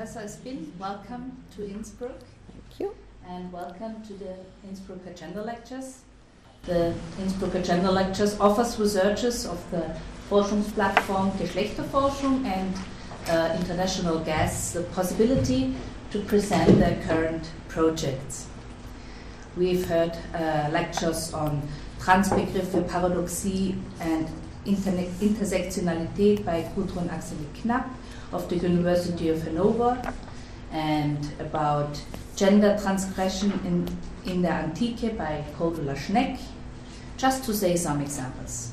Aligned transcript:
Professor 0.00 0.20
Espin, 0.20 0.66
welcome 0.78 1.36
to 1.54 1.62
Innsbruck. 1.62 2.20
Thank 2.48 2.80
you. 2.80 2.94
And 3.28 3.52
welcome 3.52 4.02
to 4.04 4.14
the 4.14 4.34
Innsbrucker 4.66 5.14
Gender 5.14 5.42
Lectures. 5.42 5.98
The 6.62 6.94
Innsbrucker 7.18 7.62
Gender 7.62 7.90
Lectures 7.90 8.40
offers 8.40 8.78
researchers 8.80 9.44
of 9.44 9.62
the 9.70 9.94
Forschungsplattform 10.30 11.32
Geschlechterforschung 11.32 12.46
and 12.46 12.74
uh, 13.28 13.54
international 13.60 14.20
guests 14.20 14.72
the 14.72 14.84
possibility 14.84 15.74
to 16.12 16.20
present 16.20 16.78
their 16.78 16.96
current 17.06 17.50
projects. 17.68 18.46
We've 19.54 19.84
heard 19.84 20.16
uh, 20.32 20.70
lectures 20.72 21.34
on 21.34 21.60
Transbegriffe, 21.98 22.88
Paradoxie 22.88 23.76
and 24.00 24.26
Interne 24.64 25.10
Intersektionalität 25.20 26.42
by 26.46 26.62
Gudrun-Axeli 26.74 27.44
Knapp 27.62 27.90
of 28.32 28.48
the 28.48 28.56
University 28.56 29.28
of 29.28 29.42
Hanover 29.42 30.00
and 30.72 31.18
about 31.40 32.00
gender 32.36 32.78
transgression 32.80 33.52
in, 33.64 34.32
in 34.32 34.42
the 34.42 34.48
Antike 34.48 35.16
by 35.16 35.44
Cordula 35.56 35.96
Schneck, 35.96 36.40
just 37.16 37.44
to 37.44 37.54
say 37.54 37.76
some 37.76 38.00
examples. 38.00 38.72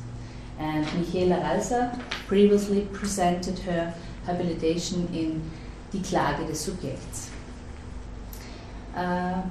And 0.60 0.86
Michaela 0.94 1.36
Ralser 1.36 2.00
previously 2.28 2.82
presented 2.94 3.60
her 3.60 3.94
habilitation 4.26 5.08
in 5.14 5.42
Die 5.92 6.00
Klage 6.00 6.46
des 6.48 6.56
Subjekts. 6.56 7.30
Uh, 8.96 9.42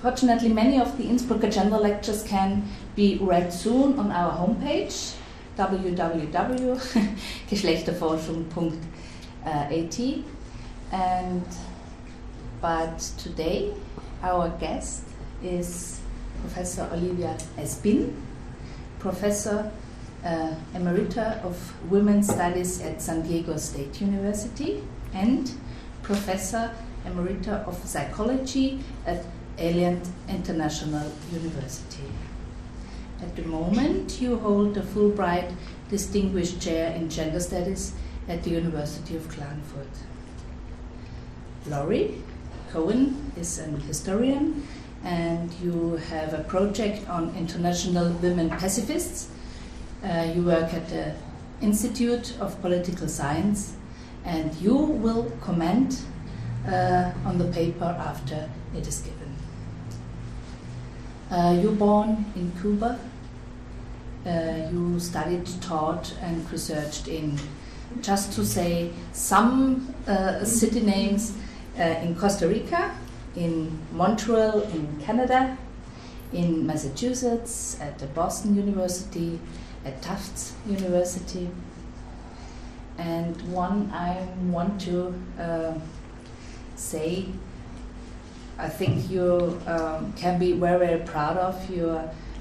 fortunately, 0.00 0.48
many 0.48 0.80
of 0.80 0.96
the 0.96 1.04
Innsbrucker 1.04 1.52
Gender 1.52 1.78
lectures 1.78 2.22
can 2.22 2.68
be 2.96 3.18
read 3.20 3.52
soon 3.52 3.98
on 3.98 4.10
our 4.10 4.32
homepage 4.32 5.14
www.geschlechterforschung.at. 9.44 10.24
And 10.92 11.46
but 12.60 12.98
today, 13.16 13.72
our 14.22 14.48
guest 14.58 15.04
is 15.42 16.00
Professor 16.40 16.88
Olivia 16.92 17.38
Espin, 17.56 18.14
Professor 18.98 19.70
uh, 20.24 20.54
Emerita 20.74 21.42
of 21.44 21.56
Women's 21.90 22.28
Studies 22.28 22.82
at 22.82 23.00
San 23.00 23.22
Diego 23.22 23.56
State 23.56 24.00
University 24.00 24.82
and 25.14 25.50
Professor 26.02 26.74
Emerita 27.06 27.66
of 27.66 27.76
Psychology 27.86 28.80
at 29.06 29.24
Alliant 29.56 30.06
International 30.28 31.10
University. 31.32 32.04
At 33.22 33.36
the 33.36 33.42
moment, 33.42 34.20
you 34.20 34.36
hold 34.38 34.74
the 34.74 34.80
Fulbright 34.80 35.54
Distinguished 35.88 36.60
Chair 36.60 36.94
in 36.94 37.08
Gender 37.08 37.40
Studies 37.40 37.92
at 38.30 38.44
the 38.44 38.50
University 38.50 39.16
of 39.16 39.22
Klagenfurt. 39.28 39.94
Laurie 41.66 42.22
Cohen 42.72 43.32
is 43.36 43.58
an 43.58 43.80
historian, 43.80 44.66
and 45.02 45.52
you 45.62 45.96
have 45.96 46.32
a 46.32 46.44
project 46.44 47.08
on 47.08 47.34
international 47.36 48.12
women 48.22 48.48
pacifists. 48.50 49.28
Uh, 50.04 50.32
you 50.34 50.42
work 50.42 50.72
at 50.72 50.88
the 50.88 51.14
Institute 51.60 52.34
of 52.40 52.60
Political 52.62 53.08
Science, 53.08 53.74
and 54.24 54.54
you 54.56 54.76
will 54.76 55.30
comment 55.40 56.02
uh, 56.68 57.10
on 57.24 57.38
the 57.38 57.46
paper 57.46 57.96
after 57.98 58.48
it 58.76 58.86
is 58.86 59.00
given. 59.00 59.34
Uh, 61.30 61.58
you 61.60 61.72
born 61.72 62.24
in 62.36 62.52
Cuba. 62.60 62.98
Uh, 64.24 64.68
you 64.70 65.00
studied, 65.00 65.46
taught, 65.62 66.14
and 66.20 66.50
researched 66.52 67.08
in, 67.08 67.38
just 68.00 68.32
to 68.34 68.44
say 68.44 68.90
some 69.12 69.94
uh, 70.06 70.44
city 70.44 70.80
names, 70.80 71.36
uh, 71.78 71.82
in 71.82 72.14
Costa 72.14 72.48
Rica, 72.48 72.94
in 73.36 73.78
Montreal, 73.92 74.62
in 74.62 75.00
Canada, 75.00 75.56
in 76.32 76.66
Massachusetts, 76.66 77.78
at 77.80 77.98
the 77.98 78.06
Boston 78.06 78.54
University, 78.54 79.38
at 79.84 80.00
Tufts 80.02 80.54
University. 80.66 81.48
And 82.98 83.40
one 83.52 83.90
I 83.92 84.28
want 84.44 84.80
to 84.82 85.14
uh, 85.38 85.74
say, 86.76 87.26
I 88.58 88.68
think 88.68 89.10
you 89.10 89.60
um, 89.66 90.12
can 90.14 90.38
be 90.38 90.52
very, 90.52 90.86
very 90.86 91.00
proud 91.00 91.38
of. 91.38 91.70
You 91.70 92.00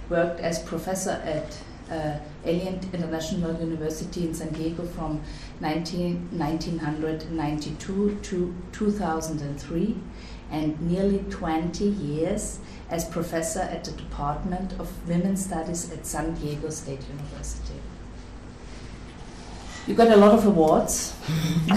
worked 0.09 0.41
as 0.41 0.59
professor 0.59 1.21
at 1.23 1.57
uh, 2.45 2.50
International 2.50 3.59
University 3.59 4.25
in 4.27 4.33
San 4.33 4.50
Diego 4.50 4.85
from 4.85 5.22
19, 5.59 6.38
1992 6.38 8.19
to 8.22 8.55
2003 8.72 9.97
and 10.51 10.81
nearly 10.81 11.19
20 11.29 11.85
years 11.85 12.59
as 12.89 13.05
professor 13.05 13.61
at 13.61 13.83
the 13.83 13.91
Department 13.91 14.73
of 14.79 15.07
Women's 15.07 15.45
Studies 15.45 15.91
at 15.91 16.05
San 16.05 16.33
Diego 16.35 16.69
State 16.69 17.01
University. 17.07 17.75
You 19.88 19.95
got 19.95 20.09
a 20.09 20.16
lot 20.16 20.33
of 20.33 20.45
awards. 20.45 21.16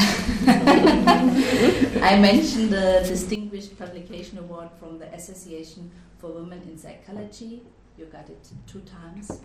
I 2.03 2.19
mentioned 2.21 2.71
the 2.71 3.03
Distinguished 3.07 3.79
Publication 3.79 4.39
Award 4.39 4.69
from 4.79 4.99
the 4.99 5.07
Association 5.15 5.91
for 6.19 6.31
Women 6.31 6.61
in 6.63 6.77
Psychology. 6.77 7.63
You 7.97 8.07
got 8.07 8.29
it 8.29 8.49
two 8.67 8.81
times. 8.81 9.41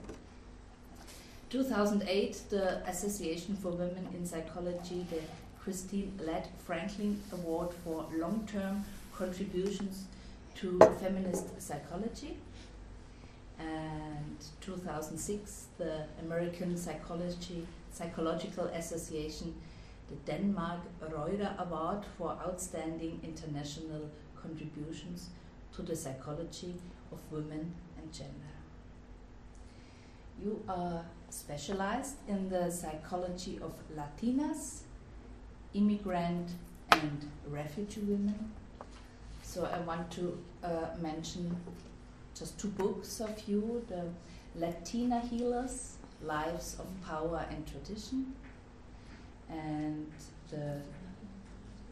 2008, 1.49 2.41
the 2.49 2.85
Association 2.89 3.55
for 3.55 3.69
Women 3.69 4.07
in 4.13 4.25
Psychology, 4.25 5.05
the 5.09 5.21
Christine 5.61 6.19
Ladd 6.21 6.47
Franklin 6.65 7.21
Award 7.31 7.69
for 7.85 8.05
long 8.13 8.45
term 8.51 8.83
contributions 9.13 10.05
to 10.55 10.77
feminist 10.99 11.61
psychology. 11.61 12.37
And 13.59 14.37
2006, 14.59 15.67
the 15.77 16.05
American 16.21 16.77
Psychology 16.77 17.65
Psychological 17.91 18.65
Association, 18.65 19.55
the 20.09 20.15
Denmark 20.31 20.81
Reuder 21.01 21.57
Award 21.59 22.03
for 22.17 22.37
outstanding 22.45 23.19
international 23.23 24.09
contributions 24.41 25.29
to 25.75 25.81
the 25.81 25.95
psychology 25.95 26.75
of 27.11 27.19
women 27.31 27.73
and 27.97 28.13
gender. 28.13 28.53
You 30.43 30.61
are 30.67 31.03
specialized 31.29 32.15
in 32.27 32.49
the 32.49 32.69
psychology 32.71 33.59
of 33.61 33.73
Latinas, 33.95 34.81
immigrant, 35.73 36.51
and 36.91 37.29
refugee 37.47 38.01
women. 38.01 38.51
So 39.43 39.65
I 39.65 39.79
want 39.79 40.11
to 40.11 40.37
uh, 40.63 40.69
mention 41.01 41.55
just 42.37 42.59
two 42.59 42.69
books 42.69 43.19
of 43.19 43.47
you 43.47 43.83
the 43.87 44.05
Latina 44.55 45.19
Healers 45.19 45.97
Lives 46.21 46.77
of 46.79 46.87
Power 47.05 47.45
and 47.49 47.65
Tradition, 47.67 48.33
and 49.49 50.11
the 50.49 50.81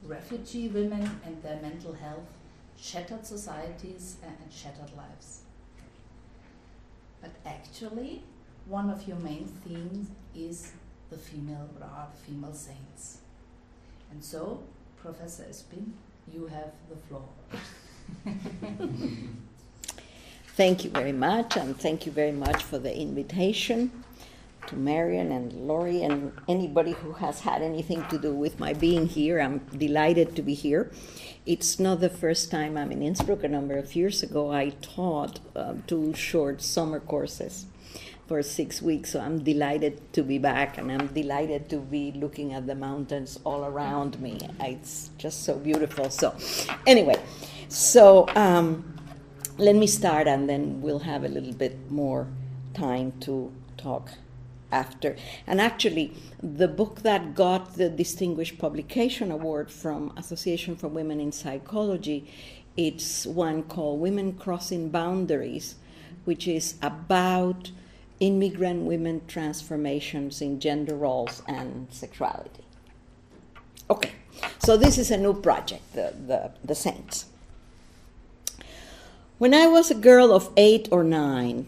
Refugee 0.03 0.67
Women 0.67 1.19
and 1.25 1.41
Their 1.43 1.61
Mental 1.61 1.93
Health 1.93 2.33
Shattered 2.77 3.25
Societies 3.25 4.17
and 4.23 4.51
Shattered 4.51 4.95
Lives. 4.95 5.41
But 7.21 7.31
actually, 7.45 8.23
one 8.67 8.89
of 8.89 9.07
your 9.07 9.17
main 9.17 9.47
themes 9.63 10.09
is 10.35 10.71
the 11.09 11.17
female 11.17 11.69
Ra, 11.79 12.07
the 12.11 12.31
female 12.31 12.53
saints. 12.53 13.19
And 14.11 14.23
so, 14.23 14.63
Professor 14.97 15.43
Espin, 15.43 15.91
you 16.33 16.47
have 16.47 16.71
the 16.89 16.95
floor. 17.07 17.29
thank 20.55 20.83
you 20.83 20.89
very 20.89 21.11
much, 21.11 21.57
and 21.57 21.79
thank 21.79 22.05
you 22.05 22.11
very 22.11 22.31
much 22.31 22.63
for 22.63 22.79
the 22.79 22.95
invitation 22.95 23.91
to 24.67 24.75
Marion 24.75 25.31
and 25.31 25.53
Laurie 25.67 26.01
and 26.01 26.31
anybody 26.47 26.93
who 26.93 27.11
has 27.13 27.41
had 27.41 27.61
anything 27.61 28.03
to 28.09 28.17
do 28.17 28.33
with 28.33 28.59
my 28.59 28.73
being 28.73 29.05
here. 29.05 29.39
I'm 29.39 29.59
delighted 29.59 30.35
to 30.37 30.41
be 30.41 30.55
here. 30.55 30.91
It's 31.45 31.79
not 31.79 31.99
the 31.99 32.09
first 32.09 32.49
time 32.49 32.75
I'm 32.75 32.91
in 32.91 33.03
Innsbruck. 33.03 33.43
A 33.43 33.47
number 33.47 33.77
of 33.77 33.95
years 33.95 34.23
ago, 34.23 34.51
I 34.51 34.69
taught 34.81 35.39
uh, 35.55 35.75
two 35.85 36.15
short 36.15 36.63
summer 36.63 36.99
courses 36.99 37.67
for 38.27 38.41
six 38.41 38.81
weeks. 38.81 39.11
So 39.11 39.19
I'm 39.19 39.43
delighted 39.43 40.13
to 40.13 40.23
be 40.23 40.37
back 40.37 40.77
and 40.77 40.91
I'm 40.91 41.07
delighted 41.07 41.69
to 41.69 41.77
be 41.77 42.11
looking 42.13 42.53
at 42.53 42.67
the 42.67 42.75
mountains 42.75 43.39
all 43.43 43.65
around 43.65 44.19
me. 44.19 44.39
It's 44.59 45.11
just 45.17 45.43
so 45.43 45.57
beautiful. 45.57 46.09
So, 46.09 46.35
anyway, 46.87 47.21
so 47.69 48.27
um, 48.35 48.97
let 49.57 49.75
me 49.75 49.87
start 49.87 50.27
and 50.27 50.49
then 50.49 50.81
we'll 50.81 50.99
have 50.99 51.23
a 51.23 51.27
little 51.27 51.53
bit 51.53 51.91
more 51.91 52.27
time 52.73 53.13
to 53.21 53.51
talk 53.77 54.11
after. 54.71 55.15
And 55.45 55.61
actually, 55.61 56.13
the 56.41 56.67
book 56.67 57.01
that 57.03 57.35
got 57.35 57.75
the 57.75 57.89
Distinguished 57.89 58.57
Publication 58.57 59.31
Award 59.31 59.71
from 59.71 60.11
Association 60.17 60.75
for 60.75 60.87
Women 60.87 61.21
in 61.21 61.31
Psychology, 61.31 62.27
it's 62.75 63.25
one 63.25 63.63
called 63.63 64.01
Women 64.01 64.33
Crossing 64.33 64.89
Boundaries, 64.89 65.75
which 66.25 66.47
is 66.47 66.75
about 66.81 67.71
immigrant 68.19 68.83
women 68.83 69.21
transformations 69.27 70.41
in 70.41 70.59
gender 70.59 70.95
roles 70.95 71.41
and 71.47 71.87
sexuality. 71.91 72.63
Okay, 73.89 74.11
So 74.59 74.77
this 74.77 74.97
is 74.97 75.11
a 75.11 75.17
new 75.17 75.33
project, 75.33 75.93
the, 75.93 76.13
the, 76.27 76.51
the 76.63 76.75
Saints. 76.75 77.25
When 79.37 79.53
I 79.53 79.67
was 79.67 79.91
a 79.91 79.95
girl 79.95 80.31
of 80.31 80.49
eight 80.57 80.87
or 80.91 81.03
nine, 81.03 81.67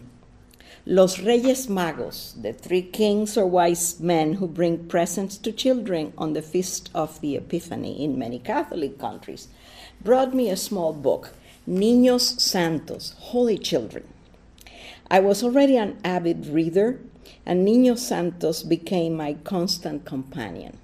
Los 0.86 1.18
Reyes 1.20 1.66
Magos, 1.66 2.40
the 2.40 2.52
three 2.52 2.82
kings 2.82 3.36
or 3.36 3.46
wise 3.46 4.00
men 4.00 4.34
who 4.34 4.48
bring 4.48 4.88
presents 4.88 5.36
to 5.36 5.52
children 5.52 6.14
on 6.16 6.32
the 6.32 6.42
feast 6.42 6.90
of 6.94 7.20
the 7.20 7.36
Epiphany 7.36 8.02
in 8.02 8.18
many 8.18 8.38
Catholic 8.38 8.98
countries, 8.98 9.48
brought 10.02 10.34
me 10.34 10.48
a 10.48 10.56
small 10.56 10.92
book, 10.92 11.34
Niños 11.68 12.40
Santos, 12.40 13.14
Holy 13.18 13.58
Children. 13.58 14.04
I 15.10 15.20
was 15.20 15.42
already 15.42 15.76
an 15.76 15.98
avid 16.04 16.46
reader, 16.46 17.00
and 17.46 17.64
Nino 17.64 17.94
Santos 17.94 18.62
became 18.62 19.16
my 19.16 19.34
constant 19.44 20.04
companion. 20.04 20.78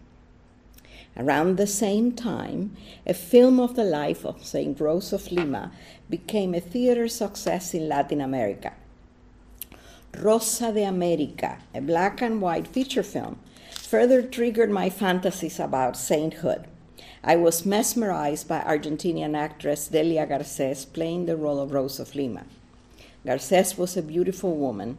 Around 1.17 1.56
the 1.56 1.67
same 1.67 2.12
time, 2.12 2.75
a 3.06 3.15
film 3.15 3.61
of 3.61 3.76
the 3.76 3.85
life 3.85 4.25
of 4.25 4.44
St. 4.44 4.81
Rose 4.81 5.12
of 5.12 5.31
Lima 5.31 5.73
became 6.09 6.55
a 6.55 6.61
theater 6.61 7.06
success 7.06 7.75
in 7.75 7.88
Latin 7.88 8.21
America. 8.21 8.73
Rosa 10.19 10.73
de 10.73 10.85
America, 10.85 11.59
a 11.75 11.81
black 11.81 12.23
and 12.23 12.41
white 12.41 12.67
feature 12.67 13.03
film, 13.03 13.38
further 13.73 14.23
triggered 14.23 14.71
my 14.71 14.88
fantasies 14.88 15.61
about 15.61 15.97
sainthood. 15.97 16.67
I 17.23 17.37
was 17.37 17.67
mesmerized 17.67 18.49
by 18.49 18.61
Argentinian 18.61 19.37
actress 19.37 19.88
Delia 19.88 20.26
Garces 20.26 20.85
playing 20.85 21.26
the 21.26 21.37
role 21.37 21.61
of 21.61 21.73
Rose 21.73 22.00
of 22.00 22.15
Lima. 22.15 22.44
Garces 23.26 23.79
was 23.79 23.97
a 23.97 24.03
beautiful 24.03 24.55
woman, 24.55 24.99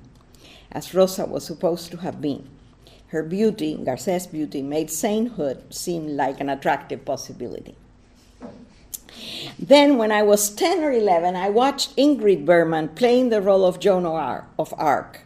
as 0.71 0.93
Rosa 0.93 1.25
was 1.25 1.45
supposed 1.45 1.91
to 1.91 1.97
have 1.97 2.21
been. 2.21 2.49
Her 3.07 3.21
beauty, 3.21 3.75
Garces' 3.75 4.27
beauty, 4.27 4.61
made 4.61 4.89
sainthood 4.89 5.73
seem 5.73 6.17
like 6.17 6.41
an 6.41 6.49
attractive 6.49 7.05
possibility. 7.05 7.75
Then, 9.59 9.97
when 9.97 10.11
I 10.11 10.23
was 10.23 10.49
10 10.49 10.83
or 10.83 10.91
11, 10.91 11.35
I 11.35 11.49
watched 11.49 11.95
Ingrid 11.95 12.45
Bergman 12.45 12.89
playing 12.89 13.29
the 13.29 13.41
role 13.41 13.63
of 13.63 13.79
Joan 13.79 14.05
of 14.05 14.73
Arc. 14.77 15.21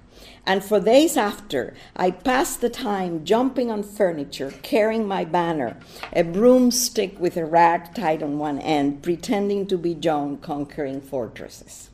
And 0.45 0.63
for 0.63 0.79
days 0.79 1.15
after, 1.15 1.73
I 1.95 2.11
passed 2.11 2.61
the 2.61 2.69
time 2.69 3.23
jumping 3.23 3.71
on 3.71 3.83
furniture, 3.83 4.53
carrying 4.61 5.07
my 5.07 5.23
banner, 5.23 5.77
a 6.11 6.23
broomstick 6.23 7.19
with 7.19 7.37
a 7.37 7.45
rag 7.45 7.93
tied 7.95 8.21
on 8.21 8.39
one 8.39 8.59
end, 8.59 9.03
pretending 9.03 9.67
to 9.67 9.77
be 9.77 9.95
Joan 9.95 10.37
conquering 10.37 11.01
fortresses. 11.01 11.88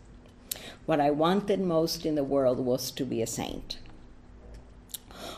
What 0.85 1.01
I 1.01 1.09
wanted 1.09 1.59
most 1.59 2.05
in 2.05 2.15
the 2.15 2.23
world 2.23 2.59
was 2.59 2.91
to 2.91 3.05
be 3.05 3.21
a 3.21 3.27
saint. 3.27 3.79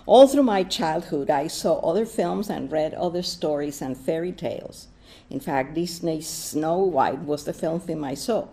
All 0.06 0.28
through 0.28 0.44
my 0.44 0.64
childhood, 0.64 1.30
I 1.30 1.48
saw 1.48 1.80
other 1.80 2.06
films 2.06 2.50
and 2.50 2.72
read 2.72 2.94
other 2.94 3.24
stories 3.24 3.82
and 3.82 3.98
fairy 3.98 4.32
tales. 4.32 4.88
In 5.30 5.40
fact, 5.40 5.74
Disney's 5.74 6.28
Snow 6.28 6.80
White 6.80 7.20
was 7.20 7.46
the 7.46 7.54
film 7.54 7.80
film 7.80 8.04
I 8.04 8.14
saw. 8.14 8.48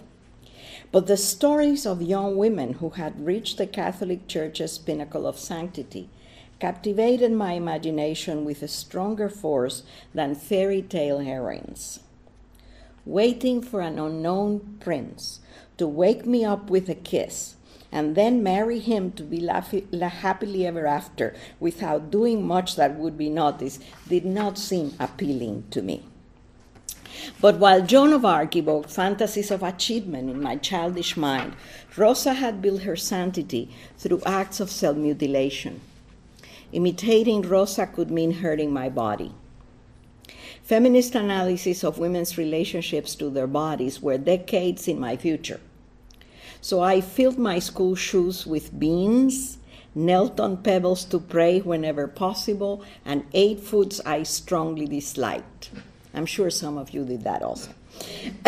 But 0.93 1.07
the 1.07 1.17
stories 1.17 1.87
of 1.87 2.03
young 2.03 2.37
women 2.37 2.75
who 2.75 2.91
had 2.91 3.27
reached 3.27 3.59
the 3.59 3.67
Catholic 3.67 4.29
Church's 4.29 4.79
pinnacle 4.79 5.27
of 5.27 5.39
sanctity 5.39 6.09
captivated 6.61 7.33
my 7.33 7.55
imagination 7.55 8.45
with 8.45 8.63
a 8.63 8.69
stronger 8.69 9.29
force 9.29 9.83
than 10.15 10.35
fairy 10.37 10.83
tale 10.83 11.19
heroines. 11.19 12.01
Waiting 13.05 13.61
for 13.61 13.81
an 13.81 13.99
unknown 13.99 14.79
prince 14.81 15.41
to 15.79 15.87
wake 15.87 16.27
me 16.27 16.45
up 16.45 16.71
with 16.71 16.89
a 16.89 16.95
kiss 16.95 17.57
and 17.95 18.17
then 18.17 18.43
marry 18.43 18.81
him 18.81 19.13
to 19.13 19.23
be 19.23 19.47
happily 19.47 20.67
ever 20.67 20.87
after 20.87 21.35
without 21.61 22.11
doing 22.11 22.45
much 22.45 22.75
that 22.75 22.97
would 22.97 23.17
be 23.17 23.31
noticed 23.31 23.83
did 24.09 24.25
not 24.25 24.59
seem 24.59 24.93
appealing 24.99 25.65
to 25.71 25.81
me. 25.81 26.03
But 27.41 27.59
while 27.59 27.83
Joan 27.83 28.13
of 28.13 28.25
Arc 28.25 28.57
evoked 28.57 28.91
fantasies 28.91 29.53
of 29.53 29.63
achievement 29.63 30.29
in 30.29 30.43
my 30.43 30.57
childish 30.57 31.17
mind, 31.17 31.55
Rosa 31.97 32.35
had 32.35 32.61
built 32.61 32.83
her 32.83 32.97
sanctity 32.97 33.71
through 33.97 34.23
acts 34.27 34.59
of 34.59 34.71
self 34.71 34.97
mutilation. 34.97 35.81
Imitating 36.73 37.43
Rosa 37.43 37.87
could 37.87 38.11
mean 38.11 38.33
hurting 38.33 38.73
my 38.73 38.89
body. 38.89 39.33
Feminist 40.65 41.15
analysis 41.15 41.85
of 41.85 41.99
women's 41.99 42.39
relationships 42.39 43.15
to 43.17 43.29
their 43.29 43.47
bodies 43.47 44.01
were 44.01 44.17
decades 44.17 44.89
in 44.89 44.99
my 44.99 45.15
future. 45.15 45.61
So 46.63 46.81
I 46.81 47.03
filled 47.03 47.39
my 47.39 47.59
school 47.59 47.95
shoes 47.95 48.47
with 48.47 48.79
beans, 48.81 49.59
knelt 49.95 50.41
on 50.41 50.57
pebbles 50.57 51.05
to 51.05 51.19
pray 51.19 51.61
whenever 51.61 52.09
possible, 52.09 52.83
and 53.05 53.27
ate 53.35 53.61
foods 53.61 54.01
I 54.07 54.23
strongly 54.23 54.87
disliked. 54.87 55.69
I'm 56.15 56.25
sure 56.25 56.49
some 56.49 56.79
of 56.79 56.95
you 56.95 57.05
did 57.05 57.25
that 57.25 57.43
also. 57.43 57.73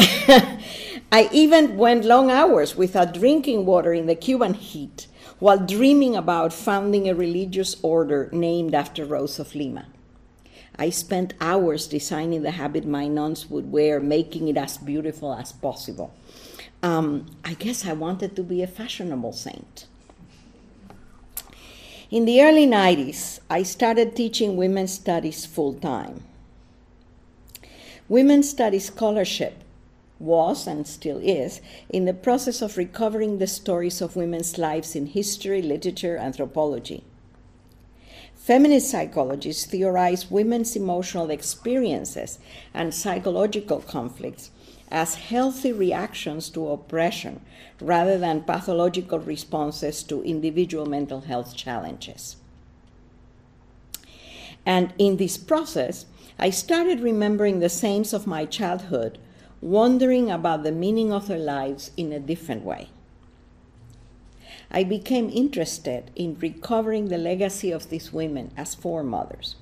I 1.12 1.28
even 1.32 1.76
went 1.76 2.06
long 2.06 2.30
hours 2.30 2.76
without 2.76 3.12
drinking 3.12 3.66
water 3.66 3.92
in 3.92 4.06
the 4.06 4.14
Cuban 4.14 4.54
heat 4.54 5.06
while 5.38 5.58
dreaming 5.58 6.16
about 6.16 6.54
founding 6.54 7.10
a 7.10 7.14
religious 7.14 7.76
order 7.82 8.30
named 8.32 8.74
after 8.74 9.04
Rose 9.04 9.38
of 9.38 9.54
Lima. 9.54 9.84
I 10.78 10.90
spent 10.90 11.34
hours 11.40 11.86
designing 11.86 12.42
the 12.42 12.52
habit 12.52 12.86
my 12.86 13.08
nuns 13.08 13.48
would 13.48 13.72
wear, 13.72 14.00
making 14.00 14.48
it 14.48 14.56
as 14.56 14.76
beautiful 14.76 15.32
as 15.32 15.52
possible. 15.52 16.12
Um, 16.82 17.26
I 17.44 17.54
guess 17.54 17.86
I 17.86 17.94
wanted 17.94 18.36
to 18.36 18.42
be 18.42 18.62
a 18.62 18.66
fashionable 18.66 19.32
saint. 19.32 19.86
In 22.10 22.24
the 22.24 22.42
early 22.42 22.66
90s, 22.66 23.40
I 23.50 23.62
started 23.62 24.14
teaching 24.14 24.56
women's 24.56 24.92
studies 24.92 25.44
full 25.46 25.74
time. 25.74 26.22
Women's 28.08 28.50
Studies 28.50 28.84
Scholarship 28.84 29.64
was 30.20 30.68
and 30.68 30.86
still 30.86 31.18
is 31.18 31.60
in 31.88 32.04
the 32.04 32.14
process 32.14 32.62
of 32.62 32.76
recovering 32.76 33.38
the 33.38 33.48
stories 33.48 34.00
of 34.00 34.14
women's 34.14 34.56
lives 34.58 34.94
in 34.94 35.06
history, 35.06 35.60
literature, 35.60 36.16
anthropology. 36.16 37.02
Feminist 38.46 38.88
psychologists 38.88 39.66
theorize 39.66 40.30
women's 40.30 40.76
emotional 40.76 41.30
experiences 41.30 42.38
and 42.72 42.94
psychological 42.94 43.80
conflicts 43.80 44.52
as 44.88 45.16
healthy 45.16 45.72
reactions 45.72 46.48
to 46.50 46.68
oppression 46.68 47.40
rather 47.80 48.16
than 48.16 48.44
pathological 48.44 49.18
responses 49.18 50.04
to 50.04 50.22
individual 50.22 50.86
mental 50.86 51.22
health 51.22 51.56
challenges. 51.56 52.36
And 54.64 54.94
in 54.96 55.16
this 55.16 55.36
process, 55.36 56.06
I 56.38 56.50
started 56.50 57.00
remembering 57.00 57.58
the 57.58 57.68
saints 57.68 58.12
of 58.12 58.28
my 58.28 58.44
childhood, 58.44 59.18
wondering 59.60 60.30
about 60.30 60.62
the 60.62 60.70
meaning 60.70 61.12
of 61.12 61.26
their 61.26 61.36
lives 61.36 61.90
in 61.96 62.12
a 62.12 62.20
different 62.20 62.62
way. 62.62 62.90
I 64.70 64.84
became 64.84 65.30
interested 65.30 66.10
in 66.14 66.38
recovering 66.40 67.08
the 67.08 67.18
legacy 67.18 67.70
of 67.70 67.88
these 67.88 68.12
women 68.12 68.50
as 68.56 68.74
foremothers. 68.74 69.56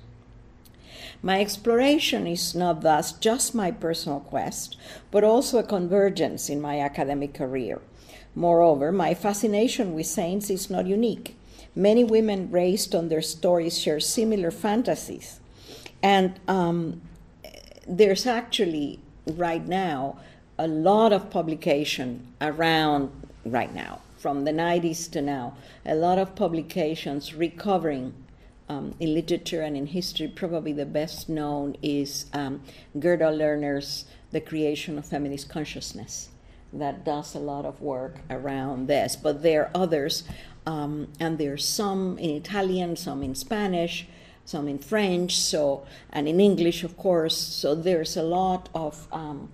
My 1.21 1.39
exploration 1.39 2.27
is 2.27 2.55
not 2.55 2.81
thus 2.81 3.11
just 3.11 3.55
my 3.55 3.71
personal 3.71 4.19
quest, 4.19 4.77
but 5.11 5.23
also 5.23 5.57
a 5.57 5.63
convergence 5.63 6.49
in 6.49 6.61
my 6.61 6.79
academic 6.79 7.33
career. 7.33 7.81
Moreover, 8.35 8.91
my 8.91 9.13
fascination 9.13 9.93
with 9.93 10.07
saints 10.07 10.49
is 10.49 10.69
not 10.69 10.87
unique. 10.87 11.35
Many 11.75 12.03
women 12.03 12.51
raised 12.51 12.93
on 12.93 13.09
their 13.09 13.21
stories 13.21 13.77
share 13.79 13.99
similar 13.99 14.51
fantasies 14.51 15.39
and 16.05 16.39
um, 16.47 17.01
there's 17.87 18.27
actually 18.27 18.99
right 19.25 19.65
now 19.67 20.19
a 20.59 20.67
lot 20.67 21.11
of 21.11 21.31
publication 21.31 22.27
around 22.39 23.09
right 23.43 23.73
now, 23.73 24.01
from 24.25 24.43
the 24.43 24.51
90s 24.51 25.07
to 25.11 25.21
now, 25.21 25.55
a 25.85 25.93
lot 25.93 26.17
of 26.17 26.33
publications 26.33 27.35
recovering 27.35 28.11
um, 28.67 28.95
in 28.99 29.13
literature 29.13 29.61
and 29.61 29.77
in 29.77 29.85
history. 29.85 30.27
Probably 30.27 30.73
the 30.73 30.83
best 30.83 31.29
known 31.29 31.75
is 31.83 32.25
um, 32.33 32.63
Gerda 32.97 33.25
Lerner's 33.25 34.05
The 34.31 34.41
Creation 34.41 34.97
of 34.97 35.05
Feminist 35.05 35.47
Consciousness, 35.47 36.29
that 36.73 37.05
does 37.05 37.35
a 37.35 37.39
lot 37.39 37.65
of 37.65 37.79
work 37.81 38.15
around 38.31 38.87
this. 38.87 39.15
But 39.15 39.43
there 39.43 39.65
are 39.65 39.71
others, 39.75 40.23
um, 40.65 41.09
and 41.19 41.37
there's 41.37 41.63
some 41.63 42.17
in 42.17 42.31
Italian, 42.31 42.95
some 42.95 43.21
in 43.21 43.35
Spanish 43.35 44.07
some 44.47 44.67
in 44.67 44.77
French, 44.77 45.37
so 45.37 45.85
and 46.11 46.27
in 46.27 46.39
English, 46.39 46.83
of 46.83 46.97
course. 46.97 47.35
So 47.35 47.73
there's 47.73 48.15
a 48.15 48.21
lot 48.21 48.69
of 48.75 49.07
um, 49.11 49.49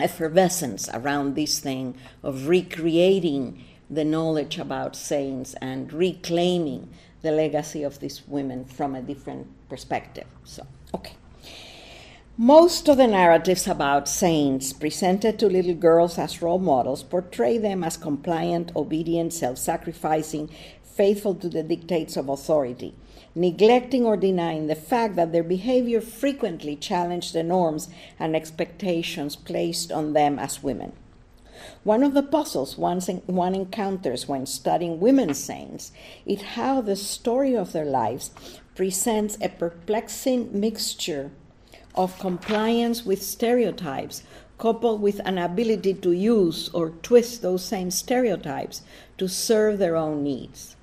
effervescence 0.00 0.88
around 0.92 1.34
this 1.34 1.60
thing 1.60 1.94
of 2.22 2.48
recreating 2.48 3.64
the 3.90 4.04
knowledge 4.04 4.58
about 4.58 4.94
saints 4.94 5.54
and 5.60 5.92
reclaiming 5.92 6.88
the 7.22 7.32
legacy 7.32 7.82
of 7.82 7.98
these 8.00 8.26
women 8.28 8.64
from 8.64 8.94
a 8.94 9.02
different 9.02 9.46
perspective. 9.68 10.26
So, 10.44 10.66
okay. 10.94 11.14
Most 12.36 12.88
of 12.88 12.96
the 12.96 13.06
narratives 13.06 13.66
about 13.66 14.08
saints 14.08 14.72
presented 14.72 15.38
to 15.38 15.46
little 15.48 15.74
girls 15.74 16.16
as 16.16 16.40
role 16.40 16.58
models 16.58 17.02
portray 17.02 17.58
them 17.58 17.84
as 17.84 17.96
compliant, 17.96 18.72
obedient, 18.74 19.32
self 19.32 19.58
sacrificing, 19.58 20.48
faithful 20.82 21.34
to 21.34 21.48
the 21.48 21.62
dictates 21.62 22.16
of 22.16 22.28
authority 22.28 22.94
neglecting 23.34 24.04
or 24.04 24.16
denying 24.16 24.66
the 24.66 24.74
fact 24.74 25.16
that 25.16 25.32
their 25.32 25.42
behavior 25.42 26.00
frequently 26.00 26.74
challenged 26.76 27.32
the 27.32 27.42
norms 27.42 27.88
and 28.18 28.34
expectations 28.34 29.36
placed 29.36 29.92
on 29.92 30.12
them 30.12 30.38
as 30.38 30.62
women. 30.62 30.92
One 31.84 32.02
of 32.02 32.14
the 32.14 32.22
puzzles 32.22 32.76
one, 32.76 33.00
encounters 33.54 34.28
when 34.28 34.46
studying 34.46 35.00
women 35.00 35.34
saints 35.34 35.92
is 36.26 36.42
how 36.42 36.80
the 36.80 36.96
story 36.96 37.56
of 37.56 37.72
their 37.72 37.84
lives 37.84 38.30
presents 38.74 39.36
a 39.40 39.48
perplexing 39.48 40.58
mixture 40.58 41.30
of 41.94 42.18
compliance 42.18 43.04
with 43.04 43.22
stereotypes 43.22 44.22
coupled 44.58 45.00
with 45.00 45.20
an 45.24 45.38
ability 45.38 45.94
to 45.94 46.12
use 46.12 46.68
or 46.70 46.90
twist 47.02 47.42
those 47.42 47.64
same 47.64 47.90
stereotypes 47.90 48.82
to 49.16 49.26
serve 49.26 49.78
their 49.78 49.96
own 49.96 50.22
needs. 50.22 50.76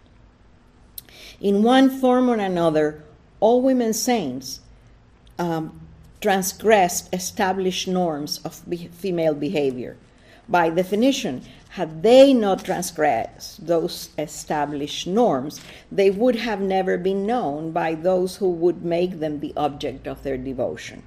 In 1.39 1.61
one 1.61 1.89
form 1.89 2.29
or 2.29 2.35
another, 2.35 3.03
all 3.39 3.61
women 3.61 3.93
saints 3.93 4.61
um, 5.37 5.79
transgressed 6.21 7.13
established 7.13 7.87
norms 7.87 8.39
of 8.39 8.67
be- 8.67 8.87
female 8.87 9.35
behavior. 9.35 9.97
By 10.49 10.69
definition, 10.69 11.41
had 11.69 12.03
they 12.03 12.33
not 12.33 12.65
transgressed 12.65 13.67
those 13.67 14.09
established 14.17 15.05
norms, 15.05 15.61
they 15.91 16.09
would 16.09 16.37
have 16.37 16.61
never 16.61 16.97
been 16.97 17.25
known 17.25 17.71
by 17.71 17.93
those 17.95 18.37
who 18.37 18.49
would 18.49 18.83
make 18.83 19.19
them 19.19 19.39
the 19.39 19.53
object 19.57 20.07
of 20.07 20.23
their 20.23 20.37
devotion. 20.37 21.03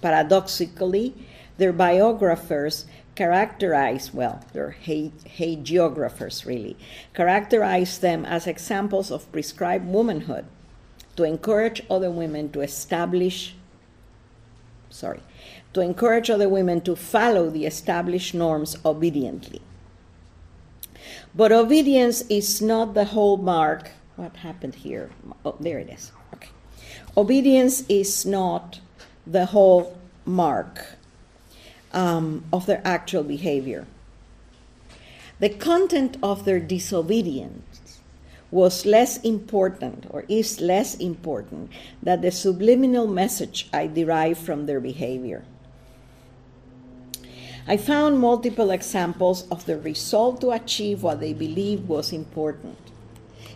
Paradoxically, 0.00 1.14
their 1.58 1.72
biographers 1.72 2.86
characterize, 3.16 4.14
well, 4.14 4.44
they're 4.52 4.76
hagiographers 4.84 6.46
really, 6.46 6.76
characterize 7.14 7.98
them 7.98 8.24
as 8.24 8.46
examples 8.46 9.10
of 9.10 9.30
prescribed 9.32 9.86
womanhood 9.86 10.44
to 11.16 11.24
encourage 11.24 11.82
other 11.90 12.10
women 12.10 12.52
to 12.52 12.60
establish, 12.60 13.54
sorry, 14.90 15.20
to 15.76 15.82
encourage 15.82 16.30
other 16.30 16.48
women 16.48 16.80
to 16.80 16.96
follow 16.96 17.50
the 17.50 17.66
established 17.66 18.32
norms 18.32 18.78
obediently. 18.82 19.60
But 21.34 21.52
obedience 21.52 22.22
is 22.30 22.62
not 22.62 22.94
the 22.94 23.04
hallmark. 23.04 23.90
What 24.16 24.36
happened 24.36 24.76
here? 24.76 25.10
Oh, 25.44 25.54
there 25.60 25.78
it 25.78 25.90
is. 25.90 26.12
Okay. 26.32 26.48
Obedience 27.14 27.84
is 27.90 28.24
not 28.24 28.80
the 29.26 29.44
whole 29.44 29.98
mark 30.24 30.96
um, 31.92 32.42
of 32.54 32.64
their 32.64 32.80
actual 32.82 33.22
behavior. 33.22 33.86
The 35.40 35.50
content 35.50 36.16
of 36.22 36.46
their 36.46 36.58
disobedience 36.58 38.00
was 38.50 38.86
less 38.86 39.18
important 39.18 40.06
or 40.08 40.24
is 40.26 40.58
less 40.58 40.94
important 40.94 41.70
than 42.02 42.22
the 42.22 42.30
subliminal 42.30 43.06
message 43.06 43.68
I 43.74 43.88
derive 43.88 44.38
from 44.38 44.64
their 44.64 44.80
behavior. 44.80 45.44
I 47.68 47.76
found 47.76 48.20
multiple 48.20 48.70
examples 48.70 49.42
of 49.48 49.66
the 49.66 49.76
resolve 49.76 50.38
to 50.40 50.52
achieve 50.52 51.02
what 51.02 51.18
they 51.18 51.32
believed 51.32 51.88
was 51.88 52.12
important. 52.12 52.78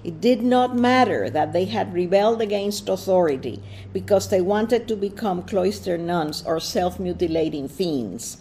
It 0.03 0.21
did 0.21 0.43
not 0.43 0.75
matter 0.75 1.31
that 1.31 1.53
they 1.53 1.67
had 1.67 1.95
rebelled 1.95 2.41
against 2.43 2.89
authority 2.89 3.63
because 3.93 4.29
they 4.29 4.41
wanted 4.41 4.89
to 4.89 4.97
become 4.97 5.43
cloistered 5.43 6.01
nuns 6.01 6.43
or 6.45 6.59
self 6.59 6.99
mutilating 6.99 7.69
fiends. 7.69 8.39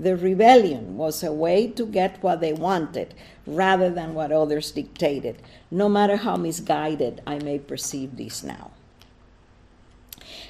The 0.00 0.16
rebellion 0.16 0.96
was 0.96 1.22
a 1.22 1.32
way 1.32 1.68
to 1.68 1.86
get 1.86 2.22
what 2.22 2.40
they 2.40 2.54
wanted 2.54 3.14
rather 3.46 3.90
than 3.90 4.14
what 4.14 4.32
others 4.32 4.72
dictated, 4.72 5.36
no 5.70 5.88
matter 5.88 6.16
how 6.16 6.36
misguided 6.36 7.20
I 7.26 7.38
may 7.38 7.58
perceive 7.58 8.16
this 8.16 8.42
now. 8.42 8.70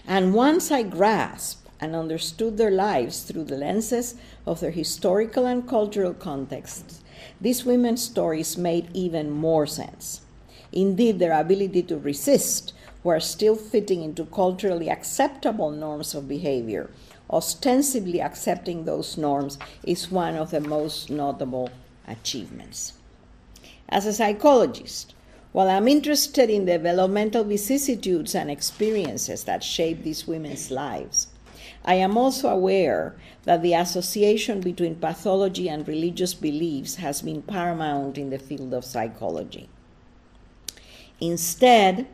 And 0.07 0.33
once 0.33 0.71
I 0.71 0.83
grasped 0.85 1.60
and 1.81 1.97
understood 1.97 2.57
their 2.57 2.71
lives 2.71 3.23
through 3.23 3.45
the 3.45 3.57
lenses 3.57 4.15
of 4.47 4.61
their 4.61 4.71
historical 4.71 5.47
and 5.47 5.69
cultural 5.69 6.15
contexts, 6.15 7.01
these 7.41 7.65
women's 7.65 8.03
stories 8.03 8.57
made 8.57 8.89
even 8.95 9.31
more 9.31 9.67
sense. 9.67 10.21
Indeed, 10.73 11.19
their 11.19 11.39
ability 11.39 11.83
to 11.85 11.99
resist 11.99 12.73
while 13.03 13.21
still 13.21 13.57
fitting 13.57 14.03
into 14.03 14.27
culturally 14.27 14.91
acceptable 14.91 15.71
norms 15.71 16.15
of 16.15 16.29
behavior, 16.29 16.91
ostensibly 17.31 18.21
accepting 18.21 18.85
those 18.85 19.17
norms, 19.17 19.59
is 19.83 20.11
one 20.11 20.37
of 20.37 20.51
the 20.51 20.61
most 20.61 21.11
notable 21.11 21.71
achievements. 22.07 22.93
As 23.89 24.07
a 24.07 24.13
psychologist, 24.13 25.15
while 25.53 25.69
I'm 25.69 25.89
interested 25.89 26.49
in 26.49 26.67
the 26.67 26.73
developmental 26.73 27.43
vicissitudes 27.43 28.35
and 28.37 28.51
experiences 28.51 29.45
that 29.45 29.65
shape 29.65 30.05
these 30.05 30.29
women's 30.29 30.71
lives, 30.71 31.27
I 31.85 31.95
am 31.95 32.19
also 32.19 32.49
aware 32.49 33.17
that 33.45 33.63
the 33.63 33.75
association 33.75 34.61
between 34.61 34.97
pathology 34.97 35.69
and 35.69 35.87
religious 35.89 36.35
beliefs 36.35 36.97
has 36.97 37.23
been 37.23 37.43
paramount 37.43 38.19
in 38.19 38.31
the 38.31 38.39
field 38.39 38.75
of 38.75 38.85
psychology. 38.85 39.69
Instead, 41.21 42.07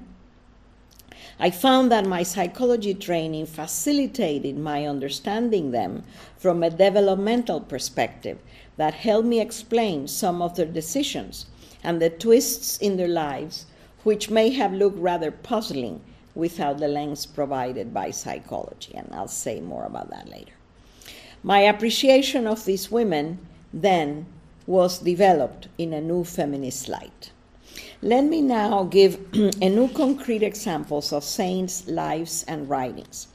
I 1.38 1.50
found 1.50 1.92
that 1.92 2.06
my 2.06 2.22
psychology 2.22 2.94
training 2.94 3.46
facilitated 3.46 4.56
my 4.56 4.86
understanding 4.86 5.70
them 5.70 6.04
from 6.38 6.62
a 6.62 6.70
developmental 6.70 7.60
perspective 7.60 8.38
that 8.76 8.94
helped 8.94 9.28
me 9.28 9.40
explain 9.40 10.08
some 10.08 10.40
of 10.40 10.56
their 10.56 10.66
decisions 10.66 11.46
and 11.84 12.00
the 12.00 12.10
twists 12.10 12.78
in 12.78 12.96
their 12.96 13.08
lives, 13.08 13.66
which 14.02 14.30
may 14.30 14.50
have 14.50 14.72
looked 14.72 14.98
rather 14.98 15.30
puzzling 15.30 16.00
without 16.36 16.78
the 16.78 16.86
lens 16.86 17.24
provided 17.26 17.92
by 17.92 18.10
psychology. 18.10 18.94
And 18.94 19.08
I'll 19.12 19.26
say 19.26 19.60
more 19.60 19.84
about 19.84 20.10
that 20.10 20.28
later. 20.28 20.52
My 21.42 21.60
appreciation 21.60 22.46
of 22.46 22.64
these 22.64 22.90
women 22.90 23.38
then 23.72 24.26
was 24.66 24.98
developed 24.98 25.68
in 25.78 25.92
a 25.92 26.00
new 26.00 26.24
feminist 26.24 26.88
light. 26.88 27.30
Let 28.02 28.24
me 28.24 28.42
now 28.42 28.84
give 28.84 29.18
a 29.62 29.68
new 29.68 29.88
concrete 29.88 30.42
examples 30.42 31.12
of 31.12 31.24
saints' 31.24 31.86
lives 31.88 32.44
and 32.46 32.68
writings. 32.68 33.28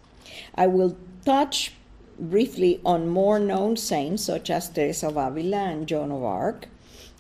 I 0.56 0.68
will 0.68 0.96
touch 1.26 1.74
briefly 2.20 2.80
on 2.86 3.10
more 3.10 3.40
known 3.40 3.78
saints 3.78 4.24
such 4.24 4.50
as 4.50 4.70
Teresa 4.70 5.08
of 5.08 5.18
Avila 5.18 5.58
and 5.58 5.88
Joan 5.88 6.12
of 6.12 6.24
Arc, 6.24 6.68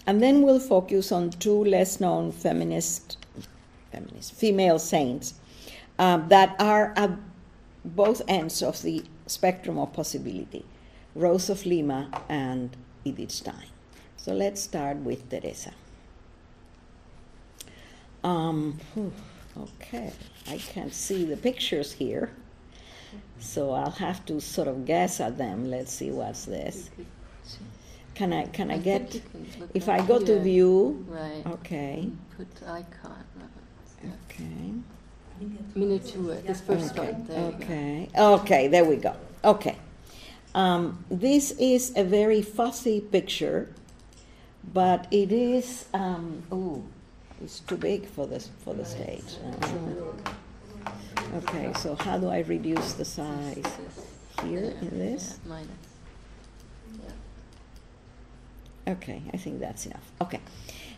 and 0.05 0.21
then 0.21 0.41
we'll 0.41 0.59
focus 0.59 1.11
on 1.11 1.31
two 1.31 1.63
less 1.63 1.99
known 1.99 2.31
feminist, 2.31 3.17
feminist 3.91 4.33
female 4.33 4.77
saints 4.77 5.35
um, 6.01 6.27
that 6.29 6.55
are 6.59 6.93
at 6.97 7.11
both 7.85 8.21
ends 8.27 8.61
of 8.63 8.81
the 8.81 9.03
spectrum 9.27 9.77
of 9.77 9.93
possibility 9.93 10.65
Rose 11.13 11.49
of 11.49 11.65
Lima 11.65 12.09
and 12.27 12.75
Edith 13.05 13.31
Stein. 13.31 13.69
So 14.17 14.33
let's 14.33 14.61
start 14.61 14.97
with 14.97 15.29
Teresa. 15.29 15.73
Um, 18.23 18.79
okay, 19.57 20.11
I 20.47 20.57
can't 20.57 20.93
see 20.93 21.25
the 21.25 21.37
pictures 21.37 21.91
here, 21.91 22.31
so 23.39 23.71
I'll 23.71 23.91
have 23.91 24.25
to 24.25 24.39
sort 24.39 24.67
of 24.67 24.85
guess 24.85 25.19
at 25.19 25.37
them. 25.37 25.69
Let's 25.69 25.91
see 25.91 26.11
what's 26.11 26.45
this. 26.45 26.89
Can 28.15 28.33
I 28.33 28.45
can 28.45 28.71
I, 28.71 28.75
I 28.75 28.77
get 28.77 29.21
if 29.73 29.89
I 29.89 30.05
go 30.05 30.19
to 30.19 30.39
view? 30.39 31.05
Right. 31.07 31.43
Okay. 31.45 32.09
Put 32.37 32.47
icon. 32.67 33.23
Okay. 34.29 34.73
Miniature, 35.75 36.35
this 36.45 36.61
first 36.61 36.97
okay. 36.97 37.11
one. 37.11 37.25
There 37.25 37.43
okay. 37.55 38.09
Okay, 38.17 38.67
there 38.67 38.85
we 38.85 38.97
go. 38.97 39.15
Okay. 39.43 39.77
Um, 40.53 41.03
this 41.09 41.51
is 41.51 41.93
a 41.95 42.03
very 42.03 42.41
fussy 42.41 42.99
picture, 42.99 43.69
but 44.73 45.07
it 45.11 45.31
is, 45.31 45.85
um, 45.93 46.43
ooh, 46.51 46.83
it's 47.41 47.61
too 47.61 47.77
big 47.77 48.05
for 48.05 48.27
this 48.27 48.49
for 48.63 48.73
the 48.73 48.85
stage. 48.85 49.23
Uh, 50.83 50.87
okay, 51.37 51.71
so 51.79 51.95
how 51.95 52.17
do 52.17 52.29
I 52.29 52.39
reduce 52.39 52.93
the 52.93 53.05
size? 53.05 53.63
Here 54.43 54.73
in 54.81 54.97
this? 54.97 55.39
Okay, 58.87 59.21
I 59.33 59.37
think 59.37 59.59
that's 59.59 59.85
enough. 59.85 60.11
Okay, 60.19 60.41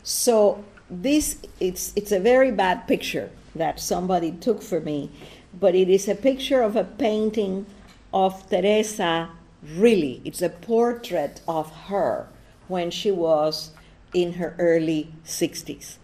so 0.02 0.64
this 0.90 1.38
it's 1.60 1.94
it's 1.96 2.12
a 2.12 2.20
very 2.20 2.52
bad 2.52 2.88
picture 2.88 3.30
that 3.56 3.80
somebody 3.80 4.32
took 4.32 4.62
for 4.62 4.80
me, 4.80 5.12
but 5.60 5.76
it 5.76 5.90
is 5.90 6.08
a 6.08 6.16
picture 6.16 6.62
of 6.62 6.76
a 6.76 6.84
painting 6.84 7.66
of 8.14 8.50
Teresa. 8.50 9.30
Really, 9.62 10.22
it's 10.26 10.42
a 10.42 10.50
portrait 10.50 11.42
of 11.48 11.72
her 11.88 12.28
when 12.68 12.92
she 12.92 13.12
was 13.12 13.72
in 14.14 14.34
her 14.34 14.56
early 14.60 15.14
60s. 15.26 15.98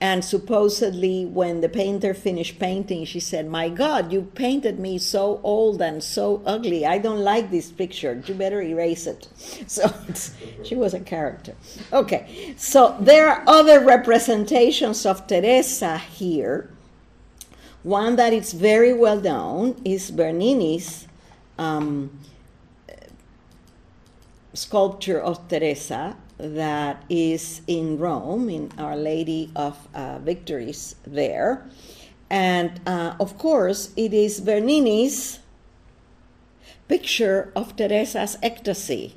And 0.00 0.24
supposedly, 0.24 1.24
when 1.24 1.60
the 1.60 1.68
painter 1.68 2.14
finished 2.14 2.58
painting, 2.58 3.04
she 3.04 3.20
said, 3.20 3.48
My 3.48 3.68
God, 3.68 4.12
you 4.12 4.22
painted 4.34 4.78
me 4.78 4.98
so 4.98 5.40
old 5.42 5.80
and 5.80 6.02
so 6.02 6.42
ugly. 6.44 6.84
I 6.84 6.98
don't 6.98 7.20
like 7.20 7.50
this 7.50 7.70
picture. 7.70 8.22
You 8.26 8.34
better 8.34 8.60
erase 8.60 9.06
it. 9.06 9.28
So 9.66 9.90
she 10.62 10.74
was 10.74 10.94
a 10.94 11.00
character. 11.00 11.54
Okay, 11.92 12.54
so 12.58 12.96
there 13.00 13.28
are 13.28 13.44
other 13.46 13.80
representations 13.80 15.06
of 15.06 15.26
Teresa 15.26 15.96
here 15.96 16.73
One 17.84 18.16
that 18.16 18.32
is 18.32 18.54
very 18.54 18.94
well 18.94 19.20
known 19.20 19.76
is 19.84 20.10
Bernini's 20.10 21.06
um, 21.58 22.18
sculpture 24.54 25.20
of 25.20 25.46
Teresa 25.48 26.16
that 26.38 27.04
is 27.10 27.60
in 27.66 27.98
Rome, 27.98 28.48
in 28.48 28.72
Our 28.78 28.96
Lady 28.96 29.50
of 29.54 29.86
uh, 29.94 30.18
Victories 30.18 30.96
there. 31.06 31.68
And 32.30 32.80
uh, 32.86 33.16
of 33.20 33.36
course, 33.36 33.92
it 33.96 34.14
is 34.14 34.40
Bernini's 34.40 35.40
picture 36.88 37.52
of 37.54 37.76
Teresa's 37.76 38.38
ecstasy. 38.42 39.14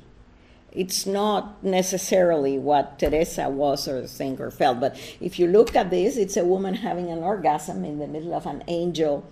It's 0.72 1.06
not 1.06 1.64
necessarily 1.64 2.58
what 2.58 2.98
Teresa 2.98 3.48
was 3.48 3.88
or 3.88 4.06
think 4.06 4.38
or 4.38 4.50
felt, 4.50 4.80
but 4.80 4.98
if 5.20 5.38
you 5.38 5.46
look 5.46 5.74
at 5.74 5.90
this, 5.90 6.16
it's 6.16 6.36
a 6.36 6.44
woman 6.44 6.74
having 6.74 7.10
an 7.10 7.20
orgasm 7.20 7.84
in 7.84 7.98
the 7.98 8.06
middle 8.06 8.34
of 8.34 8.46
an 8.46 8.62
angel 8.68 9.26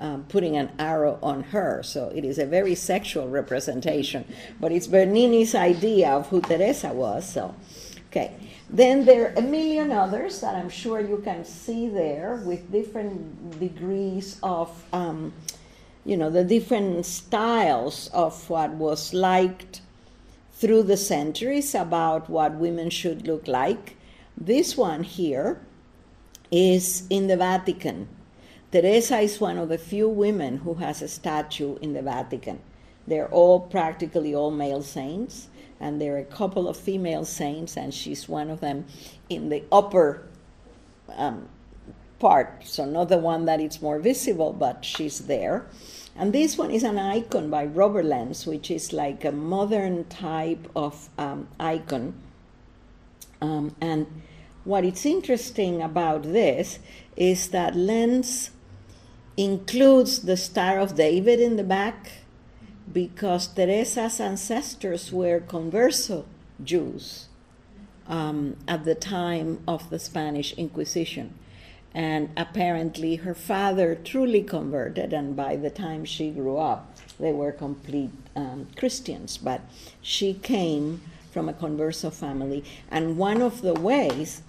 um, 0.00 0.24
putting 0.28 0.56
an 0.56 0.70
arrow 0.78 1.18
on 1.22 1.42
her. 1.44 1.82
So 1.82 2.10
it 2.14 2.24
is 2.24 2.38
a 2.38 2.46
very 2.46 2.74
sexual 2.74 3.28
representation, 3.28 4.24
but 4.58 4.72
it's 4.72 4.86
Bernini's 4.86 5.54
idea 5.54 6.10
of 6.10 6.28
who 6.28 6.40
Teresa 6.40 6.92
was. 6.92 7.30
So, 7.30 7.54
okay. 8.08 8.32
Then 8.68 9.04
there 9.04 9.26
are 9.26 9.34
a 9.34 9.42
million 9.42 9.92
others 9.92 10.40
that 10.40 10.54
I'm 10.54 10.70
sure 10.70 11.00
you 11.00 11.18
can 11.18 11.44
see 11.44 11.88
there 11.88 12.36
with 12.44 12.70
different 12.72 13.58
degrees 13.58 14.38
of, 14.42 14.70
um, 14.92 15.32
you 16.04 16.16
know, 16.16 16.30
the 16.30 16.44
different 16.44 17.04
styles 17.04 18.08
of 18.14 18.48
what 18.48 18.70
was 18.70 19.12
liked 19.12 19.82
through 20.60 20.82
the 20.84 20.96
centuries 20.96 21.74
about 21.74 22.28
what 22.28 22.54
women 22.54 22.90
should 22.90 23.26
look 23.26 23.48
like. 23.48 23.96
This 24.36 24.76
one 24.76 25.02
here 25.02 25.60
is 26.50 27.06
in 27.10 27.26
the 27.26 27.36
Vatican. 27.36 28.08
Teresa 28.70 29.18
is 29.18 29.40
one 29.40 29.58
of 29.58 29.68
the 29.68 29.78
few 29.78 30.08
women 30.08 30.58
who 30.58 30.74
has 30.74 31.02
a 31.02 31.08
statue 31.08 31.76
in 31.78 31.94
the 31.94 32.02
Vatican. 32.02 32.60
They're 33.06 33.28
all 33.28 33.60
practically 33.60 34.34
all 34.34 34.50
male 34.50 34.82
saints 34.82 35.48
and 35.80 36.00
there 36.00 36.14
are 36.14 36.18
a 36.18 36.24
couple 36.24 36.68
of 36.68 36.76
female 36.76 37.24
saints, 37.24 37.76
and 37.76 37.92
she's 37.92 38.28
one 38.28 38.50
of 38.50 38.60
them 38.60 38.84
in 39.30 39.48
the 39.48 39.64
upper 39.72 40.26
um, 41.16 41.48
part, 42.18 42.62
so 42.66 42.84
not 42.84 43.08
the 43.08 43.16
one 43.16 43.46
that 43.46 43.60
is 43.60 43.80
more 43.80 43.98
visible, 43.98 44.52
but 44.52 44.84
she's 44.84 45.20
there. 45.20 45.66
And 46.16 46.32
this 46.32 46.58
one 46.58 46.70
is 46.70 46.82
an 46.82 46.98
icon 46.98 47.50
by 47.50 47.64
Robert 47.64 48.04
Lentz, 48.04 48.46
which 48.46 48.70
is 48.70 48.92
like 48.92 49.24
a 49.24 49.32
modern 49.32 50.04
type 50.04 50.68
of 50.74 51.08
um, 51.16 51.48
icon. 51.58 52.14
Um, 53.40 53.74
and 53.80 54.06
what 54.64 54.84
is 54.84 55.06
interesting 55.06 55.80
about 55.80 56.24
this 56.24 56.78
is 57.16 57.48
that 57.48 57.74
Lentz 57.74 58.50
includes 59.36 60.22
the 60.22 60.36
Star 60.36 60.78
of 60.78 60.94
David 60.94 61.40
in 61.40 61.56
the 61.56 61.64
back 61.64 62.12
because 62.92 63.46
Teresa's 63.46 64.20
ancestors 64.20 65.12
were 65.12 65.40
converso 65.40 66.24
Jews 66.62 67.28
um, 68.06 68.56
at 68.66 68.84
the 68.84 68.94
time 68.94 69.60
of 69.66 69.88
the 69.90 69.98
Spanish 69.98 70.52
Inquisition. 70.54 71.34
And 71.92 72.30
apparently, 72.36 73.16
her 73.16 73.34
father 73.34 73.96
truly 73.96 74.42
converted, 74.42 75.12
and 75.12 75.34
by 75.34 75.56
the 75.56 75.70
time 75.70 76.04
she 76.04 76.30
grew 76.30 76.56
up, 76.56 76.96
they 77.18 77.32
were 77.32 77.50
complete 77.50 78.12
um, 78.36 78.68
Christians. 78.76 79.36
But 79.36 79.60
she 80.00 80.34
came 80.34 81.02
from 81.32 81.48
a 81.48 81.52
converso 81.52 82.12
family, 82.12 82.64
and 82.90 83.18
one 83.18 83.42
of 83.42 83.62
the 83.62 83.74
ways 83.74 84.42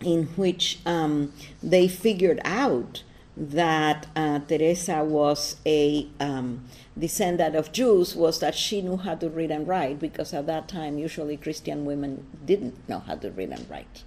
in 0.00 0.26
which 0.36 0.78
um, 0.86 1.32
they 1.62 1.88
figured 1.88 2.40
out 2.44 3.02
that 3.36 4.06
uh, 4.14 4.38
Teresa 4.40 5.02
was 5.02 5.56
a 5.66 6.06
um, 6.20 6.64
descendant 6.96 7.56
of 7.56 7.72
Jews 7.72 8.14
was 8.14 8.38
that 8.40 8.54
she 8.54 8.80
knew 8.80 8.96
how 8.96 9.16
to 9.16 9.28
read 9.28 9.50
and 9.50 9.66
write 9.66 9.98
because 9.98 10.32
at 10.32 10.46
that 10.46 10.68
time 10.68 10.98
usually 10.98 11.36
Christian 11.36 11.84
women 11.84 12.24
didn't 12.44 12.88
know 12.88 13.00
how 13.00 13.16
to 13.16 13.30
read 13.30 13.50
and 13.50 13.68
write. 13.68 14.04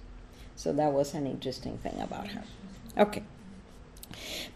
So 0.58 0.72
that 0.72 0.92
was 0.92 1.14
an 1.14 1.28
interesting 1.28 1.78
thing 1.78 2.00
about 2.00 2.26
her. 2.32 2.42
Okay. 2.98 3.22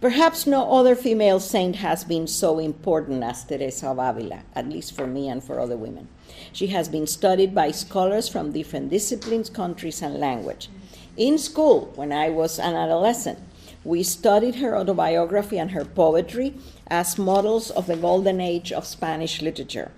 Perhaps 0.01 0.49
no 0.49 0.73
other 0.73 0.97
female 0.97 1.39
saint 1.39 1.77
has 1.77 2.03
been 2.03 2.27
so 2.27 2.59
important 2.59 3.23
as 3.23 3.45
Teresa 3.45 3.87
of 3.87 4.01
Avila, 4.01 4.43
at 4.57 4.69
least 4.69 4.97
for 4.97 5.07
me 5.07 5.29
and 5.29 5.45
for 5.45 5.61
other 5.61 5.77
women. 5.77 6.09
She 6.53 6.67
has 6.69 6.89
been 6.89 7.07
studied 7.07 7.55
by 7.55 7.71
scholars 7.71 8.29
from 8.29 8.51
different 8.51 8.91
disciplines, 8.91 9.49
countries, 9.49 10.03
and 10.03 10.19
language. 10.19 10.69
In 11.17 11.39
school, 11.39 11.93
when 11.95 12.13
I 12.13 12.31
was 12.31 12.59
an 12.59 12.75
adolescent, 12.75 13.39
we 13.85 14.03
studied 14.03 14.57
her 14.57 14.77
autobiography 14.77 15.57
and 15.57 15.71
her 15.71 15.85
poetry 15.85 16.55
as 16.89 17.17
models 17.17 17.71
of 17.71 17.87
the 17.87 17.97
golden 17.97 18.41
age 18.41 18.73
of 18.73 18.87
Spanish 18.87 19.41
literature. 19.41 19.93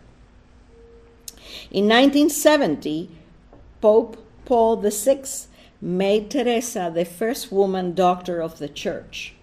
In 1.70 1.88
1970, 1.88 3.08
Pope 3.80 4.18
Paul 4.44 4.76
VI 4.76 5.22
made 5.84 6.30
Teresa 6.30 6.90
the 6.92 7.04
first 7.04 7.52
woman 7.52 7.94
doctor 7.94 8.40
of 8.40 8.58
the 8.58 8.68
church. 8.68 9.34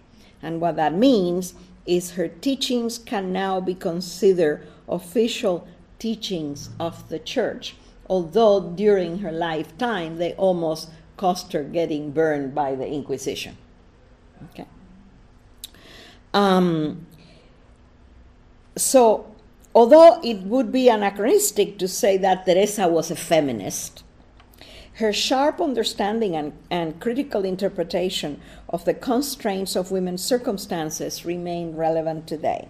And 0.41 0.59
what 0.59 0.75
that 0.75 0.93
means 0.93 1.53
is 1.85 2.11
her 2.11 2.27
teachings 2.27 2.97
can 2.97 3.31
now 3.31 3.61
be 3.61 3.75
considered 3.75 4.67
official 4.89 5.67
teachings 5.99 6.71
of 6.79 7.07
the 7.09 7.19
church, 7.19 7.75
although 8.09 8.59
during 8.59 9.19
her 9.19 9.31
lifetime 9.31 10.17
they 10.17 10.33
almost 10.33 10.89
cost 11.15 11.53
her 11.53 11.63
getting 11.63 12.11
burned 12.11 12.55
by 12.55 12.73
the 12.73 12.87
Inquisition. 12.87 13.55
Okay. 14.49 14.65
Um, 16.33 17.05
so, 18.75 19.27
although 19.75 20.19
it 20.23 20.39
would 20.39 20.71
be 20.71 20.89
anachronistic 20.89 21.77
to 21.77 21.87
say 21.87 22.17
that 22.17 22.45
Teresa 22.47 22.87
was 22.87 23.11
a 23.11 23.15
feminist, 23.15 24.00
her 24.95 25.13
sharp 25.13 25.61
understanding 25.61 26.35
and, 26.35 26.53
and 26.69 26.99
critical 26.99 27.45
interpretation 27.45 28.41
of 28.69 28.85
the 28.85 28.93
constraints 28.93 29.75
of 29.75 29.91
women's 29.91 30.23
circumstances 30.23 31.25
remain 31.25 31.75
relevant 31.75 32.27
today. 32.27 32.67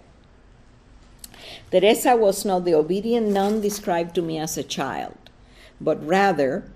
Teresa 1.70 2.16
was 2.16 2.44
not 2.44 2.64
the 2.64 2.74
obedient 2.74 3.28
nun 3.28 3.60
described 3.60 4.14
to 4.14 4.22
me 4.22 4.38
as 4.38 4.56
a 4.56 4.62
child, 4.62 5.16
but 5.80 6.04
rather 6.06 6.70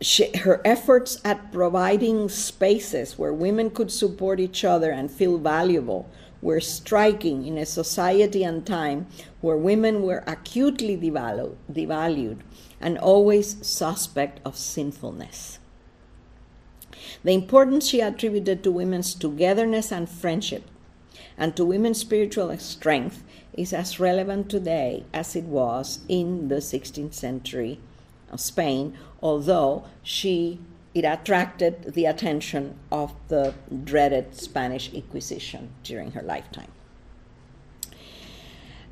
she, 0.00 0.36
her 0.38 0.60
efforts 0.64 1.18
at 1.24 1.52
providing 1.52 2.28
spaces 2.28 3.18
where 3.18 3.32
women 3.32 3.70
could 3.70 3.90
support 3.90 4.40
each 4.40 4.64
other 4.64 4.90
and 4.90 5.10
feel 5.10 5.38
valuable 5.38 6.08
were 6.42 6.60
striking 6.60 7.46
in 7.46 7.56
a 7.56 7.64
society 7.64 8.44
and 8.44 8.66
time 8.66 9.06
where 9.40 9.56
women 9.56 10.02
were 10.02 10.22
acutely 10.26 10.96
devalued, 10.96 11.56
devalued 11.72 12.38
and 12.80 12.98
always 12.98 13.56
suspect 13.66 14.40
of 14.44 14.56
sinfulness. 14.56 15.58
The 17.24 17.32
importance 17.32 17.88
she 17.88 18.00
attributed 18.00 18.62
to 18.62 18.70
women's 18.70 19.14
togetherness 19.14 19.92
and 19.92 20.08
friendship 20.08 20.64
and 21.38 21.56
to 21.56 21.64
women's 21.64 21.98
spiritual 21.98 22.56
strength 22.58 23.22
is 23.52 23.72
as 23.72 24.00
relevant 24.00 24.50
today 24.50 25.04
as 25.12 25.36
it 25.36 25.44
was 25.44 26.00
in 26.08 26.48
the 26.48 26.56
16th 26.56 27.14
century 27.14 27.80
of 28.30 28.40
Spain, 28.40 28.96
although 29.22 29.84
she 30.02 30.58
it 30.94 31.04
attracted 31.04 31.92
the 31.92 32.06
attention 32.06 32.74
of 32.90 33.12
the 33.28 33.52
dreaded 33.84 34.34
Spanish 34.34 34.90
Inquisition 34.94 35.68
during 35.82 36.12
her 36.12 36.22
lifetime. 36.22 36.72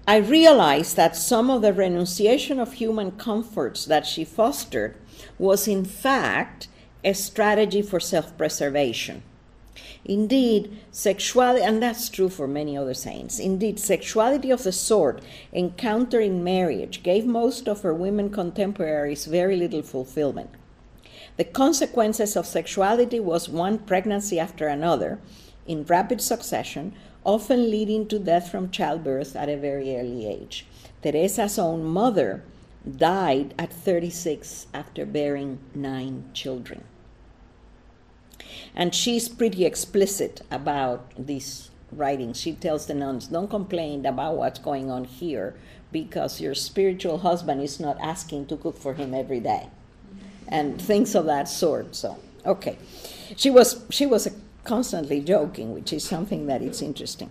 I 0.07 0.17
realized 0.17 0.97
that 0.97 1.17
some 1.17 1.49
of 1.49 1.63
the 1.63 1.73
renunciation 1.73 2.61
of 2.61 2.75
human 2.75 3.13
comforts 3.13 3.87
that 3.87 4.07
she 4.07 4.25
fostered 4.25 4.97
was, 5.39 5.67
in 5.67 5.87
fact, 5.87 6.69
a 7.03 7.15
strategy 7.15 7.81
for 7.81 7.99
self 8.01 8.37
preservation. 8.37 9.23
Indeed, 10.05 10.79
sexuality, 10.93 11.65
and 11.65 11.83
that's 11.83 12.11
true 12.11 12.29
for 12.29 12.47
many 12.47 12.77
other 12.77 12.93
saints, 12.93 13.39
indeed, 13.39 13.81
sexuality 13.81 14.51
of 14.51 14.63
the 14.63 14.73
sort 14.73 15.23
encountered 15.53 16.23
in 16.23 16.45
marriage 16.45 17.03
gave 17.03 17.25
most 17.25 17.67
of 17.67 17.81
her 17.81 17.95
women 17.95 18.29
contemporaries 18.29 19.25
very 19.25 19.57
little 19.57 19.83
fulfillment. 19.83 20.51
The 21.39 21.45
consequences 21.45 22.37
of 22.37 22.47
sexuality 22.47 23.19
was 23.19 23.49
one 23.49 23.79
pregnancy 23.79 24.39
after 24.39 24.69
another 24.69 25.19
in 25.67 25.85
rapid 25.85 26.21
succession, 26.21 26.95
often 27.25 27.71
leading 27.71 28.07
to 28.09 28.19
death 28.19 28.51
from 28.51 28.71
childbirth 28.71 29.35
at 29.35 29.49
a 29.49 29.57
very 29.57 29.97
early 29.97 30.27
age. 30.27 30.67
Teresa's 31.03 31.59
own 31.59 31.85
mother 31.85 32.43
died 32.85 33.55
at 33.59 33.73
36 33.73 34.67
after 34.75 35.07
bearing 35.07 35.59
nine 35.75 36.25
children. 36.35 36.85
And 38.75 38.95
she's 38.95 39.29
pretty 39.29 39.65
explicit 39.65 40.43
about 40.51 41.13
these 41.17 41.71
writings. 41.93 42.41
She 42.41 42.53
tells 42.53 42.87
the 42.87 42.95
nuns, 42.95 43.29
don't 43.29 43.49
complain 43.49 44.05
about 44.05 44.37
what's 44.37 44.59
going 44.59 44.91
on 44.91 45.05
here 45.05 45.55
because 45.93 46.41
your 46.41 46.55
spiritual 46.55 47.19
husband 47.19 47.63
is 47.63 47.79
not 47.79 47.97
asking 48.01 48.47
to 48.47 48.57
cook 48.57 48.77
for 48.77 48.95
him 48.95 49.15
every 49.15 49.41
day. 49.41 49.69
And 50.49 50.81
things 50.81 51.15
of 51.15 51.27
that 51.27 51.49
sort. 51.49 51.95
So, 51.95 52.19
okay. 52.45 52.77
She 53.37 53.51
was 53.51 53.85
she 53.91 54.05
was 54.05 54.27
a 54.27 54.33
constantly 54.65 55.21
joking, 55.21 55.73
which 55.73 55.93
is 55.93 56.05
something 56.05 56.47
that 56.47 56.63
is 56.63 56.83
interesting. 56.83 57.31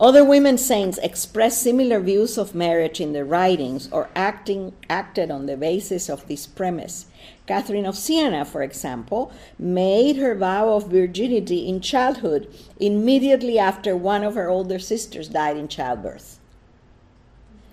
Other 0.00 0.24
women 0.24 0.58
saints 0.58 0.98
express 0.98 1.60
similar 1.60 1.98
views 1.98 2.38
of 2.38 2.54
marriage 2.54 3.00
in 3.00 3.12
their 3.12 3.24
writings 3.24 3.88
or 3.90 4.08
acting 4.14 4.72
acted 4.88 5.28
on 5.28 5.46
the 5.46 5.56
basis 5.56 6.08
of 6.08 6.28
this 6.28 6.46
premise. 6.46 7.06
Catherine 7.46 7.86
of 7.86 7.96
Siena, 7.96 8.44
for 8.44 8.62
example, 8.62 9.32
made 9.58 10.16
her 10.16 10.36
vow 10.36 10.74
of 10.74 10.88
virginity 10.88 11.68
in 11.68 11.80
childhood 11.80 12.46
immediately 12.78 13.58
after 13.58 13.96
one 13.96 14.22
of 14.22 14.36
her 14.36 14.48
older 14.48 14.78
sisters 14.78 15.28
died 15.28 15.56
in 15.56 15.66
childbirth. 15.66 16.38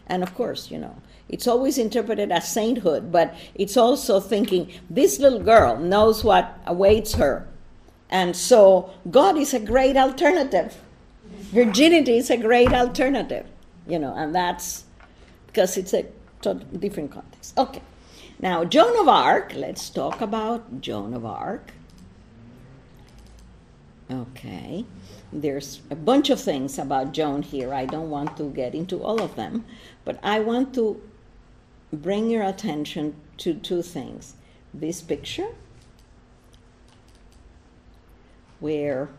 And 0.07 0.23
of 0.23 0.33
course, 0.33 0.71
you 0.71 0.79
know, 0.79 0.95
it's 1.29 1.47
always 1.47 1.77
interpreted 1.77 2.31
as 2.31 2.51
sainthood, 2.51 3.11
but 3.11 3.35
it's 3.53 3.77
also 3.77 4.19
thinking 4.19 4.71
this 4.89 5.19
little 5.19 5.43
girl 5.43 5.77
knows 5.77 6.23
what 6.23 6.57
awaits 6.65 7.15
her. 7.15 7.47
And 8.15 8.33
so 8.33 8.91
God 9.11 9.37
is 9.37 9.53
a 9.53 9.59
great 9.59 9.97
alternative. 9.97 10.77
Virginity 11.51 12.17
is 12.17 12.29
a 12.29 12.37
great 12.37 12.71
alternative, 12.71 13.45
you 13.85 13.99
know, 13.99 14.13
and 14.15 14.33
that's 14.33 14.85
because 15.47 15.75
it's 15.75 15.93
a 15.93 16.05
totally 16.41 16.77
different 16.77 17.11
context. 17.11 17.57
Okay. 17.57 17.81
Now, 18.39 18.63
Joan 18.63 18.97
of 19.01 19.09
Arc, 19.09 19.53
let's 19.53 19.89
talk 19.89 20.21
about 20.21 20.79
Joan 20.79 21.13
of 21.13 21.25
Arc. 21.25 21.73
Okay. 24.09 24.85
There's 25.33 25.81
a 25.89 25.95
bunch 25.95 26.29
of 26.29 26.39
things 26.39 26.79
about 26.79 27.11
Joan 27.11 27.41
here. 27.41 27.73
I 27.73 27.85
don't 27.85 28.09
want 28.09 28.37
to 28.37 28.49
get 28.49 28.73
into 28.73 29.03
all 29.03 29.21
of 29.21 29.35
them, 29.35 29.65
but 30.05 30.19
I 30.23 30.39
want 30.39 30.73
to 30.75 31.01
bring 31.91 32.29
your 32.29 32.43
attention 32.43 33.15
to 33.39 33.55
two 33.55 33.81
things. 33.81 34.35
This 34.73 35.01
picture, 35.01 35.49
where 38.59 39.09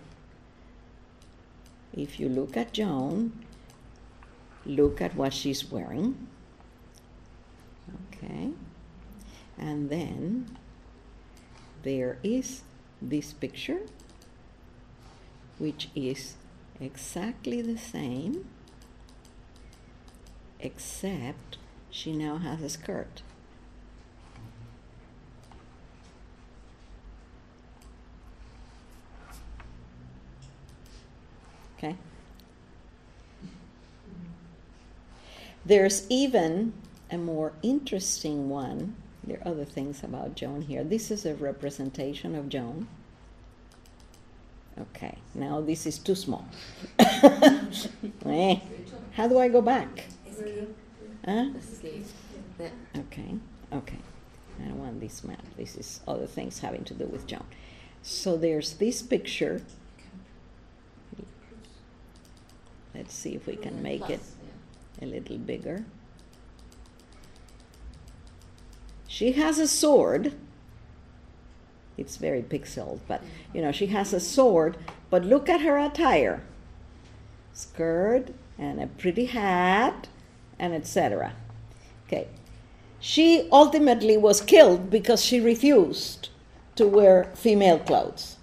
if 1.92 2.20
you 2.20 2.29
look 2.29 2.57
at 2.57 2.72
Joan, 2.72 3.33
look 4.64 5.01
at 5.01 5.14
what 5.14 5.33
she's 5.33 5.70
wearing. 5.70 6.29
Okay. 8.12 8.51
And 9.59 9.88
then 9.88 10.59
there 11.83 12.18
is 12.22 12.62
this 13.01 13.33
picture, 13.33 13.83
which 15.59 15.88
is 15.94 16.35
exactly 16.81 17.62
the 17.62 17.79
same, 17.79 18.49
except 20.61 21.57
she 21.90 22.12
now 22.12 22.37
has 22.38 22.61
a 22.62 22.68
skirt. 22.68 23.22
Okay? 31.79 31.96
There's 35.66 36.07
even 36.09 36.74
a 37.11 37.18
more 37.18 37.52
interesting 37.61 38.48
one. 38.48 38.94
There 39.24 39.38
are 39.38 39.48
other 39.48 39.64
things 39.64 40.05
about 40.05 40.37
Joan 40.37 40.62
here. 40.62 40.85
This 40.85 41.11
is 41.11 41.26
a 41.26 41.35
representation 41.35 42.37
of 42.37 42.48
Joan. 42.48 42.87
Okay, 44.79 45.18
now 45.35 45.61
this 45.61 45.85
is 45.87 45.98
too 45.98 46.14
small. 46.14 46.46
Eh, 48.24 48.59
How 49.12 49.26
do 49.29 49.38
I 49.38 49.48
go 49.48 49.61
back? 49.61 50.07
Huh? 51.24 51.48
Okay, 52.96 53.35
okay. 53.72 53.98
I 54.61 54.64
don't 54.68 54.79
want 54.79 55.00
this 55.00 55.24
map. 55.24 55.42
This 55.57 55.76
is 55.76 56.00
other 56.07 56.26
things 56.26 56.61
having 56.61 56.85
to 56.85 56.94
do 56.94 57.07
with 57.07 57.26
Joan. 57.26 57.44
So 58.02 58.37
there's 58.37 58.74
this 58.74 59.02
picture. 59.02 59.62
Let's 62.94 63.14
see 63.14 63.35
if 63.35 63.46
we 63.46 63.57
can 63.57 63.83
make 63.83 64.09
it 64.09 64.20
a 65.00 65.06
little 65.06 65.38
bigger. 65.38 65.85
She 69.06 69.32
has 69.32 69.59
a 69.59 69.68
sword. 69.68 70.35
It's 71.96 72.16
very 72.16 72.42
pixeled, 72.42 73.00
but 73.09 73.22
you 73.54 73.62
know, 73.62 73.72
she 73.72 73.87
has 73.87 74.12
a 74.12 74.20
sword, 74.20 74.76
but 75.09 75.24
look 75.24 75.48
at 75.48 75.62
her 75.62 75.78
attire. 75.78 76.42
Skirt 77.52 78.28
and 78.59 78.80
a 78.80 78.87
pretty 78.87 79.26
hat 79.26 80.09
and 80.59 80.74
etc. 80.74 81.32
Okay. 82.06 82.28
She 83.00 83.48
ultimately 83.52 84.16
was 84.16 84.40
killed 84.40 84.90
because 84.90 85.24
she 85.24 85.40
refused 85.40 86.28
to 86.76 86.87
wear 86.87 87.30
female 87.35 87.78
clothes. 87.78 88.37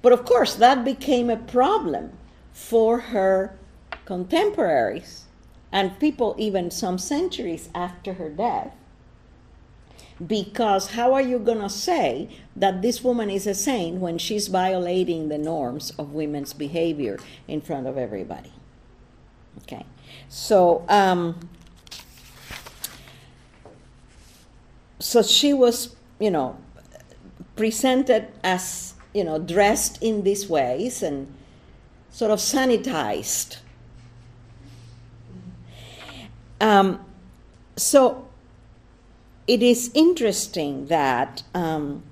But 0.00 0.12
of 0.12 0.24
course, 0.24 0.54
that 0.54 0.84
became 0.84 1.28
a 1.28 1.36
problem 1.36 2.12
for 2.52 3.00
her 3.00 3.58
contemporaries 4.08 5.26
and 5.70 6.00
people 6.00 6.34
even 6.38 6.70
some 6.70 6.96
centuries 6.96 7.68
after 7.74 8.14
her 8.14 8.30
death. 8.30 8.72
Because 10.26 10.92
how 10.92 11.12
are 11.12 11.20
you 11.20 11.38
going 11.38 11.60
to 11.60 11.68
say 11.68 12.30
that 12.56 12.80
this 12.80 13.04
woman 13.04 13.28
is 13.28 13.46
a 13.46 13.54
saint 13.54 14.00
when 14.00 14.16
she's 14.16 14.48
violating 14.48 15.28
the 15.28 15.36
norms 15.36 15.90
of 15.98 16.14
women's 16.14 16.54
behavior 16.54 17.18
in 17.46 17.60
front 17.60 17.86
of 17.86 17.98
everybody? 17.98 18.50
Okay, 19.62 19.84
so 20.30 20.86
um, 20.88 21.38
so 24.98 25.22
she 25.22 25.52
was, 25.52 25.94
you 26.18 26.30
know, 26.30 26.56
presented 27.56 28.28
as 28.42 28.94
you 29.12 29.22
know 29.22 29.38
dressed 29.38 30.02
in 30.02 30.22
these 30.22 30.48
ways 30.48 31.02
and 31.02 31.30
sort 32.10 32.30
of 32.30 32.38
sanitized. 32.38 33.58
Um, 36.60 37.04
so 37.76 38.28
it 39.46 39.62
is 39.62 39.90
interesting 39.94 40.86
that 40.86 41.42
um, 41.54 42.02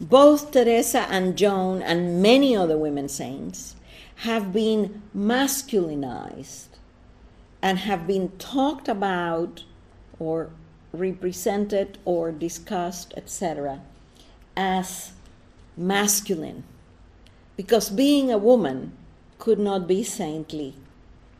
both 0.00 0.50
Teresa 0.50 1.06
and 1.10 1.36
Joan 1.36 1.82
and 1.82 2.22
many 2.22 2.56
other 2.56 2.76
women 2.78 3.08
saints 3.08 3.76
have 4.16 4.52
been 4.52 5.02
masculinized 5.16 6.68
and 7.60 7.78
have 7.78 8.06
been 8.06 8.30
talked 8.38 8.88
about 8.88 9.64
or 10.18 10.50
represented 10.92 11.98
or 12.04 12.32
discussed, 12.32 13.14
etc., 13.16 13.80
as 14.56 15.12
masculine. 15.76 16.64
Because 17.56 17.90
being 17.90 18.30
a 18.30 18.38
woman 18.38 18.92
could 19.38 19.58
not 19.58 19.86
be 19.86 20.02
saintly. 20.02 20.74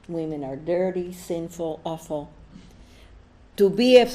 Women 0.09 0.43
are 0.43 0.57
dirty, 0.57 1.13
sinful, 1.13 1.81
awful. 1.85 2.31
To 3.57 3.71
be 3.71 3.99
a, 3.99 4.09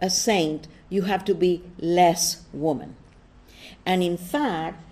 a 0.00 0.10
saint, 0.10 0.68
you 0.88 1.02
have 1.02 1.24
to 1.24 1.34
be 1.34 1.62
less 1.78 2.42
woman. 2.52 2.96
And 3.86 4.02
in 4.02 4.16
fact, 4.16 4.82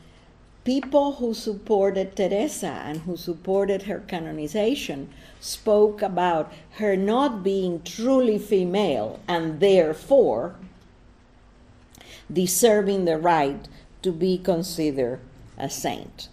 people 0.64 1.14
who 1.14 1.34
supported 1.34 2.16
Teresa 2.16 2.82
and 2.84 3.00
who 3.00 3.16
supported 3.16 3.82
her 3.82 3.98
canonization 4.00 5.10
spoke 5.40 6.02
about 6.02 6.52
her 6.72 6.96
not 6.96 7.42
being 7.42 7.82
truly 7.82 8.38
female 8.38 9.20
and 9.28 9.60
therefore 9.60 10.54
deserving 12.32 13.04
the 13.04 13.18
right 13.18 13.68
to 14.02 14.12
be 14.12 14.38
considered 14.38 15.20
a 15.58 15.68
saint. 15.68 16.28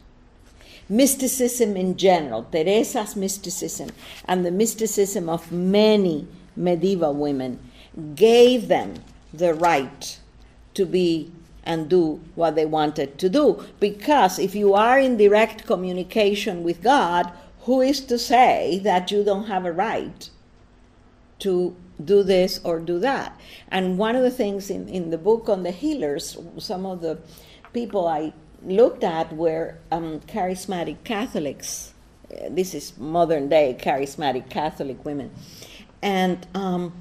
Mysticism 0.89 1.77
in 1.77 1.95
general, 1.97 2.43
Teresa's 2.51 3.15
mysticism, 3.15 3.91
and 4.25 4.43
the 4.43 4.51
mysticism 4.51 5.29
of 5.29 5.51
many 5.51 6.27
medieval 6.55 7.13
women 7.13 7.59
gave 8.15 8.67
them 8.67 8.95
the 9.31 9.53
right 9.53 10.19
to 10.73 10.85
be 10.85 11.31
and 11.63 11.89
do 11.89 12.19
what 12.35 12.55
they 12.55 12.65
wanted 12.65 13.19
to 13.19 13.29
do. 13.29 13.63
Because 13.79 14.39
if 14.39 14.55
you 14.55 14.73
are 14.73 14.99
in 14.99 15.17
direct 15.17 15.65
communication 15.65 16.63
with 16.63 16.81
God, 16.81 17.31
who 17.61 17.81
is 17.81 18.01
to 18.05 18.17
say 18.17 18.79
that 18.83 19.11
you 19.11 19.23
don't 19.23 19.47
have 19.47 19.65
a 19.65 19.71
right 19.71 20.29
to 21.39 21.75
do 22.03 22.23
this 22.23 22.59
or 22.63 22.79
do 22.79 22.97
that? 22.99 23.39
And 23.69 23.97
one 23.99 24.15
of 24.15 24.23
the 24.23 24.31
things 24.31 24.69
in, 24.71 24.89
in 24.89 25.11
the 25.11 25.17
book 25.17 25.47
on 25.49 25.61
the 25.61 25.71
healers, 25.71 26.37
some 26.57 26.85
of 26.85 27.01
the 27.01 27.19
people 27.73 28.07
I 28.07 28.33
looked 28.63 29.03
at 29.03 29.33
were 29.35 29.75
um, 29.91 30.19
charismatic 30.21 31.03
Catholics. 31.03 31.93
Uh, 32.31 32.49
This 32.49 32.73
is 32.73 32.97
modern 32.97 33.49
day 33.49 33.77
charismatic 33.79 34.49
Catholic 34.49 35.03
women. 35.05 35.31
And 36.01 36.45
um, 36.53 36.93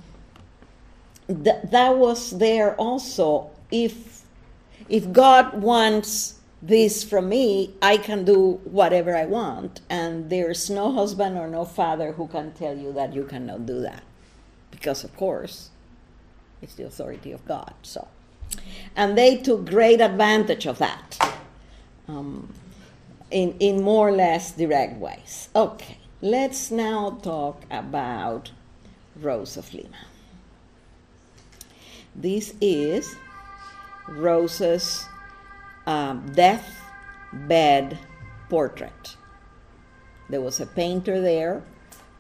th- 1.27 1.63
that 1.71 1.97
was 1.97 2.39
there 2.39 2.75
also. 2.77 3.51
If 3.71 4.23
if 4.89 5.13
God 5.13 5.61
wants 5.61 6.41
this 6.63 7.05
from 7.05 7.29
me, 7.29 7.75
I 7.83 7.99
can 7.99 8.25
do 8.25 8.61
whatever 8.65 9.15
I 9.15 9.27
want, 9.27 9.81
and 9.89 10.31
there's 10.31 10.71
no 10.71 10.91
husband 10.93 11.39
or 11.39 11.47
no 11.47 11.65
father 11.65 12.13
who 12.13 12.27
can 12.27 12.53
tell 12.53 12.77
you 12.77 12.93
that 12.95 13.15
you 13.15 13.25
cannot 13.25 13.67
do 13.67 13.81
that, 13.83 14.03
because 14.71 15.05
of 15.05 15.15
course, 15.17 15.71
it's 16.63 16.75
the 16.75 16.85
authority 16.85 17.31
of 17.31 17.45
God. 17.47 17.75
So, 17.83 18.09
And 18.97 19.17
they 19.17 19.37
took 19.37 19.67
great 19.67 20.01
advantage 20.01 20.67
of 20.67 20.79
that 20.79 21.19
um, 22.09 22.53
in, 23.31 23.55
in 23.61 23.83
more 23.83 24.09
or 24.09 24.13
less 24.13 24.53
direct 24.53 24.99
ways. 24.99 25.49
Okay, 25.55 25.99
let's 26.21 26.71
now 26.71 27.19
talk 27.23 27.63
about 27.71 28.51
Rose 29.21 29.57
of 29.57 29.73
Lima. 29.75 30.07
This 32.15 32.55
is 32.61 33.17
Rose's 34.09 35.07
um, 35.87 36.33
death 36.33 36.81
bed 37.33 37.99
portrait. 38.49 39.17
There 40.31 40.41
was 40.41 40.61
a 40.61 40.67
painter 40.67 41.21
there 41.21 41.63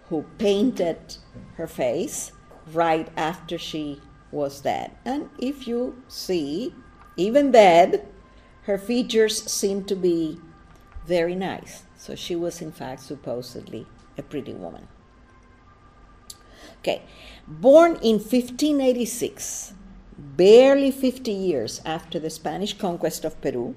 who 0.08 0.24
painted 0.38 1.16
her 1.56 1.66
face 1.66 2.32
right 2.72 3.08
after 3.16 3.58
she 3.58 4.00
was 4.30 4.60
dead. 4.60 4.92
And 5.04 5.28
if 5.38 5.66
you 5.66 6.02
see, 6.08 6.74
even 7.16 7.50
dead, 7.50 8.06
her 8.68 8.76
features 8.76 9.50
seemed 9.50 9.88
to 9.88 9.96
be 9.96 10.38
very 11.06 11.34
nice. 11.34 11.84
So 11.96 12.14
she 12.14 12.36
was, 12.36 12.60
in 12.60 12.70
fact, 12.70 13.00
supposedly 13.00 13.86
a 14.18 14.22
pretty 14.22 14.52
woman. 14.52 14.86
Okay, 16.80 17.00
born 17.46 17.92
in 18.02 18.16
1586, 18.18 19.72
barely 20.18 20.90
50 20.90 21.32
years 21.32 21.80
after 21.86 22.18
the 22.18 22.28
Spanish 22.28 22.74
conquest 22.76 23.24
of 23.24 23.40
Peru, 23.40 23.74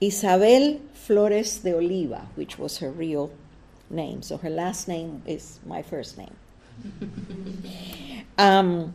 Isabel 0.00 0.80
Flores 0.92 1.58
de 1.58 1.72
Oliva, 1.72 2.26
which 2.34 2.58
was 2.58 2.78
her 2.78 2.90
real 2.90 3.30
name. 3.88 4.20
So 4.22 4.36
her 4.38 4.50
last 4.50 4.88
name 4.88 5.22
is 5.26 5.60
my 5.64 5.80
first 5.80 6.18
name. 6.18 6.34
um, 8.38 8.94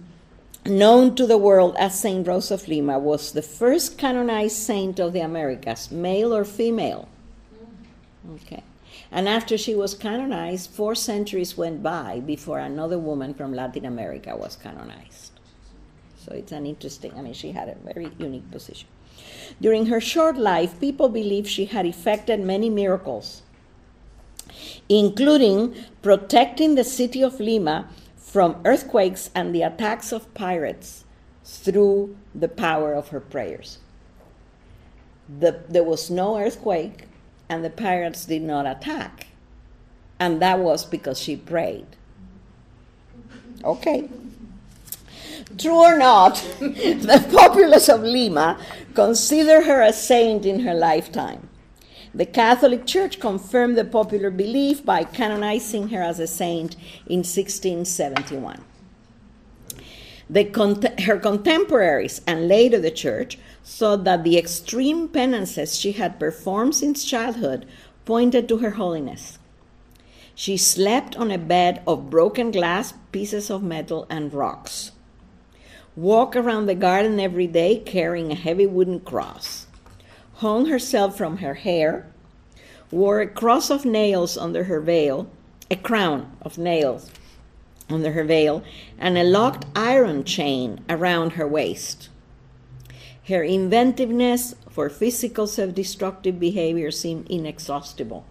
known 0.65 1.15
to 1.15 1.25
the 1.27 1.37
world 1.37 1.75
as 1.77 1.99
Saint 1.99 2.27
Rose 2.27 2.51
of 2.51 2.67
Lima, 2.67 2.97
was 2.97 3.31
the 3.31 3.41
first 3.41 3.97
canonized 3.97 4.57
saint 4.57 4.99
of 4.99 5.13
the 5.13 5.19
Americas, 5.19 5.91
male 5.91 6.33
or 6.33 6.43
female. 6.43 7.07
Okay. 8.35 8.63
And 9.11 9.29
after 9.29 9.57
she 9.57 9.75
was 9.75 9.93
canonized, 9.93 10.71
four 10.71 10.95
centuries 10.95 11.55
went 11.55 11.83
by 11.83 12.21
before 12.25 12.59
another 12.59 12.97
woman 12.97 13.33
from 13.33 13.53
Latin 13.53 13.85
America 13.85 14.35
was 14.35 14.55
canonized. 14.55 15.31
So 16.17 16.33
it's 16.33 16.51
an 16.51 16.65
interesting, 16.65 17.13
I 17.15 17.21
mean, 17.21 17.33
she 17.33 17.51
had 17.51 17.69
a 17.69 17.75
very 17.75 18.09
unique 18.17 18.49
position. 18.51 18.89
During 19.61 19.85
her 19.85 20.01
short 20.01 20.37
life, 20.37 20.79
people 20.79 21.07
believe 21.07 21.47
she 21.47 21.65
had 21.65 21.85
effected 21.85 22.39
many 22.39 22.69
miracles, 22.69 23.43
including 24.89 25.75
protecting 26.01 26.75
the 26.75 26.83
city 26.83 27.23
of 27.23 27.39
Lima 27.39 27.87
from 28.35 28.59
earthquakes 28.65 29.29
and 29.33 29.55
the 29.55 29.61
attacks 29.61 30.11
of 30.11 30.33
pirates 30.33 31.05
through 31.45 32.17
the 32.37 32.49
power 32.49 32.93
of 32.93 33.07
her 33.07 33.21
prayers. 33.21 33.77
The, 35.39 35.63
there 35.69 35.85
was 35.85 36.09
no 36.09 36.37
earthquake, 36.37 37.05
and 37.47 37.63
the 37.63 37.69
pirates 37.69 38.25
did 38.25 38.41
not 38.41 38.65
attack. 38.67 39.27
And 40.19 40.41
that 40.41 40.59
was 40.59 40.83
because 40.83 41.17
she 41.17 41.37
prayed. 41.37 41.85
Okay. 43.63 44.09
True 45.57 45.85
or 45.85 45.97
not, 45.97 46.35
the 46.59 47.25
populace 47.31 47.87
of 47.87 48.01
Lima 48.01 48.59
considered 48.93 49.63
her 49.63 49.81
a 49.81 49.93
saint 49.93 50.45
in 50.45 50.59
her 50.59 50.73
lifetime. 50.73 51.47
The 52.15 52.25
Catholic 52.25 52.85
Church 52.85 53.19
confirmed 53.19 53.77
the 53.77 53.83
popular 53.83 54.31
belief 54.31 54.85
by 54.85 55.03
canonizing 55.03 55.89
her 55.89 56.01
as 56.01 56.17
a 56.17 56.27
saint 56.27 56.77
in 57.07 57.23
1671. 57.27 58.63
The, 60.29 60.93
her 61.05 61.19
contemporaries 61.19 62.21
and 62.25 62.47
later 62.47 62.79
the 62.79 62.89
Church 62.89 63.37
thought 63.65 64.05
that 64.05 64.23
the 64.23 64.37
extreme 64.37 65.09
penances 65.09 65.77
she 65.77 65.91
had 65.91 66.17
performed 66.17 66.75
since 66.75 67.03
childhood 67.03 67.65
pointed 68.05 68.47
to 68.47 68.59
her 68.59 68.71
holiness. 68.71 69.37
She 70.35 70.55
slept 70.55 71.17
on 71.17 71.31
a 71.31 71.37
bed 71.37 71.81
of 71.85 72.09
broken 72.09 72.49
glass, 72.49 72.93
pieces 73.11 73.51
of 73.51 73.61
metal, 73.61 74.07
and 74.09 74.33
rocks. 74.33 74.93
Walked 75.97 76.37
around 76.37 76.67
the 76.67 76.75
garden 76.75 77.19
every 77.19 77.47
day 77.47 77.77
carrying 77.79 78.31
a 78.31 78.35
heavy 78.35 78.67
wooden 78.67 79.01
cross. 79.01 79.64
Hung 80.35 80.65
herself 80.65 81.17
from 81.17 81.37
her 81.37 81.53
hair. 81.53 82.11
Wore 82.91 83.21
a 83.21 83.27
cross 83.27 83.69
of 83.69 83.85
nails 83.85 84.37
under 84.37 84.65
her 84.65 84.81
veil, 84.81 85.29
a 85.71 85.75
crown 85.75 86.35
of 86.41 86.57
nails 86.57 87.09
under 87.89 88.11
her 88.11 88.23
veil, 88.23 88.63
and 88.99 89.17
a 89.17 89.23
locked 89.23 89.65
iron 89.75 90.23
chain 90.23 90.83
around 90.89 91.33
her 91.33 91.47
waist. 91.47 92.09
Her 93.27 93.43
inventiveness 93.43 94.55
for 94.69 94.89
physical 94.89 95.47
self 95.47 95.73
destructive 95.73 96.39
behavior 96.39 96.91
seemed 96.91 97.29
inexhaustible, 97.29 98.25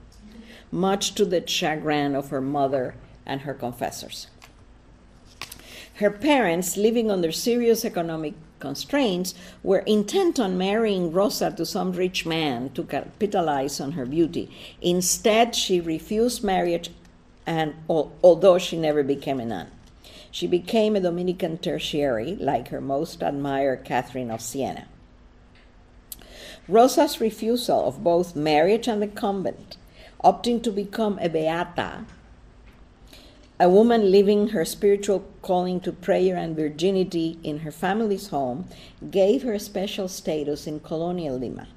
much 0.71 1.15
to 1.15 1.25
the 1.25 1.47
chagrin 1.47 2.15
of 2.15 2.29
her 2.29 2.41
mother 2.41 2.95
and 3.25 3.41
her 3.41 3.55
confessors. 3.55 4.29
Her 5.95 6.11
parents, 6.11 6.77
living 6.77 7.11
under 7.11 7.33
serious 7.33 7.85
economic 7.85 8.35
constraints, 8.65 9.35
were 9.63 9.85
intent 9.97 10.41
on 10.41 10.57
marrying 10.57 11.13
Rosa 11.13 11.51
to 11.51 11.67
some 11.67 11.93
rich 11.93 12.25
man 12.25 12.71
to 12.71 12.83
capitalize 12.85 13.81
on 13.81 13.93
her 13.93 14.07
beauty. 14.07 14.49
Instead, 14.81 15.55
she 15.55 15.81
refused 15.81 16.43
marriage, 16.43 16.89
and 17.47 17.75
although 17.89 18.59
she 18.59 18.77
never 18.79 19.03
became 19.03 19.41
a 19.41 19.45
nun. 19.45 19.69
She 20.31 20.47
became 20.47 20.97
a 20.97 21.01
Dominican 21.01 21.59
tertiary, 21.59 22.35
like 22.41 22.69
her 22.69 22.81
most 22.81 23.23
admired 23.23 23.85
Catherine 23.85 24.31
of 24.31 24.41
Siena. 24.41 24.87
Rosa's 26.67 27.21
refusal 27.21 27.87
of 27.87 28.03
both 28.03 28.35
marriage 28.35 28.89
and 28.89 29.03
the 29.03 29.07
convent, 29.07 29.77
opting 30.25 30.63
to 30.63 30.73
become 30.73 31.19
a 31.21 31.29
beata, 31.29 32.07
a 33.61 33.69
woman 33.69 34.11
living 34.11 34.49
her 34.49 34.65
spiritual 34.65 35.25
calling 35.41 35.79
to 35.81 35.93
prayer 35.93 36.37
and 36.37 36.57
virginity 36.57 37.39
in 37.45 37.61
her 37.61 37.71
family's 37.71 38.29
home, 38.29 38.67
gave 39.11 39.43
her 39.43 39.53
a 39.53 39.61
special 39.61 40.09
status 40.09 40.67
in 40.67 40.81
colonial 40.81 41.39
Lima. 41.39 41.69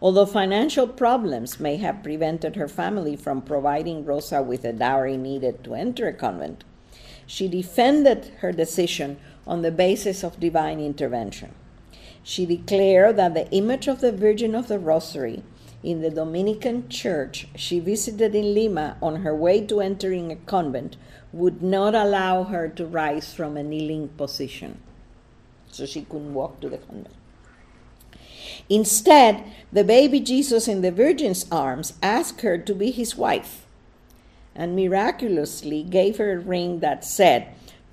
Although 0.00 0.26
financial 0.26 0.88
problems 0.88 1.60
may 1.60 1.76
have 1.76 2.02
prevented 2.02 2.56
her 2.56 2.66
family 2.66 3.14
from 3.14 3.42
providing 3.42 4.04
Rosa 4.04 4.42
with 4.42 4.62
the 4.62 4.72
dowry 4.72 5.16
needed 5.16 5.62
to 5.64 5.74
enter 5.74 6.08
a 6.08 6.12
convent, 6.12 6.64
she 7.26 7.46
defended 7.46 8.32
her 8.40 8.52
decision 8.52 9.18
on 9.46 9.62
the 9.62 9.70
basis 9.70 10.24
of 10.24 10.40
divine 10.40 10.80
intervention. 10.80 11.54
She 12.24 12.46
declared 12.46 13.16
that 13.16 13.34
the 13.34 13.50
image 13.50 13.86
of 13.86 14.00
the 14.00 14.12
Virgin 14.12 14.54
of 14.54 14.68
the 14.68 14.78
Rosary 14.78 15.42
in 15.82 16.00
the 16.00 16.10
Dominican 16.10 16.88
church 16.88 17.48
she 17.56 17.80
visited 17.80 18.34
in 18.34 18.54
Lima 18.54 18.96
on 19.02 19.22
her 19.22 19.34
way 19.34 19.64
to 19.66 19.80
entering 19.80 20.30
a 20.30 20.36
convent 20.36 20.96
would 21.32 21.62
not 21.62 21.94
allow 21.94 22.44
her 22.44 22.68
to 22.68 22.86
rise 22.86 23.34
from 23.34 23.56
a 23.56 23.62
kneeling 23.62 24.08
position. 24.08 24.80
So 25.70 25.86
she 25.86 26.02
couldn't 26.02 26.34
walk 26.34 26.60
to 26.60 26.68
the 26.68 26.78
convent. 26.78 27.14
Instead, 28.68 29.44
the 29.72 29.84
baby 29.84 30.20
Jesus 30.20 30.68
in 30.68 30.82
the 30.82 30.92
Virgin's 30.92 31.46
arms 31.50 31.94
asked 32.02 32.42
her 32.42 32.58
to 32.58 32.74
be 32.74 32.90
his 32.90 33.16
wife 33.16 33.66
and 34.54 34.76
miraculously 34.76 35.82
gave 35.82 36.18
her 36.18 36.32
a 36.32 36.38
ring 36.38 36.80
that 36.80 37.04
said, 37.04 37.48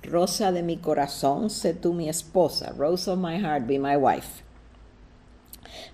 Rosa 0.06 0.52
de 0.52 0.62
mi 0.62 0.76
corazón, 0.76 1.50
sé 1.50 1.74
tú 1.74 1.94
mi 1.94 2.08
esposa, 2.08 2.76
Rose 2.76 3.08
of 3.08 3.18
my 3.18 3.38
heart, 3.38 3.66
be 3.66 3.78
my 3.78 3.96
wife. 3.96 4.42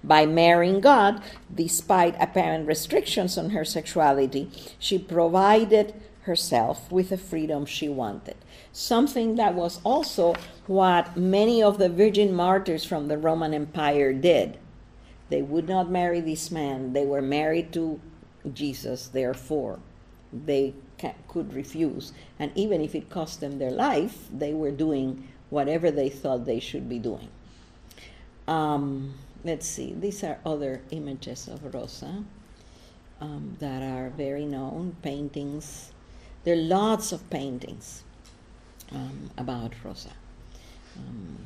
By 0.04 0.26
marrying 0.26 0.80
God, 0.80 1.22
despite 1.52 2.20
apparent 2.20 2.66
restrictions 2.66 3.36
on 3.36 3.50
her 3.50 3.64
sexuality, 3.64 4.50
she 4.78 4.98
provided 4.98 5.94
herself 6.22 6.90
with 6.90 7.10
the 7.10 7.18
freedom 7.18 7.64
she 7.64 7.88
wanted. 7.88 8.36
Something 8.72 9.36
that 9.36 9.54
was 9.54 9.80
also 9.84 10.34
what 10.66 11.16
many 11.16 11.62
of 11.62 11.78
the 11.78 11.88
virgin 11.88 12.34
martyrs 12.34 12.84
from 12.84 13.08
the 13.08 13.16
Roman 13.16 13.54
Empire 13.54 14.12
did. 14.12 14.58
They 15.28 15.42
would 15.42 15.68
not 15.68 15.90
marry 15.90 16.20
this 16.20 16.50
man, 16.50 16.92
they 16.92 17.06
were 17.06 17.22
married 17.22 17.72
to 17.72 18.00
Jesus, 18.52 19.08
therefore 19.08 19.80
they 20.32 20.74
could 21.28 21.52
refuse. 21.52 22.12
And 22.38 22.50
even 22.54 22.80
if 22.80 22.94
it 22.94 23.10
cost 23.10 23.40
them 23.40 23.58
their 23.58 23.70
life, 23.70 24.28
they 24.32 24.52
were 24.52 24.70
doing 24.70 25.28
whatever 25.50 25.90
they 25.90 26.08
thought 26.08 26.44
they 26.44 26.60
should 26.60 26.88
be 26.88 26.98
doing. 26.98 27.28
Um, 28.48 29.14
let's 29.46 29.66
see, 29.66 29.94
these 29.94 30.24
are 30.24 30.38
other 30.44 30.82
images 30.90 31.48
of 31.48 31.74
Rosa 31.74 32.24
um, 33.20 33.56
that 33.60 33.82
are 33.82 34.10
very 34.10 34.44
known, 34.44 34.96
paintings. 35.02 35.92
There 36.44 36.54
are 36.54 36.58
lots 36.58 37.12
of 37.12 37.28
paintings 37.30 38.04
um, 38.92 39.30
about 39.38 39.72
Rosa. 39.84 40.12
Um, 40.98 41.38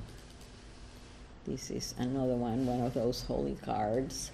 this 1.46 1.70
is 1.70 1.94
another 1.98 2.34
one, 2.34 2.66
one 2.66 2.80
of 2.80 2.94
those 2.94 3.22
holy 3.22 3.56
cards. 3.64 4.30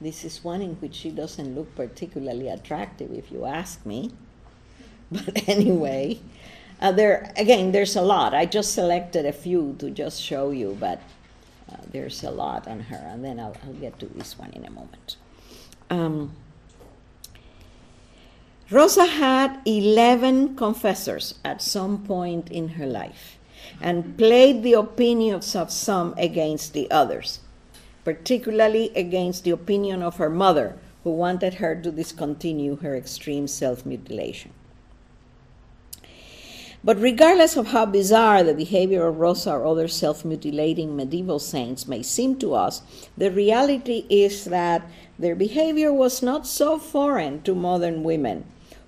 This 0.00 0.24
is 0.24 0.44
one 0.44 0.62
in 0.62 0.74
which 0.76 0.94
she 0.94 1.10
doesn't 1.10 1.54
look 1.54 1.74
particularly 1.74 2.48
attractive, 2.48 3.10
if 3.12 3.30
you 3.32 3.44
ask 3.44 3.84
me. 3.86 4.12
But 5.10 5.48
anyway, 5.48 6.20
Uh, 6.80 6.92
there 6.92 7.32
again, 7.36 7.72
there's 7.72 7.96
a 7.96 8.02
lot. 8.02 8.34
I 8.34 8.44
just 8.44 8.74
selected 8.74 9.24
a 9.24 9.32
few 9.32 9.74
to 9.78 9.90
just 9.90 10.20
show 10.22 10.50
you, 10.50 10.76
but 10.78 11.00
there's 11.92 12.22
a 12.22 12.30
lot 12.30 12.66
on 12.68 12.80
her, 12.80 12.96
and 12.96 13.24
then 13.24 13.40
I'll, 13.40 13.56
I'll 13.64 13.72
get 13.74 13.98
to 14.00 14.06
this 14.06 14.38
one 14.38 14.52
in 14.52 14.64
a 14.64 14.70
moment. 14.70 15.16
Um, 15.90 16.32
Rosa 18.70 19.06
had 19.06 19.60
11 19.64 20.56
confessors 20.56 21.34
at 21.44 21.62
some 21.62 22.04
point 22.04 22.50
in 22.50 22.70
her 22.70 22.86
life 22.86 23.38
and 23.80 24.18
played 24.18 24.62
the 24.62 24.72
opinions 24.72 25.54
of 25.54 25.70
some 25.70 26.14
against 26.16 26.72
the 26.72 26.90
others, 26.90 27.40
particularly 28.04 28.90
against 28.96 29.44
the 29.44 29.52
opinion 29.52 30.02
of 30.02 30.16
her 30.16 30.30
mother, 30.30 30.76
who 31.04 31.10
wanted 31.12 31.54
her 31.54 31.80
to 31.80 31.92
discontinue 31.92 32.76
her 32.76 32.96
extreme 32.96 33.46
self 33.46 33.86
mutilation. 33.86 34.50
But 36.84 37.00
regardless 37.00 37.56
of 37.56 37.68
how 37.68 37.86
bizarre 37.86 38.42
the 38.42 38.54
behavior 38.54 39.06
of 39.06 39.18
Rosa 39.18 39.52
or 39.52 39.66
other 39.66 39.88
self 39.88 40.24
mutilating 40.24 40.94
medieval 40.94 41.38
saints 41.38 41.88
may 41.88 42.02
seem 42.02 42.38
to 42.38 42.54
us, 42.54 42.82
the 43.16 43.30
reality 43.30 44.04
is 44.08 44.44
that 44.44 44.88
their 45.18 45.34
behavior 45.34 45.92
was 45.92 46.22
not 46.22 46.46
so 46.46 46.78
foreign 46.78 47.42
to 47.42 47.54
modern 47.54 48.04
women 48.04 48.44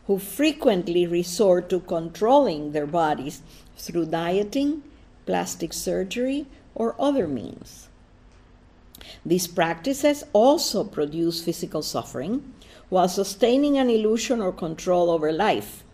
who 0.06 0.18
frequently 0.18 1.06
resort 1.06 1.68
to 1.68 1.80
controlling 1.80 2.72
their 2.72 2.86
bodies 2.86 3.42
through 3.76 4.06
dieting, 4.06 4.82
plastic 5.26 5.72
surgery, 5.72 6.46
or 6.74 6.94
other 6.98 7.28
means. 7.28 7.88
These 9.24 9.48
practices 9.48 10.24
also 10.32 10.84
produce 10.84 11.42
physical 11.42 11.82
suffering 11.82 12.54
while 12.88 13.08
sustaining 13.08 13.76
an 13.78 13.90
illusion 13.90 14.40
or 14.40 14.52
control 14.52 15.10
over 15.10 15.32
life. 15.32 15.84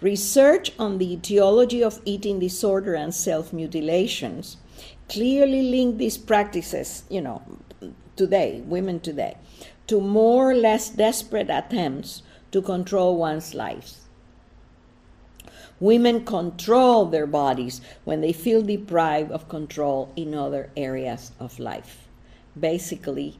Research 0.00 0.70
on 0.78 0.98
the 0.98 1.12
etiology 1.14 1.82
of 1.82 2.00
eating 2.04 2.38
disorder 2.38 2.94
and 2.94 3.12
self 3.12 3.52
mutilations 3.52 4.56
clearly 5.08 5.62
link 5.62 5.98
these 5.98 6.16
practices, 6.16 7.02
you 7.08 7.20
know, 7.20 7.42
today, 8.14 8.62
women 8.64 9.00
today, 9.00 9.36
to 9.88 10.00
more 10.00 10.52
or 10.52 10.54
less 10.54 10.90
desperate 10.90 11.50
attempts 11.50 12.22
to 12.52 12.62
control 12.62 13.16
one's 13.16 13.54
life. 13.54 13.96
Women 15.80 16.24
control 16.24 17.06
their 17.06 17.26
bodies 17.26 17.80
when 18.04 18.20
they 18.20 18.32
feel 18.32 18.62
deprived 18.62 19.32
of 19.32 19.48
control 19.48 20.12
in 20.14 20.32
other 20.32 20.70
areas 20.76 21.32
of 21.40 21.58
life. 21.58 22.06
Basically, 22.58 23.38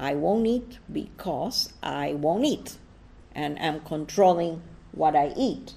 I 0.00 0.14
won't 0.14 0.46
eat 0.46 0.78
because 0.90 1.72
I 1.82 2.14
won't 2.14 2.46
eat, 2.46 2.78
and 3.34 3.58
I'm 3.58 3.80
controlling 3.80 4.62
what 4.92 5.14
I 5.14 5.34
eat. 5.36 5.74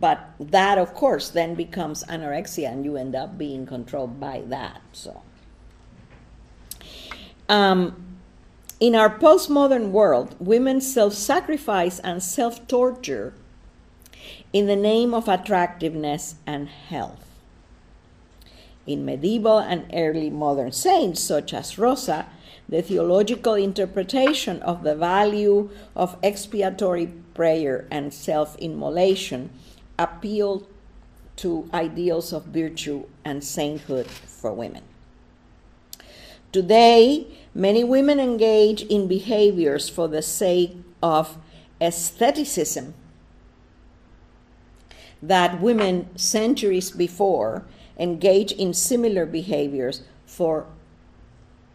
But 0.00 0.30
that, 0.38 0.78
of 0.78 0.94
course, 0.94 1.30
then 1.30 1.54
becomes 1.54 2.04
anorexia, 2.04 2.70
and 2.70 2.84
you 2.84 2.96
end 2.96 3.16
up 3.16 3.36
being 3.36 3.66
controlled 3.66 4.20
by 4.20 4.42
that. 4.46 4.80
So, 4.92 5.22
um, 7.48 8.04
in 8.78 8.94
our 8.94 9.18
postmodern 9.18 9.90
world, 9.90 10.36
women 10.38 10.80
self 10.80 11.14
sacrifice 11.14 11.98
and 11.98 12.22
self 12.22 12.66
torture 12.68 13.34
in 14.52 14.66
the 14.66 14.76
name 14.76 15.14
of 15.14 15.28
attractiveness 15.28 16.36
and 16.46 16.68
health. 16.68 17.24
In 18.86 19.04
medieval 19.04 19.58
and 19.58 19.90
early 19.92 20.30
modern 20.30 20.72
saints, 20.72 21.20
such 21.20 21.52
as 21.52 21.76
Rosa, 21.76 22.26
the 22.68 22.82
theological 22.82 23.54
interpretation 23.54 24.62
of 24.62 24.82
the 24.82 24.94
value 24.94 25.70
of 25.96 26.16
expiatory 26.22 27.06
prayer 27.34 27.86
and 27.90 28.14
self 28.14 28.56
immolation 28.58 29.50
appealed 29.98 30.66
to 31.36 31.68
ideals 31.72 32.32
of 32.32 32.44
virtue 32.46 33.04
and 33.24 33.42
sainthood 33.42 34.06
for 34.06 34.52
women. 34.52 34.82
Today, 36.52 37.26
many 37.54 37.84
women 37.84 38.18
engage 38.18 38.82
in 38.82 39.06
behaviors 39.06 39.88
for 39.88 40.08
the 40.08 40.22
sake 40.22 40.76
of 41.02 41.36
aestheticism 41.80 42.94
that 45.22 45.60
women 45.60 46.16
centuries 46.16 46.90
before 46.90 47.64
engaged 47.98 48.52
in 48.52 48.72
similar 48.72 49.26
behaviors 49.26 50.02
for 50.26 50.66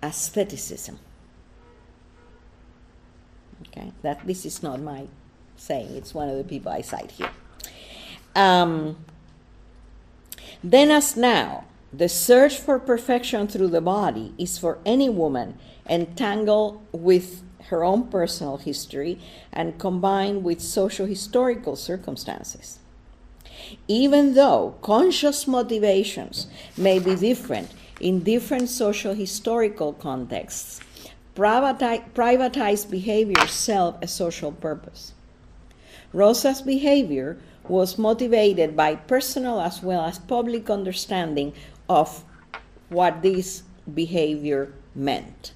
asceticism. 0.01 0.99
Okay, 3.67 3.91
that 4.01 4.25
this 4.25 4.45
is 4.45 4.63
not 4.63 4.81
my 4.81 5.07
saying, 5.55 5.95
it's 5.95 6.13
one 6.13 6.29
of 6.29 6.37
the 6.37 6.43
people 6.43 6.71
I 6.71 6.81
cite 6.81 7.11
here. 7.11 7.29
Um, 8.35 8.97
then, 10.63 10.91
as 10.91 11.15
now, 11.15 11.65
the 11.91 12.09
search 12.09 12.57
for 12.57 12.79
perfection 12.79 13.47
through 13.47 13.67
the 13.67 13.81
body 13.81 14.33
is 14.37 14.57
for 14.57 14.79
any 14.85 15.09
woman 15.09 15.59
entangled 15.87 16.81
with 16.91 17.43
her 17.69 17.83
own 17.83 18.07
personal 18.07 18.57
history 18.57 19.19
and 19.51 19.79
combined 19.79 20.43
with 20.43 20.61
social 20.61 21.05
historical 21.05 21.75
circumstances. 21.75 22.79
Even 23.87 24.33
though 24.33 24.75
conscious 24.81 25.47
motivations 25.47 26.47
may 26.77 26.99
be 26.99 27.15
different 27.15 27.71
in 27.99 28.21
different 28.21 28.69
social 28.69 29.13
historical 29.13 29.93
contexts, 29.93 30.81
privatized 31.35 32.89
behavior 32.89 33.47
serve 33.47 33.95
a 34.01 34.07
social 34.07 34.51
purpose. 34.51 35.13
Rosa's 36.11 36.61
behavior 36.61 37.37
was 37.67 37.97
motivated 37.97 38.75
by 38.75 38.95
personal 38.95 39.59
as 39.59 39.81
well 39.81 40.01
as 40.01 40.19
public 40.19 40.69
understanding 40.69 41.53
of 41.87 42.23
what 42.89 43.21
this 43.21 43.63
behavior 43.91 44.73
meant. 44.93 45.53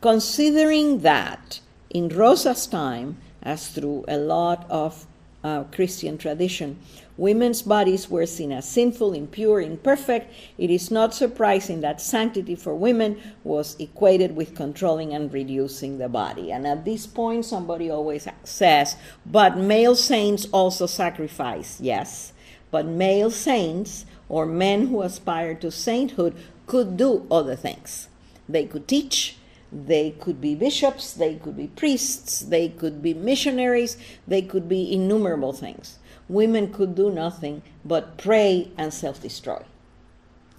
Considering 0.00 1.00
that 1.00 1.60
in 1.90 2.08
Rosa's 2.08 2.66
time, 2.66 3.16
as 3.42 3.68
through 3.68 4.04
a 4.08 4.16
lot 4.16 4.66
of 4.68 5.06
uh, 5.42 5.64
Christian 5.64 6.18
tradition, 6.18 6.78
women's 7.16 7.62
bodies 7.62 8.10
were 8.10 8.26
seen 8.26 8.52
as 8.52 8.68
sinful, 8.68 9.12
impure, 9.12 9.60
imperfect, 9.60 10.32
it 10.58 10.70
is 10.70 10.90
not 10.90 11.14
surprising 11.14 11.80
that 11.80 12.00
sanctity 12.00 12.54
for 12.54 12.74
women 12.74 13.20
was 13.44 13.76
equated 13.78 14.34
with 14.34 14.54
controlling 14.54 15.14
and 15.14 15.32
reducing 15.32 15.98
the 15.98 16.08
body. 16.08 16.50
And 16.50 16.66
at 16.66 16.84
this 16.84 17.06
point, 17.06 17.44
somebody 17.44 17.90
always 17.90 18.26
says, 18.42 18.96
but 19.24 19.56
male 19.56 19.94
saints 19.94 20.46
also 20.52 20.86
sacrifice. 20.86 21.80
Yes, 21.80 22.32
but 22.70 22.86
male 22.86 23.30
saints 23.30 24.04
or 24.28 24.46
men 24.46 24.88
who 24.88 25.02
aspire 25.02 25.54
to 25.54 25.70
sainthood 25.70 26.34
could 26.66 26.96
do 26.96 27.26
other 27.30 27.54
things. 27.54 28.08
They 28.48 28.66
could 28.66 28.88
teach, 28.88 29.36
they 29.72 30.12
could 30.12 30.40
be 30.40 30.54
bishops, 30.54 31.12
they 31.14 31.34
could 31.34 31.56
be 31.56 31.68
priests, 31.68 32.40
they 32.40 32.68
could 32.68 33.02
be 33.02 33.14
missionaries, 33.14 33.96
they 34.26 34.42
could 34.42 34.68
be 34.68 34.92
innumerable 34.92 35.52
things. 35.52 35.98
Women 36.28 36.72
could 36.72 36.94
do 36.94 37.10
nothing 37.10 37.62
but 37.84 38.16
pray 38.16 38.70
and 38.78 38.92
self 38.92 39.20
destroy. 39.20 39.62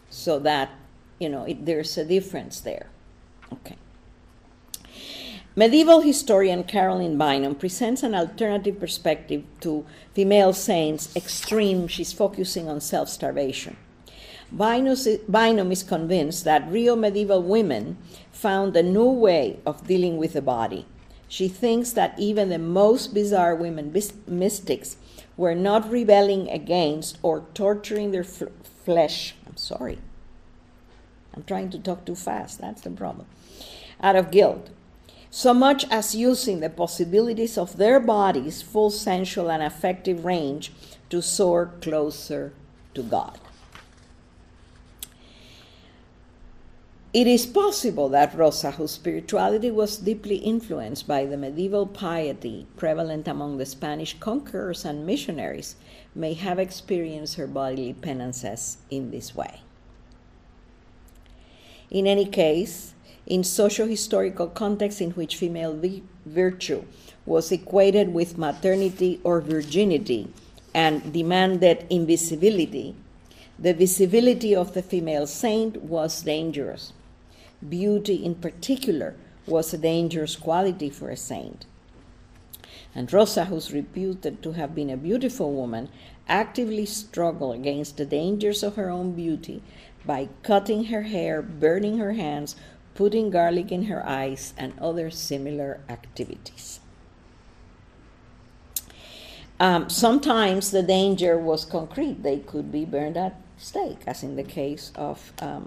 So 0.10 0.40
that, 0.40 0.70
you 1.20 1.30
know, 1.30 1.44
it, 1.44 1.66
there's 1.66 1.98
a 1.98 2.06
difference 2.06 2.60
there. 2.60 2.88
Okay. 3.52 3.78
Medieval 5.58 6.02
historian 6.02 6.66
Caroline 6.66 7.18
Bynum 7.18 7.56
presents 7.56 8.04
an 8.04 8.14
alternative 8.14 8.78
perspective 8.78 9.44
to 9.62 9.86
female 10.14 10.52
saints' 10.52 11.16
extreme, 11.16 11.88
she's 11.88 12.12
focusing 12.12 12.68
on 12.68 12.82
self 12.82 13.08
starvation. 13.08 13.78
Bynum 14.52 15.72
is 15.72 15.84
convinced 15.84 16.44
that 16.44 16.70
real 16.70 16.96
medieval 16.96 17.42
women 17.42 17.98
found 18.32 18.76
a 18.76 18.84
new 18.84 19.10
way 19.10 19.60
of 19.66 19.88
dealing 19.88 20.18
with 20.18 20.34
the 20.34 20.42
body. 20.42 20.86
She 21.28 21.48
thinks 21.48 21.92
that 21.94 22.20
even 22.20 22.50
the 22.50 22.60
most 22.60 23.14
bizarre 23.14 23.56
women 23.56 23.94
mystics 24.28 24.98
were 25.38 25.56
not 25.56 25.90
rebelling 25.90 26.50
against 26.50 27.18
or 27.22 27.46
torturing 27.54 28.12
their 28.12 28.24
f- 28.24 28.44
flesh. 28.86 29.36
I'm 29.46 29.58
sorry. 29.58 30.00
I'm 31.36 31.44
trying 31.44 31.70
to 31.72 31.80
talk 31.80 32.06
too 32.06 32.16
fast. 32.16 32.62
That's 32.62 32.82
the 32.82 32.92
problem. 32.92 33.28
Out 34.02 34.16
of 34.16 34.32
guilt. 34.32 34.70
So 35.30 35.54
much 35.54 35.86
as 35.92 36.16
using 36.16 36.62
the 36.62 36.70
possibilities 36.70 37.58
of 37.58 37.76
their 37.76 38.00
bodies' 38.00 38.62
full 38.62 38.90
sensual 38.90 39.52
and 39.52 39.62
affective 39.62 40.24
range 40.24 40.72
to 41.10 41.22
soar 41.22 41.74
closer 41.82 42.54
to 42.94 43.04
God. 43.04 43.38
It 47.16 47.28
is 47.28 47.46
possible 47.46 48.10
that 48.10 48.36
Rosa, 48.36 48.72
whose 48.72 48.92
spirituality 48.92 49.72
was 49.72 49.96
deeply 49.96 50.36
influenced 50.36 51.08
by 51.08 51.24
the 51.24 51.38
medieval 51.38 51.88
piety 51.88 52.68
prevalent 52.76 53.26
among 53.26 53.58
the 53.58 53.66
Spanish 53.66 54.20
conquerors 54.20 54.84
and 54.84 55.06
missionaries, 55.06 55.78
may 56.14 56.34
have 56.34 56.60
experienced 56.60 57.36
her 57.36 57.48
bodily 57.48 57.94
penances 57.94 58.80
in 58.90 59.12
this 59.12 59.34
way. 59.34 59.62
In 61.90 62.06
any 62.06 62.26
case, 62.26 62.94
in 63.26 63.46
socio 63.46 63.88
historical 63.88 64.48
contexts 64.48 65.00
in 65.00 65.12
which 65.12 65.38
female 65.38 65.80
virtue 66.26 66.84
was 67.26 67.50
equated 67.50 68.14
with 68.14 68.38
maternity 68.38 69.22
or 69.24 69.40
virginity, 69.40 70.28
and 70.74 71.14
demanded 71.14 71.86
invisibility, 71.90 72.94
the 73.58 73.74
visibility 73.74 74.54
of 74.54 74.74
the 74.74 74.82
female 74.82 75.26
saint 75.26 75.82
was 75.82 76.22
dangerous. 76.22 76.92
Beauty, 77.68 78.26
in 78.26 78.36
particular, 78.36 79.16
was 79.48 79.74
a 79.74 79.78
dangerous 79.78 80.36
quality 80.36 80.90
for 80.90 81.10
a 81.10 81.18
saint. 81.18 81.66
And 82.94 83.12
Rosa, 83.12 83.46
who's 83.46 83.74
reputed 83.74 84.42
to 84.44 84.54
have 84.54 84.74
been 84.74 84.90
a 84.90 84.98
beautiful 84.98 85.54
woman, 85.54 85.90
actively 86.28 86.86
struggled 86.86 87.56
against 87.56 87.98
the 87.98 88.06
dangers 88.06 88.64
of 88.64 88.76
her 88.76 88.90
own 88.90 89.12
beauty 89.14 89.62
by 90.06 90.30
cutting 90.44 90.86
her 90.86 91.04
hair, 91.04 91.42
burning 91.42 91.98
her 91.98 92.14
hands, 92.14 92.56
putting 92.94 93.30
garlic 93.30 93.72
in 93.72 93.86
her 93.86 94.08
eyes, 94.08 94.54
and 94.58 94.74
other 94.80 95.10
similar 95.12 95.82
activities. 95.90 96.80
Um, 99.60 99.90
sometimes 99.90 100.72
the 100.72 100.84
danger 100.84 101.38
was 101.38 101.66
concrete. 101.66 102.24
They 102.24 102.40
could 102.40 102.72
be 102.72 102.86
burned 102.86 103.18
at 103.18 103.40
stake, 103.58 104.00
as 104.06 104.24
in 104.24 104.36
the 104.36 104.44
case 104.44 104.92
of 104.96 105.32
um, 105.40 105.66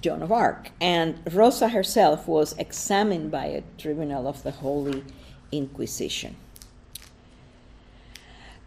Joan 0.00 0.22
of 0.22 0.32
Arc. 0.32 0.70
And 0.80 1.20
Rosa 1.32 1.68
herself 1.68 2.26
was 2.26 2.54
examined 2.58 3.30
by 3.30 3.46
a 3.46 3.62
tribunal 3.78 4.26
of 4.26 4.42
the 4.42 4.50
Holy 4.50 5.04
Inquisition. 5.52 6.36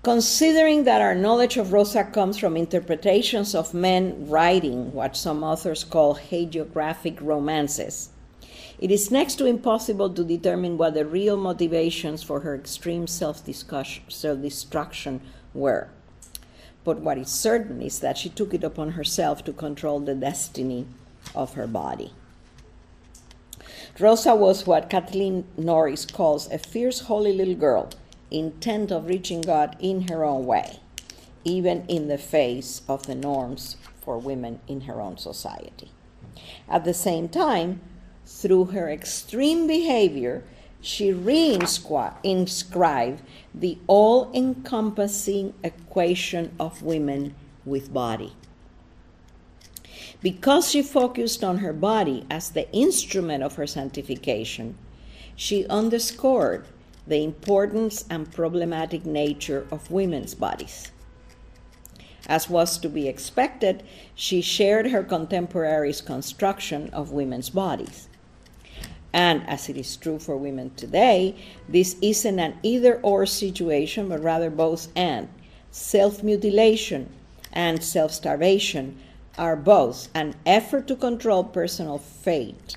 Considering 0.03 0.86
that 0.86 1.01
our 1.01 1.15
knowledge 1.15 1.57
of 1.57 1.73
Rosa 1.73 2.05
comes 2.05 2.38
from 2.38 2.55
interpretations 2.55 3.53
of 3.53 3.73
men 3.73 4.30
writing 4.30 4.93
what 4.93 5.17
some 5.17 5.43
authors 5.43 5.84
call 5.84 6.15
hagiographic 6.15 7.19
romances, 7.19 8.09
it 8.80 8.91
is 8.91 9.11
next 9.11 9.36
to 9.36 9.45
impossible 9.45 10.09
to 10.11 10.23
determine 10.23 10.78
what 10.78 10.93
the 10.93 11.05
real 11.05 11.36
motivations 11.36 12.23
for 12.23 12.41
her 12.41 12.55
extreme 12.55 13.07
self 13.07 13.43
destruction 13.43 15.21
were. 15.53 15.89
But 16.84 16.99
what 16.99 17.17
is 17.17 17.30
certain 17.30 17.82
is 17.82 17.99
that 17.99 18.17
she 18.17 18.30
took 18.30 18.53
it 18.53 18.63
upon 18.63 18.91
herself 18.91 19.43
to 19.43 19.51
control 19.51 19.99
the 19.99 20.15
destiny 20.15 20.86
of 21.36 21.53
her 21.53 21.67
body. 21.67 22.13
Rosa 23.99 24.36
was 24.36 24.67
what 24.67 24.89
Kathleen 24.89 25.45
Norris 25.57 26.05
calls 26.05 26.49
a 26.51 26.59
fierce, 26.59 27.01
holy 27.01 27.34
little 27.34 27.55
girl, 27.55 27.89
intent 28.30 28.91
of 28.91 29.07
reaching 29.07 29.41
God 29.41 29.75
in 29.80 30.09
her 30.09 30.23
own 30.23 30.45
way, 30.45 30.80
even 31.43 31.86
in 31.88 32.07
the 32.07 32.17
face 32.17 32.82
of 32.88 33.07
the 33.07 33.15
norms 33.15 33.78
for 34.01 34.19
women 34.19 34.59
in 34.67 34.82
her 34.82 35.01
own 35.01 35.17
society. 35.17 35.91
At 36.69 36.84
the 36.84 36.93
same 36.93 37.28
time, 37.28 37.82
through 38.25 38.65
her 38.65 38.89
extreme 38.89 39.67
behavior, 39.67 40.43
she 40.82 41.11
reinscribed 41.11 43.19
the 43.53 43.78
all 43.88 44.32
encompassing 44.34 45.53
equation 45.63 46.53
of 46.59 46.84
women 46.84 47.36
with 47.65 47.93
body. 47.93 48.34
Because 50.28 50.69
she 50.69 50.82
focused 50.82 51.41
on 51.41 51.59
her 51.59 51.71
body 51.71 52.25
as 52.30 52.49
the 52.49 52.69
instrument 52.73 53.43
of 53.43 53.55
her 53.55 53.65
sanctification, 53.65 54.78
she 55.38 55.65
underscored 55.67 56.65
the 57.07 57.23
importance 57.23 58.03
and 58.09 58.30
problematic 58.30 59.05
nature 59.05 59.65
of 59.71 59.89
women's 59.89 60.36
bodies. 60.36 60.91
As 62.28 62.49
was 62.49 62.78
to 62.80 62.89
be 62.89 63.07
expected, 63.07 63.84
she 64.15 64.41
shared 64.41 64.88
her 64.88 65.01
contemporaries' 65.01 66.01
construction 66.01 66.89
of 66.89 67.13
women's 67.13 67.49
bodies. 67.49 68.09
And 69.13 69.47
as 69.47 69.69
it 69.69 69.78
is 69.78 69.95
true 69.95 70.19
for 70.19 70.36
women 70.36 70.71
today, 70.75 71.38
this 71.69 71.95
isn't 72.01 72.38
an 72.38 72.57
either 72.63 72.99
or 73.01 73.25
situation, 73.25 74.09
but 74.09 74.21
rather 74.21 74.49
both 74.49 74.89
and. 74.93 75.30
Self 75.71 76.21
mutilation 76.21 77.13
and 77.53 77.82
self 77.82 78.11
starvation 78.11 78.99
are 79.38 79.56
both 79.56 80.10
an 80.14 80.36
effort 80.46 80.88
to 80.88 80.96
control 80.96 81.44
personal 81.44 81.98
fate 81.98 82.76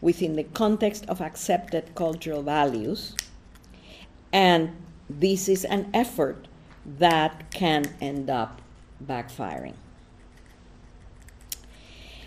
within 0.00 0.36
the 0.36 0.44
context 0.44 1.04
of 1.08 1.20
accepted 1.20 1.94
cultural 1.94 2.42
values, 2.42 3.14
and 4.32 4.70
this 5.08 5.48
is 5.48 5.64
an 5.64 5.90
effort 5.92 6.48
that 6.84 7.50
can 7.50 7.84
end 8.00 8.30
up 8.30 8.60
backfiring. 9.04 9.74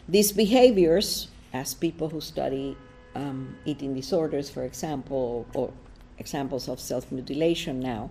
These 0.07 0.31
behaviors, 0.33 1.29
as 1.53 1.73
people 1.73 2.09
who 2.09 2.21
study 2.21 2.77
um, 3.15 3.55
eating 3.65 3.93
disorders, 3.93 4.49
for 4.49 4.63
example, 4.63 5.45
or 5.53 5.71
examples 6.17 6.67
of 6.67 6.79
self 6.79 7.11
mutilation 7.11 7.79
now, 7.79 8.09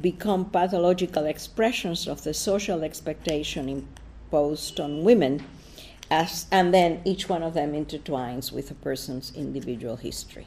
become 0.00 0.50
pathological 0.50 1.24
expressions 1.26 2.08
of 2.08 2.24
the 2.24 2.34
social 2.34 2.82
expectation 2.82 3.86
imposed 4.24 4.80
on 4.80 5.04
women, 5.04 5.44
as, 6.10 6.46
and 6.50 6.72
then 6.72 7.00
each 7.04 7.28
one 7.28 7.42
of 7.42 7.54
them 7.54 7.72
intertwines 7.72 8.52
with 8.52 8.70
a 8.70 8.74
person's 8.74 9.32
individual 9.34 9.96
history. 9.96 10.46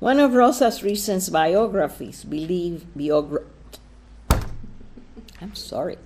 One 0.00 0.18
of 0.18 0.34
Rosa's 0.34 0.82
recent 0.82 1.30
biographies 1.32 2.24
believe 2.24 2.84
biogra- 2.96 3.44
I'm 5.40 5.54
sorry. 5.54 5.98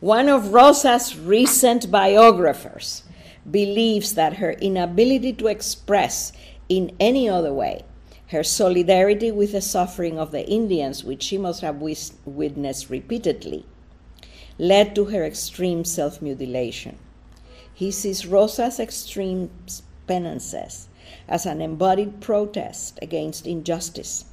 One 0.00 0.28
of 0.28 0.52
Rosa's 0.52 1.16
recent 1.18 1.90
biographers 1.90 3.02
believes 3.50 4.14
that 4.14 4.34
her 4.34 4.52
inability 4.52 5.32
to 5.34 5.46
express 5.46 6.32
in 6.68 6.94
any 7.00 7.28
other 7.28 7.52
way 7.52 7.84
her 8.28 8.44
solidarity 8.44 9.32
with 9.32 9.52
the 9.52 9.60
suffering 9.60 10.18
of 10.18 10.30
the 10.30 10.46
Indians, 10.48 11.02
which 11.02 11.24
she 11.24 11.36
must 11.36 11.62
have 11.62 11.82
witnessed 12.24 12.88
repeatedly, 12.88 13.66
led 14.60 14.94
to 14.94 15.06
her 15.06 15.24
extreme 15.24 15.84
self 15.86 16.20
mutilation. 16.20 16.98
He 17.72 17.90
sees 17.90 18.26
Rosa's 18.26 18.78
extreme 18.78 19.50
penances 20.06 20.88
as 21.26 21.46
an 21.46 21.62
embodied 21.62 22.20
protest 22.20 22.98
against 23.00 23.46
injustice, 23.46 24.26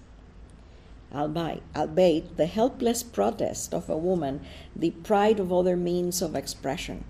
albeit, 1.15 2.35
the 2.35 2.45
helpless 2.45 3.03
protest 3.03 3.73
of 3.73 3.89
a 3.89 3.95
woman 3.97 4.41
deprived 4.77 5.39
of 5.39 5.53
other 5.53 5.77
means 5.77 6.21
of 6.21 6.35
expression. 6.35 7.05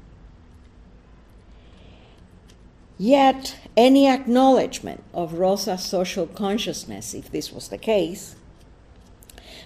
Yet, 2.99 3.57
any 3.75 4.07
acknowledgement 4.07 5.03
of 5.11 5.33
Rosa's 5.33 5.83
social 5.83 6.27
consciousness, 6.27 7.15
if 7.15 7.31
this 7.31 7.51
was 7.51 7.69
the 7.69 7.79
case, 7.79 8.35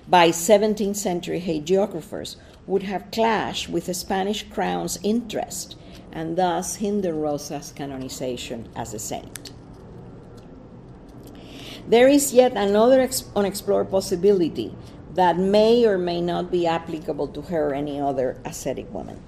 by 0.08 0.30
17th 0.30 0.96
century 0.96 1.42
hagiographers 1.42 2.38
would 2.68 2.84
have 2.84 3.12
clashed 3.12 3.70
with 3.70 3.86
the 3.86 3.94
Spanish 3.94 4.44
crown's 4.50 5.00
interest 5.04 5.76
and 6.12 6.38
thus 6.38 6.76
hinder 6.76 7.14
Rosa's 7.14 7.72
canonization 7.76 8.70
as 8.76 8.94
a 8.94 9.00
saint. 9.00 9.52
There 11.88 12.08
is 12.08 12.34
yet 12.34 12.54
another 12.56 13.10
unexplored 13.36 13.90
possibility 13.90 14.76
that 15.16 15.38
may 15.38 15.86
or 15.86 15.98
may 15.98 16.22
not 16.22 16.52
be 16.52 16.68
applicable 16.68 17.28
to 17.30 17.42
her 17.44 17.70
or 17.70 17.74
any 17.74 18.00
other 18.00 18.40
ascetic 18.46 18.94
woman. 18.94 19.22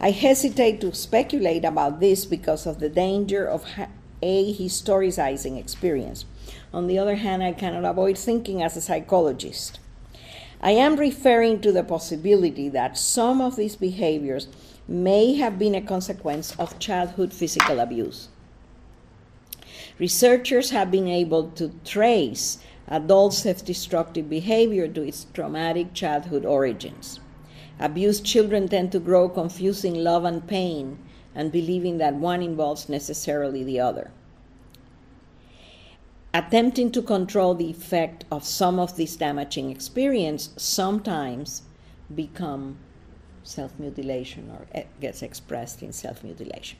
I 0.00 0.10
hesitate 0.10 0.80
to 0.80 0.94
speculate 0.94 1.64
about 1.64 2.00
this 2.00 2.24
because 2.24 2.66
of 2.66 2.80
the 2.80 2.88
danger 2.88 3.46
of 3.46 3.66
a 4.22 4.54
historicizing 4.54 5.58
experience. 5.58 6.24
On 6.72 6.86
the 6.86 6.98
other 6.98 7.16
hand, 7.16 7.42
I 7.42 7.52
cannot 7.52 7.84
avoid 7.84 8.16
thinking 8.18 8.62
as 8.62 8.76
a 8.76 8.80
psychologist. 8.80 9.78
I 10.60 10.72
am 10.72 10.96
referring 10.96 11.60
to 11.60 11.72
the 11.72 11.84
possibility 11.84 12.68
that 12.70 12.96
some 12.96 13.40
of 13.40 13.56
these 13.56 13.76
behaviors 13.76 14.48
may 14.86 15.34
have 15.34 15.58
been 15.58 15.74
a 15.74 15.80
consequence 15.80 16.54
of 16.58 16.78
childhood 16.78 17.32
physical 17.32 17.80
abuse. 17.80 18.28
Researchers 19.98 20.70
have 20.70 20.90
been 20.90 21.08
able 21.08 21.50
to 21.50 21.72
trace 21.84 22.58
adult 22.88 23.34
self 23.34 23.64
destructive 23.64 24.28
behavior 24.28 24.88
to 24.88 25.02
its 25.02 25.26
traumatic 25.32 25.94
childhood 25.94 26.44
origins. 26.44 27.20
Abused 27.78 28.24
children 28.24 28.68
tend 28.68 28.92
to 28.92 29.00
grow 29.00 29.28
confusing 29.28 29.94
love 29.94 30.24
and 30.24 30.46
pain 30.46 30.98
and 31.34 31.50
believing 31.50 31.98
that 31.98 32.14
one 32.14 32.42
involves 32.42 32.88
necessarily 32.88 33.64
the 33.64 33.80
other. 33.80 34.10
Attempting 36.36 36.90
to 36.90 37.00
control 37.00 37.54
the 37.54 37.70
effect 37.70 38.24
of 38.28 38.42
some 38.42 38.80
of 38.80 38.96
this 38.96 39.14
damaging 39.14 39.70
experience 39.70 40.50
sometimes 40.56 41.62
become 42.12 42.76
self 43.44 43.78
mutilation 43.78 44.50
or 44.50 44.82
gets 45.00 45.22
expressed 45.22 45.80
in 45.80 45.92
self 45.92 46.24
mutilation. 46.24 46.76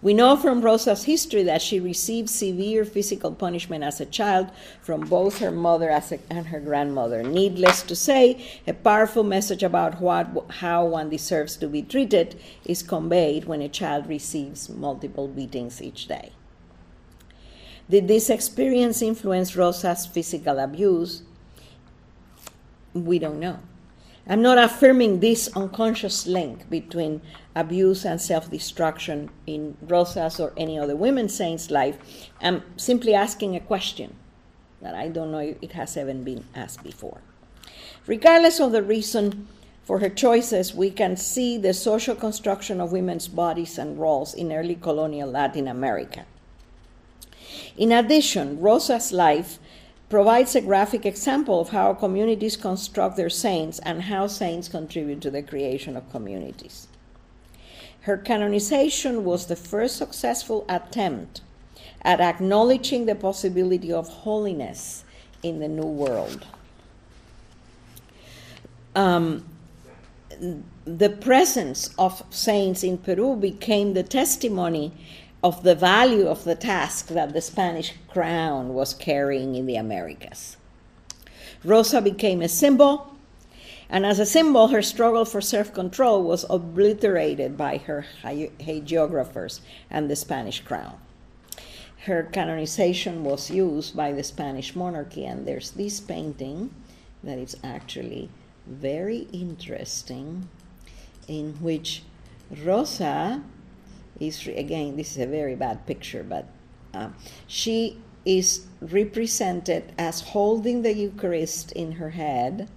We 0.00 0.14
know 0.14 0.34
from 0.38 0.62
Rosa's 0.62 1.04
history 1.04 1.42
that 1.42 1.60
she 1.60 1.78
received 1.78 2.30
severe 2.30 2.86
physical 2.86 3.32
punishment 3.32 3.84
as 3.84 4.00
a 4.00 4.06
child 4.06 4.50
from 4.80 5.02
both 5.02 5.40
her 5.40 5.50
mother 5.50 5.90
and 6.30 6.46
her 6.46 6.60
grandmother. 6.60 7.22
Needless 7.22 7.82
to 7.82 7.94
say, 7.94 8.62
a 8.66 8.72
powerful 8.72 9.24
message 9.24 9.62
about 9.62 10.00
what, 10.00 10.46
how 10.48 10.86
one 10.86 11.10
deserves 11.10 11.54
to 11.58 11.68
be 11.68 11.82
treated 11.82 12.40
is 12.64 12.82
conveyed 12.82 13.44
when 13.44 13.60
a 13.60 13.68
child 13.68 14.06
receives 14.06 14.70
multiple 14.70 15.28
beatings 15.28 15.82
each 15.82 16.08
day. 16.08 16.32
Did 17.90 18.06
this 18.06 18.30
experience 18.30 19.02
influence 19.02 19.56
Rosa's 19.56 20.06
physical 20.06 20.60
abuse? 20.60 21.24
We 22.94 23.18
don't 23.18 23.40
know. 23.40 23.58
I'm 24.28 24.42
not 24.42 24.58
affirming 24.58 25.18
this 25.18 25.48
unconscious 25.56 26.24
link 26.24 26.70
between 26.70 27.20
abuse 27.56 28.04
and 28.04 28.20
self 28.20 28.48
destruction 28.48 29.28
in 29.44 29.76
Rosa's 29.82 30.38
or 30.38 30.52
any 30.56 30.78
other 30.78 30.94
women 30.94 31.28
saint's 31.28 31.68
life. 31.68 31.98
I'm 32.40 32.62
simply 32.76 33.12
asking 33.12 33.56
a 33.56 33.60
question 33.60 34.14
that 34.80 34.94
I 34.94 35.08
don't 35.08 35.32
know 35.32 35.40
if 35.40 35.56
it 35.60 35.72
has 35.72 35.96
ever 35.96 36.14
been 36.14 36.44
asked 36.54 36.84
before. 36.84 37.20
Regardless 38.06 38.60
of 38.60 38.70
the 38.70 38.84
reason 38.84 39.48
for 39.82 39.98
her 39.98 40.08
choices, 40.08 40.72
we 40.72 40.92
can 40.92 41.16
see 41.16 41.58
the 41.58 41.74
social 41.74 42.14
construction 42.14 42.80
of 42.80 42.92
women's 42.92 43.26
bodies 43.26 43.78
and 43.78 43.98
roles 43.98 44.32
in 44.32 44.52
early 44.52 44.76
colonial 44.76 45.28
Latin 45.28 45.66
America. 45.66 46.24
In 47.80 47.92
addition, 47.92 48.60
Rosa's 48.60 49.10
life 49.10 49.58
provides 50.10 50.54
a 50.54 50.60
graphic 50.60 51.06
example 51.06 51.60
of 51.60 51.70
how 51.70 51.94
communities 51.94 52.54
construct 52.54 53.16
their 53.16 53.30
saints 53.30 53.78
and 53.78 54.02
how 54.02 54.26
saints 54.26 54.68
contribute 54.68 55.22
to 55.22 55.30
the 55.30 55.42
creation 55.42 55.96
of 55.96 56.10
communities. 56.10 56.88
Her 58.02 58.18
canonization 58.18 59.24
was 59.24 59.46
the 59.46 59.56
first 59.56 59.96
successful 59.96 60.66
attempt 60.68 61.40
at 62.02 62.20
acknowledging 62.20 63.06
the 63.06 63.14
possibility 63.14 63.90
of 63.90 64.08
holiness 64.08 65.04
in 65.42 65.58
the 65.58 65.68
New 65.68 65.86
World. 65.86 66.44
Um, 68.94 69.46
the 70.84 71.08
presence 71.08 71.94
of 71.98 72.22
saints 72.28 72.82
in 72.82 72.98
Peru 72.98 73.36
became 73.36 73.94
the 73.94 74.02
testimony 74.02 74.92
of 75.42 75.62
the 75.62 75.74
value 75.74 76.26
of 76.26 76.44
the 76.44 76.54
task 76.54 77.08
that 77.08 77.32
the 77.32 77.40
Spanish 77.40 77.94
crown 78.08 78.74
was 78.74 78.94
carrying 78.94 79.54
in 79.54 79.66
the 79.66 79.76
Americas. 79.76 80.56
Rosa 81.64 82.00
became 82.00 82.42
a 82.42 82.48
symbol, 82.48 83.14
and 83.88 84.06
as 84.06 84.18
a 84.18 84.26
symbol, 84.26 84.68
her 84.68 84.82
struggle 84.82 85.24
for 85.24 85.40
self 85.40 85.72
control 85.72 86.22
was 86.22 86.44
obliterated 86.48 87.56
by 87.56 87.78
her 87.78 88.06
hagiographers 88.22 89.60
and 89.90 90.10
the 90.10 90.16
Spanish 90.16 90.60
crown. 90.60 90.98
Her 92.04 92.22
canonization 92.22 93.24
was 93.24 93.50
used 93.50 93.94
by 93.94 94.12
the 94.12 94.22
Spanish 94.22 94.74
monarchy, 94.74 95.26
and 95.26 95.46
there's 95.46 95.72
this 95.72 96.00
painting 96.00 96.74
that 97.22 97.38
is 97.38 97.56
actually 97.62 98.30
very 98.66 99.26
interesting, 99.32 100.48
in 101.28 101.54
which 101.60 102.02
Rosa 102.50 103.42
is 104.20 104.46
again 104.46 104.96
this 104.96 105.12
is 105.12 105.18
a 105.18 105.26
very 105.26 105.56
bad 105.56 105.84
picture 105.86 106.22
but 106.22 106.46
uh, 106.94 107.08
she 107.46 107.98
is 108.24 108.66
represented 108.80 109.92
as 109.98 110.20
holding 110.20 110.82
the 110.82 110.92
eucharist 110.92 111.72
in 111.72 111.92
her 111.92 112.10
head 112.10 112.68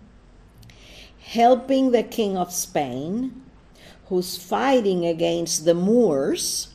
helping 1.20 1.92
the 1.92 2.04
king 2.04 2.38
of 2.38 2.52
spain 2.52 3.44
who's 4.08 4.38
fighting 4.38 5.06
against 5.06 5.66
the 5.66 5.74
moors 5.74 6.74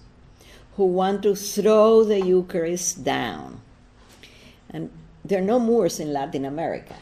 who 0.78 0.84
want 0.84 1.22
to 1.24 1.34
throw 1.34 2.04
the 2.04 2.20
eucharist 2.20 3.02
down. 3.02 3.60
And 4.70 4.90
there 5.24 5.40
are 5.40 5.44
no 5.44 5.58
moors 5.58 6.00
in 6.00 6.12
latin 6.12 6.44
america. 6.44 6.96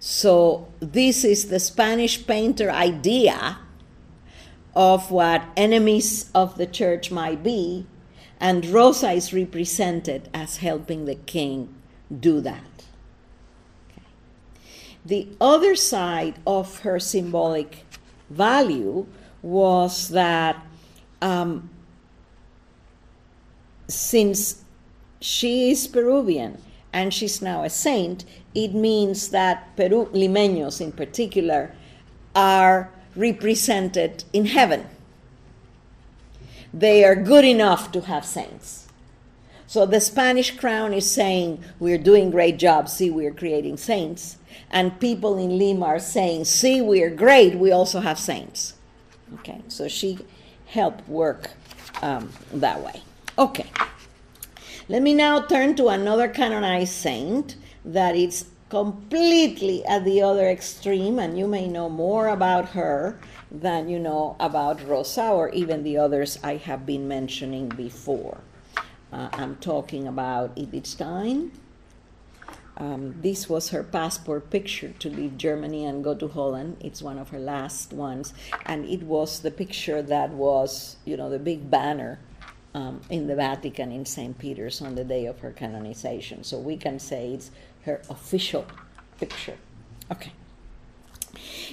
So 0.00 0.68
this 0.80 1.24
is 1.24 1.48
the 1.48 1.60
spanish 1.60 2.26
painter 2.26 2.70
idea 2.70 3.58
of 4.74 5.10
what 5.10 5.42
enemies 5.56 6.30
of 6.34 6.56
the 6.56 6.66
church 6.66 7.10
might 7.10 7.42
be, 7.42 7.86
and 8.40 8.66
Rosa 8.66 9.12
is 9.12 9.32
represented 9.32 10.28
as 10.34 10.58
helping 10.58 11.04
the 11.04 11.14
king 11.14 11.74
do 12.20 12.40
that. 12.40 12.84
Okay. 13.90 14.06
The 15.04 15.28
other 15.40 15.76
side 15.76 16.38
of 16.46 16.80
her 16.80 16.98
symbolic 16.98 17.84
value 18.30 19.06
was 19.42 20.08
that 20.08 20.64
um, 21.20 21.70
since 23.88 24.64
she 25.20 25.70
is 25.70 25.86
Peruvian 25.86 26.60
and 26.92 27.12
she's 27.12 27.40
now 27.40 27.62
a 27.62 27.70
saint, 27.70 28.24
it 28.54 28.74
means 28.74 29.28
that 29.28 29.76
Peru, 29.76 30.06
limeños 30.12 30.80
in 30.80 30.92
particular, 30.92 31.74
are 32.34 32.90
represented 33.16 34.24
in 34.32 34.46
heaven. 34.46 34.86
They 36.72 37.04
are 37.04 37.14
good 37.14 37.44
enough 37.44 37.92
to 37.92 38.02
have 38.02 38.24
saints. 38.24 38.88
So 39.66 39.86
the 39.86 40.00
Spanish 40.00 40.56
crown 40.56 40.92
is 40.92 41.10
saying, 41.10 41.62
We're 41.78 41.98
doing 41.98 42.30
great 42.30 42.58
job, 42.58 42.88
see, 42.88 43.10
we're 43.10 43.32
creating 43.32 43.78
saints. 43.78 44.36
And 44.70 45.00
people 45.00 45.38
in 45.38 45.58
Lima 45.58 45.86
are 45.86 45.98
saying, 45.98 46.44
See, 46.44 46.80
we're 46.80 47.10
great, 47.10 47.54
we 47.54 47.72
also 47.72 48.00
have 48.00 48.18
saints. 48.18 48.74
Okay, 49.36 49.62
so 49.68 49.88
she 49.88 50.18
helped 50.66 51.08
work 51.08 51.50
um, 52.02 52.30
that 52.52 52.82
way. 52.82 53.02
Okay, 53.38 53.66
let 54.88 55.00
me 55.00 55.14
now 55.14 55.40
turn 55.40 55.74
to 55.76 55.88
another 55.88 56.28
canonized 56.28 56.92
saint 56.92 57.56
that 57.84 58.14
is 58.14 58.44
completely 58.72 59.84
at 59.84 60.02
the 60.02 60.22
other 60.22 60.48
extreme, 60.48 61.18
and 61.18 61.38
you 61.38 61.46
may 61.46 61.68
know 61.68 61.90
more 61.90 62.28
about 62.28 62.70
her 62.70 63.20
than 63.50 63.86
you 63.86 63.98
know 63.98 64.34
about 64.40 64.80
Rosa 64.88 65.28
or 65.28 65.50
even 65.50 65.82
the 65.82 65.98
others 65.98 66.38
I 66.42 66.56
have 66.56 66.86
been 66.86 67.06
mentioning 67.06 67.68
before. 67.68 68.38
Uh, 69.12 69.28
I'm 69.34 69.56
talking 69.56 70.08
about 70.08 70.52
Edith 70.56 70.86
Stein. 70.86 71.52
Um, 72.78 73.14
this 73.20 73.46
was 73.46 73.68
her 73.68 73.82
passport 73.82 74.48
picture 74.48 74.94
to 75.00 75.10
leave 75.10 75.36
Germany 75.36 75.84
and 75.84 76.02
go 76.02 76.14
to 76.14 76.28
Holland. 76.28 76.78
It's 76.80 77.02
one 77.02 77.18
of 77.18 77.28
her 77.28 77.38
last 77.38 77.92
ones, 77.92 78.32
and 78.64 78.86
it 78.86 79.02
was 79.02 79.40
the 79.40 79.50
picture 79.50 80.00
that 80.00 80.30
was, 80.30 80.96
you 81.04 81.18
know, 81.18 81.28
the 81.28 81.38
big 81.38 81.70
banner 81.70 82.20
um, 82.74 83.02
in 83.10 83.26
the 83.26 83.36
Vatican 83.36 83.92
in 83.92 84.06
St. 84.06 84.38
Peter's 84.38 84.80
on 84.80 84.94
the 84.94 85.04
day 85.04 85.26
of 85.26 85.40
her 85.40 85.50
canonization. 85.50 86.42
So 86.42 86.58
we 86.58 86.78
can 86.78 86.98
say 86.98 87.34
it's 87.34 87.50
her 87.84 88.00
official 88.08 88.66
picture. 89.18 89.56
Okay. 90.10 90.32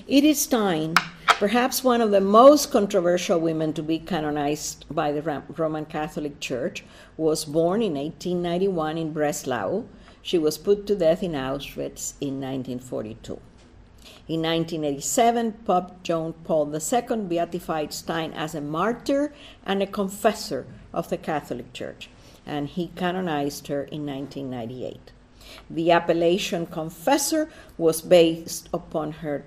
Edith 0.08 0.38
Stein, 0.38 0.96
perhaps 1.28 1.84
one 1.84 2.02
of 2.02 2.12
the 2.12 2.22
most 2.22 2.72
controversial 2.72 3.40
women 3.40 3.74
to 3.74 3.84
be 3.84 4.00
canonized 4.00 4.86
by 4.90 5.12
the 5.12 5.44
Roman 5.56 5.86
Catholic 5.86 6.40
Church, 6.40 6.84
was 7.18 7.46
born 7.46 7.82
in 7.82 7.94
1891 7.94 8.98
in 8.98 9.14
Breslau. 9.14 9.84
She 10.22 10.38
was 10.38 10.58
put 10.58 10.88
to 10.88 10.96
death 10.96 11.24
in 11.24 11.34
Auschwitz 11.34 12.14
in 12.22 12.42
1942. 12.42 13.40
In 14.28 14.42
1987, 14.42 15.54
Pope 15.66 16.04
John 16.04 16.34
Paul 16.44 16.74
II 16.74 17.18
beatified 17.28 17.94
Stein 17.94 18.32
as 18.34 18.54
a 18.54 18.62
martyr 18.62 19.34
and 19.66 19.82
a 19.82 19.88
confessor 19.88 20.68
of 20.94 21.10
the 21.10 21.18
Catholic 21.18 21.74
Church, 21.74 22.10
and 22.46 22.68
he 22.68 22.92
canonized 22.96 23.68
her 23.68 23.84
in 23.84 24.06
1998. 24.06 25.12
The 25.70 25.92
appellation 25.92 26.66
confessor 26.66 27.50
was 27.78 28.02
based 28.02 28.70
upon 28.74 29.12
her 29.24 29.46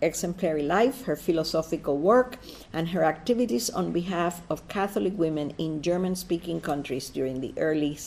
exemplary 0.00 0.62
life, 0.62 1.04
her 1.04 1.16
philosophical 1.16 1.96
work, 1.96 2.36
and 2.72 2.88
her 2.88 3.04
activities 3.04 3.70
on 3.70 3.92
behalf 3.92 4.42
of 4.50 4.66
Catholic 4.68 5.16
women 5.16 5.54
in 5.58 5.80
German 5.80 6.16
speaking 6.16 6.60
countries 6.60 7.08
during 7.08 7.40
the 7.40 7.54
early 7.56 7.98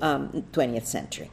um, 0.00 0.44
20th 0.52 0.86
century. 0.86 1.30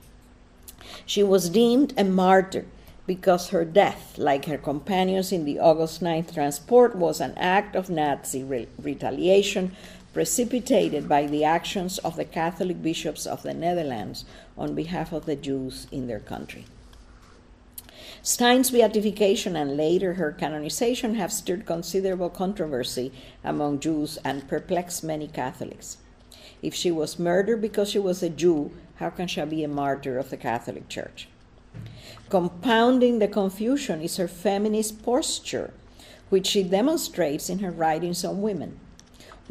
She 1.05 1.23
was 1.23 1.49
deemed 1.49 1.93
a 1.97 2.03
martyr 2.03 2.65
because 3.07 3.49
her 3.49 3.65
death, 3.65 4.17
like 4.17 4.45
her 4.45 4.57
companions 4.57 5.31
in 5.31 5.45
the 5.45 5.59
August 5.59 6.01
9th 6.01 6.33
transport, 6.33 6.95
was 6.95 7.19
an 7.19 7.33
act 7.37 7.75
of 7.75 7.89
Nazi 7.89 8.43
re- 8.43 8.67
retaliation 8.81 9.75
precipitated 10.13 11.07
by 11.07 11.25
the 11.25 11.43
actions 11.43 11.97
of 11.99 12.15
the 12.15 12.25
Catholic 12.25 12.81
bishops 12.81 13.25
of 13.25 13.43
the 13.43 13.53
Netherlands 13.53 14.25
on 14.57 14.75
behalf 14.75 15.13
of 15.13 15.25
the 15.25 15.35
Jews 15.35 15.87
in 15.91 16.07
their 16.07 16.19
country. 16.19 16.65
Stein's 18.23 18.69
beatification 18.69 19.55
and 19.55 19.77
later 19.77 20.13
her 20.13 20.31
canonization 20.31 21.15
have 21.15 21.33
stirred 21.33 21.65
considerable 21.65 22.29
controversy 22.29 23.11
among 23.43 23.79
Jews 23.79 24.17
and 24.23 24.47
perplexed 24.47 25.03
many 25.03 25.27
Catholics. 25.27 25.97
If 26.61 26.75
she 26.75 26.91
was 26.91 27.17
murdered 27.17 27.61
because 27.61 27.89
she 27.89 27.99
was 27.99 28.21
a 28.21 28.29
Jew, 28.29 28.71
how 28.95 29.09
can 29.09 29.27
she 29.27 29.43
be 29.45 29.63
a 29.63 29.67
martyr 29.67 30.19
of 30.19 30.29
the 30.29 30.37
Catholic 30.37 30.87
Church? 30.87 31.27
Compounding 32.29 33.17
the 33.17 33.27
confusion 33.27 34.01
is 34.01 34.17
her 34.17 34.27
feminist 34.27 35.03
posture, 35.03 35.73
which 36.29 36.47
she 36.47 36.63
demonstrates 36.63 37.49
in 37.49 37.59
her 37.59 37.71
writings 37.71 38.23
on 38.23 38.41
women. 38.41 38.79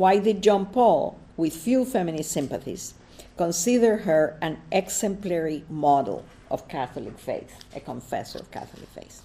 Why 0.00 0.16
did 0.16 0.40
John 0.40 0.64
Paul, 0.64 1.18
with 1.36 1.52
few 1.54 1.84
feminist 1.84 2.32
sympathies, 2.32 2.94
consider 3.36 3.98
her 3.98 4.38
an 4.40 4.56
exemplary 4.72 5.62
model 5.68 6.24
of 6.50 6.68
Catholic 6.68 7.18
faith, 7.18 7.52
a 7.76 7.80
confessor 7.80 8.38
of 8.38 8.50
Catholic 8.50 8.88
faith? 8.88 9.20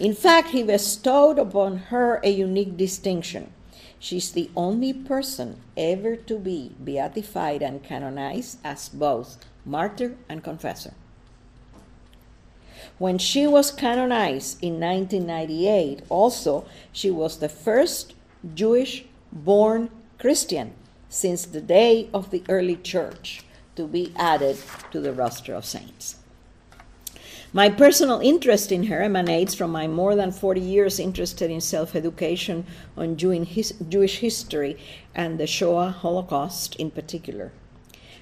In 0.00 0.14
fact, 0.14 0.48
he 0.48 0.64
bestowed 0.64 1.38
upon 1.38 1.78
her 1.94 2.18
a 2.24 2.30
unique 2.30 2.76
distinction. 2.76 3.52
She's 4.00 4.32
the 4.32 4.50
only 4.56 4.92
person 4.92 5.60
ever 5.76 6.16
to 6.16 6.40
be 6.40 6.72
beatified 6.82 7.62
and 7.62 7.84
canonized 7.84 8.58
as 8.64 8.88
both 8.88 9.36
martyr 9.64 10.16
and 10.28 10.42
confessor. 10.42 10.94
When 12.98 13.18
she 13.18 13.46
was 13.46 13.70
canonized 13.70 14.60
in 14.60 14.80
1998, 14.80 16.02
also, 16.08 16.64
she 16.90 17.12
was 17.12 17.38
the 17.38 17.48
first 17.48 18.14
Jewish 18.52 19.04
born 19.44 19.90
Christian 20.18 20.72
since 21.08 21.44
the 21.44 21.60
day 21.60 22.08
of 22.12 22.30
the 22.30 22.42
early 22.48 22.76
church 22.76 23.42
to 23.76 23.86
be 23.86 24.12
added 24.16 24.56
to 24.90 25.00
the 25.00 25.12
roster 25.12 25.54
of 25.54 25.64
saints. 25.64 26.16
My 27.52 27.70
personal 27.70 28.20
interest 28.20 28.72
in 28.72 28.84
her 28.84 29.02
emanates 29.02 29.54
from 29.54 29.70
my 29.70 29.86
more 29.86 30.16
than 30.16 30.32
40 30.32 30.60
years 30.60 30.98
interested 30.98 31.50
in 31.50 31.60
self 31.60 31.94
education 31.94 32.66
on 32.96 33.16
Jewish 33.16 34.18
history 34.18 34.76
and 35.14 35.38
the 35.38 35.46
Shoah 35.46 35.90
Holocaust 35.90 36.76
in 36.76 36.90
particular. 36.90 37.52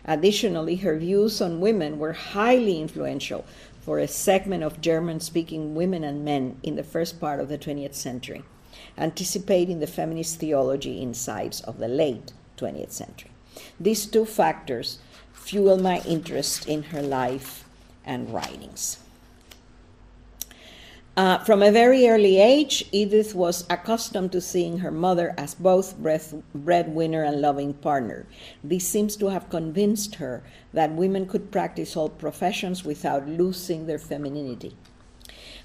Additionally, 0.05 0.77
her 0.77 0.99
views 0.99 1.41
on 1.41 1.61
women 1.61 1.99
were 1.99 2.13
highly 2.13 2.79
influential 2.81 3.45
for 3.81 3.99
a 3.99 4.07
segment 4.07 4.63
of 4.63 4.81
German 4.81 5.21
speaking 5.21 5.75
women 5.75 6.05
and 6.05 6.25
men 6.25 6.59
in 6.63 6.77
the 6.77 6.85
first 6.85 7.19
part 7.19 7.41
of 7.41 7.49
the 7.49 7.59
20th 7.59 7.95
century, 7.95 8.45
anticipating 8.97 9.81
the 9.81 9.87
feminist 9.87 10.39
theology 10.39 10.99
insights 11.01 11.61
of 11.63 11.79
the 11.79 11.89
late 11.89 12.33
20th 12.57 12.93
century. 12.93 13.31
These 13.79 14.07
two 14.07 14.25
factors 14.25 14.99
fuel 15.33 15.79
my 15.79 16.01
interest 16.01 16.69
in 16.69 16.85
her 16.85 17.03
life 17.03 17.65
and 18.05 18.33
writings. 18.33 18.99
Uh, 21.17 21.39
from 21.45 21.63
a 21.63 21.71
very 21.71 22.09
early 22.09 22.41
age, 22.41 22.85
Edith 22.91 23.37
was 23.37 23.65
accustomed 23.71 24.33
to 24.33 24.41
seeing 24.41 24.79
her 24.79 24.91
mother 24.91 25.33
as 25.39 25.55
both 25.55 25.95
breadwinner 25.97 27.23
and 27.23 27.41
loving 27.41 27.73
partner. 27.73 28.27
This 28.65 28.89
seems 28.89 29.15
to 29.17 29.29
have 29.29 29.49
convinced 29.49 30.17
her 30.17 30.43
that 30.73 30.91
women 30.91 31.29
could 31.29 31.53
practice 31.53 31.97
all 31.97 32.09
professions 32.09 32.85
without 32.85 33.29
losing 33.29 33.87
their 33.87 34.01
femininity. 34.01 34.75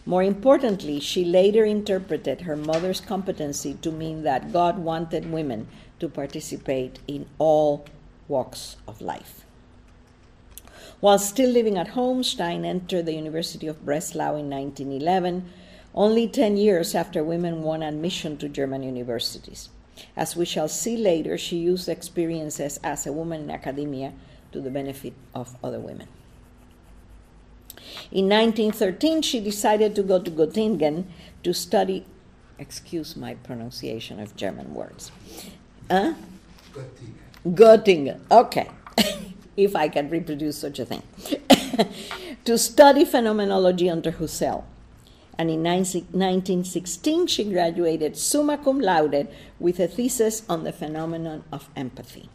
More 0.06 0.24
importantly, 0.24 1.00
she 1.00 1.24
later 1.24 1.66
interpreted 1.66 2.42
her 2.42 2.56
mother's 2.56 3.02
competency 3.02 3.76
to 3.82 3.92
mean 3.92 4.24
that 4.24 4.52
God 4.54 4.80
wanted 4.80 5.32
women 5.32 5.68
to 6.00 6.10
participate 6.10 7.00
in 7.08 7.28
all 7.38 7.86
walks 8.28 8.78
of 8.88 9.02
life. 9.02 9.46
While 11.00 11.20
still 11.20 11.50
living 11.50 11.78
at 11.78 11.90
home, 11.90 12.24
Stein 12.24 12.66
entered 12.66 13.06
the 13.06 13.14
University 13.14 13.68
of 13.68 13.86
Breslau 13.86 14.36
in 14.36 14.50
1911, 14.50 15.50
only 15.96 16.28
10 16.28 16.58
years 16.58 16.94
after 16.94 17.24
women 17.24 17.64
won 17.64 17.84
admission 17.84 18.38
to 18.38 18.50
German 18.50 18.84
universities. 18.84 19.70
As 20.16 20.36
we 20.36 20.46
shall 20.46 20.68
see 20.68 20.98
later, 20.98 21.38
she 21.38 21.58
used 21.58 21.90
experiences 21.90 22.80
as 22.84 23.06
a 23.06 23.14
woman 23.14 23.44
in 23.44 23.52
academia 23.52 24.14
to 24.52 24.62
the 24.62 24.70
benefit 24.70 25.14
of 25.34 25.56
other 25.64 25.80
women. 25.80 26.08
In 28.12 28.30
1913, 28.30 29.22
she 29.22 29.40
decided 29.40 29.96
to 29.96 30.04
go 30.04 30.20
to 30.20 30.32
Göttingen 30.32 31.06
to 31.44 31.54
study, 31.54 32.06
excuse 32.58 33.16
my 33.16 33.36
pronunciation 33.36 34.20
of 34.20 34.36
German 34.36 34.74
words. 34.74 35.12
Huh? 35.90 36.14
Göttingen. 36.74 37.20
Göttingen, 37.46 38.20
okay. 38.32 38.70
if 39.58 39.76
I 39.76 39.88
can 39.88 40.10
reproduce 40.10 40.58
such 40.58 40.80
a 40.80 40.86
thing, 40.86 41.04
to 42.46 42.58
study 42.58 43.06
phenomenology 43.06 43.90
under 43.90 44.12
Husserl. 44.12 44.64
And 45.38 45.50
in 45.50 45.64
1916, 45.64 47.28
she 47.28 47.46
graduated 47.46 48.18
summa 48.18 48.58
cum 48.58 48.82
laude 48.82 49.30
with 49.58 49.80
a 49.80 49.88
thesis 49.88 50.44
on 50.50 50.66
the 50.66 50.74
phenomenon 50.74 51.46
of 51.50 51.70
empathy, 51.78 52.28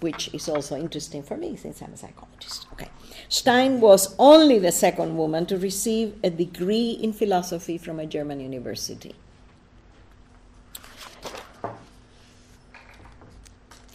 which 0.00 0.34
is 0.34 0.48
also 0.48 0.76
interesting 0.76 1.22
for 1.22 1.36
me 1.36 1.54
since 1.54 1.80
I'm 1.80 1.92
a 1.92 1.96
psychologist. 1.96 2.66
Okay. 2.72 2.88
Stein 3.30 3.80
was 3.80 4.14
only 4.18 4.58
the 4.58 4.72
second 4.72 5.16
woman 5.16 5.46
to 5.46 5.56
receive 5.56 6.14
a 6.22 6.28
degree 6.28 6.90
in 6.90 7.14
philosophy 7.14 7.78
from 7.78 7.98
a 7.98 8.04
German 8.04 8.40
university. 8.40 9.14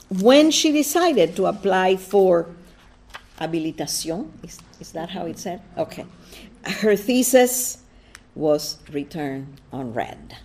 when 0.09 0.51
she 0.51 0.71
decided 0.71 1.35
to 1.35 1.45
apply 1.45 1.95
for 1.95 2.47
habilitación, 3.39 4.29
is, 4.43 4.59
is 4.79 4.91
that 4.91 5.09
how 5.09 5.25
it 5.25 5.37
said? 5.37 5.61
Okay. 5.77 6.05
Her 6.65 6.95
thesis 6.95 7.79
was 8.33 8.77
returned 8.91 9.61
unread. 9.71 10.37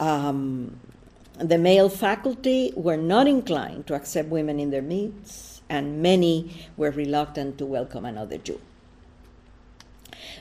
Um, 0.00 0.78
the 1.38 1.58
male 1.58 1.88
faculty 1.88 2.72
were 2.76 2.96
not 2.96 3.26
inclined 3.26 3.86
to 3.86 3.94
accept 3.94 4.28
women 4.28 4.58
in 4.58 4.70
their 4.70 4.82
midst, 4.82 5.61
and 5.72 6.02
many 6.02 6.68
were 6.76 6.90
reluctant 6.90 7.56
to 7.58 7.66
welcome 7.66 8.04
another 8.04 8.38
Jew. 8.38 8.60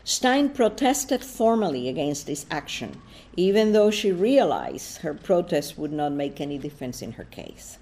Stein 0.03 0.49
protested 0.49 1.23
formally 1.23 1.87
against 1.87 2.27
this 2.27 2.45
action 2.51 3.01
even 3.35 3.71
though 3.71 3.89
she 3.89 4.11
realized 4.11 4.99
her 4.99 5.13
protest 5.13 5.77
would 5.77 5.91
not 5.91 6.11
make 6.11 6.41
any 6.41 6.57
difference 6.57 7.01
in 7.01 7.13
her 7.13 7.23
case. 7.23 7.77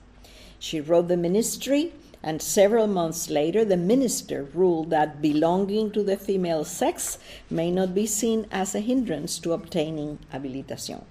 She 0.59 0.79
wrote 0.79 1.07
the 1.07 1.17
ministry, 1.17 1.93
and 2.21 2.41
several 2.41 2.85
months 2.85 3.29
later, 3.29 3.63
the 3.63 3.77
minister 3.77 4.43
ruled 4.53 4.89
that 4.89 5.21
belonging 5.21 5.91
to 5.91 6.03
the 6.03 6.17
female 6.17 6.65
sex 6.65 7.17
may 7.49 7.71
not 7.71 7.95
be 7.95 8.05
seen 8.05 8.45
as 8.51 8.75
a 8.75 8.81
hindrance 8.81 9.39
to 9.39 9.53
obtaining 9.53 10.19
habilitation. 10.31 11.05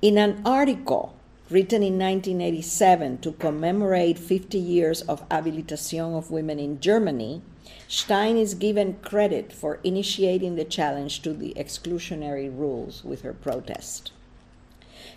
In 0.00 0.18
an 0.18 0.42
article 0.44 1.13
written 1.50 1.82
in 1.82 1.98
1987 1.98 3.18
to 3.18 3.32
commemorate 3.32 4.18
50 4.18 4.58
years 4.58 5.02
of 5.02 5.28
Habilitation 5.30 6.14
of 6.14 6.30
women 6.30 6.58
in 6.58 6.80
Germany, 6.80 7.42
Stein 7.86 8.38
is 8.38 8.54
given 8.54 8.94
credit 9.02 9.52
for 9.52 9.78
initiating 9.84 10.56
the 10.56 10.64
challenge 10.64 11.20
to 11.22 11.34
the 11.34 11.52
exclusionary 11.54 12.48
rules 12.48 13.04
with 13.04 13.22
her 13.22 13.34
protest. 13.34 14.12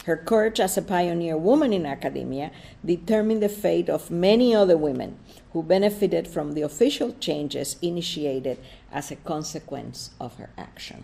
Her 0.05 0.17
courage 0.17 0.59
as 0.59 0.77
a 0.77 0.81
pioneer 0.81 1.37
woman 1.37 1.73
in 1.73 1.85
academia 1.85 2.51
determined 2.85 3.41
the 3.41 3.49
fate 3.49 3.89
of 3.89 4.11
many 4.11 4.53
other 4.53 4.77
women 4.77 5.17
who 5.53 5.63
benefited 5.63 6.27
from 6.27 6.53
the 6.53 6.61
official 6.61 7.13
changes 7.19 7.77
initiated 7.81 8.57
as 8.91 9.11
a 9.11 9.15
consequence 9.17 10.11
of 10.19 10.35
her 10.37 10.49
action. 10.57 11.03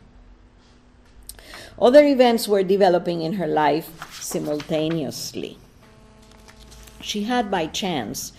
Other 1.79 2.05
events 2.05 2.47
were 2.47 2.63
developing 2.63 3.21
in 3.21 3.33
her 3.33 3.47
life 3.47 4.21
simultaneously. 4.21 5.57
She 7.01 7.23
had, 7.23 7.49
by 7.49 7.67
chance, 7.67 8.31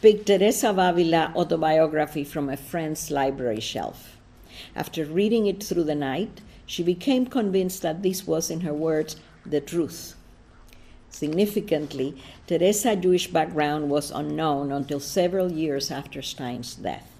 picked 0.00 0.26
Teresa 0.26 0.70
of 0.70 0.78
Avila 0.78 1.32
autobiography 1.34 2.24
from 2.24 2.48
a 2.48 2.56
friend's 2.56 3.10
library 3.10 3.60
shelf. 3.60 4.16
After 4.76 5.04
reading 5.04 5.46
it 5.46 5.62
through 5.62 5.84
the 5.84 5.94
night, 5.94 6.40
she 6.66 6.82
became 6.82 7.26
convinced 7.26 7.82
that 7.82 8.02
this 8.02 8.26
was, 8.26 8.50
in 8.50 8.60
her 8.60 8.74
words, 8.74 9.16
the 9.44 9.60
truth. 9.60 10.14
Significantly, 11.10 12.16
Teresa's 12.46 12.96
Jewish 13.00 13.26
background 13.26 13.90
was 13.90 14.10
unknown 14.10 14.72
until 14.72 15.00
several 15.00 15.52
years 15.52 15.90
after 15.90 16.22
Stein's 16.22 16.74
death. 16.74 17.11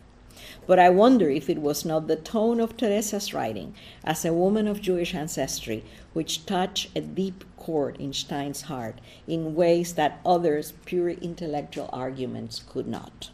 But 0.67 0.79
I 0.79 0.91
wonder 0.91 1.29
if 1.29 1.51
it 1.51 1.61
was 1.61 1.85
not 1.85 2.07
the 2.07 2.17
tone 2.17 2.61
of 2.61 2.77
Teresa's 2.77 3.35
writing 3.35 3.75
as 4.05 4.25
a 4.25 4.33
woman 4.33 4.69
of 4.69 4.81
Jewish 4.81 5.15
ancestry 5.15 5.85
which 6.13 6.47
touched 6.47 6.97
a 6.97 7.01
deep 7.01 7.45
chord 7.57 7.97
in 7.99 8.13
Stein's 8.13 8.63
heart 8.63 9.01
in 9.27 9.55
ways 9.55 9.95
that 9.95 10.21
others' 10.25 10.73
pure 10.85 11.11
intellectual 11.11 11.91
arguments 11.93 12.63
could 12.69 12.87
not. 12.87 13.31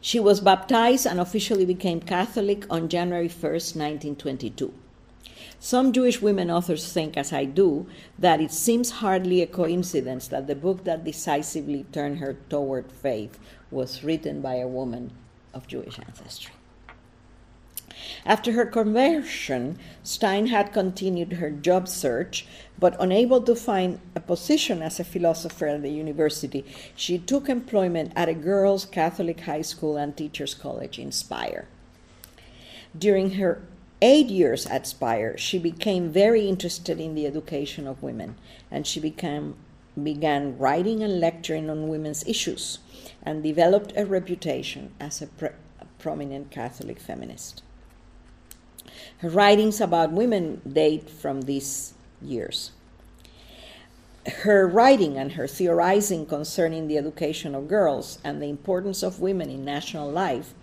She 0.00 0.18
was 0.18 0.40
baptized 0.40 1.06
and 1.06 1.20
officially 1.20 1.64
became 1.64 2.00
Catholic 2.00 2.66
on 2.68 2.88
January 2.88 3.28
1st, 3.28 3.76
1922. 3.76 4.74
Some 5.60 5.92
Jewish 5.92 6.20
women 6.20 6.50
authors 6.50 6.92
think, 6.92 7.16
as 7.16 7.32
I 7.32 7.44
do, 7.44 7.86
that 8.18 8.40
it 8.40 8.50
seems 8.50 8.98
hardly 8.98 9.40
a 9.42 9.46
coincidence 9.46 10.26
that 10.26 10.48
the 10.48 10.56
book 10.56 10.82
that 10.82 11.04
decisively 11.04 11.86
turned 11.92 12.18
her 12.18 12.36
toward 12.50 12.90
faith 12.90 13.38
was 13.72 14.04
written 14.04 14.40
by 14.40 14.56
a 14.56 14.68
woman 14.68 15.10
of 15.54 15.66
Jewish 15.66 15.98
ancestry. 15.98 16.52
After 18.24 18.52
her 18.52 18.66
conversion, 18.66 19.78
Stein 20.02 20.46
had 20.46 20.72
continued 20.72 21.34
her 21.34 21.50
job 21.50 21.88
search, 21.88 22.46
but 22.78 22.96
unable 23.00 23.40
to 23.42 23.54
find 23.54 24.00
a 24.14 24.20
position 24.20 24.82
as 24.82 24.98
a 24.98 25.04
philosopher 25.04 25.66
at 25.66 25.82
the 25.82 25.90
university, 25.90 26.64
she 26.96 27.18
took 27.18 27.48
employment 27.48 28.12
at 28.14 28.28
a 28.28 28.34
girls' 28.34 28.86
Catholic 28.86 29.40
high 29.40 29.62
school 29.62 29.96
and 29.96 30.16
teachers' 30.16 30.54
college 30.54 30.98
in 30.98 31.12
Speyer. 31.12 31.66
During 32.96 33.32
her 33.32 33.62
eight 34.00 34.28
years 34.28 34.66
at 34.66 34.86
Speyer, 34.86 35.36
she 35.38 35.58
became 35.58 36.10
very 36.10 36.48
interested 36.48 37.00
in 37.00 37.14
the 37.14 37.26
education 37.26 37.86
of 37.86 38.02
women, 38.02 38.36
and 38.70 38.86
she 38.86 39.00
became, 39.00 39.54
began 40.00 40.58
writing 40.58 41.02
and 41.02 41.20
lecturing 41.20 41.70
on 41.70 41.88
women's 41.88 42.26
issues 42.26 42.78
and 43.22 43.42
developed 43.42 43.92
a 43.96 44.04
reputation 44.04 44.92
as 44.98 45.22
a, 45.22 45.26
pre- 45.26 45.48
a 45.80 45.84
prominent 45.98 46.50
Catholic 46.50 46.98
feminist. 46.98 47.62
Her 49.18 49.30
writings 49.30 49.80
about 49.80 50.12
women 50.12 50.60
date 50.70 51.08
from 51.08 51.42
these 51.42 51.94
years. 52.20 52.72
Her 54.26 54.66
writing 54.66 55.16
and 55.16 55.32
her 55.32 55.46
theorizing 55.46 56.26
concerning 56.26 56.86
the 56.86 56.98
education 56.98 57.54
of 57.54 57.68
girls 57.68 58.18
and 58.22 58.40
the 58.40 58.48
importance 58.48 59.02
of 59.02 59.20
women 59.20 59.50
in 59.50 59.64
national 59.64 60.10
life 60.10 60.54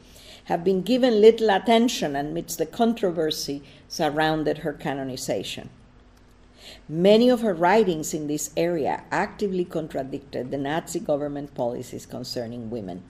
have 0.45 0.64
been 0.64 0.82
given 0.82 1.22
little 1.22 1.49
attention 1.49 2.16
amidst 2.16 2.57
the 2.57 2.66
controversy 2.66 3.62
surrounded 3.88 4.60
her 4.60 4.74
canonization. 4.74 5.70
Many 6.88 7.30
of 7.30 7.41
her 7.41 7.53
writings 7.53 8.13
in 8.13 8.28
this 8.28 8.51
area 8.57 9.03
actively 9.11 9.65
contradicted 9.65 10.51
the 10.51 10.57
Nazi 10.57 10.99
government 10.99 11.53
policies 11.53 12.05
concerning 12.05 12.70
women. 12.70 13.03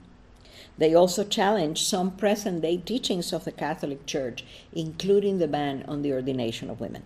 They 0.78 0.94
also 0.94 1.24
challenged 1.24 1.86
some 1.86 2.12
present 2.12 2.62
day 2.62 2.78
teachings 2.78 3.32
of 3.32 3.44
the 3.44 3.52
Catholic 3.52 4.06
Church, 4.06 4.44
including 4.72 5.38
the 5.38 5.48
ban 5.48 5.84
on 5.86 6.02
the 6.02 6.12
ordination 6.12 6.70
of 6.70 6.80
women. 6.80 7.02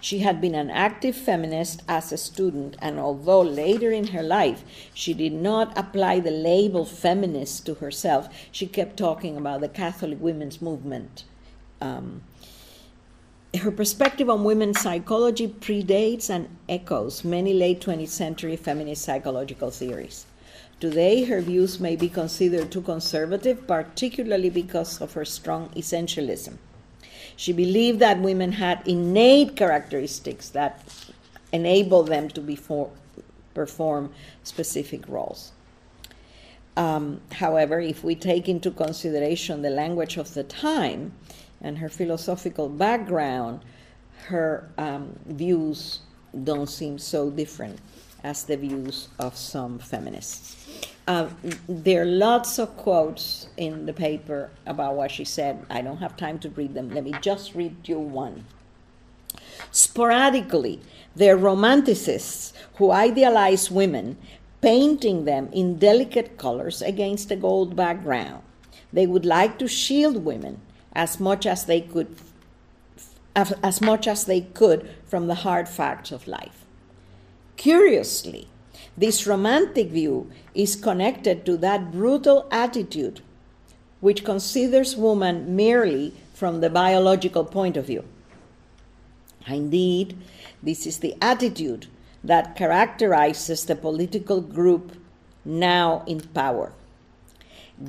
She 0.00 0.20
had 0.20 0.40
been 0.40 0.54
an 0.54 0.70
active 0.70 1.16
feminist 1.16 1.82
as 1.88 2.12
a 2.12 2.16
student, 2.16 2.76
and 2.80 2.98
although 2.98 3.40
later 3.40 3.90
in 3.90 4.08
her 4.08 4.22
life 4.22 4.64
she 4.94 5.14
did 5.14 5.32
not 5.32 5.76
apply 5.76 6.20
the 6.20 6.30
label 6.30 6.84
feminist 6.84 7.66
to 7.66 7.74
herself, 7.74 8.28
she 8.52 8.66
kept 8.66 8.96
talking 8.96 9.36
about 9.36 9.60
the 9.60 9.68
Catholic 9.68 10.20
women's 10.20 10.62
movement. 10.62 11.24
Um, 11.80 12.22
her 13.56 13.70
perspective 13.70 14.28
on 14.28 14.44
women's 14.44 14.80
psychology 14.80 15.48
predates 15.48 16.28
and 16.28 16.48
echoes 16.68 17.24
many 17.24 17.54
late 17.54 17.80
20th 17.80 18.08
century 18.08 18.56
feminist 18.56 19.02
psychological 19.02 19.70
theories. 19.70 20.26
Today, 20.80 21.24
her 21.24 21.40
views 21.40 21.80
may 21.80 21.96
be 21.96 22.08
considered 22.08 22.70
too 22.70 22.82
conservative, 22.82 23.66
particularly 23.66 24.50
because 24.50 25.00
of 25.00 25.14
her 25.14 25.24
strong 25.24 25.70
essentialism. 25.70 26.58
She 27.36 27.52
believed 27.52 28.00
that 28.00 28.20
women 28.20 28.52
had 28.52 28.86
innate 28.86 29.56
characteristics 29.56 30.50
that 30.50 30.84
enable 31.50 32.02
them 32.02 32.28
to 32.28 32.56
for, 32.56 32.90
perform 33.54 34.12
specific 34.44 35.08
roles. 35.08 35.52
Um, 36.76 37.22
however, 37.32 37.80
if 37.80 38.04
we 38.04 38.14
take 38.14 38.48
into 38.48 38.70
consideration 38.70 39.62
the 39.62 39.70
language 39.70 40.16
of 40.16 40.34
the 40.34 40.44
time 40.44 41.12
and 41.60 41.78
her 41.78 41.88
philosophical 41.88 42.68
background, 42.68 43.60
her 44.26 44.70
um, 44.78 45.18
views 45.26 46.00
don't 46.44 46.68
seem 46.68 46.98
so 46.98 47.30
different 47.30 47.78
as 48.22 48.44
the 48.44 48.56
views 48.56 49.08
of 49.18 49.36
some 49.36 49.78
feminists. 49.78 50.88
Uh, 51.06 51.28
there 51.68 52.02
are 52.02 52.04
lots 52.04 52.58
of 52.58 52.76
quotes 52.76 53.48
in 53.56 53.86
the 53.86 53.92
paper 53.92 54.50
about 54.66 54.94
what 54.94 55.10
she 55.10 55.24
said. 55.24 55.64
I 55.70 55.80
don't 55.80 55.98
have 55.98 56.16
time 56.16 56.38
to 56.40 56.50
read 56.50 56.74
them. 56.74 56.90
Let 56.90 57.04
me 57.04 57.14
just 57.22 57.54
read 57.54 57.76
you 57.88 57.98
one. 57.98 58.44
Sporadically, 59.70 60.80
there 61.16 61.36
are 61.36 61.38
romanticists 61.38 62.52
who 62.74 62.90
idealize 62.90 63.70
women, 63.70 64.18
painting 64.60 65.24
them 65.24 65.48
in 65.52 65.78
delicate 65.78 66.36
colors 66.36 66.82
against 66.82 67.30
a 67.30 67.36
gold 67.36 67.74
background. 67.74 68.42
They 68.92 69.06
would 69.06 69.24
like 69.24 69.58
to 69.58 69.68
shield 69.68 70.24
women 70.24 70.60
as 70.98 71.20
much 71.20 71.46
as 71.46 71.64
they 71.64 71.80
could 71.80 72.14
as 73.62 73.80
much 73.80 74.08
as 74.08 74.24
they 74.24 74.40
could 74.40 74.90
from 75.06 75.28
the 75.28 75.42
hard 75.46 75.68
facts 75.68 76.10
of 76.10 76.26
life. 76.26 76.64
Curiously, 77.56 78.48
this 78.96 79.28
romantic 79.28 79.90
view 79.90 80.28
is 80.54 80.74
connected 80.74 81.46
to 81.46 81.56
that 81.58 81.92
brutal 81.92 82.48
attitude 82.50 83.20
which 84.00 84.24
considers 84.24 84.96
woman 84.96 85.54
merely 85.54 86.14
from 86.34 86.60
the 86.60 86.70
biological 86.70 87.44
point 87.44 87.76
of 87.76 87.86
view. 87.86 88.04
Indeed, 89.46 90.16
this 90.60 90.84
is 90.84 90.98
the 90.98 91.14
attitude 91.22 91.86
that 92.24 92.56
characterizes 92.56 93.64
the 93.64 93.76
political 93.76 94.40
group 94.40 94.96
now 95.44 96.02
in 96.08 96.20
power. 96.20 96.72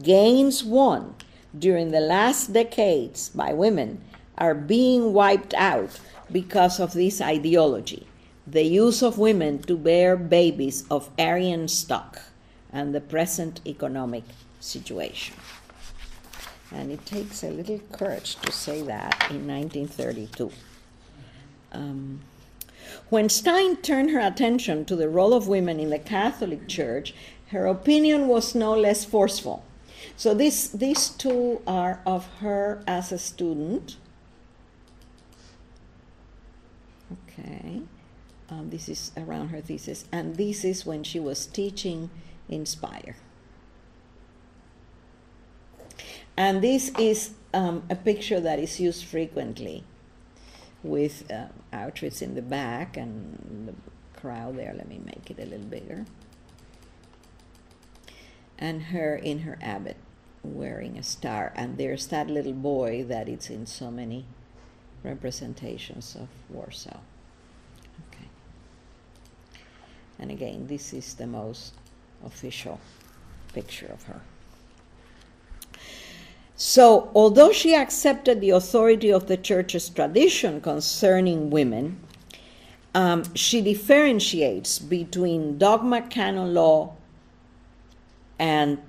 Gains 0.04 0.64
won 0.64 1.16
during 1.58 1.92
the 1.92 2.00
last 2.00 2.54
decades 2.54 3.30
by 3.30 3.54
women 3.54 4.02
are 4.38 4.56
being 4.56 5.14
wiped 5.14 5.54
out 5.56 6.00
because 6.32 6.80
of 6.80 6.94
this 6.94 7.22
ideology 7.22 8.06
the 8.52 8.64
use 8.64 9.04
of 9.04 9.18
women 9.18 9.62
to 9.62 9.78
bear 9.78 10.16
babies 10.18 10.84
of 10.90 11.10
Aryan 11.20 11.68
stock 11.68 12.22
and 12.72 12.96
the 12.96 13.02
present 13.02 13.62
economic 13.66 14.24
situation. 14.60 15.36
And 16.72 16.92
it 16.92 17.06
takes 17.06 17.44
a 17.44 17.50
little 17.50 17.80
courage 17.92 18.36
to 18.38 18.52
say 18.52 18.82
that 18.84 19.28
in 19.30 19.48
1932. 19.48 20.52
Um, 21.72 22.22
when 23.10 23.30
Stein 23.30 23.78
turned 23.78 24.12
her 24.12 24.20
attention 24.20 24.86
to 24.86 24.96
the 24.96 25.10
role 25.10 25.34
of 25.34 25.48
women 25.48 25.80
in 25.80 25.90
the 25.90 26.00
Catholic 26.00 26.68
Church, 26.68 27.14
her 27.48 27.66
opinion 27.68 28.28
was 28.28 28.56
no 28.56 28.74
less 28.74 29.06
forceful. 29.06 29.64
So 30.20 30.34
this, 30.34 30.68
these 30.68 31.12
two 31.12 31.62
are 31.66 32.02
of 32.06 32.28
her 32.42 32.84
as 32.86 33.14
a 33.14 33.18
student. 33.18 33.96
Okay. 37.14 37.84
Um, 38.50 38.70
this 38.70 38.90
is 38.90 39.14
around 39.16 39.48
her 39.48 39.62
thesis, 39.62 40.04
and 40.12 40.36
this 40.36 40.66
is 40.66 40.86
when 40.86 41.06
she 41.06 41.22
was 41.22 41.46
teaching 41.46 42.10
in 42.50 42.66
Speyer. 42.66 43.16
And 46.36 46.62
this 46.62 46.92
is 47.00 47.32
um, 47.54 47.84
a 47.90 47.96
picture 47.96 48.42
that 48.42 48.60
is 48.60 48.78
used 48.78 49.06
frequently 49.06 49.86
with 50.84 51.32
uh, 51.32 51.46
Auschwitz 51.72 52.22
in 52.22 52.36
the 52.36 52.42
back 52.42 52.98
and 52.98 53.70
the 53.70 54.20
crowd 54.20 54.58
there. 54.58 54.74
Let 54.74 54.90
me 54.90 55.00
make 55.02 55.32
it 55.32 55.40
a 55.40 55.46
little 55.46 55.66
bigger. 55.66 56.06
And 58.58 58.84
her 58.84 59.16
in 59.16 59.40
her 59.40 59.58
habit 59.62 59.96
wearing 60.44 60.98
a 60.98 61.04
star. 61.04 61.52
And 61.56 61.78
there's 61.78 62.08
that 62.08 62.30
little 62.30 62.54
boy 62.54 63.04
that 63.06 63.28
is 63.28 63.50
in 63.50 63.66
so 63.66 63.92
many 63.92 64.26
representations 65.04 66.16
of 66.16 66.28
Warsaw. 66.50 66.98
Okay. 68.08 68.28
And 70.20 70.32
again, 70.32 70.68
this 70.68 70.94
is 70.94 71.14
the 71.16 71.28
most 71.28 71.74
official 72.26 72.80
picture 73.54 73.88
of 73.88 74.04
her. 74.04 74.22
So, 76.56 77.10
although 77.16 77.54
she 77.54 77.74
accepted 77.74 78.42
the 78.42 78.50
authority 78.50 79.14
of 79.14 79.28
the 79.28 79.38
church's 79.38 79.88
tradition 79.88 80.60
concerning 80.60 81.50
women, 81.50 82.02
um, 82.94 83.24
she 83.34 83.62
differentiates 83.62 84.78
between 84.78 85.58
dogma, 85.58 86.02
canon 86.02 86.54
law, 86.54 86.96
and 88.38 88.80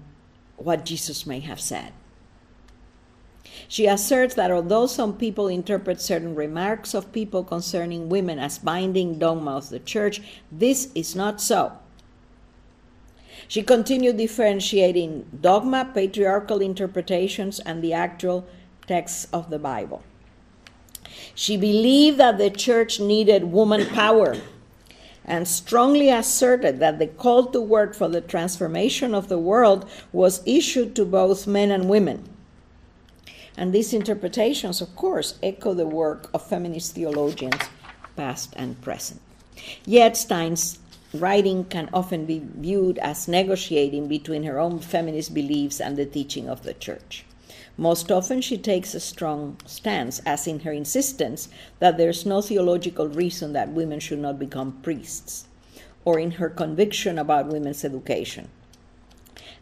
what 0.61 0.85
Jesus 0.85 1.27
may 1.27 1.41
have 1.41 1.61
said. 1.61 1.93
She 3.69 3.87
asserts 3.87 4.35
that 4.35 4.51
although 4.51 4.87
some 4.87 5.17
people 5.17 5.49
interpret 5.49 6.01
certain 6.01 6.35
remarks 6.35 6.95
of 6.95 7.13
people 7.13 7.43
concerning 7.43 8.09
women 8.09 8.39
as 8.39 8.59
binding 8.59 9.19
dogma 9.19 9.57
of 9.57 9.71
the 9.71 9.79
church, 9.79 10.21
this 10.51 10.91
is 10.95 11.17
not 11.17 11.41
so. 11.41 11.73
She 13.49 13.63
continued 13.63 14.17
differentiating 14.17 15.39
dogma, 15.41 15.91
patriarchal 15.95 16.61
interpretations, 16.61 17.59
and 17.61 17.83
the 17.83 17.93
actual 17.93 18.47
texts 18.87 19.27
of 19.33 19.51
the 19.51 19.59
Bible. 19.59 20.03
She 21.35 21.57
believed 21.57 22.19
that 22.19 22.39
the 22.39 22.51
church 22.51 23.01
needed 23.01 23.45
woman 23.45 23.87
power 23.87 24.37
and 25.25 25.47
strongly 25.47 26.09
asserted 26.09 26.81
that 26.81 26.99
the 26.99 27.07
call 27.07 27.47
to 27.47 27.61
work 27.61 27.95
for 27.95 28.09
the 28.09 28.21
transformation 28.21 29.15
of 29.15 29.29
the 29.29 29.39
world 29.39 29.89
was 30.13 30.43
issued 30.47 30.97
to 30.97 31.05
both 31.05 31.47
men 31.47 31.71
and 31.71 31.89
women. 31.89 32.29
And 33.57 33.73
these 33.73 33.93
interpretations, 33.93 34.81
of 34.81 34.97
course, 34.97 35.39
echo 35.43 35.75
the 35.75 35.87
work 35.87 36.31
of 36.33 36.47
feminist 36.47 36.95
theologians, 36.95 37.61
past 38.17 38.55
and 38.57 38.81
present. 38.81 39.21
Yet 39.85 40.17
Stein's 40.17 40.79
writing 41.13 41.65
can 41.65 41.91
often 41.93 42.25
be 42.25 42.43
viewed 42.57 42.99
as 42.99 43.29
negotiating 43.29 44.09
between 44.09 44.45
her 44.45 44.59
own 44.59 44.79
feminist 44.79 45.35
beliefs 45.35 45.81
and 45.81 45.97
the 45.97 46.07
teaching 46.07 46.49
of 46.49 46.63
the 46.63 46.75
church. 46.75 47.25
Most 47.81 48.13
often, 48.13 48.43
she 48.43 48.59
takes 48.59 48.93
a 48.93 49.01
strong 49.01 49.57
stance, 49.65 50.21
as 50.27 50.47
in 50.47 50.61
her 50.61 50.71
insistence 50.71 51.49
that 51.79 51.97
there's 51.97 52.27
no 52.27 52.43
theological 52.43 53.09
reason 53.09 53.55
that 53.55 53.73
women 53.73 54.01
should 54.01 54.19
not 54.19 54.39
become 54.39 54.79
priests, 54.83 55.49
or 56.05 56.19
in 56.19 56.33
her 56.33 56.51
conviction 56.51 57.19
about 57.19 57.47
women's 57.47 57.83
education. 57.83 58.51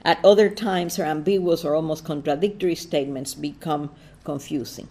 At 0.05 0.19
other 0.25 0.51
times, 0.51 0.97
her 0.97 1.05
ambiguous 1.05 1.64
or 1.64 1.77
almost 1.77 2.05
contradictory 2.05 2.75
statements 2.75 3.35
become 3.35 3.93
confusing. 4.25 4.89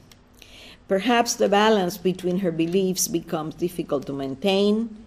Perhaps 0.88 1.36
the 1.36 1.50
balance 1.50 1.98
between 1.98 2.40
her 2.40 2.52
beliefs 2.54 3.10
becomes 3.10 3.56
difficult 3.56 4.06
to 4.06 4.14
maintain, 4.14 5.04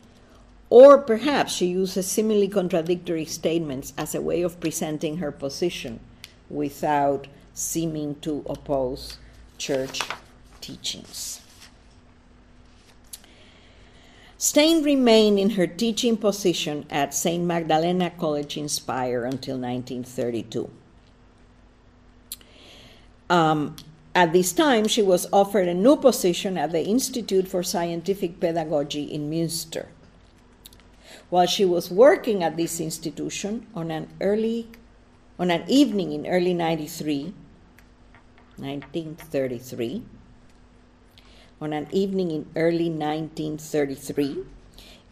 or 0.68 0.98
perhaps 0.98 1.54
she 1.54 1.68
uses 1.68 2.06
seemingly 2.06 2.48
contradictory 2.48 3.24
statements 3.24 3.94
as 3.96 4.14
a 4.14 4.20
way 4.20 4.42
of 4.42 4.60
presenting 4.60 5.16
her 5.16 5.32
position 5.32 6.00
without 6.50 7.26
seeming 7.54 8.14
to 8.20 8.44
oppose 8.48 9.18
church 9.58 10.00
teachings. 10.60 11.40
Stein 14.38 14.82
remained 14.82 15.38
in 15.38 15.50
her 15.50 15.66
teaching 15.66 16.16
position 16.16 16.86
at 16.88 17.12
St. 17.12 17.44
Magdalena 17.44 18.10
College 18.10 18.56
in 18.56 18.70
Speyer 18.70 19.24
until 19.24 19.58
1932. 19.58 20.70
Um, 23.28 23.76
at 24.14 24.32
this 24.32 24.52
time, 24.52 24.88
she 24.88 25.02
was 25.02 25.28
offered 25.30 25.68
a 25.68 25.74
new 25.74 25.94
position 25.94 26.56
at 26.56 26.72
the 26.72 26.82
Institute 26.82 27.48
for 27.48 27.62
Scientific 27.62 28.40
Pedagogy 28.40 29.04
in 29.04 29.30
Münster. 29.30 29.86
While 31.28 31.46
she 31.46 31.66
was 31.66 31.90
working 31.90 32.42
at 32.42 32.56
this 32.56 32.80
institution 32.80 33.66
on 33.74 33.90
an 33.90 34.08
early 34.20 34.68
on 35.40 35.50
an 35.50 35.64
evening 35.66 36.12
in 36.12 36.26
early 36.26 36.52
93, 36.52 37.32
1933, 38.58 40.02
on 41.62 41.72
an 41.72 41.88
evening 41.90 42.30
in 42.30 42.46
early 42.54 42.90
1933, 42.90 44.44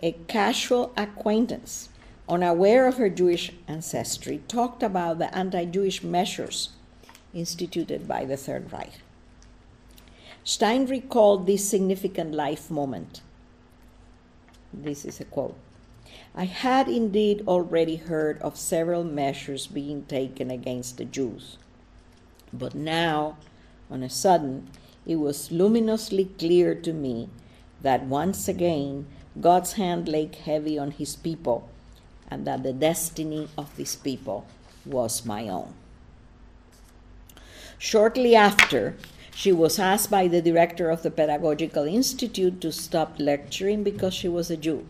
a 0.03 0.13
casual 0.29 0.93
acquaintance, 0.99 1.89
unaware 2.29 2.87
of 2.87 2.99
her 2.99 3.09
Jewish 3.09 3.53
ancestry, 3.67 4.43
talked 4.49 4.83
about 4.83 5.19
the 5.19 5.35
anti 5.35 5.65
Jewish 5.65 6.03
measures 6.03 6.69
instituted 7.33 8.07
by 8.07 8.27
the 8.27 8.37
Third 8.37 8.71
Reich. 8.71 9.01
Stein 10.45 10.85
recalled 10.85 11.47
this 11.47 11.67
significant 11.67 12.35
life 12.35 12.71
moment. 12.71 13.23
This 14.75 15.07
is 15.07 15.21
a 15.21 15.25
quote. 15.25 15.57
I 16.39 16.45
had 16.45 16.87
indeed 16.87 17.43
already 17.49 17.97
heard 17.97 18.41
of 18.43 18.57
several 18.57 19.03
measures 19.03 19.67
being 19.67 20.05
taken 20.05 20.53
against 20.53 20.97
the 20.97 21.05
Jews. 21.05 21.59
But 22.53 22.77
now, 22.77 23.39
on 23.91 24.05
a 24.05 24.09
sudden, 24.09 24.69
it 25.05 25.17
was 25.17 25.51
luminously 25.51 26.27
clear 26.39 26.77
to 26.77 26.93
me 26.93 27.29
that 27.83 28.05
once 28.05 28.47
again 28.47 29.07
God's 29.41 29.73
hand 29.73 30.09
lay 30.09 30.31
heavy 30.45 30.79
on 30.79 30.93
his 30.93 31.17
people 31.17 31.69
and 32.31 32.47
that 32.47 32.63
the 32.63 32.73
destiny 32.73 33.49
of 33.59 33.75
this 33.75 33.97
people 33.97 34.47
was 34.87 35.27
my 35.27 35.49
own. 35.49 35.75
Shortly 37.79 38.37
after, 38.37 38.97
she 39.35 39.51
was 39.51 39.81
asked 39.81 40.09
by 40.09 40.29
the 40.29 40.41
director 40.41 40.89
of 40.89 41.03
the 41.03 41.11
Pedagogical 41.11 41.87
Institute 41.87 42.61
to 42.61 42.71
stop 42.71 43.17
lecturing 43.19 43.83
because 43.83 44.15
she 44.15 44.29
was 44.29 44.53
a 44.53 44.57
Jew. 44.57 44.87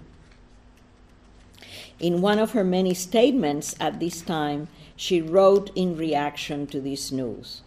In 2.01 2.21
one 2.21 2.39
of 2.39 2.53
her 2.53 2.63
many 2.63 2.95
statements 2.95 3.75
at 3.81 3.99
this 3.99 4.21
time, 4.21 4.69
she 4.95 5.21
wrote 5.21 5.73
in 5.75 5.97
reaction 5.97 6.69
to 6.69 6.81
this 6.81 7.11
news 7.11 7.63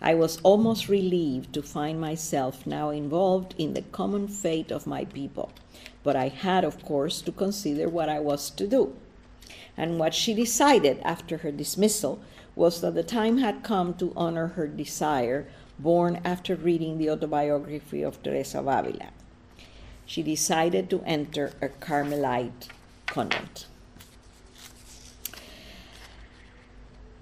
I 0.00 0.14
was 0.14 0.40
almost 0.42 0.88
relieved 0.88 1.52
to 1.52 1.62
find 1.62 2.00
myself 2.00 2.66
now 2.66 2.88
involved 2.88 3.54
in 3.58 3.74
the 3.74 3.82
common 3.82 4.26
fate 4.26 4.70
of 4.70 4.86
my 4.86 5.04
people, 5.04 5.50
but 6.02 6.16
I 6.16 6.28
had, 6.28 6.64
of 6.64 6.82
course, 6.82 7.20
to 7.20 7.32
consider 7.32 7.90
what 7.90 8.08
I 8.08 8.20
was 8.20 8.48
to 8.50 8.66
do. 8.66 8.94
And 9.76 9.98
what 9.98 10.14
she 10.14 10.32
decided 10.32 11.00
after 11.02 11.38
her 11.38 11.52
dismissal 11.52 12.20
was 12.56 12.80
that 12.80 12.94
the 12.94 13.02
time 13.02 13.36
had 13.36 13.62
come 13.62 13.92
to 13.94 14.14
honor 14.16 14.46
her 14.48 14.66
desire, 14.66 15.46
born 15.78 16.20
after 16.24 16.54
reading 16.56 16.96
the 16.96 17.10
autobiography 17.10 18.02
of 18.02 18.22
Teresa 18.22 18.60
of 18.60 18.66
Avila. 18.66 19.10
She 20.06 20.22
decided 20.22 20.88
to 20.88 21.02
enter 21.04 21.52
a 21.60 21.68
Carmelite 21.68 22.68
convent. 23.10 23.66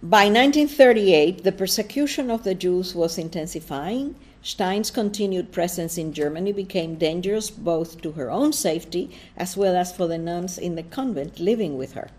By 0.03 0.26
1938, 0.26 1.43
the 1.43 1.53
persecution 1.53 2.30
of 2.30 2.45
the 2.45 2.55
Jews 2.55 2.95
was 2.95 3.18
intensifying. 3.18 4.14
Stein's 4.43 4.91
continued 4.91 5.51
presence 5.51 5.99
in 5.99 6.12
Germany 6.12 6.53
became 6.53 6.95
dangerous 6.95 7.51
both 7.51 8.01
to 8.03 8.12
her 8.12 8.30
own 8.30 8.53
safety 8.53 9.11
as 9.37 9.57
well 9.57 9.74
as 9.74 9.93
for 9.93 10.07
the 10.07 10.18
nuns 10.18 10.59
in 10.59 10.76
the 10.76 10.84
convent 10.84 11.41
living 11.41 11.76
with 11.76 11.95
her. 11.95 12.11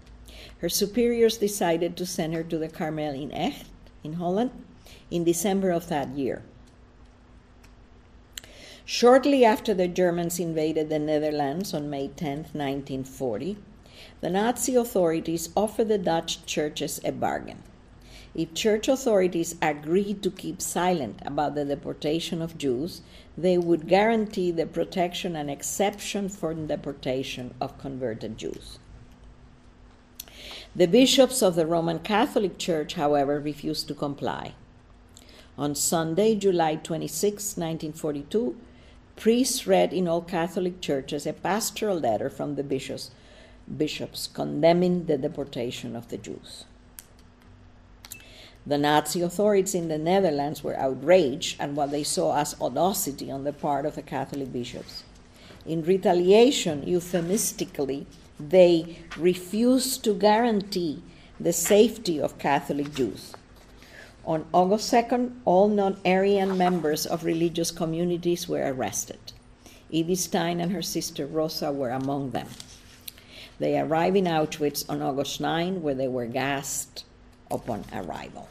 Her 0.59 0.69
superiors 0.69 1.37
decided 1.37 1.95
to 1.95 2.05
send 2.05 2.33
her 2.33 2.43
to 2.43 2.57
the 2.57 2.67
Carmel 2.67 3.13
in 3.13 3.31
Echt, 3.31 3.67
in 4.03 4.13
Holland, 4.13 4.51
in 5.09 5.23
December 5.23 5.69
of 5.69 5.87
that 5.87 6.09
year. 6.09 6.41
Shortly 8.89 9.43
after 9.43 9.73
the 9.73 9.89
Germans 9.89 10.39
invaded 10.39 10.87
the 10.87 10.97
Netherlands 10.97 11.73
on 11.73 11.89
May 11.89 12.07
10, 12.07 12.37
1940, 12.53 13.57
the 14.21 14.29
Nazi 14.29 14.75
authorities 14.75 15.49
offered 15.57 15.89
the 15.89 15.97
Dutch 15.97 16.45
churches 16.45 17.01
a 17.03 17.11
bargain. 17.11 17.63
If 18.33 18.53
church 18.53 18.87
authorities 18.87 19.55
agreed 19.61 20.23
to 20.23 20.31
keep 20.31 20.61
silent 20.61 21.19
about 21.25 21.55
the 21.55 21.65
deportation 21.65 22.41
of 22.41 22.57
Jews, 22.57 23.01
they 23.37 23.57
would 23.57 23.89
guarantee 23.89 24.51
the 24.51 24.65
protection 24.65 25.35
and 25.35 25.51
exception 25.51 26.29
from 26.29 26.67
deportation 26.67 27.53
of 27.59 27.77
converted 27.79 28.37
Jews. 28.37 28.79
The 30.73 30.87
bishops 30.87 31.41
of 31.41 31.55
the 31.55 31.67
Roman 31.67 31.99
Catholic 31.99 32.57
Church, 32.57 32.93
however, 32.93 33.37
refused 33.37 33.89
to 33.89 33.93
comply. 33.93 34.53
On 35.57 35.75
Sunday, 35.75 36.35
July 36.35 36.75
26, 36.75 37.57
1942, 37.57 38.55
priests 39.17 39.67
read 39.67 39.91
in 39.91 40.07
all 40.07 40.21
Catholic 40.21 40.79
churches 40.79 41.25
a 41.25 41.33
pastoral 41.33 41.99
letter 41.99 42.29
from 42.29 42.55
the 42.55 42.63
bishops, 42.63 43.11
bishops 43.77 44.27
condemning 44.27 45.05
the 45.05 45.17
deportation 45.17 45.95
of 45.95 46.07
the 46.07 46.17
Jews. 46.17 46.63
The 48.65 48.77
Nazi 48.77 49.21
authorities 49.21 49.73
in 49.73 49.87
the 49.87 49.97
Netherlands 49.97 50.63
were 50.63 50.77
outraged 50.77 51.59
at 51.59 51.71
what 51.71 51.91
they 51.91 52.03
saw 52.03 52.37
as 52.37 52.59
audacity 52.61 53.31
on 53.31 53.43
the 53.43 53.53
part 53.53 53.85
of 53.85 53.95
the 53.95 54.01
Catholic 54.01 54.51
bishops. 54.51 55.03
In 55.65 55.83
retaliation, 55.83 56.85
euphemistically, 56.85 58.05
they 58.39 58.99
refused 59.17 60.03
to 60.03 60.13
guarantee 60.13 61.01
the 61.39 61.53
safety 61.53 62.19
of 62.19 62.37
Catholic 62.39 62.93
Jews. 62.93 63.33
On 64.27 64.45
August 64.51 64.91
2nd, 64.91 65.37
all 65.45 65.69
non 65.69 66.01
Aryan 66.05 66.57
members 66.57 67.05
of 67.05 67.23
religious 67.23 67.71
communities 67.71 68.45
were 68.49 68.73
arrested. 68.73 69.31
Edith 69.89 70.19
Stein 70.19 70.59
and 70.59 70.73
her 70.73 70.81
sister 70.81 71.25
Rosa 71.25 71.71
were 71.71 71.91
among 71.91 72.31
them. 72.31 72.49
They 73.57 73.79
arrived 73.79 74.17
in 74.17 74.25
Auschwitz 74.25 74.83
on 74.89 75.01
August 75.01 75.39
9, 75.39 75.81
where 75.81 75.95
they 75.95 76.09
were 76.09 76.25
gassed 76.25 77.05
upon 77.49 77.85
arrival. 77.93 78.49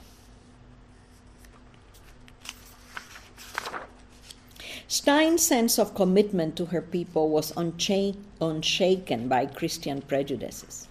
Stein's 4.89 5.43
sense 5.43 5.79
of 5.79 5.95
commitment 5.95 6.57
to 6.57 6.65
her 6.67 6.81
people 6.81 7.29
was 7.29 7.53
unshaken 7.55 9.29
by 9.29 9.45
Christian 9.45 10.01
prejudices. 10.01 10.89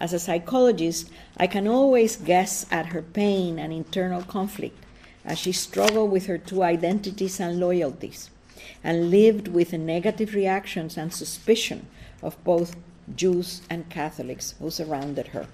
As 0.00 0.14
a 0.14 0.18
psychologist, 0.18 1.10
I 1.36 1.46
can 1.46 1.68
always 1.68 2.16
guess 2.16 2.64
at 2.70 2.86
her 2.86 3.02
pain 3.02 3.58
and 3.58 3.70
internal 3.70 4.22
conflict 4.22 4.76
as 5.26 5.38
she 5.38 5.52
struggled 5.52 6.10
with 6.10 6.24
her 6.24 6.38
two 6.38 6.62
identities 6.62 7.38
and 7.38 7.60
loyalties 7.60 8.30
and 8.82 9.10
lived 9.10 9.48
with 9.48 9.72
the 9.72 9.78
negative 9.78 10.34
reactions 10.34 10.96
and 10.96 11.12
suspicion 11.12 11.86
of 12.22 12.42
both 12.44 12.76
Jews 13.14 13.60
and 13.68 13.90
Catholics 13.90 14.54
who 14.58 14.70
surrounded 14.70 15.28
her. 15.28 15.46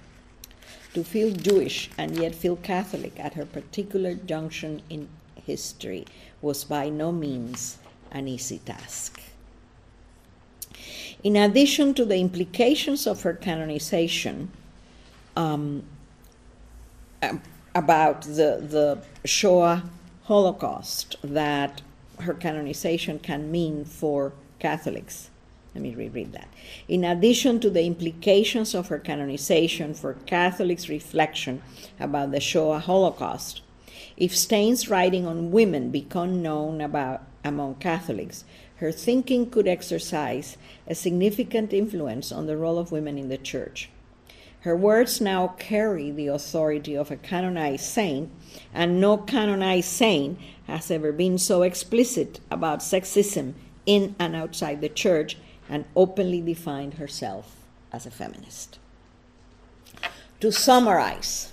To 0.93 1.03
feel 1.03 1.31
Jewish 1.31 1.89
and 1.97 2.15
yet 2.15 2.33
feel 2.33 2.55
Catholic 2.55 3.19
at 3.19 3.33
her 3.33 3.45
particular 3.45 4.13
junction 4.13 4.81
in 4.89 5.09
history 5.45 6.05
was 6.41 6.63
by 6.63 6.87
no 6.89 7.11
means 7.11 7.79
an 8.11 8.27
easy 8.27 8.59
task. 8.59 9.21
In 11.27 11.35
addition 11.35 11.93
to 11.95 12.05
the 12.05 12.15
implications 12.15 13.05
of 13.05 13.23
her 13.23 13.33
canonization 13.33 14.49
um, 15.35 15.83
about 17.75 18.21
the, 18.21 18.63
the 18.63 18.99
Shoah 19.25 19.83
Holocaust 20.23 21.17
that 21.21 21.81
her 22.21 22.33
canonization 22.33 23.19
can 23.19 23.51
mean 23.51 23.83
for 23.83 24.31
Catholics. 24.59 25.29
Let 25.75 25.81
me 25.81 25.93
reread 25.93 26.31
that. 26.31 26.47
In 26.87 27.03
addition 27.03 27.59
to 27.59 27.69
the 27.69 27.83
implications 27.83 28.73
of 28.73 28.87
her 28.87 28.97
canonization 28.97 29.95
for 29.95 30.13
Catholics' 30.27 30.87
reflection 30.87 31.61
about 31.99 32.31
the 32.31 32.39
Shoah 32.39 32.79
Holocaust, 32.79 33.59
if 34.15 34.33
Stein's 34.33 34.89
writing 34.89 35.27
on 35.27 35.51
women 35.51 35.91
become 35.91 36.41
known 36.41 36.79
about 36.79 37.23
among 37.43 37.75
Catholics, 37.75 38.45
her 38.77 38.91
thinking 38.91 39.49
could 39.49 39.67
exercise 39.67 40.57
a 40.87 40.95
significant 40.95 41.73
influence 41.73 42.31
on 42.31 42.47
the 42.47 42.57
role 42.57 42.77
of 42.77 42.91
women 42.91 43.17
in 43.17 43.29
the 43.29 43.37
church. 43.37 43.89
Her 44.61 44.75
words 44.75 45.21
now 45.21 45.55
carry 45.59 46.11
the 46.11 46.27
authority 46.27 46.95
of 46.95 47.11
a 47.11 47.15
canonized 47.15 47.85
saint, 47.85 48.29
and 48.73 48.99
no 48.99 49.17
canonized 49.17 49.89
saint 49.89 50.39
has 50.65 50.91
ever 50.91 51.11
been 51.11 51.37
so 51.37 51.61
explicit 51.61 52.39
about 52.51 52.79
sexism 52.79 53.53
in 53.85 54.15
and 54.19 54.35
outside 54.35 54.81
the 54.81 54.89
church 54.89 55.37
and 55.69 55.85
openly 55.95 56.41
defined 56.41 56.95
herself 56.95 57.55
as 57.91 58.05
a 58.05 58.11
feminist. 58.11 58.79
To 60.41 60.51
summarize, 60.51 61.51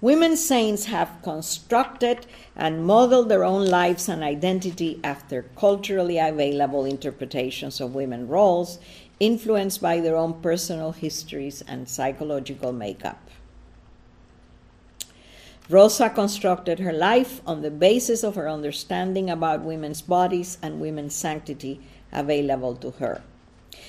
Women 0.00 0.36
saints 0.36 0.84
have 0.84 1.18
constructed 1.24 2.24
and 2.54 2.86
modeled 2.86 3.28
their 3.28 3.42
own 3.42 3.66
lives 3.66 4.08
and 4.08 4.22
identity 4.22 5.00
after 5.02 5.46
culturally 5.56 6.18
available 6.18 6.84
interpretations 6.84 7.80
of 7.80 7.96
women 7.96 8.28
roles, 8.28 8.78
influenced 9.18 9.82
by 9.82 9.98
their 9.98 10.14
own 10.14 10.40
personal 10.40 10.92
histories 10.92 11.64
and 11.66 11.88
psychological 11.88 12.72
makeup. 12.72 13.18
Rosa 15.68 16.08
constructed 16.08 16.78
her 16.78 16.92
life 16.92 17.40
on 17.44 17.62
the 17.62 17.70
basis 17.70 18.22
of 18.22 18.36
her 18.36 18.48
understanding 18.48 19.28
about 19.28 19.64
women's 19.64 20.00
bodies 20.00 20.58
and 20.62 20.80
women's 20.80 21.14
sanctity 21.16 21.80
available 22.12 22.76
to 22.76 22.92
her. 22.92 23.20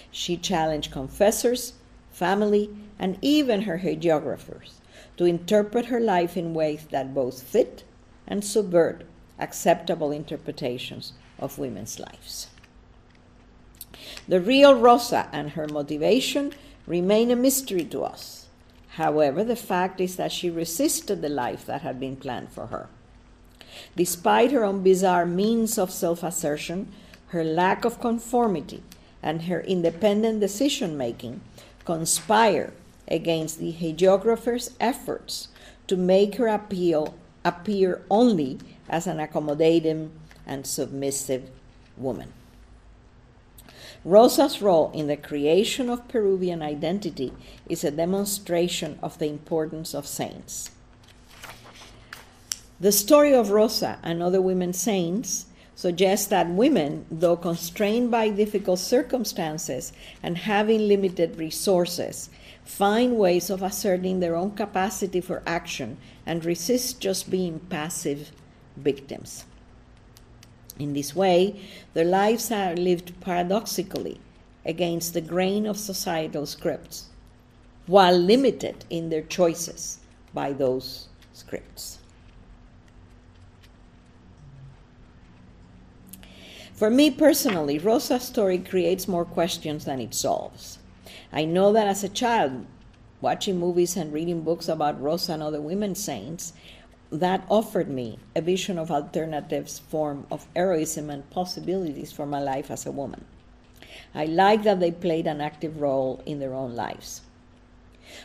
She 0.10 0.38
challenged 0.38 0.92
confessors, 0.92 1.74
family, 2.12 2.72
and 2.98 3.20
even 3.22 3.62
her 3.62 3.78
hagiographers 3.78 4.79
to 5.20 5.26
interpret 5.26 5.88
her 5.88 6.00
life 6.00 6.38
in 6.38 6.54
ways 6.54 6.86
that 6.92 7.14
both 7.14 7.44
fit 7.44 7.84
and 8.26 8.42
subvert 8.42 9.04
acceptable 9.38 10.12
interpretations 10.12 11.12
of 11.38 11.60
women's 11.60 12.00
lives. 12.00 12.48
The 14.30 14.40
real 14.40 14.76
Rosa 14.76 15.28
and 15.34 15.52
her 15.52 15.68
motivation 15.68 16.54
remain 16.88 17.32
a 17.32 17.36
mystery 17.36 17.84
to 17.84 18.04
us. 18.04 18.48
However, 18.92 19.44
the 19.44 19.58
fact 19.58 20.00
is 20.00 20.16
that 20.16 20.32
she 20.32 20.50
resisted 20.50 21.22
the 21.22 21.28
life 21.28 21.66
that 21.66 21.82
had 21.82 22.00
been 22.00 22.16
planned 22.16 22.54
for 22.54 22.68
her. 22.68 22.88
Despite 23.98 24.54
her 24.54 24.64
own 24.64 24.84
bizarre 24.84 25.26
means 25.26 25.78
of 25.78 25.92
self 25.92 26.24
assertion, 26.24 26.94
her 27.28 27.44
lack 27.44 27.84
of 27.84 28.00
conformity, 28.00 28.84
and 29.22 29.44
her 29.44 29.60
independent 29.60 30.40
decision 30.40 30.98
making 30.98 31.42
conspire 31.84 32.72
against 33.10 33.60
the 33.60 33.74
hagiographer's 33.74 34.72
efforts 34.80 35.50
to 35.88 35.98
make 35.98 36.36
her 36.36 36.48
appeal 36.48 37.16
appear 37.44 38.04
only 38.10 38.60
as 38.88 39.08
an 39.08 39.20
accommodating 39.20 40.12
and 40.46 40.66
submissive 40.66 41.50
woman. 41.98 42.34
Rosa's 44.06 44.62
role 44.62 44.92
in 44.94 45.08
the 45.08 45.18
creation 45.18 45.90
of 45.90 46.08
Peruvian 46.08 46.62
identity 46.62 47.34
is 47.68 47.84
a 47.84 47.92
demonstration 47.92 48.98
of 49.04 49.20
the 49.20 49.28
importance 49.28 49.94
of 49.94 50.08
saints. 50.08 50.72
The 52.80 52.94
story 52.94 53.34
of 53.34 53.52
Rosa 53.52 54.00
and 54.04 54.24
other 54.24 54.42
women 54.42 54.72
saints 54.72 55.48
suggests 55.76 56.28
that 56.28 56.50
women, 56.50 57.06
though 57.12 57.36
constrained 57.36 58.10
by 58.10 58.30
difficult 58.30 58.80
circumstances 58.80 59.92
and 60.24 60.38
having 60.38 60.88
limited 60.88 61.38
resources, 61.38 62.30
find 62.70 63.18
ways 63.18 63.50
of 63.50 63.64
asserting 63.64 64.20
their 64.20 64.36
own 64.36 64.52
capacity 64.52 65.20
for 65.20 65.42
action 65.46 65.98
and 66.24 66.46
resist 66.46 67.02
just 67.02 67.30
being 67.30 67.60
passive 67.60 68.32
victims. 68.78 69.44
In 70.78 70.94
this 70.94 71.16
way, 71.16 71.60
their 71.94 72.06
lives 72.06 72.52
are 72.52 72.76
lived 72.76 73.20
paradoxically 73.22 74.22
against 74.64 75.14
the 75.14 75.20
grain 75.20 75.66
of 75.66 75.78
societal 75.78 76.46
scripts, 76.46 77.08
while 77.88 78.16
limited 78.16 78.86
in 78.90 79.10
their 79.10 79.24
choices 79.24 80.00
by 80.34 80.54
those 80.54 81.08
scripts. 81.34 81.98
For 86.74 86.90
me 86.90 87.12
personally, 87.12 87.80
Rosa's 87.80 88.24
story 88.24 88.60
creates 88.60 89.08
more 89.08 89.26
questions 89.26 89.86
than 89.86 90.00
it 90.00 90.14
solves. 90.14 90.79
I 91.32 91.46
know 91.46 91.72
that 91.74 91.88
as 91.88 92.04
a 92.04 92.10
child, 92.10 92.66
watching 93.22 93.60
movies 93.60 93.96
and 93.96 94.12
reading 94.12 94.42
books 94.42 94.68
about 94.68 95.00
Rosa 95.00 95.34
and 95.34 95.44
other 95.44 95.62
women 95.62 95.94
saints, 95.94 96.54
that 97.12 97.46
offered 97.50 97.88
me 97.88 98.18
a 98.36 98.42
vision 98.42 98.80
of 98.80 98.90
alternatives 98.90 99.78
form 99.78 100.26
of 100.32 100.48
heroism 100.56 101.10
and 101.12 101.30
possibilities 101.30 102.12
for 102.12 102.26
my 102.26 102.40
life 102.40 102.72
as 102.72 102.86
a 102.86 102.92
woman. 102.92 103.26
I 104.16 104.26
like 104.26 104.64
that 104.64 104.80
they 104.80 104.92
played 104.92 105.28
an 105.28 105.40
active 105.40 105.80
role 105.82 106.24
in 106.26 106.40
their 106.40 106.56
own 106.56 106.76
lives. 106.76 107.22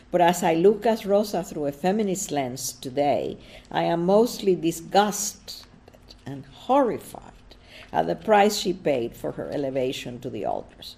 But 0.09 0.21
as 0.21 0.41
I 0.41 0.55
look 0.55 0.85
at 0.87 1.05
Rosa 1.05 1.43
through 1.43 1.67
a 1.67 1.71
feminist 1.71 2.31
lens 2.31 2.73
today, 2.73 3.37
I 3.69 3.83
am 3.83 4.05
mostly 4.05 4.55
disgusted 4.55 5.67
and 6.25 6.45
horrified 6.45 7.33
at 7.91 8.07
the 8.07 8.15
price 8.15 8.57
she 8.57 8.73
paid 8.73 9.15
for 9.15 9.33
her 9.33 9.51
elevation 9.51 10.19
to 10.21 10.29
the 10.31 10.43
altars 10.43 10.95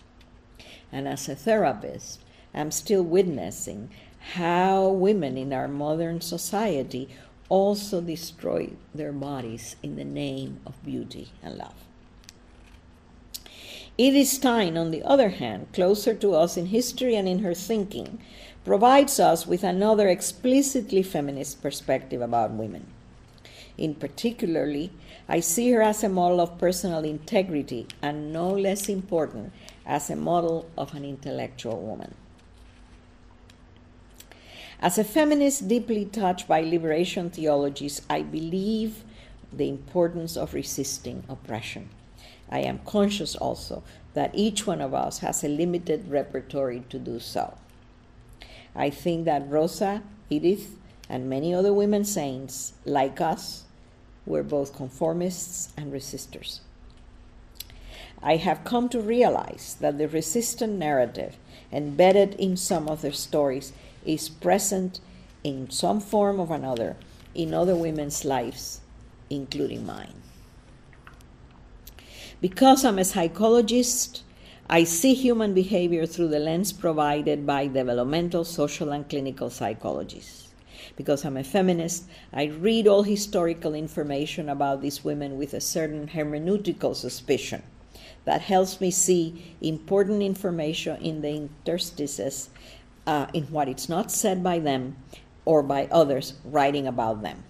and 0.91 1.07
as 1.07 1.27
a 1.27 1.35
therapist, 1.35 2.21
I'm 2.53 2.71
still 2.71 3.03
witnessing 3.03 3.89
how 4.33 4.89
women 4.89 5.38
in 5.38 5.53
our 5.53 5.67
modern 5.67 6.21
society 6.21 7.09
also 7.49 8.01
destroy 8.01 8.71
their 8.93 9.11
bodies 9.11 9.75
in 9.81 9.95
the 9.95 10.03
name 10.03 10.59
of 10.65 10.83
beauty 10.83 11.31
and 11.41 11.57
love. 11.57 11.88
Edith 13.97 14.27
Stein, 14.27 14.77
on 14.77 14.91
the 14.91 15.01
other 15.03 15.29
hand, 15.29 15.67
closer 15.73 16.13
to 16.13 16.35
us 16.35 16.55
in 16.55 16.67
history 16.67 17.15
and 17.15 17.27
in 17.27 17.39
her 17.39 17.55
thinking, 17.55 18.19
provides 18.63 19.19
us 19.19 19.47
with 19.47 19.63
another 19.63 20.07
explicitly 20.07 21.01
feminist 21.01 21.61
perspective 21.61 22.21
about 22.21 22.51
women. 22.51 22.85
In 23.77 23.95
particularly, 23.95 24.91
I 25.29 25.39
see 25.39 25.71
her 25.71 25.81
as 25.81 26.03
a 26.03 26.09
model 26.09 26.41
of 26.41 26.59
personal 26.59 27.03
integrity 27.05 27.88
and 28.01 28.31
no 28.31 28.49
less 28.49 28.89
important 28.89 29.51
as 29.88 30.09
a 30.09 30.15
model 30.15 30.69
of 30.77 30.93
an 30.93 31.05
intellectual 31.05 31.79
woman. 31.79 32.13
As 34.79 34.99
a 34.99 35.03
feminist 35.03 35.67
deeply 35.67 36.05
touched 36.05 36.47
by 36.47 36.61
liberation 36.61 37.31
theologies, 37.31 38.01
I 38.09 38.21
believe 38.21 39.03
the 39.51 39.69
importance 39.69 40.38
of 40.38 40.53
resisting 40.53 41.23
oppression. 41.27 41.89
I 42.49 42.59
am 42.59 42.79
conscious 42.85 43.35
also 43.35 43.81
that 44.13 44.31
each 44.35 44.67
one 44.67 44.81
of 44.81 44.93
us 44.93 45.19
has 45.19 45.43
a 45.43 45.47
limited 45.47 46.11
repertory 46.11 46.83
to 46.89 46.99
do 46.99 47.19
so. 47.19 47.57
I 48.75 48.89
think 48.91 49.25
that 49.25 49.49
Rosa, 49.49 50.03
Edith, 50.29 50.75
and 51.09 51.29
many 51.29 51.53
other 51.53 51.73
women 51.73 52.03
saints, 52.03 52.73
like 52.85 53.19
us, 53.19 53.63
were 54.25 54.43
both 54.43 54.75
conformists 54.75 55.71
and 55.77 55.91
resistors. 55.91 56.59
I 58.22 58.38
have 58.38 58.63
come 58.63 58.89
to 58.89 58.99
realize 58.99 59.78
that 59.80 59.97
the 59.97 60.07
resistant 60.07 60.74
narrative 60.74 61.38
embedded 61.72 62.34
in 62.36 62.57
some 62.57 62.88
of 62.88 63.01
their 63.01 63.13
stories 63.13 63.74
is 64.05 64.28
present 64.28 64.99
in 65.43 65.70
some 65.70 65.99
form 65.99 66.39
or 66.39 66.53
another 66.53 66.95
in 67.36 67.53
other 67.53 67.76
women's 67.76 68.26
lives, 68.26 68.82
including 69.30 69.86
mine. 69.86 70.13
Because 72.41 72.84
I'm 72.84 72.97
a 72.97 73.05
psychologist, 73.05 74.24
I 74.70 74.84
see 74.84 75.13
human 75.13 75.53
behavior 75.53 76.05
through 76.05 76.30
the 76.30 76.39
lens 76.39 76.74
provided 76.74 77.45
by 77.45 77.68
developmental, 77.68 78.43
social, 78.43 78.91
and 78.91 79.07
clinical 79.07 79.49
psychologists. 79.51 80.49
Because 80.95 81.24
I'm 81.24 81.38
a 81.38 81.43
feminist, 81.43 82.05
I 82.34 82.45
read 82.45 82.88
all 82.88 83.03
historical 83.03 83.76
information 83.76 84.49
about 84.49 84.82
these 84.82 85.03
women 85.03 85.38
with 85.38 85.53
a 85.53 85.61
certain 85.61 86.07
hermeneutical 86.07 86.95
suspicion 86.95 87.61
that 88.28 88.41
helps 88.41 88.82
me 88.82 88.91
see 88.91 89.55
important 89.61 90.21
information 90.21 90.97
in 91.01 91.21
the 91.21 91.34
interstices 91.34 92.49
uh, 93.07 93.25
in 93.34 93.45
what 93.45 93.69
it's 93.69 93.88
not 93.88 94.11
said 94.11 94.43
by 94.43 94.59
them 94.59 94.97
or 95.45 95.63
by 95.63 95.88
others 95.89 96.34
writing 96.43 96.86
about 96.86 97.21
them. 97.21 97.45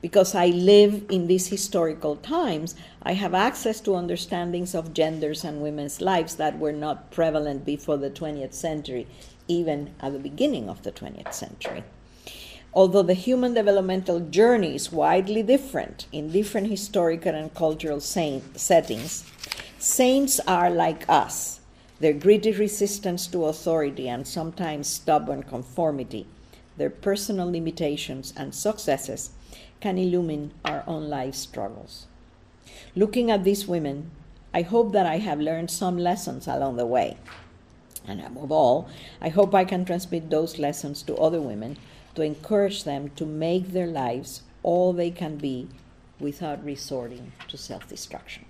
Because 0.00 0.32
I 0.32 0.46
live 0.46 1.06
in 1.10 1.26
these 1.26 1.48
historical 1.48 2.14
times, 2.14 2.76
I 3.02 3.14
have 3.14 3.34
access 3.34 3.80
to 3.80 3.96
understandings 3.96 4.76
of 4.76 4.94
genders 4.94 5.42
and 5.42 5.60
women's 5.60 6.00
lives 6.00 6.36
that 6.36 6.56
were 6.56 6.70
not 6.70 7.10
prevalent 7.10 7.64
before 7.66 7.96
the 7.96 8.10
20th 8.10 8.54
century, 8.54 9.08
even 9.48 9.90
at 9.98 10.12
the 10.12 10.20
beginning 10.20 10.68
of 10.68 10.84
the 10.84 10.92
20th 10.92 11.34
century. 11.34 11.82
Although 12.72 13.02
the 13.02 13.14
human 13.14 13.54
developmental 13.54 14.20
journey 14.20 14.76
is 14.76 14.92
widely 14.92 15.42
different 15.42 16.06
in 16.12 16.30
different 16.30 16.68
historical 16.68 17.34
and 17.34 17.52
cultural 17.54 17.98
settings, 17.98 19.24
Saints 19.78 20.40
are 20.46 20.70
like 20.70 21.04
us. 21.06 21.60
Their 22.00 22.14
greedy 22.14 22.50
resistance 22.50 23.26
to 23.26 23.44
authority 23.44 24.08
and 24.08 24.26
sometimes 24.26 24.86
stubborn 24.88 25.42
conformity, 25.42 26.26
their 26.78 26.88
personal 26.88 27.50
limitations 27.50 28.32
and 28.38 28.54
successes 28.54 29.32
can 29.80 29.98
illumine 29.98 30.52
our 30.64 30.82
own 30.86 31.10
life 31.10 31.34
struggles. 31.34 32.06
Looking 32.94 33.30
at 33.30 33.44
these 33.44 33.66
women, 33.68 34.12
I 34.54 34.62
hope 34.62 34.92
that 34.92 35.04
I 35.04 35.18
have 35.18 35.40
learned 35.40 35.70
some 35.70 35.98
lessons 35.98 36.48
along 36.48 36.76
the 36.76 36.86
way. 36.86 37.18
And 38.08 38.22
above 38.22 38.50
all, 38.50 38.88
I 39.20 39.28
hope 39.28 39.54
I 39.54 39.66
can 39.66 39.84
transmit 39.84 40.30
those 40.30 40.58
lessons 40.58 41.02
to 41.02 41.16
other 41.16 41.42
women 41.42 41.76
to 42.14 42.22
encourage 42.22 42.84
them 42.84 43.10
to 43.16 43.26
make 43.26 43.72
their 43.72 43.86
lives 43.86 44.40
all 44.62 44.94
they 44.94 45.10
can 45.10 45.36
be 45.36 45.68
without 46.18 46.64
resorting 46.64 47.32
to 47.48 47.58
self 47.58 47.86
destruction. 47.86 48.45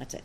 That's 0.00 0.14
it. 0.14 0.24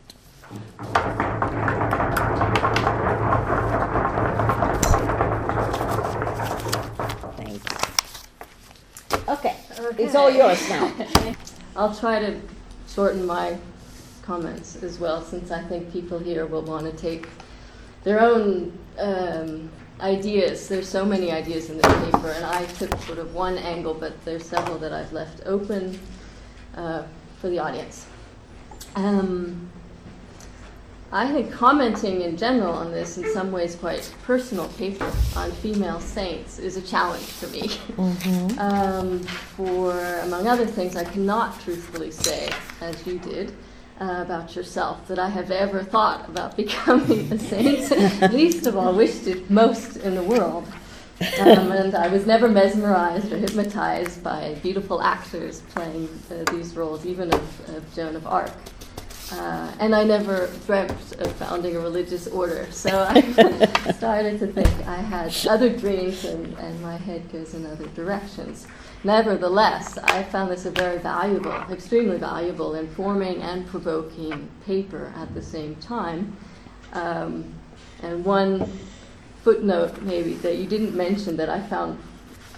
Thank 7.35 7.51
you. 7.51 9.19
Okay, 9.27 9.57
it's 9.97 10.15
all 10.15 10.31
yours 10.31 10.69
now. 10.69 10.93
I'll 11.75 11.93
try 11.93 12.19
to 12.19 12.39
shorten 12.87 13.25
my 13.25 13.57
comments 14.21 14.81
as 14.81 14.97
well, 14.97 15.21
since 15.21 15.51
I 15.51 15.61
think 15.63 15.91
people 15.91 16.19
here 16.19 16.45
will 16.45 16.61
want 16.61 16.85
to 16.85 16.93
take 16.93 17.27
their 18.05 18.21
own 18.21 18.71
um, 18.97 19.69
ideas. 19.99 20.69
There's 20.69 20.87
so 20.87 21.03
many 21.03 21.33
ideas 21.33 21.69
in 21.69 21.79
this 21.79 21.93
paper, 22.05 22.29
and 22.29 22.45
I 22.45 22.65
took 22.65 22.97
sort 23.01 23.19
of 23.19 23.35
one 23.35 23.57
angle, 23.57 23.93
but 23.93 24.23
there's 24.23 24.45
several 24.45 24.77
that 24.77 24.93
I've 24.93 25.11
left 25.11 25.41
open 25.45 25.99
uh, 26.77 27.03
for 27.41 27.49
the 27.49 27.59
audience. 27.59 28.07
Um, 28.95 29.69
I 31.11 31.31
think 31.31 31.51
commenting 31.51 32.21
in 32.21 32.35
general 32.35 32.73
on 32.73 32.91
this, 32.91 33.17
in 33.17 33.31
some 33.31 33.51
ways 33.51 33.75
quite 33.75 34.13
personal 34.23 34.67
paper 34.69 35.09
on 35.37 35.51
female 35.51 36.01
saints, 36.01 36.59
is 36.59 36.75
a 36.75 36.81
challenge 36.81 37.39
to 37.39 37.47
me. 37.47 37.61
Mm-hmm. 37.61 38.59
um, 38.59 39.19
for, 39.19 39.97
among 40.23 40.47
other 40.47 40.65
things, 40.65 40.95
I 40.95 41.05
cannot 41.05 41.59
truthfully 41.61 42.11
say, 42.11 42.49
as 42.81 43.07
you 43.07 43.19
did, 43.19 43.55
uh, 44.01 44.23
about 44.25 44.57
yourself, 44.57 45.07
that 45.07 45.17
I 45.17 45.29
have 45.29 45.51
ever 45.51 45.83
thought 45.83 46.27
about 46.27 46.57
becoming 46.57 47.31
a 47.31 47.39
saint, 47.39 48.33
least 48.33 48.67
of 48.67 48.75
all 48.75 48.93
wished 48.93 49.27
it 49.27 49.49
most 49.49 49.97
in 49.97 50.15
the 50.15 50.23
world. 50.23 50.67
Um, 51.39 51.71
and 51.71 51.95
I 51.95 52.09
was 52.09 52.25
never 52.25 52.49
mesmerized 52.49 53.31
or 53.31 53.37
hypnotized 53.37 54.21
by 54.21 54.55
beautiful 54.61 55.01
actors 55.01 55.61
playing 55.73 56.09
uh, 56.29 56.51
these 56.51 56.75
roles, 56.75 57.05
even 57.05 57.33
of, 57.33 57.69
of 57.69 57.95
Joan 57.95 58.17
of 58.17 58.27
Arc. 58.27 58.51
Uh, 59.31 59.71
and 59.79 59.95
I 59.95 60.03
never 60.03 60.49
dreamt 60.65 60.91
of 61.19 61.31
founding 61.33 61.75
a 61.75 61.79
religious 61.79 62.27
order. 62.27 62.67
So 62.71 63.07
I 63.09 63.21
started 63.91 64.39
to 64.39 64.47
think 64.47 64.67
I 64.87 64.97
had 64.97 65.35
other 65.47 65.75
dreams 65.75 66.25
and, 66.25 66.53
and 66.59 66.81
my 66.81 66.97
head 66.97 67.31
goes 67.31 67.53
in 67.53 67.65
other 67.65 67.87
directions. 67.87 68.67
Nevertheless, 69.03 69.97
I 69.97 70.23
found 70.23 70.51
this 70.51 70.65
a 70.65 70.71
very 70.71 70.99
valuable, 70.99 71.51
extremely 71.71 72.17
valuable, 72.17 72.75
informing 72.75 73.41
and 73.41 73.67
provoking 73.67 74.49
paper 74.65 75.13
at 75.15 75.33
the 75.33 75.41
same 75.41 75.75
time. 75.75 76.35
Um, 76.93 77.53
and 78.01 78.23
one 78.23 78.79
footnote, 79.43 80.01
maybe, 80.01 80.33
that 80.35 80.57
you 80.57 80.65
didn't 80.65 80.95
mention 80.95 81.37
that 81.37 81.49
I 81.49 81.61
found 81.61 81.99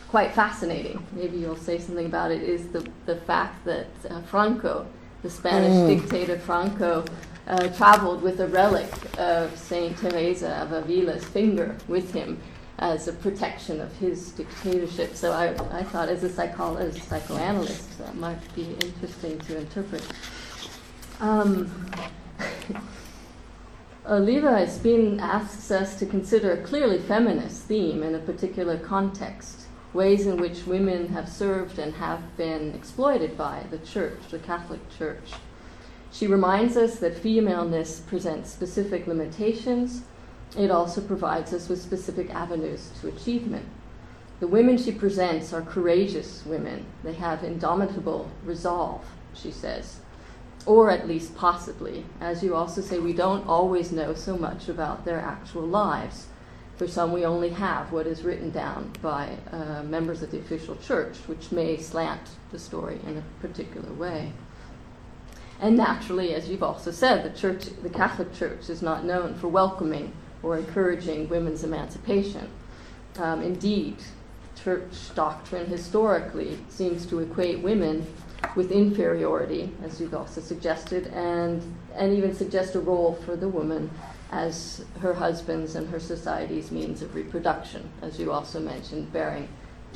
quite 0.09 0.33
fascinating, 0.33 1.05
maybe 1.11 1.37
you'll 1.37 1.57
say 1.57 1.79
something 1.79 2.05
about 2.05 2.31
it, 2.31 2.41
is 2.41 2.69
the, 2.69 2.89
the 3.05 3.17
fact 3.17 3.65
that 3.65 3.87
uh, 4.09 4.21
Franco 4.21 4.87
the 5.23 5.29
Spanish 5.29 5.73
mm. 5.73 5.99
dictator 5.99 6.37
Franco 6.37 7.05
uh, 7.47 7.67
traveled 7.69 8.21
with 8.21 8.39
a 8.39 8.47
relic 8.47 8.91
of 9.17 9.57
Saint 9.57 9.97
Teresa 9.97 10.55
of 10.57 10.73
Avila's 10.73 11.23
finger 11.23 11.75
with 11.87 12.13
him 12.13 12.39
as 12.79 13.07
a 13.07 13.13
protection 13.13 13.81
of 13.81 13.95
his 13.97 14.31
dictatorship. 14.31 15.15
So 15.15 15.31
I, 15.31 15.49
I 15.77 15.83
thought, 15.83 16.09
as 16.09 16.23
a 16.23 16.29
psychologist, 16.29 17.07
psychoanalyst, 17.09 17.97
that 17.99 18.15
might 18.15 18.55
be 18.55 18.75
interesting 18.81 19.39
to 19.39 19.57
interpret. 19.57 20.05
Um, 21.19 21.71
Oliva 24.05 24.47
Espin 24.47 25.19
asks 25.19 25.71
us 25.71 25.97
to 25.99 26.05
consider 26.05 26.51
a 26.51 26.63
clearly 26.63 26.99
feminist 26.99 27.63
theme 27.63 28.03
in 28.03 28.15
a 28.15 28.19
particular 28.19 28.77
context 28.77 29.66
ways 29.93 30.27
in 30.27 30.37
which 30.37 30.67
women 30.67 31.09
have 31.09 31.29
served 31.29 31.79
and 31.79 31.95
have 31.95 32.35
been 32.37 32.73
exploited 32.73 33.37
by 33.37 33.63
the 33.69 33.77
church, 33.79 34.19
the 34.29 34.39
Catholic 34.39 34.81
Church. 34.97 35.31
She 36.11 36.27
reminds 36.27 36.77
us 36.77 36.97
that 36.99 37.17
femaleness 37.17 37.99
presents 37.99 38.51
specific 38.51 39.07
limitations. 39.07 40.03
It 40.57 40.71
also 40.71 41.01
provides 41.01 41.53
us 41.53 41.69
with 41.69 41.81
specific 41.81 42.29
avenues 42.33 42.91
to 43.01 43.07
achievement. 43.07 43.65
The 44.39 44.47
women 44.47 44.77
she 44.77 44.91
presents 44.91 45.51
are 45.51 45.61
courageous 45.61 46.45
women. 46.45 46.85
They 47.03 47.13
have 47.13 47.43
indomitable 47.43 48.29
resolve, 48.43 49.03
she 49.33 49.51
says. 49.51 49.99
Or 50.65 50.91
at 50.91 51.07
least 51.07 51.35
possibly. 51.35 52.05
As 52.21 52.43
you 52.43 52.55
also 52.55 52.81
say, 52.81 52.99
we 52.99 53.13
don't 53.13 53.47
always 53.47 53.91
know 53.91 54.13
so 54.13 54.37
much 54.37 54.69
about 54.69 55.05
their 55.05 55.19
actual 55.19 55.63
lives. 55.63 56.27
For 56.77 56.87
some, 56.87 57.11
we 57.11 57.25
only 57.25 57.49
have 57.49 57.91
what 57.91 58.05
is 58.05 58.21
written 58.21 58.51
down 58.51 58.91
by 59.01 59.35
uh, 59.51 59.81
members 59.83 60.21
of 60.21 60.29
the 60.29 60.37
official 60.37 60.75
church, 60.75 61.17
which 61.25 61.51
may 61.51 61.77
slant 61.77 62.21
the 62.51 62.59
story 62.59 62.99
in 63.07 63.17
a 63.17 63.23
particular 63.41 63.91
way. 63.93 64.31
And 65.59 65.75
naturally, 65.75 66.35
as 66.35 66.47
you've 66.47 66.61
also 66.61 66.91
said, 66.91 67.23
the 67.23 67.35
church, 67.35 67.65
the 67.81 67.89
Catholic 67.89 68.31
Church, 68.35 68.69
is 68.69 68.83
not 68.83 69.05
known 69.05 69.33
for 69.33 69.47
welcoming 69.47 70.13
or 70.43 70.55
encouraging 70.55 71.27
women's 71.29 71.63
emancipation. 71.63 72.47
Um, 73.17 73.41
indeed, 73.41 73.97
church 74.63 75.15
doctrine 75.15 75.65
historically 75.65 76.59
seems 76.69 77.07
to 77.07 77.19
equate 77.21 77.59
women 77.59 78.05
with 78.55 78.71
inferiority, 78.71 79.71
as 79.83 79.99
you've 79.99 80.13
also 80.13 80.41
suggested, 80.41 81.07
and, 81.07 81.63
and 81.95 82.13
even 82.13 82.35
suggest 82.35 82.75
a 82.75 82.79
role 82.79 83.15
for 83.25 83.35
the 83.35 83.49
woman 83.49 83.89
as 84.31 84.83
her 84.99 85.13
husband's 85.13 85.75
and 85.75 85.89
her 85.89 85.99
society's 85.99 86.71
means 86.71 87.01
of 87.01 87.15
reproduction, 87.15 87.89
as 88.01 88.19
you 88.19 88.31
also 88.31 88.59
mentioned, 88.59 89.11
bearing 89.13 89.47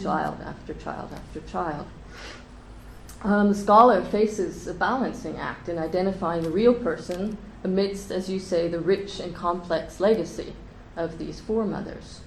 child 0.02 0.40
after 0.42 0.74
child 0.74 1.12
after 1.14 1.42
child. 1.42 1.86
Um, 3.24 3.50
the 3.50 3.56
scholar 3.56 4.04
faces 4.04 4.68
a 4.68 4.74
balancing 4.74 5.38
act 5.38 5.70
in 5.70 5.78
identifying 5.78 6.44
the 6.44 6.50
real 6.50 6.74
person 6.74 7.38
amidst, 7.64 8.10
as 8.10 8.30
you 8.30 8.40
say, 8.40 8.68
the 8.68 8.80
rich 8.80 9.20
and 9.20 9.36
complex 9.36 10.00
legacy 10.00 10.54
of 10.96 11.20
these 11.20 11.40
foremothers, 11.40 12.22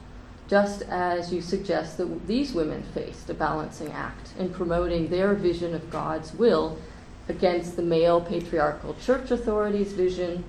just 0.48 0.82
as 0.82 1.32
you 1.32 1.40
suggest 1.40 1.98
that 1.98 2.26
these 2.26 2.52
women 2.52 2.82
faced 2.94 3.28
a 3.28 3.34
balancing 3.34 3.90
act 3.90 4.34
in 4.38 4.50
promoting 4.50 5.08
their 5.08 5.34
vision 5.34 5.74
of 5.74 5.90
God's 5.90 6.32
will 6.34 6.78
against 7.28 7.76
the 7.76 7.82
male 7.82 8.20
patriarchal 8.20 8.94
church 9.00 9.30
authority's 9.30 9.92
vision 9.92 10.44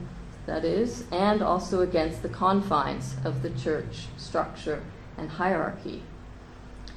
that 0.46 0.64
is, 0.64 1.06
and 1.12 1.42
also 1.42 1.82
against 1.82 2.22
the 2.22 2.30
confines 2.30 3.16
of 3.24 3.42
the 3.42 3.50
church 3.52 4.08
structure 4.18 4.84
and 5.18 5.30
hierarchy. 5.30 6.04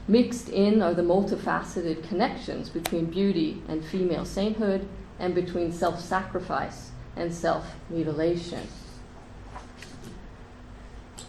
Mixed 0.07 0.49
in 0.49 0.81
are 0.81 0.95
the 0.95 1.03
multifaceted 1.03 2.07
connections 2.09 2.69
between 2.69 3.07
beauty 3.07 3.63
and 3.69 3.85
female 3.85 4.25
sainthood 4.25 4.89
and 5.19 5.35
between 5.35 5.73
self 5.73 6.01
sacrifice 6.01 6.91
and 7.17 7.33
self 7.33 7.75
mutilation. 7.91 8.67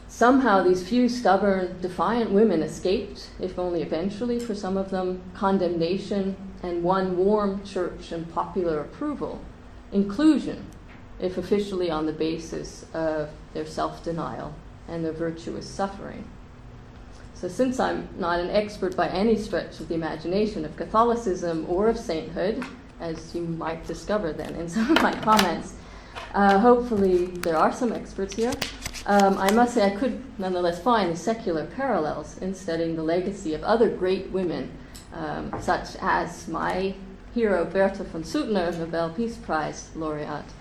Somehow, 0.08 0.64
these 0.64 0.88
few 0.88 1.08
stubborn, 1.08 1.80
defiant 1.82 2.32
women 2.32 2.62
escaped, 2.62 3.30
if 3.40 3.58
only 3.58 3.82
eventually 3.82 4.38
for 4.38 4.54
some 4.54 4.76
of 4.76 4.92
them, 4.92 5.22
condemnation 5.34 6.36
and 6.62 6.84
won 6.84 7.18
warm 7.18 7.64
church 7.64 8.12
and 8.12 8.30
popular 8.34 8.82
approval, 8.82 9.40
inclusion 9.94 10.69
if 11.20 11.38
officially 11.38 11.92
on 11.92 12.06
the 12.06 12.14
basis 12.14 12.86
of 12.94 13.30
their 13.54 13.66
self 13.66 14.04
denial 14.04 14.54
and 14.88 15.04
their 15.04 15.14
virtuous 15.14 15.68
suffering. 15.68 16.24
So, 17.34 17.48
since 17.48 17.80
I'm 17.80 18.10
not 18.18 18.40
an 18.40 18.50
expert 18.50 18.96
by 18.96 19.08
any 19.08 19.38
stretch 19.38 19.80
of 19.80 19.88
the 19.88 19.96
imagination 19.96 20.66
of 20.66 20.76
Catholicism 20.76 21.66
or 21.70 21.88
of 21.88 21.98
sainthood, 21.98 22.64
as 23.00 23.34
you 23.34 23.41
might 23.41 23.86
discover 23.88 24.34
then 24.34 24.56
in 24.56 24.68
some 24.76 24.91
of 24.91 25.02
my 25.02 25.14
comments, 25.22 25.74
uh, 26.34 26.60
hopefully 26.60 27.28
there 27.28 27.56
are 27.56 27.72
some 27.72 27.94
experts 27.94 28.36
here. 28.36 28.54
Um, 29.06 29.38
I 29.38 29.52
must 29.52 29.74
say 29.74 29.86
I 29.86 29.96
could 29.96 30.22
nonetheless 30.38 30.82
find 30.82 31.18
secular 31.18 31.66
parallels 31.66 32.38
in 32.40 32.54
studying 32.54 32.96
the 32.96 33.04
legacy 33.04 33.54
of 33.54 33.64
other 33.64 33.90
great 33.90 34.30
women, 34.32 34.72
um, 35.14 35.52
such 35.62 35.96
as 36.02 36.48
my 36.48 36.94
hero 37.34 37.64
Bertha 37.66 38.04
von 38.04 38.24
Suttner, 38.24 38.78
Nobel 38.78 39.12
Peace 39.12 39.38
Prize 39.38 39.90
laureate, 39.96 40.52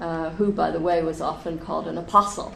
uh, 0.00 0.30
who, 0.30 0.52
by 0.52 0.70
the 0.70 0.80
way, 0.80 1.02
was 1.02 1.20
often 1.20 1.58
called 1.58 1.86
an 1.86 1.98
apostle 1.98 2.54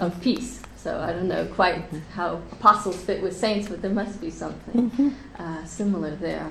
of 0.00 0.20
peace. 0.22 0.60
So 0.76 1.00
I 1.00 1.12
don't 1.12 1.28
know 1.28 1.46
quite 1.46 1.82
how 2.12 2.42
apostles 2.52 2.96
fit 2.96 3.22
with 3.22 3.36
saints, 3.36 3.68
but 3.68 3.82
there 3.82 3.90
must 3.90 4.20
be 4.20 4.30
something 4.30 5.14
uh, 5.38 5.64
similar 5.64 6.14
there. 6.14 6.50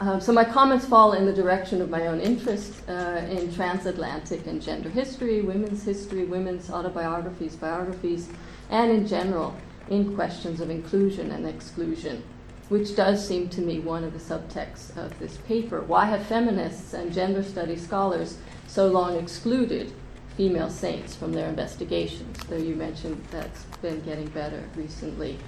Um, 0.00 0.20
so 0.20 0.32
my 0.32 0.44
comments 0.44 0.86
fall 0.86 1.12
in 1.12 1.26
the 1.26 1.32
direction 1.32 1.80
of 1.82 1.90
my 1.90 2.06
own 2.06 2.20
interest 2.20 2.72
uh, 2.88 3.20
in 3.28 3.52
transatlantic 3.52 4.46
and 4.46 4.62
gender 4.62 4.88
history, 4.88 5.40
women's 5.42 5.82
history, 5.82 6.24
women's 6.24 6.70
autobiographies, 6.70 7.56
biographies, 7.56 8.28
and 8.70 8.92
in 8.92 9.06
general 9.06 9.56
in 9.90 10.14
questions 10.14 10.60
of 10.60 10.70
inclusion 10.70 11.32
and 11.32 11.46
exclusion, 11.46 12.22
which 12.68 12.94
does 12.94 13.26
seem 13.26 13.48
to 13.48 13.60
me 13.60 13.80
one 13.80 14.04
of 14.04 14.12
the 14.12 14.18
subtexts 14.18 14.96
of 14.96 15.18
this 15.18 15.38
paper. 15.38 15.80
Why 15.80 16.04
have 16.04 16.24
feminists 16.26 16.94
and 16.94 17.12
gender 17.12 17.42
studies 17.42 17.82
scholars 17.82 18.38
so 18.68 18.86
long 18.86 19.16
excluded 19.16 19.92
female 20.36 20.70
saints 20.70 21.16
from 21.16 21.32
their 21.32 21.48
investigations, 21.48 22.38
though 22.48 22.56
you 22.56 22.76
mentioned 22.76 23.24
that's 23.32 23.64
been 23.82 24.00
getting 24.02 24.28
better 24.28 24.62
recently. 24.76 25.38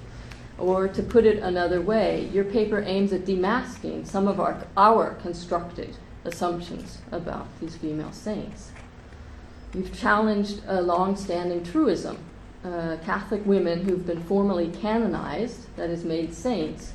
Or 0.58 0.88
to 0.88 1.02
put 1.02 1.24
it 1.24 1.38
another 1.38 1.80
way, 1.80 2.28
your 2.32 2.44
paper 2.44 2.82
aims 2.84 3.12
at 3.12 3.24
demasking 3.24 4.06
some 4.06 4.26
of 4.26 4.40
our, 4.40 4.66
our 4.76 5.14
constructed 5.14 5.96
assumptions 6.24 6.98
about 7.12 7.46
these 7.60 7.76
female 7.76 8.12
saints. 8.12 8.72
You've 9.74 9.96
challenged 9.96 10.62
a 10.66 10.82
long 10.82 11.14
standing 11.14 11.62
truism. 11.62 12.18
Uh, 12.64 12.96
Catholic 13.04 13.46
women 13.46 13.84
who've 13.84 14.06
been 14.06 14.22
formally 14.24 14.68
canonized, 14.68 15.74
that 15.76 15.88
is, 15.88 16.04
made 16.04 16.34
saints, 16.34 16.92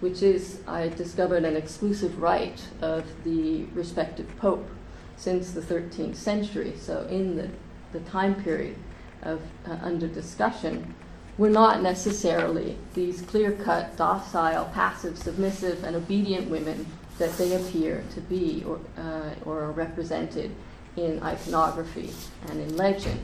which 0.00 0.22
is, 0.22 0.60
I 0.66 0.88
discovered, 0.88 1.44
an 1.44 1.56
exclusive 1.56 2.20
right 2.20 2.60
of 2.82 3.04
the 3.24 3.64
respective 3.72 4.36
pope 4.38 4.68
since 5.16 5.52
the 5.52 5.60
13th 5.60 6.16
century. 6.16 6.74
So, 6.78 7.06
in 7.10 7.36
the, 7.36 7.50
the 7.92 8.00
time 8.00 8.34
period 8.42 8.76
of 9.22 9.40
uh, 9.66 9.78
under 9.82 10.06
discussion, 10.06 10.94
were 11.38 11.50
not 11.50 11.82
necessarily 11.82 12.78
these 12.94 13.20
clear 13.22 13.52
cut, 13.52 13.96
docile, 13.96 14.70
passive, 14.72 15.18
submissive, 15.18 15.84
and 15.84 15.94
obedient 15.94 16.48
women 16.48 16.86
that 17.18 17.36
they 17.36 17.54
appear 17.54 18.04
to 18.14 18.20
be 18.22 18.64
or, 18.66 18.78
uh, 18.98 19.30
or 19.44 19.62
are 19.62 19.72
represented 19.72 20.50
in 20.96 21.22
iconography 21.22 22.10
and 22.48 22.60
in 22.60 22.76
legend. 22.76 23.20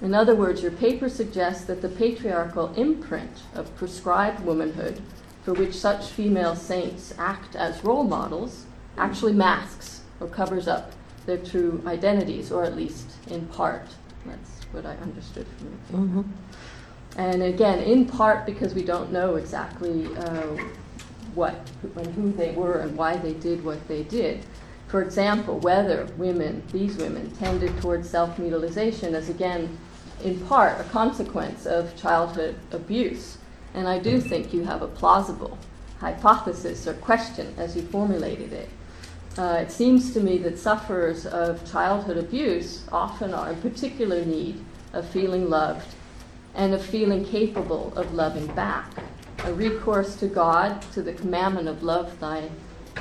In 0.00 0.14
other 0.14 0.34
words, 0.34 0.62
your 0.62 0.72
paper 0.72 1.08
suggests 1.08 1.64
that 1.64 1.82
the 1.82 1.88
patriarchal 1.88 2.72
imprint 2.74 3.42
of 3.54 3.74
prescribed 3.76 4.40
womanhood, 4.40 5.00
for 5.44 5.52
which 5.52 5.74
such 5.74 6.06
female 6.06 6.56
saints 6.56 7.14
act 7.18 7.54
as 7.54 7.84
role 7.84 8.04
models, 8.04 8.66
actually 8.96 9.32
masks 9.32 10.02
or 10.20 10.26
covers 10.26 10.68
up 10.68 10.92
their 11.26 11.38
true 11.38 11.82
identities, 11.86 12.50
or 12.50 12.64
at 12.64 12.76
least 12.76 13.06
in 13.28 13.46
part. 13.46 13.86
That's 14.26 14.64
what 14.72 14.86
I 14.86 14.94
understood 14.96 15.46
from 15.58 15.68
paper. 15.68 16.02
Mm-hmm. 16.02 16.22
And 17.16 17.42
again, 17.42 17.80
in 17.80 18.06
part 18.06 18.46
because 18.46 18.74
we 18.74 18.82
don't 18.82 19.12
know 19.12 19.36
exactly 19.36 20.06
uh, 20.16 20.56
what 21.34 21.54
and 21.96 22.06
who 22.14 22.32
they 22.32 22.52
were 22.52 22.78
and 22.78 22.96
why 22.96 23.16
they 23.16 23.34
did 23.34 23.64
what 23.64 23.86
they 23.88 24.02
did. 24.04 24.44
For 24.88 25.02
example, 25.02 25.58
whether 25.60 26.06
women, 26.16 26.62
these 26.72 26.96
women, 26.96 27.30
tended 27.32 27.80
towards 27.80 28.08
self 28.08 28.38
mutilization 28.38 29.14
as 29.14 29.28
again, 29.28 29.78
in 30.22 30.40
part, 30.40 30.80
a 30.80 30.84
consequence 30.84 31.66
of 31.66 31.96
childhood 31.96 32.56
abuse. 32.70 33.38
And 33.74 33.88
I 33.88 33.98
do 33.98 34.20
think 34.20 34.52
you 34.52 34.64
have 34.64 34.82
a 34.82 34.86
plausible 34.86 35.58
hypothesis 35.98 36.86
or 36.86 36.94
question 36.94 37.54
as 37.56 37.74
you 37.76 37.82
formulated 37.82 38.52
it. 38.52 38.68
Uh, 39.38 39.60
it 39.62 39.72
seems 39.72 40.12
to 40.12 40.20
me 40.20 40.36
that 40.36 40.58
sufferers 40.58 41.24
of 41.24 41.70
childhood 41.70 42.18
abuse 42.18 42.84
often 42.92 43.32
are 43.32 43.52
in 43.52 43.60
particular 43.62 44.22
need 44.26 44.62
of 44.92 45.08
feeling 45.08 45.48
loved 45.48 45.94
and 46.54 46.74
of 46.74 46.84
feeling 46.84 47.24
capable 47.24 47.94
of 47.96 48.12
loving 48.12 48.46
back. 48.48 48.92
A 49.44 49.52
recourse 49.54 50.16
to 50.16 50.26
God, 50.26 50.82
to 50.92 51.02
the 51.02 51.14
commandment 51.14 51.66
of 51.66 51.82
love 51.82 52.20
thy 52.20 52.50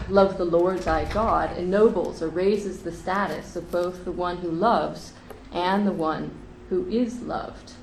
love 0.08 0.38
the 0.38 0.46
Lord 0.46 0.80
thy 0.80 1.04
God, 1.12 1.58
ennobles 1.58 2.22
or 2.22 2.30
raises 2.30 2.82
the 2.82 2.94
status 2.94 3.58
of 3.58 3.70
both 3.70 4.06
the 4.06 4.12
one 4.12 4.38
who 4.38 4.50
loves 4.50 5.12
and 5.52 5.86
the 5.86 5.92
one 5.92 6.32
who 6.70 6.88
is 6.88 7.22
loved. 7.22 7.74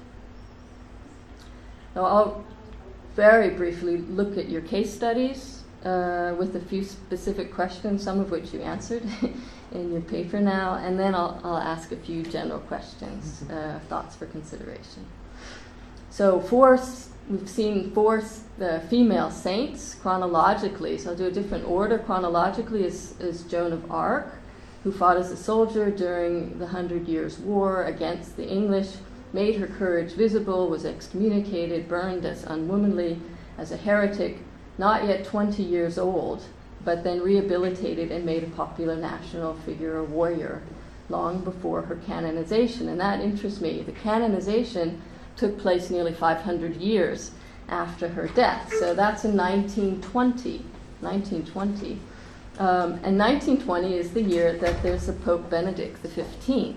Now 1.95 2.07
I'll 2.07 2.45
very 3.15 3.51
briefly 3.51 3.99
look 3.99 4.39
at 4.39 4.49
your 4.49 4.63
case 4.63 4.95
studies 4.95 5.58
uh, 5.85 6.35
with 6.39 6.57
a 6.57 6.61
few 6.61 6.83
specific 6.83 7.55
questions, 7.55 8.03
some 8.03 8.21
of 8.21 8.31
which 8.31 8.53
you 8.53 8.61
answered 8.61 9.03
in 9.73 9.93
your 9.93 10.01
paper 10.03 10.41
now, 10.41 10.75
and 10.75 10.99
then 10.99 11.15
I'll, 11.15 11.41
I'll 11.45 11.59
ask 11.59 11.93
a 11.93 11.97
few 11.97 12.23
general 12.23 12.61
questions, 12.61 13.43
uh, 13.51 13.79
thoughts 13.89 14.17
for 14.17 14.27
consideration. 14.27 15.07
So 16.11 16.41
four, 16.41 16.81
we've 17.31 17.49
seen 17.49 17.93
four 17.93 18.25
uh, 18.61 18.81
female 18.81 19.31
saints 19.31 19.95
chronologically. 19.95 20.99
So 20.99 21.11
I'll 21.11 21.17
do 21.17 21.27
a 21.27 21.31
different 21.31 21.65
order. 21.69 21.99
Chronologically 21.99 22.85
is, 22.85 23.15
is 23.21 23.43
Joan 23.45 23.73
of 23.73 23.91
Arc, 23.91 24.35
who 24.83 24.91
fought 24.91 25.17
as 25.17 25.31
a 25.31 25.37
soldier 25.37 25.91
during 25.91 26.59
the 26.59 26.67
Hundred 26.67 27.07
Years' 27.07 27.39
War 27.39 27.85
against 27.85 28.37
the 28.37 28.49
English, 28.49 28.95
made 29.33 29.57
her 29.57 29.67
courage 29.67 30.13
visible, 30.13 30.69
was 30.69 30.85
excommunicated, 30.85 31.89
burned 31.89 32.25
as 32.25 32.45
unwomanly, 32.45 33.21
as 33.59 33.71
a 33.71 33.77
heretic, 33.77 34.39
not 34.79 35.07
yet 35.07 35.25
20 35.25 35.63
years 35.63 35.99
old, 35.99 36.45
but 36.85 37.05
then 37.05 37.21
rehabilitated 37.21 38.11
and 38.11 38.25
made 38.25 38.45
a 38.45 38.51
popular 38.51 38.97
national 38.97 39.55
figure, 39.55 39.99
a 39.99 40.05
warrior, 40.05 40.63
long 41.09 41.43
before 41.43 41.83
her 41.83 41.97
canonization. 41.97 42.89
And 42.89 43.01
that 43.01 43.21
interests 43.21 43.61
me. 43.61 43.83
The 43.83 43.93
canonization 43.93 45.03
took 45.37 45.59
place 45.59 45.91
nearly 45.91 46.13
500 46.13 46.77
years 46.77 47.33
after 47.69 48.09
her 48.09 48.29
death. 48.29 48.73
So 48.79 48.95
that's 48.95 49.25
in 49.25 49.37
1920. 49.37 50.65
1920. 51.01 51.99
Um, 52.59 52.95
and 53.05 53.17
1920 53.19 53.95
is 53.95 54.11
the 54.11 54.23
year 54.23 54.55
that 54.59 54.83
there's 54.83 55.09
a 55.09 55.13
Pope 55.13 55.49
Benedict 55.49 56.05
XV, 56.05 56.77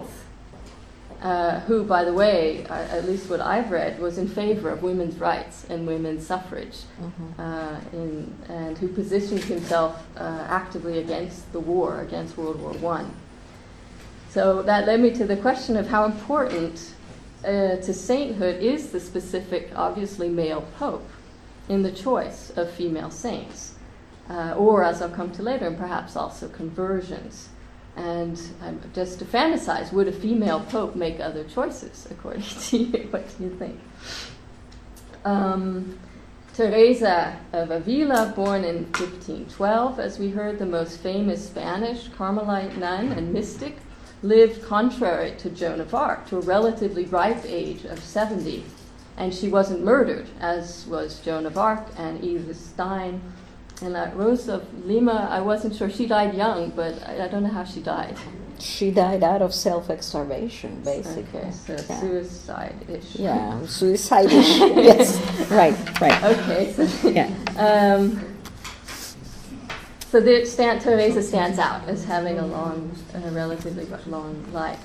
uh, 1.22 1.60
who, 1.62 1.84
by 1.84 2.04
the 2.04 2.14
way, 2.14 2.66
uh, 2.66 2.74
at 2.74 3.06
least 3.06 3.30
what 3.30 3.42
I've 3.42 3.70
read, 3.72 4.00
was 4.00 4.18
in 4.18 4.28
favor 4.28 4.70
of 4.70 4.82
women's 4.82 5.16
rights 5.18 5.66
and 5.70 5.86
women's 5.86 6.26
suffrage, 6.26 6.78
Mm-hmm. 7.00 7.42
uh, 7.42 7.80
in, 7.94 8.34
and 8.50 8.78
who 8.78 8.88
positioned 8.88 9.44
himself 9.44 10.04
uh, 10.18 10.46
actively 10.50 11.00
against 11.00 11.52
the 11.54 11.60
war, 11.60 12.02
against 12.02 12.38
World 12.38 12.60
War 12.60 12.74
One. 12.74 13.14
So 14.30 14.64
that 14.64 14.88
led 14.88 15.00
me 15.00 15.12
to 15.12 15.26
the 15.26 15.38
question 15.38 15.78
of 15.78 15.88
how 15.88 16.06
important 16.06 16.94
uh, 17.44 17.76
to 17.78 17.94
sainthood 17.94 18.62
is 18.62 18.92
the 18.92 19.00
specific, 19.00 19.72
obviously 19.76 20.30
male 20.30 20.66
pope 20.80 21.08
in 21.70 21.84
the 21.84 21.92
choice 21.92 22.50
of 22.56 22.72
female 22.72 23.12
saints, 23.12 23.76
uh, 24.30 24.54
or 24.58 24.84
as 24.84 25.02
I'll 25.02 25.10
come 25.10 25.32
to 25.34 25.44
later, 25.44 25.68
and 25.68 25.78
perhaps 25.78 26.16
also 26.16 26.48
conversions. 26.48 27.50
And 27.96 28.42
um, 28.62 28.80
just 28.94 29.20
to 29.20 29.26
fantasize, 29.26 29.92
would 29.92 30.08
a 30.08 30.12
female 30.12 30.62
pope 30.62 30.96
make 30.96 31.20
other 31.20 31.44
choices, 31.44 32.08
according 32.10 32.42
to 32.62 32.78
you? 32.78 33.08
what 33.12 33.38
do 33.38 33.44
you 33.44 33.50
think? 33.52 33.80
Um, 35.26 36.00
Teresa 36.54 37.40
of 37.54 37.72
Avila, 37.72 38.34
born 38.36 38.64
in 38.64 38.84
1512, 38.86 40.00
as 40.00 40.20
we 40.20 40.30
heard, 40.30 40.60
the 40.60 40.66
most 40.66 41.00
famous 41.00 41.48
Spanish 41.48 42.10
Carmelite 42.10 42.78
nun 42.78 43.12
and 43.14 43.32
mystic, 43.32 43.78
lived 44.22 44.64
contrary 44.64 45.34
to 45.38 45.50
Joan 45.50 45.80
of 45.80 45.96
Arc 45.96 46.28
to 46.28 46.38
a 46.38 46.42
relatively 46.42 47.06
ripe 47.06 47.44
age 47.46 47.86
of 47.86 48.04
70. 48.04 48.64
And 49.18 49.34
she 49.34 49.48
wasn't 49.48 49.84
murdered, 49.84 50.28
as 50.40 50.86
was 50.88 51.20
Joan 51.22 51.46
of 51.46 51.58
Arc 51.58 51.88
and 51.98 52.24
Edith 52.24 52.60
Stein. 52.60 53.22
And 53.82 53.96
uh, 53.96 54.12
Rose 54.14 54.48
of 54.48 54.86
Lima, 54.86 55.28
I 55.32 55.42
wasn't 55.42 55.76
sure. 55.76 55.90
She 55.90 56.06
died 56.06 56.36
young, 56.36 56.70
but 56.70 57.02
I, 57.08 57.26
I 57.26 57.28
don't 57.28 57.44
know 57.44 57.50
how 57.50 57.64
she 57.64 57.82
died. 57.82 58.16
She 58.60 58.92
died 58.92 59.24
out 59.24 59.42
of 59.42 59.56
self-extermination, 59.56 60.82
basically. 60.84 61.40
Okay, 61.40 61.52
so 61.52 61.74
yeah. 61.74 62.00
suicide-ish. 62.00 63.16
Yeah, 63.16 63.66
suicide. 63.66 64.32
yes, 64.32 65.20
right, 65.50 66.00
right. 66.00 66.24
Okay, 66.24 66.72
so 66.74 67.10
Yeah. 67.10 67.34
Um, 67.58 68.24
so 70.12 70.20
the 70.20 70.46
stand, 70.46 70.82
Teresa 70.82 71.24
stands 71.24 71.58
out 71.58 71.88
as 71.88 72.04
having 72.04 72.38
a 72.38 72.46
long, 72.46 72.94
a 73.16 73.32
relatively 73.32 73.88
long 74.06 74.46
life. 74.54 74.80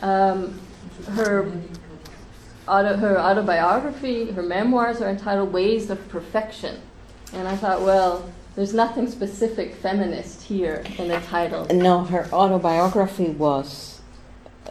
Um, 0.00 0.60
her, 1.12 1.50
auto, 2.68 2.96
her 2.96 3.18
autobiography, 3.18 4.30
her 4.30 4.42
memoirs 4.42 5.00
are 5.00 5.08
entitled 5.08 5.52
Ways 5.52 5.90
of 5.90 6.06
Perfection. 6.08 6.82
And 7.32 7.46
I 7.46 7.56
thought, 7.56 7.82
well, 7.82 8.30
there's 8.56 8.74
nothing 8.74 9.08
specific 9.10 9.74
feminist 9.74 10.42
here 10.42 10.84
in 10.98 11.08
the 11.08 11.20
title. 11.20 11.66
No, 11.66 12.04
her 12.04 12.26
autobiography 12.32 13.28
was 13.28 14.00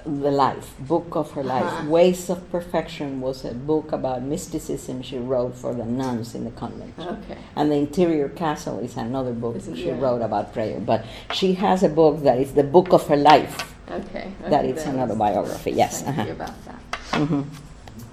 the 0.06 0.32
life, 0.32 0.74
book 0.80 1.16
of 1.16 1.32
her 1.32 1.44
life. 1.44 1.64
Uh-huh. 1.64 1.90
Ways 1.90 2.30
of 2.30 2.50
Perfection 2.52 3.20
was 3.22 3.44
a 3.46 3.54
book 3.54 3.92
about 3.92 4.22
mysticism 4.24 5.02
she 5.02 5.18
wrote 5.18 5.56
for 5.56 5.74
the 5.74 5.86
nuns 5.86 6.36
in 6.36 6.44
the 6.46 6.52
convent. 6.52 6.94
Okay. 7.00 7.38
And 7.56 7.72
the 7.72 7.76
Interior 7.76 8.30
Castle 8.30 8.80
is 8.80 8.96
another 8.96 9.34
book 9.34 9.56
Is 9.56 9.68
it- 9.68 9.76
she 9.78 9.88
yeah. 9.88 10.00
wrote 10.00 10.22
about 10.22 10.54
prayer. 10.54 10.80
But 10.80 11.06
she 11.34 11.54
has 11.54 11.84
a 11.84 11.90
book 11.90 12.24
that 12.24 12.38
is 12.40 12.54
the 12.54 12.64
book 12.64 12.94
of 12.94 13.08
her 13.08 13.18
life. 13.18 13.74
Okay. 13.90 14.32
That 14.44 14.66
okay, 14.66 14.70
it's 14.70 14.84
then 14.84 14.96
an 14.96 15.02
autobiography, 15.02 15.72
yes, 15.72 16.02
Thank 16.04 16.18
uh-huh. 16.18 16.28
you 16.28 16.34
about 16.34 16.66
that. 16.66 16.80
hmm 17.28 17.42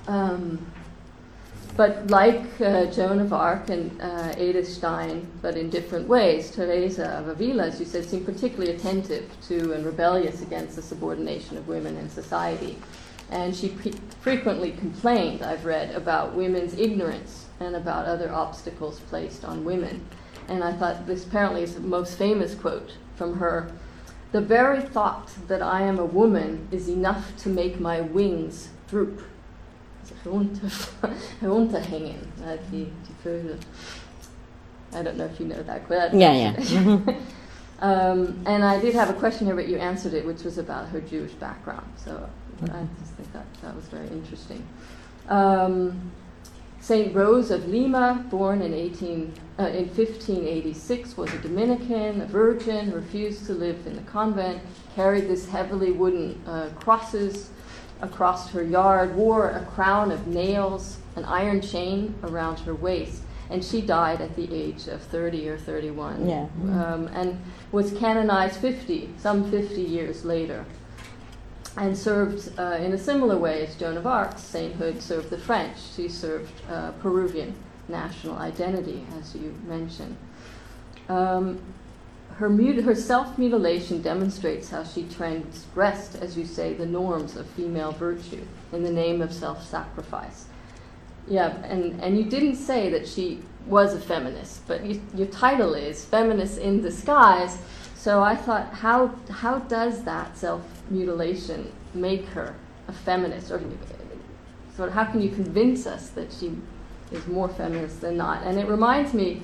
Um, 0.07 0.67
but 1.77 2.09
like 2.09 2.61
uh, 2.61 2.87
Joan 2.87 3.19
of 3.19 3.33
Arc 3.33 3.69
and 3.69 4.01
uh, 4.01 4.35
Edith 4.39 4.69
Stein, 4.69 5.27
but 5.43 5.57
in 5.57 5.71
different 5.71 6.07
ways, 6.07 6.51
Teresa 6.53 7.07
of 7.19 7.29
Avila, 7.29 7.65
as 7.65 7.81
you 7.81 7.87
said, 7.87 8.05
seemed 8.05 8.25
particularly 8.25 8.75
attentive 8.75 9.29
to 9.49 9.73
and 9.73 9.85
rebellious 9.85 10.41
against 10.41 10.77
the 10.77 10.83
subordination 10.83 11.57
of 11.57 11.67
women 11.67 11.97
in 11.97 12.09
society. 12.09 12.79
And 13.31 13.57
she 13.57 13.71
pre- 13.71 13.95
frequently 14.21 14.73
complained, 14.73 15.43
I've 15.43 15.65
read, 15.65 15.95
about 15.95 16.35
women's 16.35 16.75
ignorance 16.75 17.47
and 17.59 17.75
about 17.75 18.07
other 18.07 18.31
obstacles 18.33 19.01
placed 19.01 19.45
on 19.45 19.65
women. 19.65 20.07
And 20.47 20.63
I 20.63 20.73
thought 20.73 21.07
this 21.07 21.25
apparently 21.25 21.63
is 21.63 21.75
the 21.75 21.81
most 21.81 22.17
famous 22.17 22.55
quote 22.55 22.93
from 23.17 23.39
her 23.39 23.73
The 24.31 24.41
very 24.41 24.81
thought 24.81 25.31
that 25.49 25.63
I 25.63 25.83
am 25.83 25.99
a 25.99 26.05
woman 26.05 26.69
is 26.71 26.89
enough 26.89 27.37
to 27.39 27.49
make 27.49 27.81
my 27.81 28.01
wings 28.01 28.69
droop. 28.89 29.23
Altså 30.05 30.15
runter, 30.31 30.71
runterhängen, 31.43 32.17
uh, 32.45 32.57
die, 32.71 32.87
die 32.87 33.15
Vögel. 33.25 33.57
I 34.93 35.03
don't 35.03 35.17
know 35.17 35.25
if 35.25 35.41
you 35.41 35.47
know 35.47 35.63
that 35.63 35.87
quote. 35.87 36.13
Yeah, 36.15 36.33
yeah. 36.33 36.99
Um, 37.81 38.41
and 38.47 38.65
I 38.65 38.81
did 38.81 38.95
have 38.95 39.11
a 39.11 39.13
question 39.15 39.47
here, 39.47 39.57
but 39.57 39.67
you 39.69 39.77
answered 39.77 40.15
it, 40.15 40.25
which 40.25 40.43
was 40.45 40.59
about 40.59 40.89
her 40.89 41.01
Jewish 41.01 41.33
background. 41.33 41.87
So 41.97 42.13
I 42.63 42.67
Mhm. 42.67 42.89
just 43.01 43.13
think 43.15 43.33
that 43.33 43.45
that 43.63 43.75
was 43.75 43.85
very 43.87 44.07
interesting. 44.09 44.63
Um, 45.29 46.13
Saint 46.81 47.15
Rose 47.15 47.51
of 47.51 47.69
Lima, 47.69 48.25
born 48.31 48.63
in, 48.63 48.73
18, 48.73 49.33
uh, 49.59 49.65
in 49.65 49.89
1586, 49.89 51.17
was 51.17 51.33
a 51.35 51.39
Dominican, 51.39 52.21
a 52.21 52.27
virgin, 52.27 52.93
refused 52.93 53.45
to 53.47 53.53
live 53.55 53.85
in 53.87 53.97
the 53.97 54.03
convent, 54.03 54.61
carried 54.95 55.27
this 55.29 55.49
heavily 55.49 55.91
wooden 55.91 56.41
uh, 56.47 56.69
crosses 56.79 57.51
across 58.05 58.51
her 58.51 58.63
yard, 58.63 59.17
wore 59.17 59.51
a 59.51 59.65
crown 59.65 60.13
of 60.13 60.27
nails, 60.27 60.99
an 61.17 61.25
iron 61.25 61.61
chain 61.61 62.15
around 62.23 62.61
her 62.61 62.75
waist, 62.75 63.23
and 63.51 63.65
she 63.65 63.81
died 63.81 64.21
at 64.21 64.37
the 64.37 64.55
age 64.55 64.87
of 64.87 65.03
30 65.03 65.49
or 65.49 65.59
31. 65.59 66.29
Yeah. 66.29 66.47
Um, 66.63 67.09
and 67.09 67.41
was 67.73 67.93
canonized 67.93 68.61
50, 68.61 69.15
some 69.19 69.51
50 69.51 69.81
years 69.81 70.25
later, 70.25 70.65
and 71.77 71.97
served 71.97 72.59
uh, 72.59 72.79
in 72.81 72.93
a 72.93 72.99
similar 72.99 73.37
way 73.37 73.67
as 73.67 73.75
Joan 73.75 73.97
of 73.97 74.07
Arc's 74.07 74.43
sainthood 74.43 75.03
served 75.03 75.31
the 75.31 75.39
French. 75.39 75.77
She 75.97 76.09
served 76.09 76.53
uh, 76.71 76.93
Peruvian 76.93 77.55
national 77.89 78.37
identity, 78.37 79.05
as 79.19 79.35
you 79.35 79.55
mentioned. 79.67 80.17
Um, 81.09 81.61
her, 82.37 82.49
mut- 82.49 82.85
her 82.85 82.95
self 82.95 83.39
mutilation 83.39 84.03
demonstrates 84.03 84.71
how 84.71 84.85
she 84.85 85.05
transgressed, 85.05 86.17
as 86.17 86.37
you 86.37 86.45
say, 86.45 86.75
the 86.75 86.87
norms 86.87 87.37
of 87.37 87.47
female 87.51 87.93
virtue 87.93 88.45
in 88.73 88.83
the 88.83 88.91
name 88.91 89.23
of 89.23 89.33
self 89.33 89.65
sacrifice. 89.65 90.47
Yeah, 91.29 91.57
and, 91.65 92.01
and 92.03 92.19
you 92.19 92.25
didn't 92.25 92.57
say 92.57 92.91
that 92.91 93.07
she 93.09 93.43
was 93.67 93.95
a 93.95 94.01
feminist, 94.01 94.67
but 94.67 94.85
you, 94.85 95.01
your 95.15 95.29
title 95.29 95.75
is 95.75 96.05
Feminist 96.05 96.59
in 96.59 96.83
Disguise. 96.83 97.59
So 97.95 98.23
I 98.23 98.37
thought, 98.37 98.75
how, 98.75 99.15
how 99.31 99.61
does 99.61 100.05
that 100.05 100.37
self 100.37 100.63
mutilation 100.91 101.73
make 101.95 102.27
her 102.27 102.55
a 102.89 102.93
feminist? 102.93 103.51
Or 103.51 103.63
sort 104.77 104.89
of 104.89 104.95
how 104.95 105.05
can 105.05 105.23
you 105.23 105.31
convince 105.31 105.87
us 105.87 106.11
that 106.11 106.33
she 106.33 106.57
is 107.13 107.27
more 107.27 107.49
feminist 107.49 108.01
than 108.01 108.17
not? 108.17 108.43
And 108.43 108.59
it 108.59 108.67
reminds 108.67 109.15
me 109.15 109.43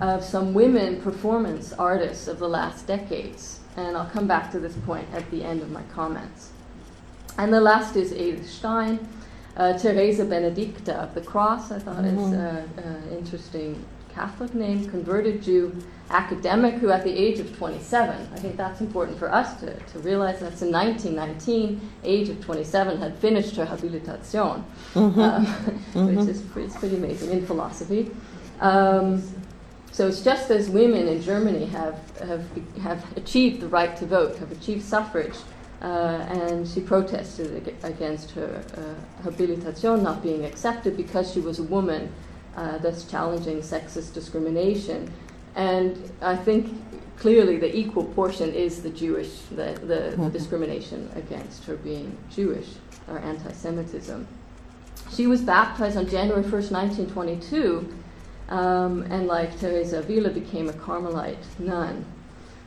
of 0.00 0.24
some 0.24 0.54
women 0.54 1.00
performance 1.00 1.72
artists 1.72 2.28
of 2.28 2.38
the 2.38 2.48
last 2.48 2.86
decades. 2.86 3.60
And 3.76 3.96
I'll 3.96 4.10
come 4.10 4.26
back 4.26 4.50
to 4.52 4.58
this 4.58 4.74
point 4.84 5.08
at 5.12 5.30
the 5.30 5.44
end 5.44 5.62
of 5.62 5.70
my 5.70 5.82
comments. 5.94 6.50
And 7.38 7.52
the 7.52 7.60
last 7.60 7.96
is 7.96 8.12
Edith 8.12 8.48
Stein. 8.48 9.06
Uh, 9.56 9.76
Teresa 9.76 10.24
Benedicta 10.24 10.94
of 10.94 11.14
the 11.14 11.20
Cross, 11.20 11.72
I 11.72 11.78
thought 11.80 12.04
mm-hmm. 12.04 12.18
is 12.18 12.84
an 12.84 13.08
interesting 13.10 13.84
Catholic 14.14 14.54
name, 14.54 14.88
converted 14.88 15.42
Jew, 15.42 15.76
academic 16.10 16.74
who 16.74 16.90
at 16.90 17.04
the 17.04 17.16
age 17.16 17.38
of 17.38 17.56
27, 17.56 18.28
I 18.32 18.38
think 18.38 18.56
that's 18.56 18.80
important 18.80 19.18
for 19.18 19.32
us 19.32 19.58
to, 19.60 19.78
to 19.78 19.98
realize 20.00 20.40
that's 20.40 20.62
in 20.62 20.72
1919, 20.72 21.80
age 22.02 22.28
of 22.28 22.44
27, 22.44 22.98
had 22.98 23.16
finished 23.18 23.56
her 23.56 23.64
habilitation, 23.64 24.64
mm-hmm. 24.94 25.20
Um, 25.20 25.46
mm-hmm. 25.46 26.16
which 26.16 26.28
is 26.28 26.42
pretty, 26.42 26.72
pretty, 26.78 26.96
amazing 26.96 27.30
in 27.30 27.46
philosophy. 27.46 28.10
Um, 28.60 29.22
so 29.92 30.06
it's 30.08 30.22
just 30.22 30.50
as 30.50 30.70
women 30.70 31.08
in 31.08 31.20
Germany 31.22 31.66
have, 31.66 31.98
have, 32.20 32.44
have 32.82 33.16
achieved 33.16 33.60
the 33.60 33.68
right 33.68 33.96
to 33.96 34.06
vote, 34.06 34.36
have 34.38 34.52
achieved 34.52 34.84
suffrage, 34.84 35.34
uh, 35.82 36.26
and 36.28 36.68
she 36.68 36.80
protested 36.80 37.74
against 37.82 38.30
her 38.32 38.62
uh, 38.76 39.22
habilitation 39.22 40.02
not 40.02 40.22
being 40.22 40.44
accepted 40.44 40.96
because 40.96 41.32
she 41.32 41.40
was 41.40 41.58
a 41.58 41.62
woman, 41.62 42.12
uh, 42.56 42.78
thus 42.78 43.04
challenging 43.04 43.58
sexist 43.60 44.12
discrimination. 44.12 45.12
And 45.56 46.12
I 46.20 46.36
think 46.36 46.72
clearly 47.18 47.56
the 47.56 47.74
equal 47.74 48.04
portion 48.04 48.52
is 48.52 48.82
the 48.82 48.90
Jewish, 48.90 49.40
the, 49.50 49.78
the, 49.82 50.12
mm-hmm. 50.12 50.24
the 50.24 50.30
discrimination 50.30 51.10
against 51.16 51.64
her 51.64 51.76
being 51.76 52.16
Jewish 52.30 52.68
or 53.08 53.18
anti 53.18 53.52
Semitism. 53.52 54.26
She 55.12 55.26
was 55.26 55.40
baptized 55.40 55.96
on 55.96 56.08
January 56.08 56.44
1st, 56.44 56.70
1922, 56.70 57.94
um, 58.50 59.02
and 59.10 59.26
like 59.26 59.58
Teresa 59.58 60.00
Avila, 60.00 60.30
became 60.30 60.68
a 60.68 60.72
Carmelite 60.72 61.44
nun. 61.58 62.04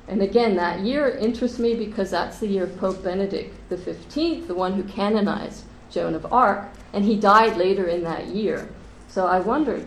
And 0.07 0.22
again, 0.22 0.55
that 0.55 0.81
year 0.81 1.10
interests 1.10 1.60
me 1.60 1.76
because 1.76 2.11
that's 2.11 2.39
the 2.39 2.47
year 2.47 2.64
of 2.64 2.77
Pope 2.77 3.03
Benedict 3.03 3.55
XV, 3.69 4.47
the 4.47 4.55
one 4.55 4.73
who 4.73 4.84
canonized 4.84 5.64
Joan 5.91 6.15
of 6.15 6.31
Arc, 6.31 6.69
and 6.91 7.05
he 7.05 7.15
died 7.15 7.57
later 7.57 7.88
in 7.88 8.03
that 8.03 8.27
year. 8.27 8.69
So 9.07 9.27
I 9.27 9.39
wondered 9.39 9.85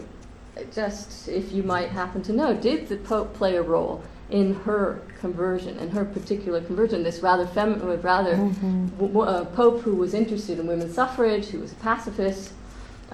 just 0.75 1.29
if 1.29 1.53
you 1.53 1.63
might 1.63 1.91
happen 1.91 2.23
to 2.23 2.33
know, 2.33 2.55
did 2.55 2.89
the 2.89 2.97
Pope 2.97 3.35
play 3.35 3.57
a 3.57 3.63
role 3.63 4.03
in 4.31 4.55
her 4.55 5.03
conversion, 5.21 5.79
in 5.79 5.91
her 5.91 6.05
particular 6.05 6.61
conversion, 6.61 7.03
this 7.03 7.21
rather 7.21 7.47
feminine, 7.47 8.01
rather 8.01 8.35
mm-hmm. 8.35 8.89
w- 8.99 9.21
uh, 9.21 9.45
Pope 9.45 9.83
who 9.83 9.95
was 9.95 10.15
interested 10.15 10.59
in 10.59 10.67
women's 10.67 10.95
suffrage, 10.95 11.47
who 11.47 11.61
was 11.61 11.73
a 11.73 11.77
pacifist? 11.77 12.53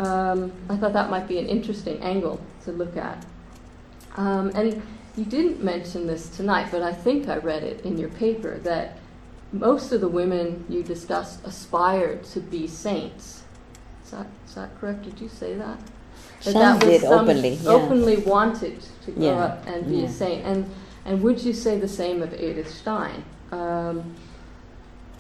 Um, 0.02 0.52
I 0.68 0.76
thought 0.76 0.92
that 0.94 1.10
might 1.10 1.28
be 1.28 1.38
an 1.38 1.46
interesting 1.46 2.00
angle 2.02 2.40
to 2.64 2.72
look 2.72 2.96
at. 2.96 3.24
Um, 4.16 4.50
and 4.54 4.82
you 5.16 5.24
didn't 5.24 5.62
mention 5.62 6.06
this 6.06 6.28
tonight, 6.28 6.68
but 6.70 6.82
I 6.82 6.92
think 6.92 7.28
I 7.28 7.36
read 7.36 7.62
it 7.62 7.82
in 7.82 7.96
your 7.98 8.08
paper 8.08 8.58
that 8.58 8.98
most 9.52 9.92
of 9.92 10.00
the 10.00 10.08
women 10.08 10.64
you 10.68 10.82
discussed 10.82 11.44
aspired 11.44 12.24
to 12.24 12.40
be 12.40 12.66
saints. 12.66 13.42
Is 14.04 14.10
that, 14.10 14.26
is 14.46 14.54
that 14.54 14.78
correct? 14.80 15.04
Did 15.04 15.20
you 15.20 15.28
say 15.28 15.54
that? 15.54 15.78
That, 16.44 16.52
some 16.52 16.54
that 16.54 16.80
did 16.80 17.04
openly. 17.04 17.50
Yeah. 17.50 17.70
Openly 17.70 18.16
wanted 18.16 18.82
to 19.04 19.10
grow 19.12 19.24
yeah. 19.24 19.44
up 19.44 19.66
and 19.66 19.86
be 19.86 19.98
yeah. 19.98 20.06
a 20.06 20.10
saint. 20.10 20.44
And, 20.44 20.70
and 21.04 21.22
would 21.22 21.40
you 21.40 21.52
say 21.52 21.78
the 21.78 21.88
same 21.88 22.22
of 22.22 22.34
Edith 22.34 22.70
Stein? 22.70 23.24
Um, 23.52 24.16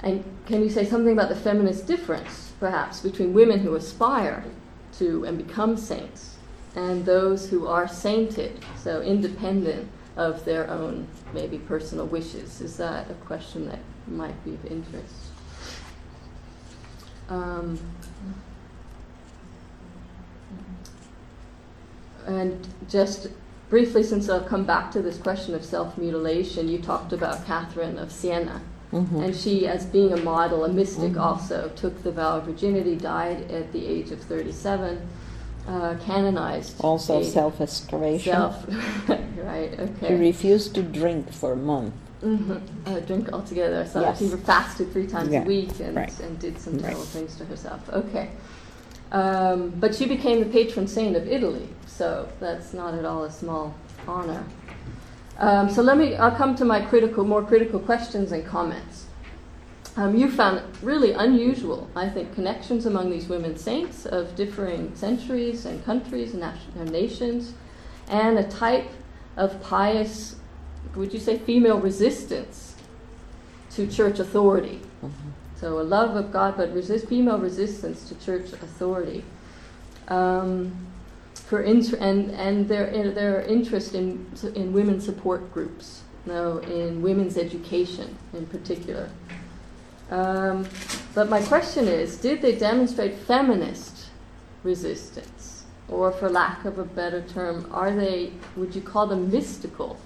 and 0.02 0.24
can 0.46 0.62
you 0.62 0.70
say 0.70 0.84
something 0.84 1.12
about 1.12 1.28
the 1.28 1.36
feminist 1.36 1.86
difference, 1.86 2.52
perhaps, 2.58 3.00
between 3.00 3.32
women 3.32 3.60
who 3.60 3.76
aspire 3.76 4.44
to 4.98 5.24
and 5.24 5.38
become 5.38 5.76
saints 5.76 6.36
and 6.74 7.04
those 7.04 7.48
who 7.50 7.66
are 7.66 7.86
sainted, 7.86 8.64
so 8.76 9.02
independent 9.02 9.88
of 10.16 10.44
their 10.44 10.68
own 10.70 11.06
maybe 11.32 11.58
personal 11.58 12.06
wishes? 12.06 12.60
Is 12.60 12.76
that 12.78 13.10
a 13.10 13.14
question 13.14 13.68
that 13.68 13.80
might 14.06 14.42
be 14.44 14.54
of 14.54 14.64
interest? 14.66 15.14
Um, 17.28 17.78
and 22.26 22.66
just 22.88 23.28
briefly, 23.68 24.02
since 24.02 24.28
I'll 24.28 24.44
come 24.44 24.64
back 24.64 24.90
to 24.92 25.02
this 25.02 25.18
question 25.18 25.54
of 25.54 25.64
self 25.64 25.96
mutilation, 25.98 26.68
you 26.68 26.78
talked 26.78 27.12
about 27.12 27.44
Catherine 27.46 27.98
of 27.98 28.12
Siena. 28.12 28.62
Mm-hmm. 28.92 29.22
And 29.22 29.36
she, 29.36 29.66
as 29.66 29.86
being 29.86 30.12
a 30.12 30.18
model, 30.18 30.64
a 30.64 30.68
mystic, 30.68 31.12
mm-hmm. 31.12 31.20
also 31.20 31.70
took 31.74 32.02
the 32.02 32.12
vow 32.12 32.38
of 32.38 32.44
virginity, 32.44 32.94
died 32.94 33.50
at 33.50 33.72
the 33.72 33.86
age 33.86 34.10
of 34.10 34.20
37 34.20 35.08
uh, 35.66 35.96
canonized. 36.04 36.80
Also 36.80 37.22
self-aspiration. 37.22 38.32
Self, 38.32 38.66
right? 39.08 39.78
Okay. 39.78 40.08
She 40.08 40.14
refused 40.14 40.74
to 40.74 40.82
drink 40.82 41.32
for 41.32 41.52
a 41.52 41.56
month. 41.56 41.94
Mm-hmm. 42.22 42.58
Uh, 42.86 43.00
drink 43.00 43.32
altogether. 43.32 43.86
So 43.86 44.00
yes. 44.00 44.18
she 44.18 44.28
fasted 44.28 44.92
three 44.92 45.06
times 45.06 45.32
yeah. 45.32 45.42
a 45.42 45.44
week 45.44 45.80
and, 45.80 45.96
right. 45.96 46.20
and 46.20 46.38
did 46.38 46.60
some 46.60 46.78
terrible 46.78 47.00
right. 47.00 47.08
things 47.08 47.36
to 47.36 47.44
herself. 47.46 47.88
Okay. 47.88 48.30
Um, 49.10 49.70
but 49.70 49.94
she 49.94 50.06
became 50.06 50.40
the 50.40 50.46
patron 50.46 50.86
saint 50.86 51.16
of 51.16 51.28
Italy, 51.28 51.68
so 51.86 52.28
that's 52.40 52.72
not 52.72 52.94
at 52.94 53.04
all 53.04 53.24
a 53.24 53.30
small 53.30 53.74
honor. 54.08 54.42
Um, 55.42 55.68
so 55.68 55.82
let 55.82 55.98
me, 55.98 56.14
I'll 56.14 56.30
come 56.30 56.54
to 56.54 56.64
my 56.64 56.80
critical, 56.80 57.24
more 57.24 57.42
critical 57.42 57.80
questions 57.80 58.30
and 58.30 58.46
comments. 58.46 59.06
Um, 59.96 60.16
you 60.16 60.30
found 60.30 60.62
really 60.82 61.12
unusual, 61.12 61.90
I 61.96 62.08
think, 62.08 62.32
connections 62.34 62.86
among 62.86 63.10
these 63.10 63.28
women 63.28 63.58
saints 63.58 64.06
of 64.06 64.36
differing 64.36 64.94
centuries 64.94 65.66
and 65.66 65.84
countries 65.84 66.32
and 66.32 66.42
nation- 66.42 66.92
nations, 66.92 67.54
and 68.08 68.38
a 68.38 68.44
type 68.44 68.88
of 69.36 69.60
pious, 69.60 70.36
would 70.94 71.12
you 71.12 71.18
say, 71.18 71.38
female 71.38 71.80
resistance 71.80 72.76
to 73.72 73.88
church 73.88 74.20
authority. 74.20 74.80
Mm-hmm. 75.04 75.30
So 75.56 75.80
a 75.80 75.82
love 75.82 76.14
of 76.14 76.32
God, 76.32 76.56
but 76.56 76.72
resist 76.72 77.08
female 77.08 77.38
resistance 77.38 78.08
to 78.08 78.14
church 78.24 78.52
authority. 78.52 79.24
Um, 80.06 80.91
for 81.52 81.60
and 81.60 82.30
and 82.30 82.66
their 82.66 83.12
their 83.12 83.42
interest 83.42 83.94
in 83.94 84.26
in 84.54 84.72
women's 84.72 85.04
support 85.04 85.52
groups, 85.52 86.00
you 86.24 86.32
know, 86.32 86.58
in 86.60 87.02
women's 87.02 87.36
education 87.36 88.16
in 88.32 88.46
particular. 88.46 89.10
Um, 90.10 90.66
but 91.14 91.28
my 91.28 91.42
question 91.42 91.88
is 91.88 92.16
did 92.16 92.40
they 92.40 92.54
demonstrate 92.56 93.18
feminist 93.18 94.08
resistance? 94.64 95.64
Or, 95.88 96.10
for 96.10 96.30
lack 96.30 96.64
of 96.64 96.78
a 96.78 96.84
better 96.84 97.20
term, 97.20 97.68
are 97.70 97.94
they, 97.94 98.32
would 98.56 98.74
you 98.74 98.80
call 98.80 99.06
them 99.06 99.30
mystical 99.30 99.98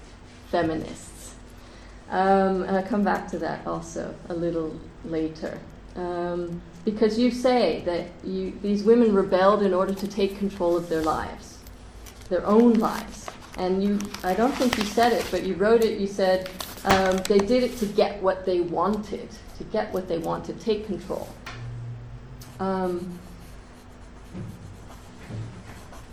feminists? 0.51 1.35
Um, 2.09 2.63
and 2.63 2.75
I'll 2.75 2.83
come 2.83 3.03
back 3.03 3.29
to 3.29 3.39
that 3.39 3.65
also 3.65 4.13
a 4.27 4.33
little 4.33 4.77
later. 5.05 5.57
Um, 5.95 6.61
because 6.87 7.19
you 7.19 7.29
say 7.31 7.81
that 7.83 8.07
you, 8.23 8.57
these 8.61 8.81
women 8.81 9.13
rebelled 9.13 9.61
in 9.61 9.73
order 9.73 9.93
to 9.93 10.07
take 10.07 10.37
control 10.39 10.77
of 10.77 10.87
their 10.87 11.01
lives, 11.01 11.57
their 12.29 12.45
own 12.45 12.75
lives. 12.75 13.29
And 13.57 13.83
you, 13.83 13.99
I 14.23 14.33
don't 14.33 14.53
think 14.53 14.77
you 14.77 14.85
said 14.85 15.11
it, 15.11 15.27
but 15.29 15.43
you 15.43 15.55
wrote 15.55 15.83
it, 15.83 15.99
you 15.99 16.07
said 16.07 16.49
um, 16.85 17.17
they 17.27 17.39
did 17.39 17.63
it 17.63 17.75
to 17.79 17.87
get 17.87 18.23
what 18.23 18.45
they 18.45 18.61
wanted 18.61 19.27
to 19.57 19.63
get 19.65 19.91
what 19.91 20.07
they 20.07 20.17
wanted, 20.17 20.57
to 20.59 20.63
take 20.63 20.85
control. 20.85 21.27
Um, 22.61 23.19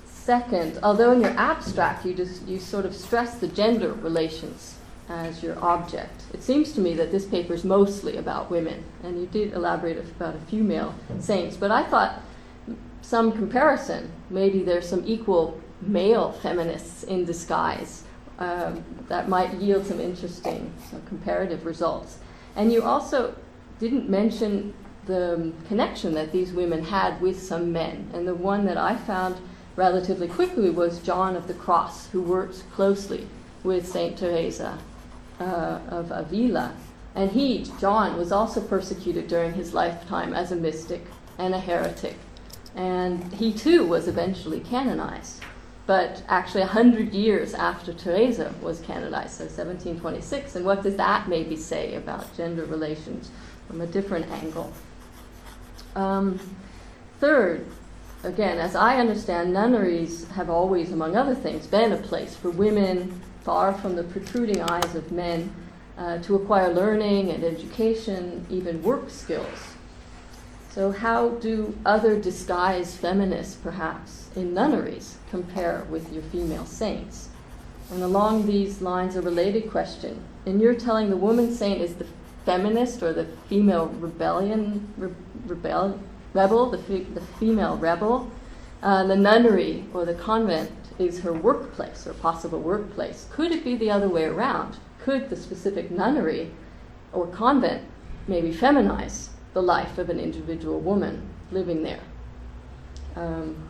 Second, 0.07 0.81
although 0.83 1.13
in 1.13 1.21
your 1.21 1.39
abstract 1.39 2.05
you 2.07 2.15
just 2.15 2.49
you 2.49 2.59
sort 2.59 2.87
of 2.87 2.97
stress 2.97 3.35
the 3.37 3.47
gender 3.47 3.93
relations 3.93 4.74
as 5.09 5.43
your 5.43 5.63
object, 5.63 6.23
it 6.33 6.43
seems 6.43 6.73
to 6.73 6.81
me 6.81 6.95
that 6.95 7.11
this 7.13 7.27
paper 7.27 7.53
is 7.53 7.65
mostly 7.65 8.17
about 8.17 8.51
women, 8.51 8.85
and 9.03 9.21
you 9.21 9.27
did 9.27 9.53
elaborate 9.53 9.99
about 9.99 10.35
a 10.35 10.41
few 10.41 10.65
male 10.65 10.95
saints. 11.19 11.57
But 11.57 11.71
I 11.71 11.83
thought 11.85 12.23
some 13.03 13.33
comparison, 13.33 14.11
maybe 14.31 14.63
there's 14.63 14.89
some 14.89 15.03
equal 15.07 15.61
male 15.83 16.33
feminists 16.33 17.03
in 17.03 17.25
disguise 17.25 18.05
um, 18.39 18.83
that 19.09 19.29
might 19.29 19.53
yield 19.55 19.87
some 19.87 20.01
interesting 20.01 20.73
comparative 21.07 21.67
results. 21.67 22.19
And 22.57 22.73
you 22.73 22.83
also 22.83 23.35
didn't 23.79 24.09
mention 24.09 24.73
the 25.05 25.53
connection 25.69 26.15
that 26.15 26.33
these 26.33 26.53
women 26.53 26.83
had 26.83 27.21
with 27.21 27.43
some 27.43 27.73
men, 27.73 28.11
and 28.15 28.27
the 28.27 28.35
one 28.35 28.65
that 28.65 28.79
I 28.79 28.97
found 28.97 29.37
relatively 29.77 30.29
quickly 30.29 30.71
was 30.71 31.01
John 31.01 31.37
of 31.37 31.47
the 31.47 31.55
Cross, 31.55 32.09
who 32.09 32.23
worked 32.23 32.65
closely 32.73 33.27
with 33.63 33.87
Saint 33.87 34.17
Teresa 34.17 34.79
uh, 35.41 35.81
of 35.89 36.11
Avila. 36.11 36.75
And 37.15 37.31
he, 37.31 37.67
John, 37.81 38.17
was 38.17 38.33
also 38.33 38.61
persecuted 38.61 39.29
during 39.29 39.53
his 39.53 39.73
lifetime 39.73 40.33
as 40.33 40.51
a 40.51 40.57
mystic 40.57 41.05
and 41.39 41.55
a 41.55 41.61
heretic. 41.61 42.17
And 42.75 43.33
he 43.35 43.53
too 43.53 43.87
was 43.87 44.09
eventually 44.09 44.61
canonized. 44.61 45.43
But 45.87 46.23
actually, 46.29 46.63
a 46.63 46.67
hundred 46.67 47.13
years 47.13 47.53
after 47.53 47.93
Teresa 47.93 48.55
was 48.63 48.81
canonized, 48.81 49.35
so 49.35 49.45
1726. 49.45 50.57
And 50.57 50.65
what 50.65 50.83
does 50.83 50.97
that 50.97 51.29
maybe 51.29 51.57
say 51.57 51.95
about 51.95 52.35
gender 52.37 52.65
relations 52.65 53.31
from 53.69 53.83
a 53.83 53.87
different 53.87 54.29
angle? 54.31 54.73
Um, 55.95 56.41
third, 57.21 57.67
again, 58.23 58.59
as 58.59 58.75
I 58.75 58.97
understand, 58.97 59.53
nunneries 59.53 60.27
have 60.29 60.49
always, 60.49 60.91
among 60.91 61.17
other 61.17 61.35
things, 61.35 61.67
been 61.67 61.93
a 61.93 61.99
place 61.99 62.35
for 62.35 62.51
women 62.51 63.21
far 63.45 63.75
from 63.75 63.95
the 63.95 64.03
protruding 64.05 64.61
eyes 64.63 64.95
of 64.95 65.13
men 65.13 65.55
uh, 65.99 66.19
to 66.19 66.35
acquire 66.35 66.73
learning 66.73 67.31
and 67.31 67.45
education, 67.45 68.47
even 68.51 68.83
work 68.83 69.11
skills. 69.11 69.75
So, 70.71 70.91
how 70.91 71.29
do 71.29 71.79
other 71.87 72.19
disguised 72.21 72.99
feminists, 72.99 73.55
perhaps, 73.55 74.29
in 74.35 74.55
nunneries 74.55 75.19
compare 75.31 75.87
with 75.89 76.13
your 76.13 76.23
female 76.23 76.67
saints? 76.67 77.29
And 77.93 78.03
along 78.03 78.47
these 78.47 78.81
lines, 78.81 79.15
a 79.15 79.23
related 79.23 79.71
question. 79.71 80.25
In 80.47 80.59
your 80.59 80.75
telling, 80.75 81.11
the 81.11 81.17
woman 81.17 81.55
saint 81.55 81.81
is 81.81 81.95
the 81.95 82.07
feminist 82.45 83.03
or 83.03 83.13
the 83.13 83.27
female 83.49 83.87
rebellion, 83.87 84.93
re- 84.97 85.13
rebel, 85.47 86.01
rebel, 86.33 86.71
the, 86.71 86.79
fe- 86.79 87.05
the 87.15 87.21
female 87.21 87.77
rebel. 87.77 88.31
Uh, 88.83 89.05
the 89.05 89.17
nunnery 89.17 89.85
or 89.95 90.05
the 90.05 90.13
convent 90.15 90.71
is 90.99 91.21
her 91.21 91.33
workplace 91.33 92.07
or 92.07 92.15
possible 92.15 92.61
workplace. 92.61 93.27
Could 93.31 93.53
it 93.53 93.65
be 93.65 93.77
the 93.77 93.91
other 93.91 94.09
way 94.09 94.25
around? 94.25 94.77
Could 95.03 95.31
the 95.31 95.37
specific 95.37 95.91
nunnery 95.91 96.51
or 97.13 97.27
convent 97.27 97.87
maybe 98.27 98.53
feminize 98.53 99.29
the 99.53 99.63
life 99.63 99.99
of 99.99 100.11
an 100.11 100.19
individual 100.19 100.81
woman 100.81 101.29
living 101.51 101.83
there? 101.83 102.01
Um, 103.17 103.69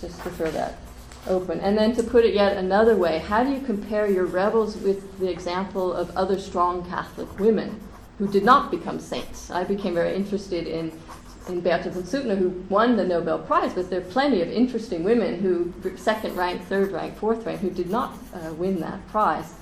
just 0.00 0.22
to 0.22 0.30
throw 0.30 0.50
that 0.52 0.78
open. 1.26 1.60
And 1.60 1.76
then 1.76 1.94
to 1.96 2.02
put 2.02 2.24
it 2.24 2.34
yet 2.34 2.56
another 2.56 2.96
way, 2.96 3.18
how 3.18 3.44
do 3.44 3.50
you 3.50 3.60
compare 3.60 4.06
your 4.06 4.24
rebels 4.24 4.76
with 4.76 5.18
the 5.18 5.30
example 5.30 5.92
of 5.92 6.10
other 6.16 6.38
strong 6.38 6.84
Catholic 6.88 7.38
women 7.38 7.80
who 8.18 8.26
did 8.26 8.44
not 8.44 8.70
become 8.70 9.00
saints? 9.00 9.50
I 9.50 9.64
became 9.64 9.94
very 9.94 10.14
interested 10.14 10.66
in 10.66 10.92
in 11.50 11.60
von 11.62 12.02
Suttner 12.02 12.38
who 12.38 12.50
won 12.68 12.96
the 12.96 13.04
Nobel 13.04 13.38
Prize, 13.38 13.74
but 13.74 13.90
there 13.90 14.00
are 14.00 14.12
plenty 14.12 14.40
of 14.40 14.48
interesting 14.48 15.04
women 15.04 15.40
who, 15.40 15.72
second 15.96 16.36
rank, 16.36 16.62
third 16.66 16.92
rank, 16.92 17.16
fourth 17.16 17.44
rank, 17.44 17.60
who 17.60 17.70
did 17.70 17.90
not 17.90 18.14
uh, 18.32 18.52
win 18.54 18.80
that 18.80 19.06
prize. 19.08 19.54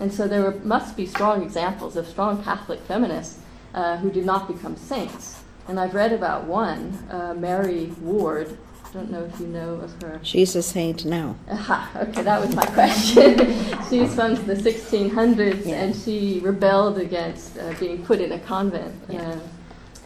And 0.00 0.12
so 0.12 0.26
there 0.26 0.42
were, 0.42 0.58
must 0.64 0.96
be 0.96 1.06
strong 1.06 1.42
examples 1.42 1.96
of 1.96 2.06
strong 2.06 2.42
Catholic 2.42 2.80
feminists 2.80 3.38
uh, 3.74 3.96
who 3.98 4.10
did 4.10 4.24
not 4.24 4.48
become 4.48 4.76
saints. 4.76 5.42
And 5.68 5.78
I've 5.80 5.94
read 5.94 6.12
about 6.12 6.44
one, 6.44 7.06
uh, 7.10 7.34
Mary 7.34 7.86
Ward. 8.00 8.58
I 8.84 8.92
don't 8.92 9.10
know 9.10 9.24
if 9.24 9.40
you 9.40 9.46
know 9.46 9.74
of 9.74 10.02
her. 10.02 10.20
She's 10.22 10.54
a 10.54 10.62
saint 10.62 11.04
now. 11.04 11.36
Aha, 11.50 11.90
okay, 12.02 12.22
that 12.22 12.40
was 12.40 12.54
my 12.54 12.66
question. 12.78 13.38
She's 13.88 14.14
from 14.14 14.34
the 14.46 14.54
1600s 14.54 15.66
yeah. 15.66 15.74
and 15.76 15.96
she 15.96 16.40
rebelled 16.40 16.98
against 16.98 17.58
uh, 17.58 17.72
being 17.80 18.04
put 18.04 18.20
in 18.20 18.32
a 18.32 18.38
convent. 18.40 18.94
Yeah. 19.08 19.38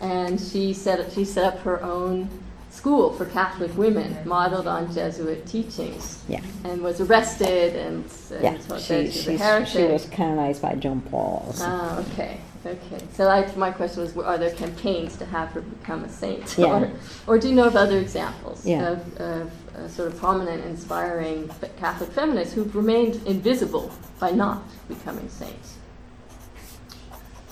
And 0.01 0.41
she 0.41 0.73
set, 0.73 1.13
she 1.13 1.25
set 1.25 1.55
up 1.55 1.61
her 1.61 1.83
own 1.83 2.29
school 2.71 3.13
for 3.13 3.25
Catholic 3.27 3.77
women, 3.77 4.17
modeled 4.27 4.67
on 4.67 4.93
Jesuit 4.93 5.47
teachings. 5.47 6.23
Yeah. 6.29 6.41
And 6.65 6.83
was 6.83 7.01
arrested 7.01 7.75
and, 7.75 8.05
and 8.31 8.43
yeah. 8.43 8.79
she, 8.79 9.11
she, 9.11 9.39
she 9.67 9.85
was 9.85 10.07
canonized 10.11 10.63
by 10.63 10.75
John 10.75 11.01
Paul. 11.01 11.53
So. 11.55 11.65
Ah, 11.67 11.99
okay. 11.99 12.41
Okay. 12.67 13.05
So 13.13 13.29
I, 13.29 13.51
my 13.57 13.71
question 13.71 14.03
was, 14.03 14.17
are 14.17 14.37
there 14.37 14.51
campaigns 14.51 15.17
to 15.17 15.27
have 15.27 15.49
her 15.51 15.61
become 15.61 16.05
a 16.05 16.09
saint? 16.09 16.57
Yeah. 16.59 16.67
Or, 17.27 17.37
or 17.37 17.39
do 17.39 17.49
you 17.49 17.55
know 17.55 17.67
of 17.67 17.77
other 17.77 17.99
examples 17.99 18.67
yeah. 18.67 18.91
of, 18.91 19.17
of 19.21 19.77
uh, 19.77 19.89
sort 19.89 20.13
of 20.13 20.19
prominent, 20.19 20.65
inspiring 20.65 21.51
Catholic 21.79 22.11
feminists 22.11 22.55
who've 22.55 22.75
remained 22.75 23.27
invisible 23.27 23.91
by 24.19 24.31
not 24.31 24.63
becoming 24.89 25.29
saints? 25.29 25.77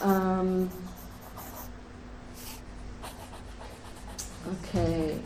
Um, 0.01 0.71
Okay. 4.49 5.19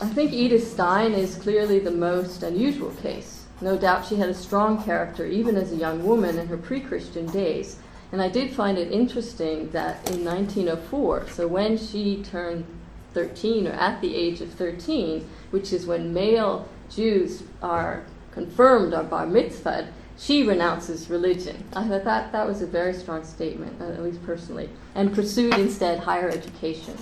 I 0.00 0.06
think 0.06 0.32
Edith 0.32 0.70
Stein 0.70 1.12
is 1.12 1.34
clearly 1.34 1.80
the 1.80 1.90
most 1.90 2.44
unusual 2.44 2.90
case. 3.02 3.46
No 3.60 3.76
doubt 3.76 4.06
she 4.06 4.14
had 4.14 4.28
a 4.28 4.34
strong 4.34 4.82
character 4.84 5.26
even 5.26 5.56
as 5.56 5.72
a 5.72 5.76
young 5.76 6.04
woman 6.04 6.38
in 6.38 6.46
her 6.46 6.56
pre 6.56 6.80
Christian 6.80 7.26
days. 7.26 7.76
And 8.12 8.22
I 8.22 8.28
did 8.28 8.52
find 8.52 8.78
it 8.78 8.92
interesting 8.92 9.70
that 9.70 10.08
in 10.08 10.24
1904, 10.24 11.28
so 11.30 11.48
when 11.48 11.76
she 11.76 12.22
turned 12.22 12.64
13 13.12 13.66
or 13.66 13.72
at 13.72 14.00
the 14.00 14.14
age 14.14 14.40
of 14.40 14.52
13, 14.52 15.28
which 15.50 15.72
is 15.72 15.86
when 15.86 16.14
male 16.14 16.68
Jews 16.88 17.42
are 17.60 18.04
confirmed 18.32 18.94
or 18.94 19.02
bar 19.02 19.26
mitzvahed, 19.26 19.88
she 20.18 20.42
renounces 20.42 21.08
religion. 21.08 21.64
I 21.74 21.86
thought 21.86 22.32
that, 22.32 22.46
was 22.46 22.60
a 22.60 22.66
very 22.66 22.92
strong 22.92 23.24
statement, 23.24 23.80
uh, 23.80 23.84
at 23.84 24.02
least 24.02 24.24
personally, 24.26 24.68
and 24.94 25.14
pursued 25.14 25.54
instead 25.54 26.00
higher 26.00 26.28
education. 26.28 26.96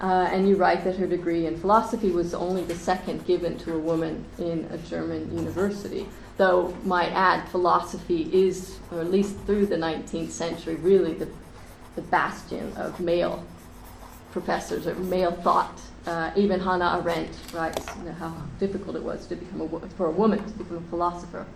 Uh, 0.00 0.28
and 0.32 0.48
you 0.48 0.56
write 0.56 0.84
that 0.84 0.96
her 0.96 1.06
degree 1.06 1.46
in 1.46 1.56
philosophy 1.56 2.10
was 2.10 2.34
only 2.34 2.64
the 2.64 2.74
second 2.74 3.24
given 3.24 3.56
to 3.56 3.74
a 3.74 3.78
woman 3.78 4.24
in 4.38 4.68
a 4.70 4.78
German 4.78 5.34
university. 5.36 6.06
Though, 6.36 6.76
might 6.84 7.12
add, 7.12 7.48
philosophy 7.48 8.28
is, 8.32 8.78
or 8.90 9.00
at 9.00 9.10
least 9.10 9.36
through 9.46 9.66
the 9.66 9.76
19th 9.76 10.30
century, 10.30 10.74
really 10.74 11.14
the, 11.14 11.28
the 11.94 12.02
bastion 12.02 12.72
of 12.76 12.98
male 13.00 13.44
professors 14.32 14.86
or 14.86 14.94
male 14.96 15.32
thought. 15.32 15.80
Uh, 16.06 16.32
even 16.34 16.58
Hannah 16.58 17.00
Arendt 17.00 17.30
writes 17.54 17.86
you 17.98 18.04
know, 18.04 18.12
how 18.12 18.34
difficult 18.58 18.96
it 18.96 19.02
was 19.02 19.26
to 19.26 19.36
become 19.36 19.60
a, 19.60 19.88
for 19.90 20.06
a 20.06 20.10
woman 20.10 20.44
to 20.44 20.52
become 20.54 20.78
a 20.78 20.90
philosopher. 20.90 21.46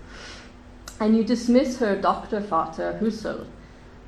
And 0.99 1.17
you 1.17 1.25
dismiss 1.25 1.79
her 1.79 2.01
Dr. 2.01 2.41
Vater 2.41 2.99
Husserl, 3.01 3.47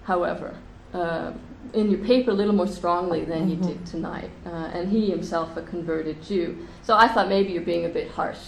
however, 0.05 0.57
uh, 0.95 1.33
in 1.75 1.91
your 1.91 2.01
paper 2.01 2.31
a 2.31 2.35
little 2.35 2.55
more 2.55 2.67
strongly 2.67 3.25
than 3.25 3.51
you 3.51 3.57
mm-hmm. 3.57 3.69
did 3.69 3.87
tonight. 3.87 4.31
Uh, 4.47 4.71
and 4.73 4.91
he 4.91 5.11
himself 5.11 5.57
a 5.57 5.63
converted 5.63 6.23
Jew. 6.23 6.67
So 6.83 6.97
I 6.97 7.09
thought 7.09 7.29
maybe 7.29 7.53
you're 7.53 7.63
being 7.63 7.85
a 7.85 7.91
bit 7.91 8.11
harsh 8.11 8.39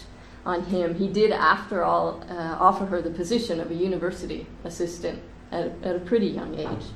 on 0.47 0.65
him. 0.65 0.95
He 0.95 1.09
did, 1.09 1.33
after 1.33 1.83
all, 1.83 2.25
uh, 2.31 2.57
offer 2.59 2.87
her 2.87 3.03
the 3.03 3.11
position 3.11 3.61
of 3.61 3.71
a 3.71 3.75
university 3.75 4.47
assistant 4.65 5.21
at, 5.53 5.73
at 5.83 5.97
a 5.97 6.01
pretty 6.01 6.29
young 6.29 6.59
age, 6.59 6.87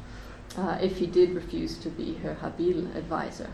uh, 0.57 0.79
if 0.81 0.97
he 0.97 1.07
did 1.07 1.35
refuse 1.35 1.77
to 1.79 1.91
be 1.91 2.15
her 2.17 2.37
Habil 2.41 2.95
advisor. 2.97 3.51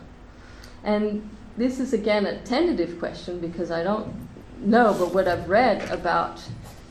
And 0.83 1.29
this 1.57 1.79
is 1.79 1.93
again 1.93 2.25
a 2.25 2.41
tentative 2.43 2.99
question 2.99 3.39
because 3.39 3.71
I 3.71 3.83
don't 3.83 4.13
know, 4.59 4.95
but 4.97 5.13
what 5.13 5.27
I've 5.27 5.49
read 5.49 5.89
about 5.91 6.41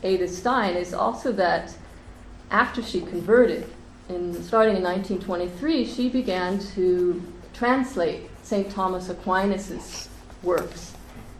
Edith 0.03 0.33
Stein 0.33 0.75
is 0.75 0.93
also 0.93 1.31
that 1.33 1.75
after 2.49 2.81
she 2.81 3.01
converted, 3.01 3.71
in, 4.09 4.43
starting 4.43 4.75
in 4.75 4.83
1923, 4.83 5.85
she 5.85 6.09
began 6.09 6.59
to 6.59 7.21
translate 7.53 8.29
St. 8.43 8.69
Thomas 8.69 9.09
Aquinas' 9.09 10.09
works. 10.43 10.93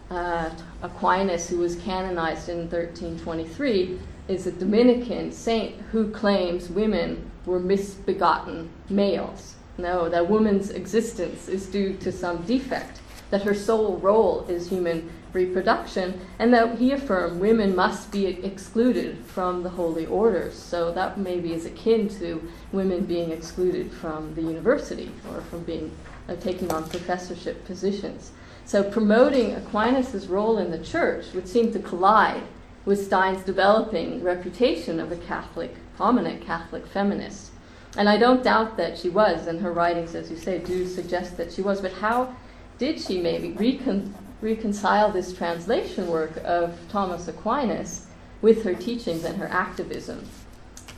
Uh, 0.10 0.50
Aquinas, 0.82 1.50
who 1.50 1.58
was 1.58 1.76
canonized 1.78 2.50
in 2.50 2.70
1323, 2.70 4.00
is 4.28 4.48
a 4.48 4.52
Dominican 4.52 5.32
saint 5.32 5.76
who 5.92 6.12
claims 6.12 6.70
women 6.70 7.30
were 7.46 7.60
misbegotten 7.60 8.70
males. 8.90 9.56
No, 9.78 10.10
that 10.10 10.30
woman's 10.30 10.70
existence 10.70 11.48
is 11.48 11.66
due 11.66 11.98
to 11.98 12.12
some 12.12 12.44
defect, 12.44 13.00
that 13.32 13.44
her 13.44 13.56
sole 13.56 13.98
role 13.98 14.46
is 14.48 14.70
human 14.70 15.10
reproduction, 15.34 16.20
and 16.40 16.54
that 16.54 16.78
he 16.78 16.92
affirmed 16.92 17.40
women 17.40 17.76
must 17.76 18.12
be 18.12 18.26
excluded 18.26 19.24
from 19.26 19.64
the 19.64 19.70
holy 19.70 20.06
orders. 20.06 20.56
So 20.56 20.92
that 20.92 21.18
maybe 21.18 21.54
is 21.54 21.66
akin 21.66 22.10
to 22.20 22.48
women 22.72 23.06
being 23.06 23.32
excluded 23.32 23.92
from 23.92 24.34
the 24.36 24.42
university 24.42 25.12
or 25.30 25.42
from 25.42 25.64
being 25.64 25.92
uh, 26.28 26.36
taking 26.36 26.72
on 26.72 26.90
professorship 26.90 27.66
positions. 27.66 28.32
So 28.66 28.84
promoting 28.84 29.56
Aquinas' 29.56 30.28
role 30.28 30.58
in 30.58 30.72
the 30.72 30.84
church 30.84 31.34
would 31.34 31.48
seem 31.48 31.72
to 31.74 31.80
collide 31.80 32.44
with 32.86 33.06
Stein's 33.06 33.44
developing 33.44 34.24
reputation 34.24 35.00
of 35.00 35.12
a 35.12 35.18
Catholic, 35.18 35.76
prominent 35.96 36.42
Catholic 36.46 36.86
feminist. 36.88 37.52
And 37.98 38.08
I 38.08 38.18
don't 38.18 38.44
doubt 38.44 38.78
that 38.78 38.98
she 38.98 39.10
was, 39.10 39.48
and 39.48 39.60
her 39.62 39.74
writings, 39.74 40.16
as 40.16 40.32
you 40.32 40.38
say, 40.38 40.60
do 40.60 40.88
suggest 40.88 41.38
that 41.38 41.52
she 41.52 41.62
was. 41.62 41.82
But 41.82 41.94
how 41.94 42.36
did 42.78 43.00
she 43.00 43.22
maybe 43.22 43.52
recon- 43.52 44.16
reconcile 44.42 45.12
this 45.12 45.34
translation 45.34 46.08
work 46.08 46.38
of 46.44 46.78
Thomas 46.90 47.28
Aquinas 47.28 48.08
with 48.42 48.64
her 48.64 48.74
teachings 48.74 49.24
and 49.24 49.38
her 49.38 49.48
activism? 49.48 50.28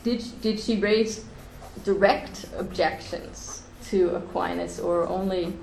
Did, 0.03 0.24
did 0.41 0.60
she 0.60 0.78
raise 0.78 1.26
direct 1.84 2.45
objections 2.57 3.64
to 3.86 4.15
Aquinas 4.15 4.80
or 4.80 5.07
only 5.07 5.53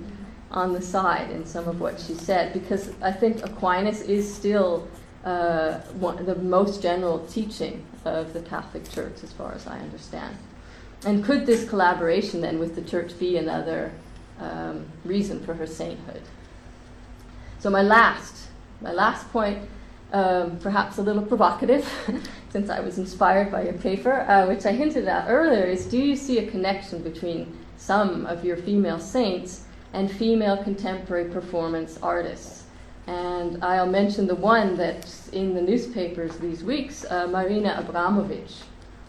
on 0.51 0.73
the 0.73 0.81
side 0.81 1.31
in 1.31 1.45
some 1.45 1.67
of 1.67 1.79
what 1.79 1.99
she 1.99 2.13
said? 2.13 2.53
Because 2.53 2.91
I 3.01 3.11
think 3.11 3.43
Aquinas 3.43 4.01
is 4.01 4.31
still 4.31 4.87
uh, 5.23 5.79
one, 5.99 6.25
the 6.25 6.35
most 6.35 6.81
general 6.81 7.19
teaching 7.27 7.85
of 8.05 8.33
the 8.33 8.41
Catholic 8.41 8.89
Church, 8.89 9.23
as 9.23 9.31
far 9.31 9.53
as 9.53 9.67
I 9.67 9.79
understand. 9.79 10.35
And 11.05 11.23
could 11.23 11.45
this 11.45 11.67
collaboration 11.67 12.41
then 12.41 12.59
with 12.59 12.75
the 12.75 12.81
Church 12.81 13.17
be 13.17 13.37
another 13.37 13.91
um, 14.39 14.85
reason 15.03 15.43
for 15.43 15.53
her 15.53 15.67
sainthood? 15.67 16.21
So 17.61 17.69
my 17.69 17.83
last, 17.83 18.47
my 18.81 18.91
last 18.91 19.31
point, 19.31 19.59
um, 20.13 20.57
perhaps 20.57 20.97
a 20.97 21.03
little 21.03 21.21
provocative, 21.21 21.87
since 22.49 22.71
I 22.71 22.79
was 22.79 22.97
inspired 22.97 23.51
by 23.51 23.65
your 23.65 23.73
paper, 23.73 24.21
uh, 24.21 24.47
which 24.47 24.65
I 24.65 24.71
hinted 24.71 25.07
at 25.07 25.29
earlier, 25.29 25.65
is 25.65 25.85
do 25.85 25.99
you 25.99 26.15
see 26.15 26.39
a 26.39 26.49
connection 26.49 27.03
between 27.03 27.55
some 27.77 28.25
of 28.25 28.43
your 28.43 28.57
female 28.57 28.99
saints 28.99 29.65
and 29.93 30.09
female 30.09 30.57
contemporary 30.63 31.29
performance 31.29 31.99
artists? 32.01 32.63
And 33.05 33.63
I'll 33.63 33.85
mention 33.85 34.25
the 34.25 34.33
one 34.33 34.75
that's 34.75 35.29
in 35.29 35.53
the 35.53 35.61
newspapers 35.61 36.37
these 36.37 36.63
weeks, 36.63 37.05
uh, 37.11 37.27
Marina 37.27 37.85
Abramovic. 37.85 38.63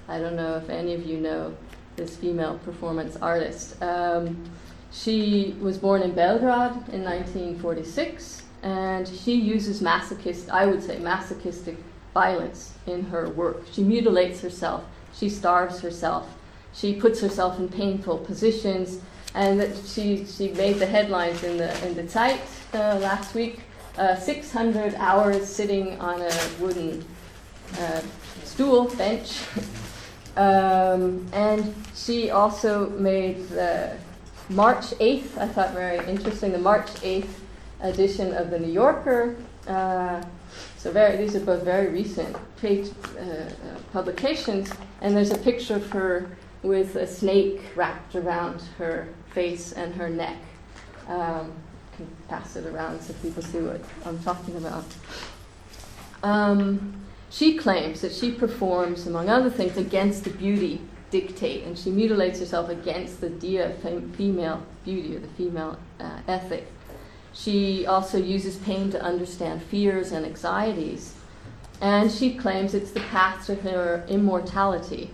I 0.08 0.18
don't 0.18 0.36
know 0.36 0.58
if 0.58 0.68
any 0.68 0.92
of 0.92 1.06
you 1.06 1.16
know 1.16 1.56
this 1.96 2.16
female 2.16 2.58
performance 2.58 3.16
artist. 3.16 3.82
Um, 3.82 4.44
she 4.92 5.56
was 5.58 5.78
born 5.78 6.02
in 6.02 6.12
Belgrade 6.12 6.76
in 6.92 7.02
1946, 7.02 8.41
and 8.62 9.08
she 9.08 9.34
uses 9.34 9.82
masochist, 9.82 10.48
I 10.48 10.66
would 10.66 10.82
say, 10.82 10.98
masochistic 10.98 11.76
violence 12.14 12.74
in 12.86 13.04
her 13.04 13.28
work. 13.30 13.62
She 13.72 13.82
mutilates 13.82 14.40
herself, 14.40 14.84
she 15.14 15.28
starves 15.28 15.80
herself, 15.80 16.28
she 16.72 16.94
puts 16.94 17.20
herself 17.20 17.58
in 17.58 17.68
painful 17.68 18.18
positions, 18.18 19.00
and 19.34 19.74
she, 19.86 20.24
she 20.26 20.48
made 20.52 20.78
the 20.78 20.86
headlines 20.86 21.42
in 21.42 21.56
the, 21.56 21.86
in 21.86 21.94
the 21.94 22.08
Zeit 22.08 22.40
uh, 22.74 22.98
last 23.00 23.34
week 23.34 23.60
uh, 23.98 24.14
600 24.16 24.94
hours 24.94 25.46
sitting 25.46 26.00
on 26.00 26.20
a 26.20 26.32
wooden 26.60 27.04
uh, 27.78 28.00
stool 28.44 28.84
bench. 28.94 29.42
um, 30.36 31.26
and 31.32 31.74
she 31.94 32.30
also 32.30 32.88
made 32.90 33.48
the 33.48 33.96
March 34.48 34.86
8th, 34.98 35.38
I 35.38 35.48
thought 35.48 35.72
very 35.72 35.98
interesting, 36.08 36.52
the 36.52 36.58
March 36.58 36.88
8th 37.02 37.28
edition 37.82 38.34
of 38.34 38.50
the 38.50 38.58
New 38.58 38.72
Yorker. 38.72 39.36
Uh, 39.66 40.22
so 40.76 40.90
very, 40.90 41.16
these 41.16 41.36
are 41.36 41.40
both 41.40 41.62
very 41.62 41.88
recent 41.88 42.36
page, 42.56 42.90
uh, 43.16 43.20
uh, 43.20 43.48
publications. 43.92 44.72
And 45.00 45.16
there's 45.16 45.30
a 45.30 45.38
picture 45.38 45.76
of 45.76 45.90
her 45.90 46.30
with 46.62 46.96
a 46.96 47.06
snake 47.06 47.60
wrapped 47.74 48.14
around 48.14 48.62
her 48.78 49.08
face 49.30 49.72
and 49.72 49.94
her 49.94 50.08
neck. 50.08 50.36
Um, 51.08 51.52
can 51.96 52.08
pass 52.28 52.56
it 52.56 52.66
around 52.66 53.00
so 53.02 53.12
people 53.14 53.42
see 53.42 53.58
what 53.58 53.80
I'm 54.04 54.18
talking 54.20 54.56
about. 54.56 54.84
Um, 56.22 56.94
she 57.30 57.56
claims 57.56 58.00
that 58.02 58.12
she 58.12 58.30
performs, 58.30 59.06
among 59.06 59.28
other 59.28 59.50
things, 59.50 59.76
against 59.76 60.24
the 60.24 60.30
beauty 60.30 60.80
dictate, 61.10 61.64
and 61.64 61.78
she 61.78 61.90
mutilates 61.90 62.40
herself 62.40 62.68
against 62.68 63.20
the 63.20 63.30
dia 63.30 63.70
fem- 63.82 64.12
female 64.12 64.62
beauty 64.84 65.16
or 65.16 65.20
the 65.20 65.28
female 65.28 65.78
uh, 66.00 66.18
ethic. 66.28 66.66
She 67.32 67.86
also 67.86 68.18
uses 68.18 68.56
pain 68.56 68.90
to 68.90 69.02
understand 69.02 69.62
fears 69.62 70.12
and 70.12 70.26
anxieties, 70.26 71.14
and 71.80 72.10
she 72.10 72.34
claims 72.34 72.74
it's 72.74 72.92
the 72.92 73.00
path 73.00 73.46
to 73.46 73.54
her 73.56 74.04
immortality. 74.08 75.10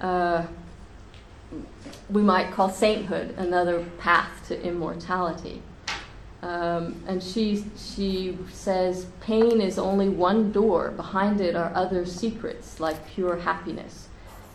Uh, 0.00 0.44
we 2.10 2.22
might 2.22 2.52
call 2.52 2.68
sainthood 2.68 3.34
another 3.38 3.84
path 3.98 4.46
to 4.48 4.62
immortality. 4.62 5.62
Um, 6.42 7.02
and 7.08 7.22
she, 7.22 7.64
she 7.76 8.38
says, 8.52 9.06
pain 9.20 9.60
is 9.60 9.78
only 9.78 10.08
one 10.08 10.52
door. 10.52 10.90
Behind 10.90 11.40
it 11.40 11.56
are 11.56 11.72
other 11.74 12.06
secrets, 12.06 12.78
like 12.78 13.08
pure 13.08 13.38
happiness. 13.38 14.08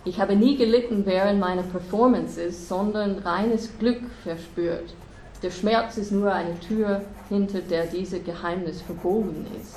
Ich 0.05 0.17
habe 0.17 0.35
nie 0.35 0.57
gelitten 0.57 1.05
während 1.05 1.39
meiner 1.39 1.63
Performances, 1.63 2.67
sondern 2.67 3.19
reines 3.19 3.69
Glück 3.79 4.01
verspürt. 4.23 4.93
Der 5.43 5.51
Schmerz 5.51 5.97
ist 5.97 6.11
nur 6.11 6.31
eine 6.31 6.57
Tür, 6.61 7.01
hinter 7.27 7.59
der 7.59 7.85
dieses 7.85 8.23
Geheimnis 8.23 8.81
verborgen 8.81 9.45
ist. 9.59 9.75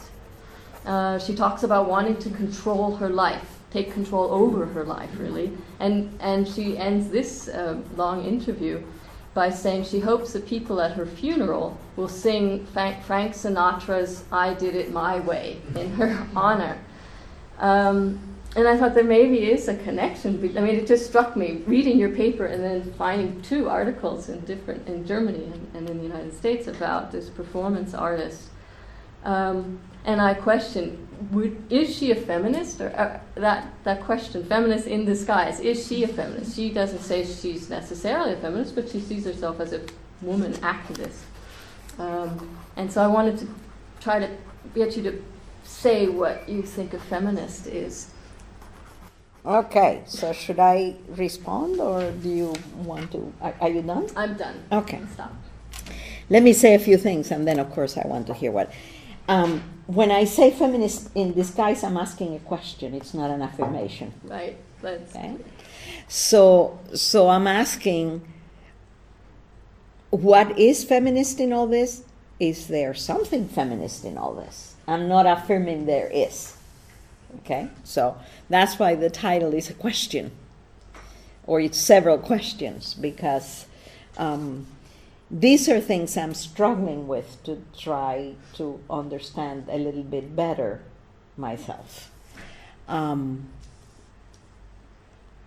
Uh, 0.87 1.19
she 1.19 1.35
talks 1.35 1.65
about 1.65 1.91
wanting 1.91 2.17
to 2.17 2.31
control 2.31 2.97
her 2.97 3.09
life, 3.09 3.59
take 3.73 3.93
control 3.93 4.31
over 4.31 4.65
her 4.67 4.85
life, 4.85 5.11
really. 5.19 5.51
And, 5.81 6.11
and 6.21 6.47
she 6.47 6.79
ends 6.79 7.11
this 7.11 7.49
uh, 7.49 7.75
long 7.97 8.25
interview 8.25 8.81
by 9.35 9.51
saying 9.51 9.85
she 9.85 9.99
hopes 9.99 10.33
the 10.33 10.41
people 10.41 10.81
at 10.81 10.93
her 10.93 11.05
funeral 11.05 11.77
will 11.97 12.09
sing 12.09 12.65
Frank, 12.73 13.03
Frank 13.03 13.35
Sinatra's 13.35 14.23
I 14.31 14.55
Did 14.55 14.77
It 14.77 14.93
My 14.93 15.19
Way 15.19 15.59
in 15.75 15.91
her 15.95 16.25
honor. 16.37 16.79
Um, 17.59 18.21
and 18.57 18.67
I 18.67 18.77
thought 18.79 18.95
there 18.95 19.05
maybe 19.05 19.51
is 19.51 19.69
a 19.69 19.77
connection. 19.77 20.37
I 20.57 20.63
mean, 20.63 20.77
it 20.77 20.87
just 20.87 21.07
struck 21.07 21.37
me 21.37 21.63
reading 21.67 21.99
your 21.99 22.09
paper 22.09 22.47
and 22.47 22.65
then 22.65 22.91
finding 22.95 23.43
two 23.43 23.69
articles 23.69 24.31
in 24.31 24.41
different 24.41 24.89
in 24.89 25.07
Germany 25.07 25.45
and, 25.45 25.71
and 25.75 25.91
in 25.91 25.99
the 25.99 26.03
United 26.03 26.35
States 26.35 26.67
about 26.67 27.13
this 27.13 27.29
performance 27.29 27.93
artist. 27.93 28.45
Um, 29.25 29.79
and 30.07 30.23
I 30.23 30.33
question: 30.33 31.07
would, 31.33 31.71
Is 31.71 31.95
she 31.95 32.13
a 32.13 32.15
feminist? 32.15 32.81
Or 32.81 32.89
uh, 32.97 33.21
that 33.35 33.69
that 33.85 34.03
question, 34.05 34.43
feminist 34.45 34.87
in 34.87 35.05
disguise? 35.05 35.61
Is 35.61 35.87
she 35.87 36.05
a 36.05 36.09
feminist? 36.09 36.57
She 36.57 36.71
doesn't 36.71 37.03
say 37.03 37.27
she's 37.27 37.69
necessarily 37.69 38.33
a 38.33 38.37
feminist, 38.37 38.75
but 38.75 38.89
she 38.89 39.01
sees 39.01 39.27
herself 39.27 39.61
as 39.61 39.75
a 39.75 39.83
woman 40.23 40.55
activist. 40.55 41.21
Um, 41.99 42.57
and 42.77 42.91
so 42.91 43.03
I 43.03 43.07
wanted 43.07 43.39
to 43.39 43.49
try 44.01 44.19
to 44.19 44.31
get 44.75 44.97
you 44.97 45.03
to 45.03 45.23
say 45.65 46.09
what 46.09 46.49
you 46.49 46.63
think 46.63 46.95
a 46.95 46.99
feminist 46.99 47.67
is. 47.67 48.13
Okay, 49.47 50.03
so 50.07 50.33
should 50.33 50.59
I 50.59 50.97
respond 51.11 51.81
or 51.81 52.11
do 52.11 52.29
you 52.29 52.55
want 52.79 53.13
to? 53.13 53.33
Are, 53.41 53.55
are 53.61 53.69
you 53.69 53.83
done? 53.83 54.09
I'm 54.17 54.35
done. 54.35 54.61
Okay. 54.73 55.01
Stop. 55.13 55.33
Let 56.29 56.43
me 56.43 56.53
say 56.53 56.75
a 56.75 56.81
few 56.81 56.97
things 56.97 57.31
and 57.31 57.47
then, 57.47 57.61
of 57.61 57.71
course, 57.71 57.97
I 57.97 58.07
want 58.09 58.27
to 58.27 58.35
hear 58.35 58.51
what. 58.51 58.73
Um, 59.29 59.63
when 59.87 60.11
I 60.11 60.25
say 60.25 60.51
feminist 60.51 61.11
in 61.15 61.33
disguise, 61.33 61.85
I'm 61.85 61.97
asking 61.97 62.35
a 62.35 62.41
question, 62.41 62.93
it's 62.95 63.15
not 63.15 63.31
an 63.31 63.41
affirmation. 63.41 64.13
Right. 64.25 64.57
Let's. 64.83 65.15
Okay? 65.15 65.37
So, 66.09 66.81
so 66.93 67.29
I'm 67.29 67.47
asking 67.47 68.27
what 70.11 70.59
is 70.59 70.83
feminist 70.83 71.39
in 71.39 71.53
all 71.53 71.69
this? 71.69 72.03
Is 72.41 72.67
there 72.67 72.95
something 72.95 73.49
feminist 73.49 74.05
in 74.05 74.19
all 74.19 74.35
this? 74.35 74.75
I'm 74.89 75.09
not 75.09 75.27
affirming 75.27 75.87
there 75.87 76.09
is. 76.09 76.56
Okay? 77.39 77.69
So 77.85 78.17
that's 78.49 78.79
why 78.79 78.95
the 78.95 79.11
title 79.11 79.55
is 79.55 79.71
a 79.71 79.75
question, 79.75 80.31
or 81.47 81.61
it's 81.61 81.79
several 81.79 82.19
questions, 82.19 82.95
because 82.95 83.67
um, 84.17 84.67
these 85.31 85.69
are 85.69 85.81
things 85.81 86.17
I'm 86.17 86.35
struggling 86.35 87.09
with 87.09 87.43
to 87.45 87.63
try 87.77 88.35
to 88.55 88.81
understand 88.89 89.67
a 89.69 89.79
little 89.79 90.05
bit 90.05 90.35
better 90.37 90.83
myself. 91.37 92.11
Um, 92.89 93.49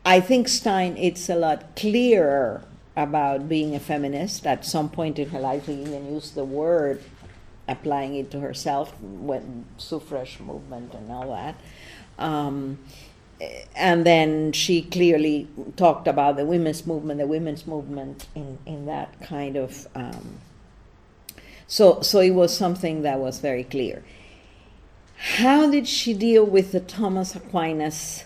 I 0.05 0.19
think 0.19 0.47
Stein 0.47 0.97
it's 0.97 1.29
a 1.29 1.35
lot 1.35 1.75
clearer 1.75 2.63
about 2.95 3.47
being 3.47 3.75
a 3.75 3.79
feminist. 3.79 4.45
At 4.45 4.65
some 4.65 4.89
point 4.89 5.19
in 5.19 5.29
her 5.29 5.39
life, 5.39 5.65
she 5.65 5.73
even 5.73 6.13
used 6.13 6.35
the 6.35 6.43
word, 6.43 7.01
applying 7.69 8.15
it 8.15 8.31
to 8.31 8.39
herself, 8.39 8.93
when 9.01 9.65
suffrage 9.77 10.39
movement 10.39 10.93
and 10.93 11.11
all 11.11 11.29
that. 11.29 11.55
Um, 12.17 12.79
and 13.75 14.05
then 14.05 14.51
she 14.51 14.81
clearly 14.81 15.47
talked 15.77 16.07
about 16.07 16.35
the 16.35 16.45
women's 16.45 16.85
movement, 16.85 17.19
the 17.19 17.27
women's 17.27 17.65
movement 17.65 18.27
in, 18.35 18.57
in 18.65 18.85
that 18.87 19.21
kind 19.21 19.55
of. 19.55 19.87
Um, 19.95 20.39
so, 21.67 22.01
so 22.01 22.19
it 22.19 22.31
was 22.31 22.55
something 22.55 23.03
that 23.03 23.19
was 23.19 23.39
very 23.39 23.63
clear. 23.63 24.03
How 25.17 25.69
did 25.69 25.87
she 25.87 26.13
deal 26.13 26.45
with 26.45 26.71
the 26.71 26.79
Thomas 26.79 27.35
Aquinas? 27.35 28.25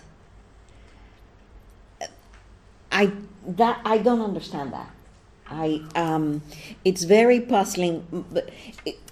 I 2.90 3.12
that 3.46 3.80
I 3.84 3.98
don't 3.98 4.20
understand 4.20 4.72
that. 4.72 4.93
I, 5.50 5.82
um, 5.94 6.42
it's 6.84 7.04
very 7.04 7.40
puzzling. 7.40 8.24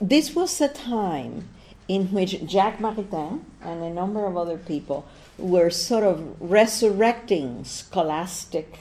This 0.01 0.35
was 0.35 0.61
a 0.61 0.69
time 0.69 1.49
in 1.89 2.07
which 2.07 2.41
Jacques 2.47 2.79
Maritain 2.79 3.41
and 3.61 3.83
a 3.83 3.91
number 3.91 4.25
of 4.25 4.37
other 4.37 4.57
people 4.57 5.05
were 5.39 5.71
sort 5.71 6.05
of 6.05 6.37
resurrecting 6.41 7.65
scholastic 7.65 8.79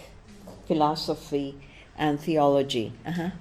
philosophy 0.68 1.56
and 1.98 2.20
theology. 2.20 2.94
Uh-huh. 3.06 3.32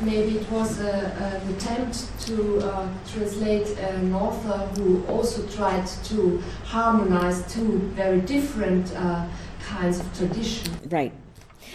Maybe 0.00 0.38
it 0.38 0.50
was 0.50 0.80
a, 0.80 1.12
an 1.44 1.54
attempt 1.54 2.08
to 2.26 2.58
uh, 2.60 2.88
translate 3.12 3.68
an 3.78 4.12
author 4.12 4.58
who 4.74 5.04
also 5.06 5.46
tried 5.48 5.86
to 6.04 6.42
harmonize 6.64 7.52
two 7.52 7.78
very 7.94 8.20
different 8.22 8.92
uh, 8.96 9.26
kinds 9.62 10.00
of 10.00 10.16
tradition. 10.16 10.72
Right. 10.88 11.12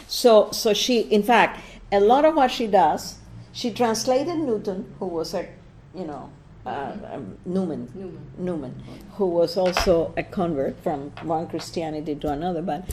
So, 0.07 0.51
so 0.51 0.73
she, 0.73 1.01
in 1.01 1.23
fact, 1.23 1.61
a 1.91 1.99
lot 1.99 2.26
of 2.26 2.35
what 2.35 2.51
she 2.51 2.68
does, 2.68 3.18
she 3.53 3.72
translated 3.72 4.38
Newton, 4.38 4.93
who 4.99 5.07
was 5.07 5.34
a, 5.34 5.47
you 5.95 6.05
know, 6.05 6.30
uh, 6.65 6.91
um, 7.14 7.38
Newman, 7.45 7.89
Newman. 7.95 8.27
Newman, 8.38 8.84
who 9.14 9.26
was 9.26 9.55
also 9.55 10.14
a 10.18 10.23
convert 10.23 10.77
from 10.84 11.11
one 11.23 11.47
Christianity 11.47 12.14
to 12.15 12.30
another, 12.30 12.61
but 12.61 12.84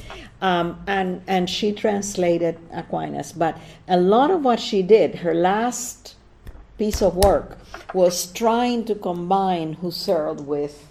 um, 0.40 0.80
and 0.86 1.22
and 1.26 1.50
she 1.50 1.72
translated 1.72 2.56
Aquinas. 2.72 3.32
But 3.32 3.58
a 3.88 3.96
lot 3.96 4.30
of 4.30 4.44
what 4.44 4.60
she 4.60 4.82
did, 4.82 5.16
her 5.16 5.34
last 5.34 6.14
piece 6.78 7.02
of 7.02 7.16
work, 7.16 7.58
was 7.92 8.30
trying 8.32 8.84
to 8.84 8.94
combine 8.94 9.76
Husserl 9.76 10.40
with 10.40 10.86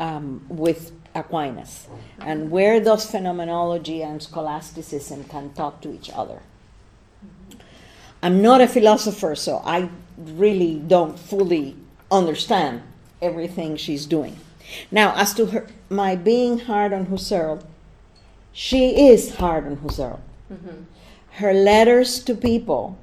um, 0.00 0.44
with 0.48 0.90
Aquinas, 1.14 1.86
and 2.18 2.50
where 2.50 2.80
those 2.80 3.08
phenomenology 3.08 4.02
and 4.02 4.20
scholasticism 4.20 5.22
can 5.24 5.52
talk 5.54 5.80
to 5.82 5.94
each 5.94 6.10
other. 6.10 6.40
I'm 8.24 8.40
not 8.40 8.62
a 8.62 8.66
philosopher, 8.66 9.34
so 9.34 9.60
I 9.66 9.90
really 10.16 10.76
don't 10.76 11.18
fully 11.18 11.76
understand 12.10 12.80
everything 13.20 13.76
she's 13.76 14.06
doing. 14.06 14.38
Now, 14.90 15.14
as 15.14 15.34
to 15.34 15.44
her, 15.52 15.66
my 15.90 16.16
being 16.16 16.60
hard 16.60 16.94
on 16.94 17.04
Husserl, 17.08 17.62
she 18.50 19.08
is 19.08 19.34
hard 19.34 19.66
on 19.66 19.76
Husserl. 19.76 20.20
Mm-hmm. 20.50 20.84
Her 21.32 21.52
letters 21.52 22.24
to 22.24 22.34
people 22.34 22.96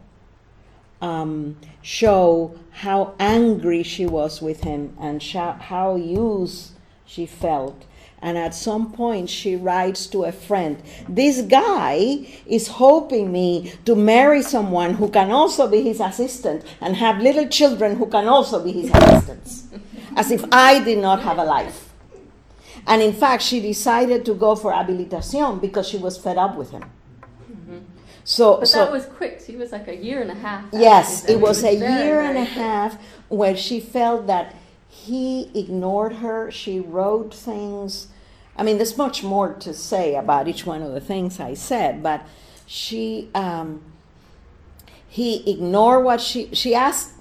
um, 1.03 1.55
show 1.83 2.55
how 2.71 3.13
angry 3.19 3.83
she 3.83 4.07
was 4.07 4.41
with 4.41 4.63
him 4.63 4.97
and 4.99 5.21
sh- 5.21 5.35
how 5.35 5.97
used 5.97 6.71
she 7.05 7.27
felt. 7.27 7.85
And 8.21 8.37
at 8.37 8.53
some 8.53 8.91
point, 8.91 9.29
she 9.29 9.55
writes 9.55 10.05
to 10.07 10.25
a 10.25 10.31
friend, 10.31 10.81
This 11.09 11.41
guy 11.41 12.27
is 12.45 12.67
hoping 12.67 13.31
me 13.31 13.73
to 13.85 13.95
marry 13.95 14.43
someone 14.43 14.93
who 14.93 15.09
can 15.09 15.31
also 15.31 15.67
be 15.67 15.81
his 15.81 15.99
assistant 15.99 16.63
and 16.79 16.95
have 16.97 17.19
little 17.19 17.47
children 17.47 17.95
who 17.95 18.05
can 18.05 18.27
also 18.27 18.63
be 18.63 18.71
his 18.73 18.91
assistants. 18.91 19.67
As 20.15 20.29
if 20.29 20.43
I 20.51 20.83
did 20.83 20.99
not 20.99 21.23
have 21.23 21.39
a 21.39 21.43
life. 21.43 21.89
And 22.85 23.01
in 23.01 23.13
fact, 23.13 23.43
she 23.43 23.59
decided 23.59 24.25
to 24.25 24.33
go 24.33 24.55
for 24.55 24.71
habilitación 24.71 25.59
because 25.61 25.87
she 25.87 25.97
was 25.97 26.17
fed 26.17 26.37
up 26.37 26.55
with 26.55 26.71
him. 26.71 26.83
So, 28.23 28.59
But 28.59 28.67
so 28.67 28.85
that 28.85 28.91
was 28.91 29.05
quick. 29.05 29.41
She 29.45 29.55
was 29.55 29.71
like 29.71 29.87
a 29.87 29.95
year 29.95 30.21
and 30.21 30.29
a 30.29 30.35
half. 30.35 30.65
Yes, 30.71 31.25
it 31.27 31.39
was 31.39 31.63
a 31.63 31.73
year 31.73 32.21
and 32.21 32.37
a 32.37 32.43
half 32.43 32.97
where 33.29 33.57
she 33.57 33.79
felt 33.79 34.27
that 34.27 34.55
he 34.87 35.49
ignored 35.55 36.13
her. 36.17 36.51
She 36.51 36.79
wrote 36.79 37.33
things. 37.33 38.07
I 38.61 38.63
mean, 38.63 38.77
there's 38.77 38.95
much 38.95 39.23
more 39.23 39.55
to 39.55 39.73
say 39.73 40.13
about 40.13 40.47
each 40.47 40.67
one 40.67 40.83
of 40.83 40.93
the 40.93 41.01
things 41.01 41.39
I 41.39 41.55
said, 41.55 42.03
but 42.03 42.21
she, 42.67 43.27
um, 43.33 43.81
he 45.09 45.51
ignored 45.51 46.05
what 46.05 46.21
she, 46.21 46.53
she 46.53 46.75
asked, 46.75 47.13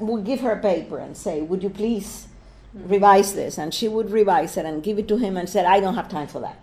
would 0.00 0.26
give 0.26 0.40
her 0.40 0.50
a 0.50 0.60
paper 0.60 0.98
and 0.98 1.16
say, 1.16 1.40
would 1.40 1.62
you 1.62 1.70
please 1.70 2.28
revise 2.74 3.32
this? 3.32 3.56
And 3.56 3.72
she 3.72 3.88
would 3.88 4.10
revise 4.10 4.58
it 4.58 4.66
and 4.66 4.82
give 4.82 4.98
it 4.98 5.08
to 5.08 5.16
him 5.16 5.38
and 5.38 5.48
said, 5.48 5.64
I 5.64 5.80
don't 5.80 5.94
have 5.94 6.10
time 6.10 6.26
for 6.26 6.40
that. 6.40 6.60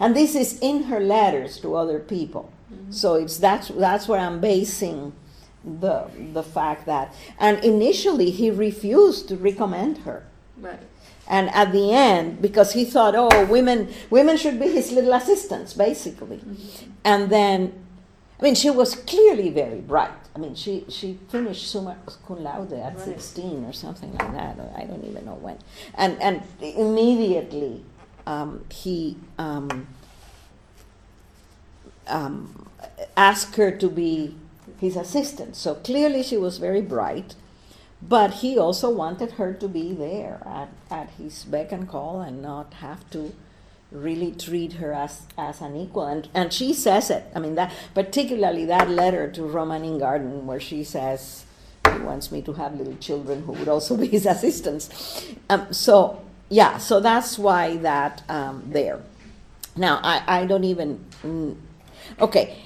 And 0.00 0.16
this 0.16 0.34
is 0.34 0.58
in 0.58 0.82
her 0.84 0.98
letters 0.98 1.60
to 1.60 1.76
other 1.76 2.00
people. 2.00 2.52
So 2.90 3.14
it's 3.14 3.36
that's 3.36 3.68
that's 3.68 4.08
where 4.08 4.18
I'm 4.18 4.40
basing 4.40 5.12
the 5.64 6.10
the 6.32 6.42
fact 6.42 6.86
that 6.86 7.14
and 7.38 7.62
initially 7.64 8.30
he 8.30 8.50
refused 8.50 9.28
to 9.28 9.36
recommend 9.36 9.98
her. 9.98 10.24
Right. 10.56 10.80
And 11.30 11.48
at 11.54 11.70
the 11.70 11.92
end, 11.94 12.42
because 12.42 12.72
he 12.72 12.84
thought, 12.84 13.14
oh, 13.16 13.46
women 13.46 13.88
women 14.10 14.36
should 14.36 14.58
be 14.58 14.68
his 14.68 14.90
little 14.90 15.12
assistants, 15.14 15.72
basically. 15.74 16.40
And 17.04 17.30
then 17.30 17.72
I 18.38 18.42
mean 18.42 18.56
she 18.56 18.70
was 18.70 18.96
clearly 18.96 19.50
very 19.50 19.80
bright. 19.80 20.10
I 20.34 20.38
mean 20.38 20.54
she, 20.56 20.84
she 20.88 21.18
finished 21.28 21.70
summa 21.70 21.96
cum 22.26 22.42
laude 22.42 22.72
at 22.72 22.96
Right. 22.96 23.00
sixteen 23.10 23.64
or 23.64 23.72
something 23.72 24.10
like 24.18 24.32
that, 24.32 24.58
I 24.76 24.84
don't 24.90 25.04
even 25.04 25.24
know 25.24 25.38
when. 25.46 25.58
And 25.94 26.20
and 26.20 26.42
immediately 26.60 27.84
um, 28.26 28.64
he 28.70 29.16
um, 29.38 29.86
um, 32.06 32.66
asked 33.16 33.54
her 33.56 33.70
to 33.70 33.88
be 33.88 34.34
his 34.80 34.96
assistant. 34.96 35.54
So 35.56 35.74
clearly 35.74 36.22
she 36.22 36.36
was 36.36 36.58
very 36.58 36.82
bright, 36.82 37.34
but 38.02 38.34
he 38.34 38.58
also 38.58 38.90
wanted 38.90 39.32
her 39.32 39.52
to 39.54 39.68
be 39.68 39.92
there 39.92 40.42
at, 40.46 40.68
at 40.90 41.10
his 41.10 41.44
beck 41.44 41.72
and 41.72 41.88
call 41.88 42.20
and 42.20 42.40
not 42.42 42.74
have 42.74 43.08
to 43.10 43.34
really 43.92 44.32
treat 44.32 44.74
her 44.74 44.92
as, 44.92 45.22
as 45.36 45.60
an 45.60 45.76
equal. 45.76 46.06
And, 46.06 46.28
and 46.32 46.52
she 46.52 46.72
says 46.72 47.10
it. 47.10 47.24
I 47.34 47.40
mean, 47.40 47.56
that 47.56 47.72
particularly 47.94 48.64
that 48.66 48.88
letter 48.88 49.30
to 49.32 49.42
Roman 49.42 49.82
Ingarden 49.82 50.44
where 50.44 50.60
she 50.60 50.84
says 50.84 51.44
he 51.92 51.98
wants 51.98 52.30
me 52.30 52.40
to 52.42 52.52
have 52.54 52.74
little 52.76 52.96
children 52.96 53.42
who 53.42 53.52
would 53.52 53.68
also 53.68 53.96
be 53.98 54.06
his 54.06 54.26
assistants. 54.26 55.26
Um, 55.48 55.72
so, 55.72 56.22
yeah, 56.48 56.78
so 56.78 57.00
that's 57.00 57.38
why 57.38 57.76
that 57.78 58.22
um, 58.28 58.62
there. 58.68 59.00
Now, 59.76 60.00
I, 60.02 60.22
I 60.42 60.46
don't 60.46 60.64
even. 60.64 61.04
mm, 61.22 61.56
Okay, 62.20 62.56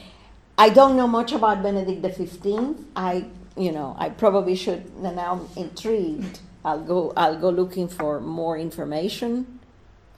I 0.57 0.69
don't 0.71 0.97
know 0.97 1.07
much 1.07 1.33
about 1.33 1.63
Benedict 1.63 2.03
the 2.03 2.09
Fifteenth. 2.09 2.81
I, 2.97 3.27
you 3.57 3.73
know, 3.73 3.95
I 3.99 4.09
probably 4.11 4.57
should. 4.57 4.97
Now 4.97 5.49
I'm 5.57 5.63
intrigued. 5.63 6.41
I'll 6.65 6.81
go. 6.81 7.13
I'll 7.17 7.39
go 7.39 7.51
looking 7.51 7.89
for 7.89 8.21
more 8.21 8.59
information 8.59 9.61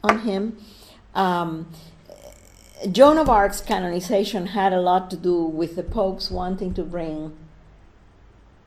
on 0.02 0.20
him. 0.20 0.58
Um, 1.14 1.68
Joan 2.92 3.18
of 3.18 3.28
Arc's 3.28 3.60
canonization 3.60 4.48
had 4.48 4.72
a 4.72 4.80
lot 4.80 5.10
to 5.10 5.16
do 5.16 5.42
with 5.42 5.76
the 5.76 5.82
popes 5.82 6.30
wanting 6.30 6.74
to 6.74 6.82
bring 6.82 7.36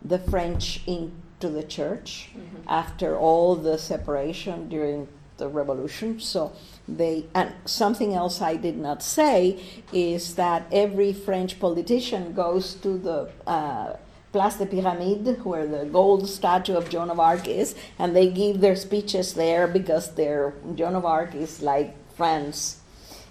the 0.03 0.17
French 0.17 0.81
into 0.87 1.49
the 1.49 1.63
church 1.63 2.29
after 2.67 3.17
all 3.17 3.55
the 3.55 3.77
separation 3.77 4.67
during 4.67 5.07
the 5.37 5.47
revolution. 5.47 6.19
So 6.19 6.53
they 6.87 7.25
and 7.33 7.53
something 7.65 8.13
else 8.13 8.41
I 8.41 8.55
did 8.55 8.77
not 8.77 9.01
say 9.01 9.59
is 9.93 10.35
that 10.35 10.67
every 10.71 11.13
French 11.13 11.59
politician 11.59 12.33
goes 12.33 12.73
to 12.75 12.97
the 12.97 13.29
uh, 13.47 13.93
Place 14.31 14.57
des 14.57 14.67
Pyramides, 14.67 15.43
where 15.43 15.65
the 15.65 15.85
gold 15.85 16.29
statue 16.29 16.75
of 16.75 16.89
Joan 16.89 17.09
of 17.09 17.19
Arc 17.19 17.47
is, 17.47 17.75
and 17.97 18.15
they 18.15 18.29
give 18.29 18.61
their 18.61 18.75
speeches 18.75 19.33
there 19.33 19.67
because 19.67 20.13
their 20.15 20.53
Joan 20.75 20.95
of 20.95 21.05
Arc 21.05 21.33
is 21.33 21.61
like 21.61 21.95
France. 22.15 22.79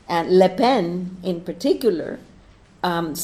And 0.09 0.39
Le 0.39 0.49
Pen, 0.49 1.19
in 1.23 1.43
particular, 1.43 2.19
um, 2.83 3.15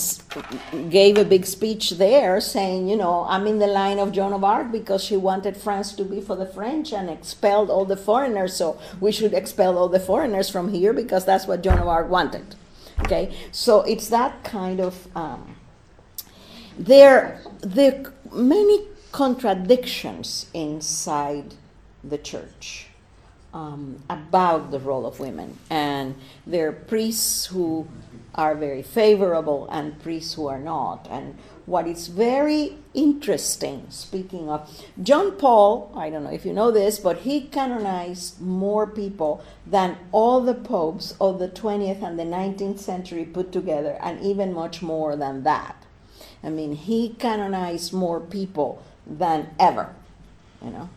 gave 0.90 1.16
a 1.16 1.24
big 1.24 1.46
speech 1.46 1.90
there 1.92 2.40
saying, 2.40 2.88
you 2.88 2.96
know, 2.96 3.24
I'm 3.28 3.46
in 3.46 3.58
the 3.58 3.66
line 3.66 3.98
of 3.98 4.12
Joan 4.12 4.32
of 4.32 4.44
Arc 4.44 4.72
because 4.72 5.02
she 5.02 5.16
wanted 5.16 5.56
France 5.56 5.92
to 5.94 6.04
be 6.04 6.20
for 6.20 6.36
the 6.36 6.46
French 6.46 6.92
and 6.92 7.08
expelled 7.08 7.70
all 7.70 7.84
the 7.84 7.96
foreigners. 7.96 8.54
So 8.56 8.78
we 9.00 9.12
should 9.12 9.32
expel 9.32 9.78
all 9.78 9.88
the 9.88 10.00
foreigners 10.00 10.50
from 10.50 10.72
here 10.72 10.92
because 10.92 11.24
that's 11.24 11.46
what 11.46 11.62
Joan 11.62 11.78
of 11.78 11.88
Arc 11.88 12.08
wanted. 12.08 12.56
Okay, 13.00 13.34
so 13.50 13.82
it's 13.82 14.08
that 14.08 14.44
kind 14.44 14.80
of. 14.80 15.08
Um, 15.16 15.56
there, 16.78 17.40
there 17.60 18.04
are 18.04 18.12
many 18.34 18.86
contradictions 19.12 20.46
inside 20.52 21.54
the 22.02 22.18
church 22.18 22.88
um, 23.54 24.02
about 24.10 24.72
the 24.72 24.80
role 24.80 25.06
of 25.06 25.20
women. 25.20 25.56
And 25.70 26.16
there 26.46 26.68
are 26.68 26.72
priests 26.72 27.46
who 27.46 27.86
are 28.34 28.56
very 28.56 28.82
favorable 28.82 29.68
and 29.70 30.02
priests 30.02 30.34
who 30.34 30.48
are 30.48 30.58
not. 30.58 31.06
And 31.08 31.38
what 31.66 31.86
is 31.86 32.08
very 32.08 32.76
interesting, 32.92 33.86
speaking 33.88 34.50
of 34.50 34.68
John 35.00 35.32
Paul, 35.32 35.92
I 35.96 36.10
don't 36.10 36.24
know 36.24 36.32
if 36.32 36.44
you 36.44 36.52
know 36.52 36.72
this, 36.72 36.98
but 36.98 37.18
he 37.18 37.42
canonized 37.42 38.40
more 38.40 38.86
people 38.86 39.44
than 39.64 39.96
all 40.10 40.40
the 40.40 40.54
popes 40.54 41.14
of 41.20 41.38
the 41.38 41.48
20th 41.48 42.02
and 42.02 42.18
the 42.18 42.24
19th 42.24 42.80
century 42.80 43.24
put 43.24 43.52
together, 43.52 43.96
and 44.00 44.20
even 44.20 44.52
much 44.52 44.82
more 44.82 45.16
than 45.16 45.44
that. 45.44 45.83
I 46.42 46.50
mean, 46.50 46.74
he 46.74 47.10
canonized 47.10 47.92
more 47.92 48.20
people 48.20 48.82
than 49.06 49.50
ever, 49.58 49.94
you 50.62 50.70
know. 50.70 50.88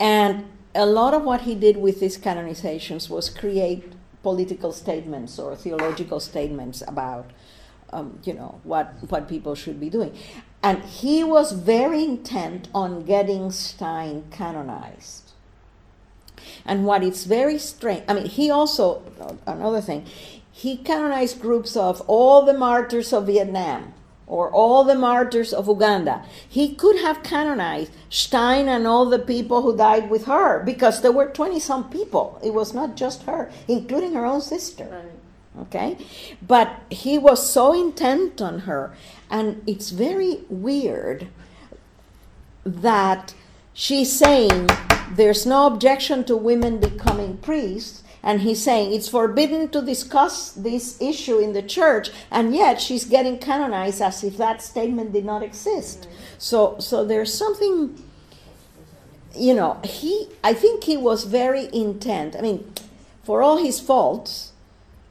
And 0.00 0.46
a 0.74 0.86
lot 0.86 1.14
of 1.14 1.22
what 1.22 1.42
he 1.42 1.54
did 1.54 1.76
with 1.76 2.00
these 2.00 2.18
canonizations 2.18 3.08
was 3.08 3.30
create 3.30 3.92
political 4.22 4.72
statements 4.72 5.38
or 5.38 5.54
theological 5.56 6.20
statements 6.20 6.82
about 6.86 7.30
um, 7.92 8.18
you 8.24 8.32
know, 8.32 8.60
what, 8.64 8.94
what 9.08 9.28
people 9.28 9.54
should 9.54 9.78
be 9.78 9.90
doing. 9.90 10.16
And 10.62 10.82
he 10.84 11.22
was 11.22 11.52
very 11.52 12.04
intent 12.04 12.68
on 12.74 13.04
getting 13.04 13.50
Stein 13.50 14.24
canonized. 14.30 15.32
And 16.64 16.84
what 16.84 17.02
is 17.02 17.24
very 17.24 17.58
strange, 17.58 18.04
I 18.08 18.14
mean, 18.14 18.26
he 18.26 18.50
also, 18.50 19.02
another 19.46 19.80
thing, 19.80 20.06
he 20.50 20.76
canonized 20.76 21.40
groups 21.40 21.76
of 21.76 22.00
all 22.02 22.44
the 22.44 22.52
martyrs 22.52 23.12
of 23.12 23.26
Vietnam 23.26 23.94
or 24.32 24.50
all 24.50 24.82
the 24.82 24.94
martyrs 24.94 25.52
of 25.52 25.68
Uganda. 25.68 26.24
He 26.48 26.74
could 26.74 26.98
have 27.00 27.22
canonized 27.22 27.92
Stein 28.08 28.66
and 28.66 28.86
all 28.86 29.04
the 29.04 29.18
people 29.18 29.60
who 29.60 29.76
died 29.76 30.08
with 30.08 30.24
her 30.24 30.62
because 30.64 31.02
there 31.02 31.12
were 31.12 31.26
20 31.26 31.60
some 31.60 31.90
people. 31.90 32.40
It 32.42 32.54
was 32.54 32.72
not 32.72 32.96
just 32.96 33.24
her, 33.24 33.50
including 33.68 34.14
her 34.14 34.24
own 34.24 34.40
sister. 34.40 34.88
Right. 34.90 35.64
Okay? 35.64 35.98
But 36.40 36.80
he 36.88 37.18
was 37.18 37.46
so 37.52 37.74
intent 37.74 38.40
on 38.40 38.60
her. 38.60 38.94
And 39.30 39.62
it's 39.66 39.90
very 39.90 40.40
weird 40.48 41.28
that 42.64 43.34
she's 43.74 44.10
saying 44.18 44.70
there's 45.10 45.44
no 45.44 45.66
objection 45.66 46.24
to 46.24 46.36
women 46.38 46.80
becoming 46.80 47.36
priests 47.36 48.01
and 48.22 48.42
he's 48.42 48.62
saying 48.62 48.92
it's 48.92 49.08
forbidden 49.08 49.68
to 49.68 49.82
discuss 49.82 50.52
this 50.52 51.00
issue 51.00 51.38
in 51.38 51.52
the 51.52 51.62
church 51.62 52.10
and 52.30 52.54
yet 52.54 52.80
she's 52.80 53.04
getting 53.04 53.38
canonized 53.38 54.00
as 54.00 54.22
if 54.22 54.36
that 54.36 54.62
statement 54.62 55.12
did 55.12 55.24
not 55.24 55.42
exist. 55.42 56.08
So 56.38 56.76
so 56.78 57.04
there's 57.04 57.34
something 57.34 58.02
you 59.34 59.54
know 59.54 59.80
he 59.82 60.28
i 60.44 60.52
think 60.52 60.84
he 60.84 60.96
was 60.96 61.24
very 61.24 61.68
intent. 61.72 62.36
I 62.36 62.40
mean 62.40 62.72
for 63.24 63.42
all 63.42 63.58
his 63.58 63.80
faults 63.80 64.52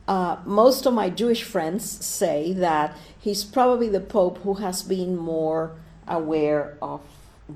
uh, 0.08 0.38
most 0.46 0.86
of 0.86 0.94
my 0.94 1.10
jewish 1.10 1.44
friends 1.44 2.06
say 2.06 2.54
that 2.54 2.96
he's 3.20 3.44
probably 3.44 3.88
the 3.88 4.00
pope 4.00 4.40
who 4.40 4.56
has 4.56 4.84
been 4.84 5.16
more 5.16 5.72
aware 6.08 6.78
of 6.82 7.02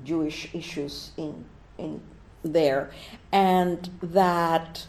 jewish 0.04 0.48
issues 0.54 1.10
in 1.16 1.44
in 1.78 2.00
there 2.42 2.90
and 3.32 3.90
that 4.02 4.86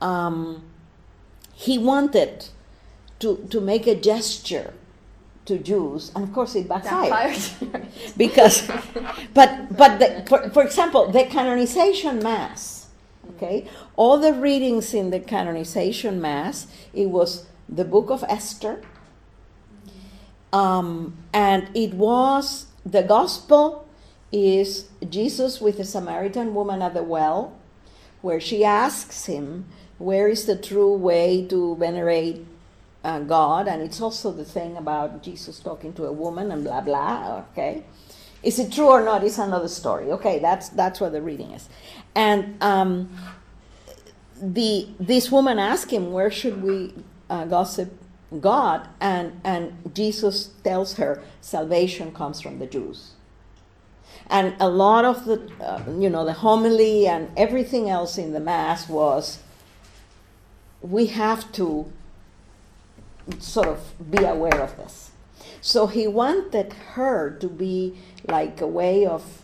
um, 0.00 0.62
he 1.54 1.78
wanted 1.78 2.48
to, 3.20 3.46
to 3.50 3.60
make 3.60 3.86
a 3.86 3.94
gesture 3.94 4.74
to 5.48 5.58
Jews, 5.58 6.12
and 6.14 6.24
of 6.24 6.32
course 6.32 6.54
it 6.54 6.68
backfired. 6.68 7.38
Because, 8.16 8.68
but 9.32 9.76
but 9.76 9.98
the, 9.98 10.24
for, 10.28 10.50
for 10.50 10.62
example, 10.62 11.10
the 11.10 11.24
canonization 11.24 12.22
mass, 12.22 12.88
okay, 13.30 13.66
all 13.96 14.18
the 14.18 14.34
readings 14.34 14.92
in 14.92 15.10
the 15.10 15.20
canonization 15.20 16.20
mass, 16.20 16.66
it 16.92 17.06
was 17.06 17.46
the 17.68 17.84
book 17.84 18.10
of 18.10 18.24
Esther, 18.28 18.82
um, 20.52 21.16
and 21.32 21.70
it 21.74 21.94
was 21.94 22.66
the 22.84 23.02
gospel 23.02 23.88
is 24.30 24.88
Jesus 25.08 25.60
with 25.60 25.78
the 25.78 25.84
Samaritan 25.84 26.54
woman 26.54 26.82
at 26.82 26.92
the 26.92 27.02
well, 27.02 27.56
where 28.20 28.40
she 28.40 28.64
asks 28.64 29.26
him 29.26 29.66
where 29.98 30.28
is 30.28 30.46
the 30.46 30.56
true 30.56 30.94
way 30.94 31.46
to 31.46 31.76
venerate 31.76 32.46
uh, 33.04 33.20
God, 33.20 33.68
and 33.68 33.82
it's 33.82 34.00
also 34.00 34.32
the 34.32 34.44
thing 34.44 34.76
about 34.76 35.22
Jesus 35.22 35.60
talking 35.60 35.92
to 35.94 36.06
a 36.06 36.12
woman 36.12 36.50
and 36.50 36.64
blah 36.64 36.80
blah. 36.80 37.44
Okay, 37.52 37.84
is 38.42 38.58
it 38.58 38.72
true 38.72 38.88
or 38.88 39.02
not? 39.02 39.22
Is 39.24 39.38
another 39.38 39.68
story. 39.68 40.10
Okay, 40.12 40.38
that's 40.38 40.68
that's 40.70 41.00
what 41.00 41.12
the 41.12 41.22
reading 41.22 41.52
is, 41.52 41.68
and 42.14 42.60
um, 42.62 43.08
the 44.40 44.88
this 44.98 45.30
woman 45.30 45.58
asked 45.58 45.90
him 45.90 46.12
where 46.12 46.30
should 46.30 46.62
we 46.62 46.94
uh, 47.30 47.44
gossip 47.44 47.92
God, 48.40 48.88
and 49.00 49.40
and 49.44 49.90
Jesus 49.94 50.50
tells 50.64 50.94
her 50.94 51.22
salvation 51.40 52.12
comes 52.12 52.40
from 52.40 52.58
the 52.58 52.66
Jews. 52.66 53.12
And 54.30 54.54
a 54.60 54.68
lot 54.68 55.06
of 55.06 55.24
the, 55.24 55.50
uh, 55.58 55.82
you 55.98 56.10
know, 56.10 56.24
the 56.24 56.34
homily 56.34 57.06
and 57.06 57.30
everything 57.34 57.88
else 57.88 58.18
in 58.18 58.32
the 58.32 58.40
Mass 58.40 58.86
was 58.86 59.38
we 60.82 61.06
have 61.06 61.50
to 61.52 61.90
sort 63.38 63.68
of 63.68 64.10
be 64.10 64.24
aware 64.24 64.60
of 64.60 64.76
this. 64.76 65.10
So 65.60 65.86
he 65.86 66.06
wanted 66.06 66.72
her 66.94 67.30
to 67.40 67.48
be 67.48 67.96
like 68.26 68.60
a 68.60 68.66
way 68.66 69.04
of 69.06 69.42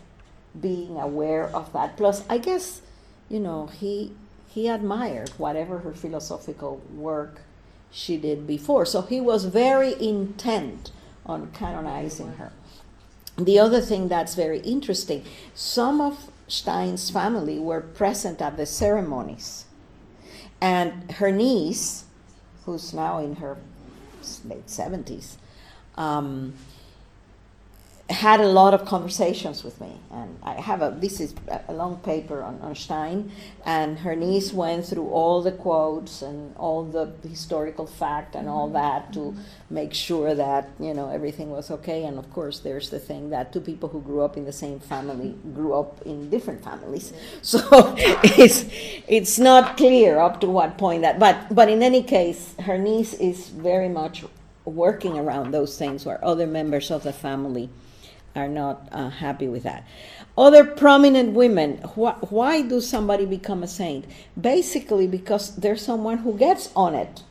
being 0.59 0.97
aware 0.97 1.45
of 1.49 1.73
that. 1.73 1.97
Plus, 1.97 2.25
I 2.29 2.39
guess, 2.39 2.81
you 3.29 3.41
know, 3.41 3.67
he 3.67 4.13
he 4.49 4.69
admired 4.69 5.31
whatever 5.31 5.79
her 5.79 5.93
philosophical 5.93 6.81
work 6.95 7.41
she 7.91 8.17
did 8.17 8.47
before. 8.47 8.87
So 8.87 9.03
he 9.03 9.21
was 9.21 9.47
very 9.47 10.01
intent 10.01 10.93
on 11.27 11.51
canonizing 11.51 12.35
her. 12.35 12.53
The 13.37 13.59
other 13.59 13.81
thing 13.81 14.07
that's 14.07 14.37
very 14.37 14.61
interesting, 14.61 15.25
some 15.55 16.01
of 16.01 16.31
Stein's 16.47 17.11
family 17.11 17.59
were 17.59 17.81
present 17.81 18.41
at 18.41 18.57
the 18.57 18.67
ceremonies. 18.67 19.65
And 20.65 21.13
her 21.13 21.31
niece, 21.31 22.05
who's 22.65 22.95
now 22.95 23.19
in 23.19 23.37
her 23.37 23.59
late 24.47 24.67
70s, 24.67 25.35
um, 25.97 26.55
had 28.11 28.39
a 28.39 28.47
lot 28.47 28.75
of 28.75 28.85
conversations 28.85 29.65
with 29.65 29.81
me. 29.81 29.99
And 30.11 30.39
i 30.43 30.61
have 30.61 30.83
a 30.83 30.95
this 31.01 31.21
is 31.21 31.35
a 31.69 31.73
long 31.73 31.97
paper 31.99 32.43
on, 32.43 32.61
on 32.61 32.75
stein. 32.75 33.33
And 33.65 33.99
her 34.01 34.15
niece 34.15 34.53
went 34.53 34.85
through 34.87 35.09
all 35.09 35.41
the 35.41 35.53
quotes 35.53 36.21
and 36.21 36.55
all 36.57 36.85
the 36.85 37.15
historical 37.27 37.87
fact 37.87 38.35
and 38.35 38.47
all 38.47 38.67
mm-hmm. 38.67 38.75
that 38.75 39.13
to 39.15 39.35
make 39.71 39.95
sure 39.95 40.35
that 40.35 40.69
you 40.79 40.93
know 40.93 41.09
everything 41.09 41.51
was 41.51 41.71
okay. 41.71 42.05
And 42.05 42.19
of 42.19 42.31
course 42.31 42.61
there's 42.61 42.91
the 42.91 42.99
thing 42.99 43.31
that 43.31 43.55
two 43.55 43.61
people 43.61 43.89
who 43.89 44.03
grew 44.03 44.21
up 44.21 44.37
in 44.37 44.45
the 44.45 44.53
same 44.53 44.81
family 44.81 45.35
grew 45.55 45.73
up 45.73 46.03
in 46.03 46.29
different 46.31 46.63
families. 46.63 47.13
So 47.43 47.95
it's 47.99 48.67
it's 49.07 49.39
not 49.39 49.77
clear 49.77 50.19
up 50.19 50.41
to 50.41 50.49
what 50.49 50.77
point 50.77 51.03
that 51.03 51.19
but 51.19 51.55
but 51.55 51.69
in 51.69 51.83
any 51.83 52.03
case 52.03 52.55
her 52.61 52.77
niece 52.77 53.15
is 53.15 53.49
very 53.49 53.89
much 53.89 54.25
working 54.65 55.19
around 55.19 55.53
those 55.53 55.79
things 55.79 56.05
where 56.05 56.23
other 56.25 56.47
members 56.47 56.91
of 56.91 57.03
the 57.03 57.13
family 57.13 57.69
are 58.35 58.49
not 58.49 58.89
uh, 58.93 59.11
happy 59.11 59.49
with 59.49 59.63
that. 59.63 59.87
Other 60.37 60.65
prominent 60.65 61.33
women, 61.33 61.79
wh- 61.95 62.33
why 62.33 62.63
do 62.63 62.81
somebody 62.81 63.25
become 63.25 63.63
a 63.63 63.69
saint? 63.69 64.05
Basically, 64.41 65.07
because 65.07 65.55
there's 65.57 65.83
someone 65.83 66.19
who 66.19 66.37
gets 66.37 66.71
on 66.75 66.95
it. 66.95 67.23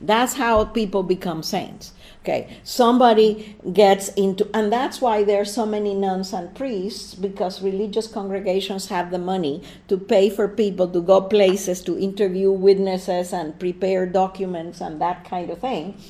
That's 0.00 0.34
how 0.34 0.64
people 0.64 1.02
become 1.02 1.42
saints. 1.42 1.92
Okay, 2.22 2.56
somebody 2.64 3.54
gets 3.70 4.08
into, 4.08 4.48
and 4.54 4.72
that's 4.72 5.02
why 5.02 5.24
there 5.24 5.42
are 5.42 5.44
so 5.44 5.66
many 5.66 5.92
nuns 5.94 6.32
and 6.32 6.54
priests 6.54 7.14
because 7.14 7.60
religious 7.60 8.06
congregations 8.06 8.88
have 8.88 9.10
the 9.10 9.18
money 9.18 9.62
to 9.88 9.98
pay 9.98 10.30
for 10.30 10.48
people 10.48 10.88
to 10.88 11.02
go 11.02 11.20
places 11.20 11.82
to 11.82 11.98
interview 11.98 12.50
witnesses 12.50 13.34
and 13.34 13.58
prepare 13.60 14.06
documents 14.06 14.80
and 14.80 15.02
that 15.02 15.28
kind 15.28 15.50
of 15.50 15.58
thing 15.58 16.00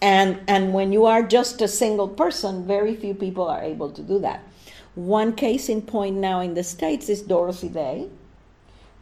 and 0.00 0.40
and 0.48 0.72
when 0.72 0.92
you 0.92 1.06
are 1.06 1.22
just 1.22 1.62
a 1.62 1.68
single 1.68 2.08
person 2.08 2.66
very 2.66 2.94
few 2.94 3.14
people 3.14 3.48
are 3.48 3.62
able 3.62 3.90
to 3.90 4.02
do 4.02 4.18
that. 4.20 4.42
One 4.94 5.34
case 5.34 5.68
in 5.68 5.82
point 5.82 6.16
now 6.16 6.40
in 6.40 6.54
the 6.54 6.64
states 6.64 7.08
is 7.08 7.22
dorothy 7.22 7.68
day 7.68 8.08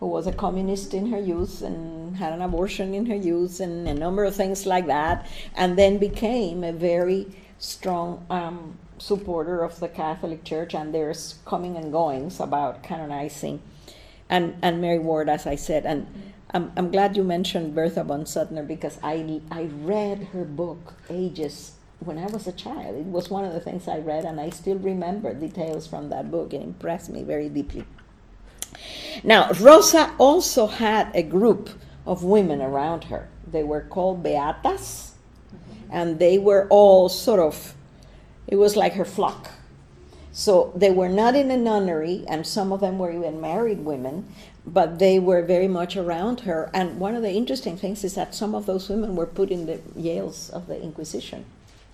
who 0.01 0.07
was 0.07 0.27
a 0.27 0.32
communist 0.32 0.93
in 0.93 1.11
her 1.11 1.20
youth 1.20 1.62
and 1.62 2.16
had 2.16 2.32
an 2.32 2.43
abortion 2.43 2.94
in 2.94 3.07
her 3.07 3.15
youth 3.15 3.61
and 3.61 3.89
a 3.89 3.94
number 3.94 4.24
of 4.24 4.35
things 4.35 4.66
like 4.66 4.86
that 4.86 5.27
and 5.55 5.78
then 5.78 5.98
became 5.98 6.62
a 6.62 6.73
very 6.73 7.27
strong 7.59 8.24
um, 8.28 8.77
supporter 8.98 9.62
of 9.62 9.78
the 9.81 9.89
catholic 9.89 10.44
church 10.44 10.74
and 10.74 10.94
there's 10.94 11.39
coming 11.44 11.77
and 11.77 11.93
goings 11.93 12.40
about 12.40 12.82
canonizing 12.82 13.61
and 14.28 14.55
and 14.62 14.81
mary 14.81 14.98
ward 14.98 15.28
as 15.28 15.47
i 15.47 15.55
said 15.55 15.85
and 15.85 16.07
I'm, 16.56 16.72
I'm 16.74 16.90
glad 16.90 17.18
you 17.18 17.22
mentioned 17.22 17.74
Bertha 17.74 18.02
von 18.02 18.24
Suttner 18.24 18.66
because 18.66 18.98
I, 19.02 19.42
I 19.50 19.64
read 19.64 20.28
her 20.32 20.46
book 20.46 20.94
ages 21.10 21.72
when 22.00 22.16
I 22.16 22.24
was 22.28 22.46
a 22.46 22.52
child. 22.52 22.96
It 22.96 23.04
was 23.04 23.28
one 23.28 23.44
of 23.44 23.52
the 23.52 23.60
things 23.60 23.86
I 23.86 23.98
read, 23.98 24.24
and 24.24 24.40
I 24.40 24.48
still 24.48 24.78
remember 24.78 25.34
details 25.34 25.86
from 25.86 26.08
that 26.08 26.30
book. 26.30 26.54
It 26.54 26.62
impressed 26.62 27.10
me 27.10 27.22
very 27.24 27.50
deeply. 27.50 27.84
Now, 29.22 29.50
Rosa 29.60 30.14
also 30.16 30.66
had 30.66 31.10
a 31.14 31.22
group 31.22 31.68
of 32.06 32.24
women 32.24 32.62
around 32.62 33.04
her. 33.04 33.28
They 33.46 33.62
were 33.62 33.82
called 33.82 34.22
Beatas, 34.24 35.10
and 35.90 36.18
they 36.18 36.38
were 36.38 36.66
all 36.70 37.10
sort 37.10 37.40
of, 37.40 37.74
it 38.46 38.56
was 38.56 38.76
like 38.76 38.94
her 38.94 39.04
flock. 39.04 39.50
So 40.32 40.72
they 40.74 40.90
were 40.90 41.10
not 41.10 41.34
in 41.36 41.50
a 41.50 41.56
nunnery, 41.58 42.24
and 42.26 42.46
some 42.46 42.72
of 42.72 42.80
them 42.80 42.98
were 42.98 43.12
even 43.12 43.42
married 43.42 43.84
women, 43.84 44.32
but 44.66 44.98
they 44.98 45.18
were 45.18 45.43
very 45.43 45.68
much 45.68 45.97
around 45.97 46.40
her. 46.40 46.70
And 46.74 46.98
one 46.98 47.14
of 47.14 47.22
the 47.22 47.32
interesting 47.32 47.76
things 47.76 48.02
is 48.02 48.14
that 48.14 48.34
some 48.34 48.55
of 48.55 48.66
those 48.66 48.88
women 48.88 49.14
were 49.14 49.26
put 49.26 49.51
in 49.51 49.66
the 49.66 49.80
jails 50.01 50.51
of 50.51 50.66
the 50.66 50.80
Inquisition 50.82 51.44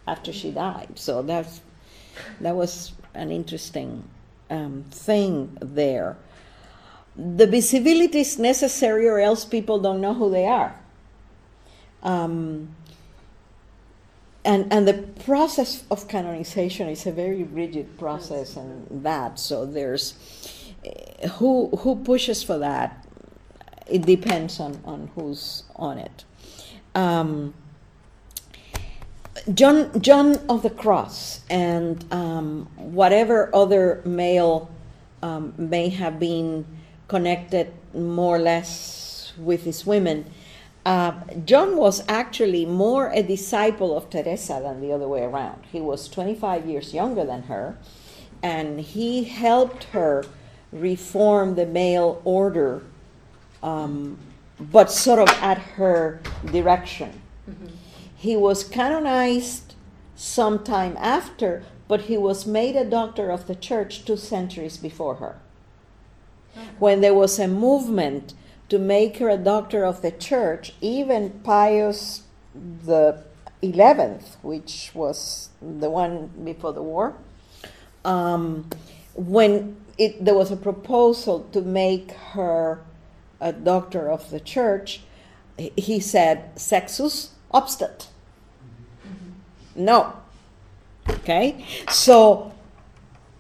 after 0.07 0.33
she 0.33 0.51
died. 0.51 0.99
So 0.99 1.23
that's 1.23 1.61
that 2.41 2.57
was 2.57 2.93
an 3.15 3.31
interesting 3.31 4.05
um, 4.51 4.85
thing 4.91 5.57
there. 5.61 6.17
The 7.15 7.47
visibility 7.47 8.21
is 8.21 8.39
necessary, 8.39 9.07
or 9.07 9.19
else 9.19 9.45
people 9.45 9.79
don't 9.79 10.01
know 10.01 10.15
who 10.15 10.31
they 10.31 10.47
are. 10.47 10.75
Um, 12.03 12.75
and 14.45 14.73
and 14.73 14.89
the 14.89 14.95
process 15.25 15.85
of 15.91 16.09
canonization 16.09 16.89
is 16.89 17.07
a 17.07 17.13
very 17.13 17.45
rigid 17.45 17.97
process 17.99 18.57
and 18.57 19.05
that 19.05 19.39
so 19.39 19.65
there's 19.65 20.15
who 21.33 21.69
who 21.79 21.97
pushes 21.97 22.43
for 22.43 22.59
that 22.59 23.07
it 23.87 24.03
depends 24.03 24.61
on 24.61 24.81
on 24.85 25.11
who's 25.15 25.65
on 25.77 25.99
it 25.99 26.25
um, 26.95 27.55
John 29.55 30.01
John 30.01 30.37
of 30.49 30.63
the 30.63 30.71
Cross 30.71 31.41
and 31.49 32.05
um, 32.13 32.69
whatever 32.77 33.55
other 33.55 34.03
male 34.05 34.71
um, 35.23 35.55
may 35.57 35.89
have 35.89 36.19
been 36.19 36.67
connected 37.09 37.73
more 37.95 38.37
or 38.37 38.39
less 38.41 39.33
with 39.39 39.65
his 39.65 39.87
women 39.87 40.31
uh, 40.85 41.13
John 41.45 41.77
was 41.77 42.03
actually 42.09 42.67
more 42.67 43.11
a 43.11 43.23
disciple 43.23 43.97
of 43.97 44.11
Teresa 44.11 44.61
than 44.63 44.81
the 44.81 44.93
other 44.93 45.07
way 45.07 45.23
around. 45.23 45.63
He 45.71 45.81
was 45.81 46.09
25 46.09 46.67
years 46.67 46.93
younger 46.93 47.25
than 47.25 47.45
her, 47.45 47.77
and 48.43 48.81
he 48.81 49.25
helped 49.25 49.85
her 49.85 50.25
reform 50.73 51.55
the 51.55 51.67
male 51.67 52.21
order, 52.25 52.83
um, 53.63 54.19
but 54.59 54.91
sort 54.91 55.19
of 55.19 55.29
at 55.41 55.59
her 55.59 56.21
direction. 56.51 57.21
Mm-hmm. 57.49 57.67
He 58.17 58.37
was 58.37 58.65
canonized 58.65 59.75
sometime 60.17 60.97
after, 60.99 61.65
but 61.89 62.03
he 62.03 62.17
was 62.17 62.47
made 62.47 62.77
a 62.77 62.85
doctor 62.85 63.31
of 63.31 63.47
the 63.47 63.55
church 63.55 64.05
two 64.05 64.17
centuries 64.17 64.77
before 64.77 65.17
her. 65.17 65.37
Okay. 66.57 66.67
When 66.79 67.01
there 67.01 67.15
was 67.15 67.39
a 67.39 67.49
movement 67.49 68.35
to 68.73 68.79
make 68.79 69.19
her 69.19 69.29
a 69.29 69.37
doctor 69.37 69.85
of 69.85 70.01
the 70.01 70.11
church. 70.11 70.73
Even 70.81 71.29
Pius 71.45 72.23
the 72.55 73.23
Eleventh, 73.61 74.39
which 74.41 74.91
was 74.95 75.51
the 75.61 75.91
one 75.91 76.31
before 76.43 76.73
the 76.73 76.83
war, 76.83 77.15
um, 78.03 78.71
when 79.15 79.77
it, 79.99 80.25
there 80.25 80.35
was 80.35 80.51
a 80.51 80.57
proposal 80.57 81.47
to 81.53 81.61
make 81.61 82.13
her 82.13 82.81
a 83.41 83.53
doctor 83.53 84.11
of 84.11 84.31
the 84.31 84.41
church, 84.41 85.03
he 85.57 86.01
said, 86.01 86.51
"Sexus 86.57 87.31
obstat." 87.53 88.07
Mm-hmm. 89.07 89.85
No. 89.85 90.15
Okay, 91.09 91.65
so 91.91 92.53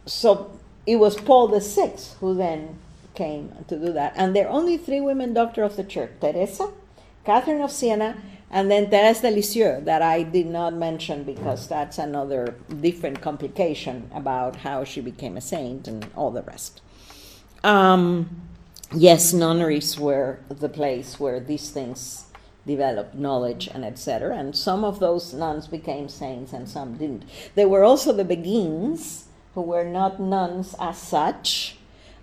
so 0.05 0.59
it 0.87 0.97
was 0.97 1.17
Paul 1.17 1.49
the 1.49 1.61
Sixth 1.61 2.17
who 2.19 2.35
then 2.35 2.79
came 3.15 3.53
to 3.69 3.79
do 3.79 3.93
that. 3.93 4.13
And 4.17 4.35
there 4.35 4.47
are 4.47 4.51
only 4.51 4.77
three 4.77 5.01
women 5.01 5.33
doctor 5.35 5.63
of 5.63 5.77
the 5.77 5.85
church 5.85 6.11
Teresa, 6.21 6.71
Catherine 7.25 7.63
of 7.63 7.71
Siena, 7.71 8.17
and 8.53 8.71
then 8.71 8.91
Therese 8.91 9.23
de 9.23 9.31
Lisieux, 9.31 9.81
that 9.85 10.03
I 10.03 10.23
did 10.23 10.47
not 10.47 10.75
mention 10.75 11.25
because 11.25 11.67
that's 11.67 11.97
another 11.97 12.55
different 12.81 13.23
complication 13.23 14.11
about 14.15 14.57
how 14.57 14.85
she 14.85 15.01
became 15.01 15.39
a 15.39 15.41
saint 15.41 15.89
and 15.89 16.07
all 16.15 16.31
the 16.31 16.43
rest. 16.43 16.83
Um, 17.65 18.43
yes, 18.95 19.33
nunneries 19.33 19.99
were 19.99 20.41
the 20.51 20.69
place 20.69 21.19
where 21.19 21.41
these 21.41 21.71
things 21.71 22.27
developed 22.67 23.15
knowledge 23.15 23.69
and 23.73 23.87
etc. 23.87 24.37
And 24.37 24.55
some 24.55 24.85
of 24.85 25.01
those 25.01 25.33
nuns 25.33 25.67
became 25.67 26.11
saints 26.11 26.53
and 26.53 26.69
some 26.69 26.99
didn't. 26.99 27.25
There 27.55 27.69
were 27.69 27.85
also 27.85 28.13
the 28.13 28.25
Beguines, 28.25 29.25
who 29.55 29.63
were 29.63 29.85
not 29.85 30.21
nuns 30.21 30.75
as 30.79 30.99
such, 30.99 31.77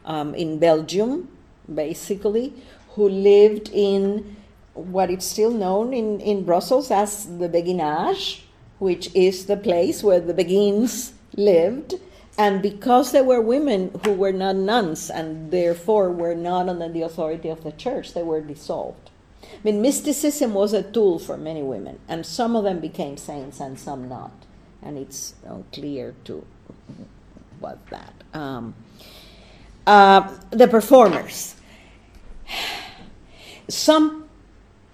um, 0.06 0.36
in 0.36 0.60
Belgium, 0.60 1.30
basically, 1.74 2.54
who 2.90 3.10
lived 3.10 3.70
in 3.74 4.36
what 4.74 5.10
is 5.10 5.24
still 5.24 5.52
known 5.52 5.94
in, 5.94 6.20
in 6.20 6.44
Brussels 6.44 6.92
as 6.92 7.26
the 7.38 7.50
Beguinage, 7.50 8.44
which 8.80 9.14
is 9.16 9.46
the 9.46 9.58
place 9.58 10.04
where 10.04 10.20
the 10.20 10.34
Beguines 10.34 11.12
lived. 11.36 11.96
And 12.38 12.62
because 12.62 13.12
there 13.12 13.24
were 13.24 13.42
women 13.42 14.00
who 14.06 14.14
were 14.14 14.32
not 14.32 14.56
nuns 14.56 15.10
and 15.10 15.52
therefore 15.52 16.10
were 16.12 16.36
not 16.36 16.70
under 16.70 16.88
the 16.88 17.02
authority 17.02 17.50
of 17.50 17.64
the 17.64 17.74
church, 17.74 18.14
they 18.14 18.24
were 18.24 18.40
dissolved. 18.40 19.10
I 19.44 19.48
mean, 19.64 19.82
mysticism 19.82 20.54
was 20.54 20.74
a 20.74 20.84
tool 20.84 21.20
for 21.20 21.36
many 21.38 21.62
women, 21.64 22.00
and 22.08 22.26
some 22.26 22.56
of 22.56 22.64
them 22.64 22.80
became 22.80 23.18
saints 23.18 23.60
and 23.60 23.78
some 23.78 24.08
not. 24.08 24.32
And 24.82 24.98
it's 24.98 25.36
unclear 25.46 26.16
to 26.26 26.46
what 27.60 27.86
that. 27.88 28.14
Um, 28.34 28.74
uh, 29.86 30.30
the 30.52 30.68
performers. 30.68 31.56
Some, 33.68 34.19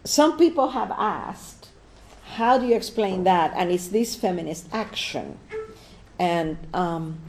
some 0.06 0.38
people 0.38 0.70
have 0.70 0.92
asked, 0.92 1.70
how 2.36 2.58
do 2.58 2.66
you 2.66 2.76
explain 2.76 3.24
that? 3.26 3.54
And 3.56 3.72
is 3.72 3.90
this 3.90 4.16
feminist 4.16 4.68
action? 4.72 5.38
And 6.20 6.58
um, 6.74 7.20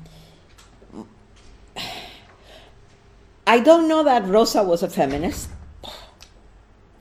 I 3.47 3.61
don't 3.61 3.89
know 3.89 4.05
that 4.05 4.27
Rosa 4.27 4.63
was 4.63 4.83
a 4.83 4.89
feminist. 4.89 5.49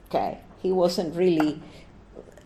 Okay, 0.09 0.39
he 0.61 0.71
wasn't 0.71 1.15
really 1.15 1.61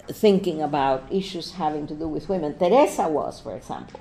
thinking 0.08 0.62
about 0.62 1.06
issues 1.12 1.52
having 1.54 1.86
to 1.88 1.94
do 1.94 2.08
with 2.08 2.30
women. 2.30 2.58
Teresa 2.58 3.08
was, 3.08 3.40
for 3.40 3.56
example. 3.56 4.00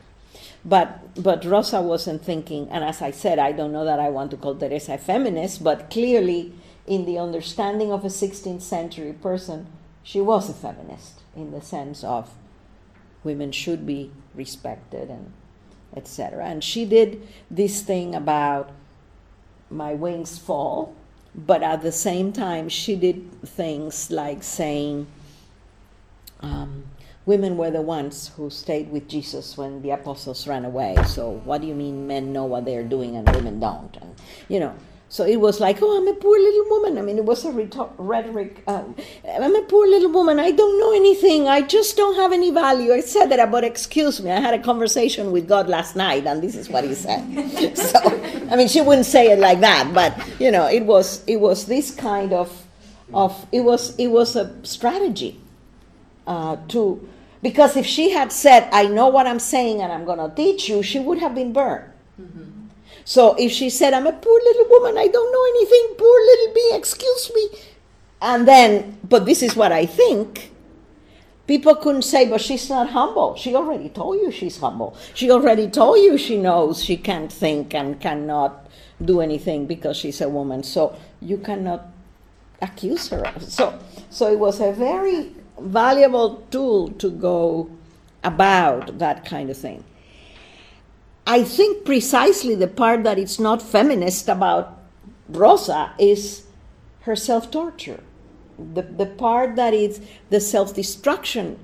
But 0.64 1.22
but 1.22 1.44
Rosa 1.44 1.80
wasn't 1.82 2.24
thinking, 2.24 2.68
and 2.70 2.82
as 2.84 3.02
I 3.02 3.10
said, 3.10 3.38
I 3.38 3.52
don't 3.52 3.72
know 3.72 3.84
that 3.84 4.00
I 4.00 4.08
want 4.08 4.30
to 4.32 4.36
call 4.36 4.54
Teresa 4.54 4.94
a 4.94 4.98
feminist, 4.98 5.62
but 5.62 5.90
clearly, 5.90 6.52
in 6.88 7.04
the 7.04 7.18
understanding 7.18 7.92
of 7.92 8.04
a 8.04 8.08
16th 8.08 8.62
century 8.62 9.12
person, 9.12 9.66
she 10.02 10.20
was 10.20 10.48
a 10.48 10.54
feminist 10.54 11.20
in 11.36 11.52
the 11.52 11.60
sense 11.60 12.02
of 12.02 12.30
women 13.22 13.52
should 13.52 13.86
be 13.86 14.10
respected 14.34 15.10
and 15.10 15.32
etc. 15.94 16.44
And 16.46 16.64
she 16.64 16.84
did 16.84 17.26
this 17.50 17.82
thing 17.82 18.14
about 18.14 18.70
my 19.70 19.94
wings 19.94 20.38
fall, 20.38 20.94
but 21.34 21.62
at 21.62 21.82
the 21.82 21.92
same 21.92 22.32
time, 22.32 22.68
she 22.68 22.96
did 22.96 23.42
things 23.42 24.10
like 24.10 24.42
saying. 24.42 25.06
Um, 26.40 26.84
women 27.26 27.58
were 27.58 27.70
the 27.70 27.82
ones 27.82 28.28
who 28.36 28.48
stayed 28.48 28.90
with 28.90 29.06
Jesus 29.08 29.58
when 29.58 29.82
the 29.82 29.90
apostles 29.90 30.46
ran 30.46 30.64
away. 30.64 30.96
So 31.06 31.42
what 31.44 31.60
do 31.60 31.66
you 31.66 31.74
mean 31.74 32.06
men 32.06 32.32
know 32.32 32.46
what 32.46 32.64
they're 32.64 32.84
doing 32.84 33.16
and 33.16 33.28
women 33.34 33.60
don't? 33.60 33.94
And 34.00 34.14
you 34.48 34.60
know, 34.60 34.74
so 35.10 35.24
it 35.24 35.36
was 35.36 35.58
like, 35.58 35.78
oh, 35.80 35.96
I'm 35.96 36.06
a 36.06 36.14
poor 36.14 36.38
little 36.38 36.68
woman. 36.68 36.98
I 36.98 37.02
mean, 37.02 37.16
it 37.16 37.24
was 37.24 37.44
a 37.46 37.50
rhetoric. 37.50 38.62
Um, 38.66 38.94
I'm 39.26 39.56
a 39.56 39.62
poor 39.62 39.86
little 39.88 40.10
woman. 40.10 40.38
I 40.38 40.50
don't 40.50 40.78
know 40.78 40.94
anything. 40.94 41.48
I 41.48 41.62
just 41.62 41.96
don't 41.96 42.14
have 42.16 42.30
any 42.32 42.50
value, 42.50 42.92
etc. 42.92 43.46
But 43.46 43.64
excuse 43.64 44.20
me, 44.20 44.30
I 44.30 44.38
had 44.38 44.52
a 44.52 44.62
conversation 44.62 45.32
with 45.32 45.48
God 45.48 45.66
last 45.66 45.96
night, 45.96 46.26
and 46.26 46.42
this 46.42 46.54
is 46.54 46.68
what 46.68 46.84
He 46.84 46.94
said. 46.94 47.24
so, 47.76 47.98
I 48.50 48.56
mean, 48.56 48.68
she 48.68 48.82
wouldn't 48.82 49.06
say 49.06 49.32
it 49.32 49.38
like 49.38 49.60
that, 49.60 49.92
but 49.94 50.14
you 50.38 50.50
know, 50.50 50.66
it 50.66 50.84
was 50.84 51.24
it 51.26 51.36
was 51.36 51.64
this 51.64 51.90
kind 51.90 52.34
of 52.34 52.66
of 53.14 53.46
it 53.50 53.60
was 53.60 53.96
it 53.96 54.08
was 54.08 54.36
a 54.36 54.54
strategy 54.62 55.40
uh, 56.26 56.56
to 56.68 57.08
because 57.40 57.76
if 57.76 57.86
she 57.86 58.10
had 58.10 58.32
said, 58.32 58.68
I 58.72 58.86
know 58.86 59.08
what 59.08 59.26
I'm 59.26 59.38
saying 59.38 59.80
and 59.80 59.92
I'm 59.92 60.04
going 60.04 60.18
to 60.18 60.34
teach 60.34 60.68
you, 60.68 60.82
she 60.82 60.98
would 60.98 61.18
have 61.18 61.34
been 61.34 61.52
burned. 61.52 61.92
Mm-hmm. 62.20 62.47
So 63.08 63.34
if 63.38 63.52
she 63.52 63.70
said, 63.70 63.94
I'm 63.94 64.06
a 64.06 64.12
poor 64.12 64.38
little 64.44 64.68
woman, 64.68 64.98
I 64.98 65.08
don't 65.08 65.32
know 65.32 65.44
anything, 65.56 65.96
poor 65.96 66.20
little 66.26 66.54
bee, 66.54 66.72
excuse 66.74 67.32
me. 67.34 67.48
And 68.20 68.46
then, 68.46 68.98
but 69.02 69.24
this 69.24 69.42
is 69.42 69.56
what 69.56 69.72
I 69.72 69.86
think, 69.86 70.52
people 71.46 71.74
couldn't 71.74 72.02
say, 72.02 72.28
but 72.28 72.42
she's 72.42 72.68
not 72.68 72.90
humble. 72.90 73.34
She 73.36 73.54
already 73.54 73.88
told 73.88 74.20
you 74.20 74.30
she's 74.30 74.58
humble. 74.58 74.94
She 75.14 75.30
already 75.30 75.70
told 75.70 76.00
you 76.00 76.18
she 76.18 76.36
knows 76.36 76.84
she 76.84 76.98
can't 76.98 77.32
think 77.32 77.74
and 77.74 77.98
cannot 77.98 78.68
do 79.02 79.22
anything 79.22 79.64
because 79.64 79.96
she's 79.96 80.20
a 80.20 80.28
woman. 80.28 80.62
So 80.62 80.94
you 81.22 81.38
cannot 81.38 81.86
accuse 82.60 83.08
her. 83.08 83.24
So, 83.40 83.78
so 84.10 84.30
it 84.30 84.38
was 84.38 84.60
a 84.60 84.70
very 84.70 85.32
valuable 85.58 86.44
tool 86.50 86.90
to 86.98 87.08
go 87.10 87.70
about 88.22 88.98
that 88.98 89.24
kind 89.24 89.48
of 89.48 89.56
thing. 89.56 89.82
I 91.28 91.44
think 91.44 91.84
precisely 91.84 92.54
the 92.54 92.66
part 92.66 93.04
that 93.04 93.18
it's 93.18 93.38
not 93.38 93.60
feminist 93.60 94.30
about 94.30 94.78
Rosa 95.28 95.92
is 95.98 96.44
her 97.00 97.14
self 97.14 97.50
torture. 97.50 98.02
The, 98.58 98.80
the 98.80 99.04
part 99.04 99.54
that 99.56 99.74
is 99.74 100.00
the 100.30 100.40
self 100.40 100.74
destruction. 100.74 101.58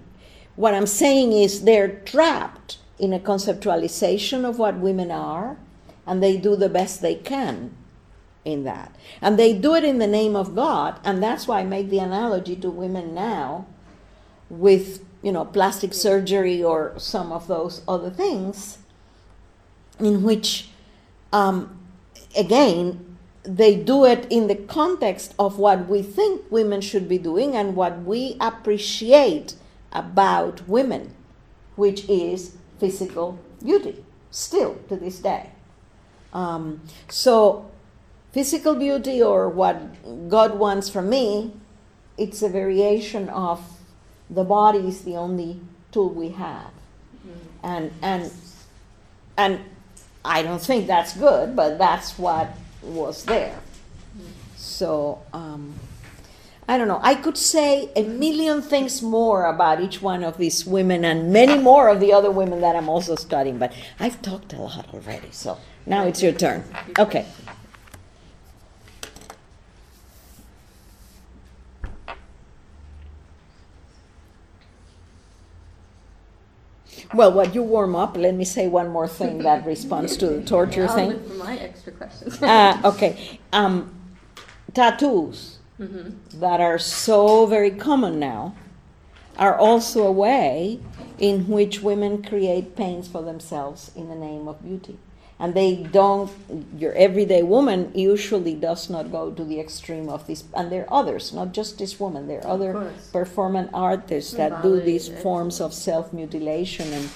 What 0.54 0.74
I'm 0.74 0.86
saying 0.86 1.32
is 1.32 1.62
they're 1.62 2.00
trapped 2.00 2.76
in 2.98 3.14
a 3.14 3.18
conceptualization 3.18 4.44
of 4.44 4.58
what 4.58 4.76
women 4.76 5.10
are, 5.10 5.56
and 6.06 6.22
they 6.22 6.36
do 6.36 6.56
the 6.56 6.68
best 6.68 7.00
they 7.00 7.14
can 7.14 7.74
in 8.44 8.64
that. 8.64 8.94
And 9.22 9.38
they 9.38 9.54
do 9.54 9.74
it 9.74 9.82
in 9.82 9.96
the 9.96 10.06
name 10.06 10.36
of 10.36 10.54
God, 10.54 11.00
and 11.02 11.22
that's 11.22 11.48
why 11.48 11.60
I 11.60 11.64
make 11.64 11.88
the 11.88 12.00
analogy 12.00 12.54
to 12.56 12.68
women 12.68 13.14
now 13.14 13.66
with 14.50 15.02
you 15.22 15.32
know 15.32 15.46
plastic 15.46 15.94
surgery 15.94 16.62
or 16.62 16.92
some 16.98 17.32
of 17.32 17.48
those 17.48 17.80
other 17.88 18.10
things 18.10 18.76
in 20.00 20.22
which 20.22 20.68
um, 21.32 21.78
again 22.36 23.16
they 23.42 23.76
do 23.76 24.06
it 24.06 24.26
in 24.30 24.46
the 24.46 24.54
context 24.54 25.34
of 25.38 25.58
what 25.58 25.86
we 25.86 26.02
think 26.02 26.42
women 26.50 26.80
should 26.80 27.08
be 27.08 27.18
doing 27.18 27.54
and 27.54 27.76
what 27.76 28.02
we 28.02 28.36
appreciate 28.40 29.54
about 29.92 30.66
women 30.66 31.14
which 31.76 32.08
is 32.08 32.56
physical 32.78 33.38
beauty, 33.62 34.04
still 34.30 34.76
to 34.88 34.96
this 34.96 35.18
day. 35.18 35.50
Um, 36.32 36.82
so, 37.08 37.70
physical 38.32 38.74
beauty, 38.74 39.22
or 39.22 39.48
what 39.48 40.28
God 40.28 40.58
wants 40.58 40.88
from 40.88 41.08
me, 41.08 41.52
it's 42.18 42.42
a 42.42 42.48
variation 42.48 43.28
of 43.28 43.60
the 44.30 44.44
body 44.44 44.80
is 44.80 45.02
the 45.02 45.16
only 45.16 45.60
tool 45.92 46.10
we 46.10 46.30
have, 46.30 46.70
and 47.62 47.92
and 48.02 48.32
and 49.36 49.60
I 50.24 50.42
don't 50.42 50.60
think 50.62 50.86
that's 50.86 51.16
good, 51.16 51.55
but 51.55 51.78
that's 51.78 52.18
what 52.18 52.56
was 52.82 53.24
there. 53.24 53.59
So. 54.56 55.22
Um, 55.32 55.74
I 56.66 56.78
don't 56.78 56.88
know. 56.88 57.01
I 57.02 57.14
could 57.14 57.36
say 57.36 57.90
a 57.94 58.02
million 58.05 58.62
things 58.62 59.02
more 59.02 59.44
about 59.44 59.82
each 59.82 60.01
one 60.01 60.24
of 60.24 60.38
these 60.38 60.64
women 60.64 61.05
and 61.05 61.30
many 61.30 61.59
more 61.59 61.88
of 61.88 62.01
the 62.01 62.12
other 62.12 62.30
women 62.30 62.62
that 62.62 62.74
I'm 62.74 62.88
also 62.88 63.16
studying, 63.16 63.59
but 63.59 63.72
I've 64.01 64.22
talked 64.22 64.55
a 64.55 64.60
lot 64.60 64.86
already. 64.94 65.28
So 65.30 65.59
now 65.84 66.06
it's 66.06 66.22
your 66.22 66.32
turn. 66.32 66.64
Okay. 66.98 67.26
Well, 77.14 77.32
while 77.32 77.48
you 77.48 77.62
warm 77.62 77.94
up, 77.94 78.16
let 78.16 78.34
me 78.34 78.44
say 78.44 78.66
one 78.66 78.88
more 78.88 79.06
thing 79.08 79.38
that 79.38 79.64
responds 79.64 80.16
to 80.18 80.26
the 80.26 80.42
torture 80.54 80.86
I'll 80.86 80.94
thing. 80.94 81.22
for 81.28 81.34
my 81.34 81.56
extra 81.56 81.92
questions. 81.92 82.42
Uh, 82.42 82.80
okay. 82.84 83.40
Um, 83.52 83.94
tattoos 84.72 85.58
Mm-hmm. 85.80 86.38
that 86.38 86.60
are 86.60 86.78
so 86.78 87.46
very 87.46 87.72
common 87.72 88.20
now 88.20 88.54
are 89.36 89.58
also 89.58 90.06
a 90.06 90.12
way 90.12 90.78
in 91.18 91.48
which 91.48 91.80
women 91.82 92.22
create 92.22 92.76
pains 92.76 93.08
for 93.08 93.22
themselves 93.22 93.90
in 93.96 94.08
the 94.08 94.14
name 94.14 94.46
of 94.46 94.62
beauty. 94.62 94.98
And 95.40 95.52
they 95.55 95.77
don't, 95.77 96.31
your 96.78 96.93
everyday 96.93 97.43
woman 97.43 97.90
usually 97.94 98.55
does 98.55 98.89
not 98.89 99.11
go 99.11 99.32
to 99.32 99.44
the 99.44 99.59
extreme 99.61 100.09
of 100.09 100.27
this. 100.27 100.44
And 100.55 100.70
there 100.70 100.85
are 100.89 101.01
others, 101.01 101.32
not 101.32 101.52
just 101.52 101.78
this 101.78 101.98
woman, 101.98 102.28
there 102.28 102.39
are 102.39 102.47
Of 102.47 102.61
other 102.61 102.73
course. 102.73 103.11
performant 103.11 103.70
artists 103.74 104.32
that 104.35 104.62
do 104.62 104.81
these 104.81 105.09
forms 105.09 105.61
of 105.61 105.74
self 105.74 106.12
mutilation 106.12 106.93
and, 106.93 107.11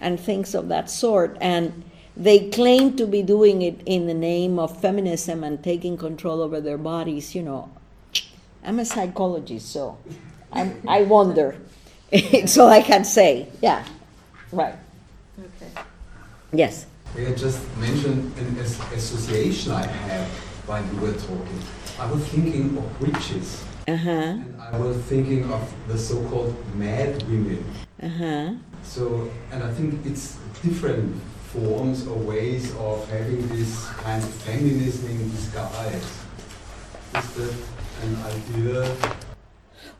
and 0.00 0.20
things 0.20 0.54
of 0.54 0.68
that 0.68 0.88
sort. 0.88 1.36
And 1.40 1.82
they 2.16 2.48
claim 2.50 2.96
to 2.96 3.06
be 3.06 3.22
doing 3.22 3.62
it 3.62 3.80
in 3.86 4.06
the 4.06 4.14
name 4.14 4.58
of 4.60 4.80
feminism 4.80 5.42
and 5.42 5.62
taking 5.62 5.96
control 5.96 6.40
over 6.42 6.60
their 6.60 6.78
bodies, 6.78 7.34
you 7.34 7.42
know. 7.42 7.70
I'm 8.64 8.78
a 8.78 8.84
psychologist, 8.84 9.70
so 9.72 9.98
I'm, 10.52 10.80
I 10.86 11.02
wonder. 11.02 11.56
it's 12.12 12.56
all 12.56 12.68
I 12.70 12.82
can 12.82 13.04
say. 13.04 13.48
Yeah, 13.60 13.84
right. 14.52 14.76
Okay. 15.38 15.82
Yes. 16.52 16.86
May 17.14 17.28
I 17.28 17.34
just 17.34 17.60
mention 17.76 18.32
an 18.38 18.56
as- 18.58 18.80
association 18.92 19.70
I 19.72 19.86
had 19.86 20.26
while 20.66 20.84
you 20.84 21.00
were 21.00 21.12
talking? 21.12 21.60
I 21.98 22.10
was 22.10 22.26
thinking 22.26 22.76
of 22.76 23.00
witches, 23.00 23.62
Uh 23.86 23.96
huh. 23.96 24.10
and 24.10 24.60
I 24.60 24.76
was 24.78 24.96
thinking 25.06 25.44
of 25.52 25.62
the 25.86 25.96
so-called 25.96 26.54
mad 26.74 27.22
women. 27.24 27.64
Uh 28.02 28.08
huh. 28.08 28.52
So, 28.82 29.30
and 29.52 29.62
I 29.62 29.70
think 29.72 30.04
it's 30.04 30.36
different 30.62 31.14
forms 31.52 32.04
or 32.08 32.18
ways 32.18 32.74
of 32.76 33.08
having 33.08 33.46
this 33.48 33.86
kind 34.02 34.20
of 34.22 34.28
feminism 34.42 35.08
in 35.10 35.30
disguise. 35.30 36.02
Is 37.14 37.30
that 37.38 37.54
an 38.02 38.16
idea? 38.26 38.96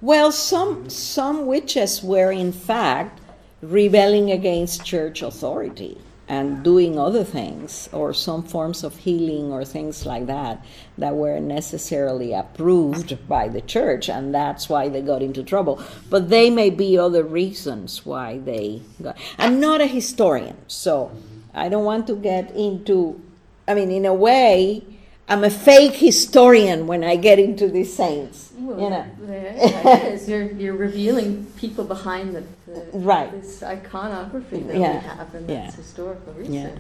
Well, 0.01 0.33
some 0.33 0.91
some 0.91 1.47
witches 1.47 2.03
were 2.03 2.33
in 2.33 2.51
fact 2.51 3.21
rebelling 3.63 4.33
against 4.33 4.85
church 4.85 5.23
authority 5.23 5.97
and 6.29 6.63
doing 6.63 6.99
other 6.99 7.25
things 7.25 7.89
or 7.93 8.15
some 8.15 8.43
forms 8.43 8.83
of 8.83 8.97
healing 8.97 9.53
or 9.53 9.65
things 9.65 10.07
like 10.07 10.27
that 10.27 10.65
that 10.97 11.15
were 11.15 11.39
necessarily 11.39 12.33
approved 12.33 13.29
by 13.29 13.49
the 13.49 13.61
church 13.61 14.09
and 14.09 14.35
that's 14.35 14.69
why 14.69 14.89
they 14.89 15.03
got 15.03 15.23
into 15.23 15.43
trouble. 15.43 15.83
But 16.09 16.31
they 16.31 16.49
may 16.49 16.71
be 16.71 16.97
other 16.97 17.23
reasons 17.23 18.07
why 18.07 18.39
they 18.39 18.83
got 19.03 19.19
i'm 19.39 19.61
not 19.61 19.81
a 19.81 19.87
historian 19.87 20.57
so 20.67 21.11
i 21.55 21.69
don't 21.69 21.85
want 21.85 22.07
to 22.07 22.17
get 22.17 22.51
into 22.55 23.21
i 23.69 23.75
mean 23.75 23.91
in 23.91 24.05
a 24.05 24.15
way 24.15 24.83
i'm 25.29 25.45
a 25.45 25.51
fake 25.51 25.95
historian 25.95 26.87
when 26.87 27.05
i 27.05 27.17
get 27.17 27.39
into 27.39 27.69
these 27.69 27.95
saints 27.95 28.53
Well, 28.65 28.81
you 28.81 28.89
know 28.91 29.05
there 29.21 29.47
it 29.55 30.15
is. 30.15 30.27
You're, 30.29 30.51
you're 30.53 30.75
revealing 30.77 31.45
people 31.59 31.85
behind 31.85 32.35
the, 32.35 32.45
the 32.67 32.87
Right. 32.95 33.31
this 33.31 33.63
iconography 33.63 34.61
that 34.61 34.77
Yeah. 34.77 34.93
we 34.95 35.07
have, 35.07 35.35
and 35.35 35.51
Yeah. 35.51 35.65
that's 35.65 35.75
historical 35.77 36.35
Yeah. 36.43 36.71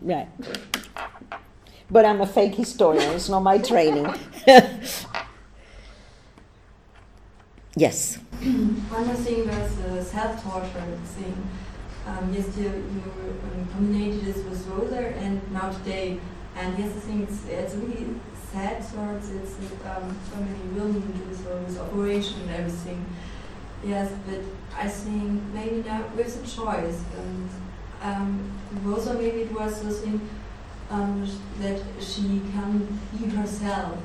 Right. 0.00 0.28
But 1.90 2.06
I'm 2.06 2.22
a 2.22 2.26
fake 2.26 2.54
historian, 2.54 3.12
it's 3.14 3.28
not 3.28 3.40
my 3.40 3.58
training. 3.58 4.06
yes. 7.76 8.16
One 8.16 9.06
more 9.06 9.14
thing 9.14 9.46
was 9.46 9.76
the 9.76 10.02
self-torture 10.02 10.98
thing. 11.16 11.36
Um, 12.06 12.32
yes, 12.34 12.56
you, 12.56 12.64
you 12.64 13.02
um, 13.52 13.68
combined 13.74 14.22
this 14.22 14.36
with 14.44 14.66
Rosa 14.68 15.08
and 15.16 15.40
now 15.52 15.70
today. 15.70 16.18
And 16.56 16.78
yes, 16.78 16.90
I 16.96 17.00
think 17.00 17.28
it's, 17.28 17.46
it's 17.48 17.74
really 17.74 18.06
sad 18.54 18.84
sorts. 18.84 19.30
It's 19.30 19.56
um, 19.84 20.16
so 20.30 20.36
many 20.36 21.18
this 21.28 21.44
all 21.46 21.58
this 21.66 21.78
operation 21.78 22.40
and 22.42 22.50
everything. 22.50 23.04
Yes, 23.84 24.12
but 24.26 24.40
I 24.78 24.88
think 24.88 25.42
maybe 25.52 25.82
now 25.82 26.04
there's 26.14 26.36
a 26.36 26.46
choice. 26.46 27.02
And 27.18 27.48
um, 28.00 28.52
Rosa, 28.84 29.14
maybe 29.14 29.40
it 29.42 29.52
was 29.52 29.82
the 29.82 29.90
thing 29.90 30.20
um, 30.88 31.28
that 31.58 31.82
she 32.00 32.40
can 32.52 32.98
be 33.12 33.26
herself. 33.26 33.98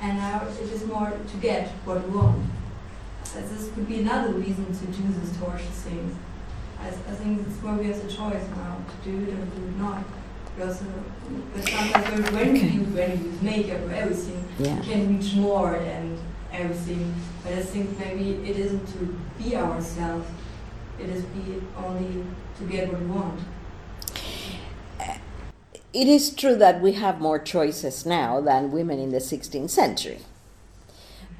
And 0.00 0.18
now 0.18 0.46
it 0.46 0.70
is 0.76 0.86
more 0.86 1.10
to 1.10 1.36
get 1.38 1.68
what 1.84 2.04
we 2.04 2.16
want. 2.16 2.44
Uh, 3.34 3.40
this 3.40 3.70
could 3.74 3.88
be 3.88 4.00
another 4.00 4.34
reason 4.34 4.66
to 4.66 4.86
do 4.86 5.02
this 5.18 5.36
torture 5.38 5.74
thing. 5.84 6.16
I, 6.80 6.88
I 6.88 7.14
think 7.18 7.46
it's 7.46 7.60
more 7.60 7.74
we 7.74 7.86
have 7.88 8.00
the 8.00 8.08
choice 8.08 8.46
now 8.54 8.78
to 8.92 9.10
do 9.10 9.16
it 9.24 9.30
or 9.34 9.44
do 9.56 9.62
it 9.66 9.76
not. 9.78 10.04
Because, 10.56 10.80
uh, 10.82 11.60
sometimes 11.60 12.30
when, 12.30 12.34
when 12.34 12.52
we 12.54 12.60
do 12.60 12.84
when 12.96 13.10
we 13.10 13.28
use 13.28 13.42
makeup 13.42 13.80
or 13.86 13.92
everything, 13.92 14.42
Yeah. 14.58 14.80
we 14.80 14.86
can 14.86 15.16
reach 15.18 15.34
more 15.34 15.76
and 15.76 16.18
everything. 16.52 17.14
But 17.44 17.52
I 17.52 17.62
think 17.62 17.98
maybe 17.98 18.48
it 18.48 18.56
isn't 18.56 18.86
to 18.86 19.18
be 19.38 19.54
ourselves. 19.54 20.26
It 20.98 21.10
is 21.10 21.24
be 21.24 21.60
only 21.76 22.24
to 22.58 22.64
get 22.64 22.90
what 22.90 23.00
we 23.02 23.06
want. 23.06 23.40
It 25.92 26.08
is 26.08 26.30
true 26.30 26.56
that 26.56 26.82
we 26.82 26.92
have 26.92 27.20
more 27.20 27.38
choices 27.38 28.04
now 28.04 28.40
than 28.40 28.70
women 28.70 28.98
in 28.98 29.10
the 29.12 29.20
16th 29.20 29.70
century. 29.70 30.20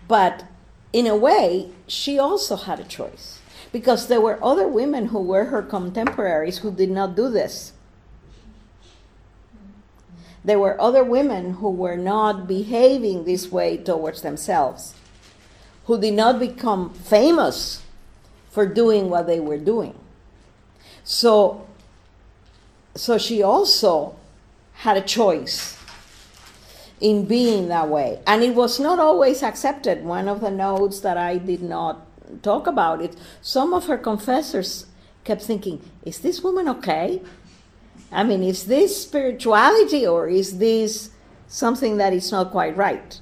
But 0.09 0.45
in 0.95 1.07
a 1.07 1.17
way, 1.17 1.71
she 1.87 2.19
also 2.19 2.57
had 2.57 2.81
a 2.81 2.85
choice. 2.85 3.41
Because 3.73 4.07
there 4.09 4.21
were 4.21 4.43
other 4.43 4.67
women 4.67 5.07
who 5.07 5.21
were 5.21 5.47
her 5.47 5.61
contemporaries 5.63 6.59
who 6.59 6.71
did 6.71 6.91
not 6.91 7.15
do 7.17 7.29
this. 7.29 7.73
There 10.47 10.61
were 10.61 10.81
other 10.81 11.03
women 11.03 11.55
who 11.55 11.69
were 11.71 11.97
not 11.97 12.47
behaving 12.47 13.25
this 13.25 13.51
way 13.51 13.77
towards 13.77 14.23
themselves, 14.23 14.95
who 15.87 16.01
did 16.01 16.15
not 16.15 16.39
become 16.39 16.95
famous 16.95 17.83
for 18.49 18.65
doing 18.65 19.11
what 19.11 19.27
they 19.27 19.41
were 19.41 19.59
doing. 19.59 19.99
So, 21.03 21.67
so 22.95 23.19
she 23.19 23.43
also 23.43 24.15
had 24.75 24.97
a 24.97 25.03
choice 25.03 25.77
in 27.01 27.25
being 27.25 27.67
that 27.67 27.89
way. 27.89 28.21
And 28.25 28.45
it 28.45 28.55
was 28.55 28.79
not 28.79 29.01
always 29.01 29.43
accepted. 29.43 30.05
One 30.05 30.29
of 30.29 30.41
the 30.41 30.53
notes 30.53 31.01
that 31.01 31.17
I 31.17 31.39
did 31.39 31.61
not 31.61 32.07
talk 32.45 32.69
about 32.69 33.03
it, 33.03 33.17
some 33.43 33.75
of 33.75 33.87
her 33.87 33.99
confessors 33.99 34.87
kept 35.25 35.43
thinking, 35.43 35.83
is 36.05 36.21
this 36.21 36.41
woman 36.41 36.69
okay? 36.69 37.21
I 38.13 38.25
mean, 38.25 38.43
is 38.43 38.67
this 38.67 39.03
spirituality 39.03 40.07
or 40.07 40.29
is 40.29 40.59
this 40.59 41.11
something 41.49 41.97
that 41.99 42.13
is 42.13 42.31
not 42.33 42.51
quite 42.51 42.77
right? 42.77 43.21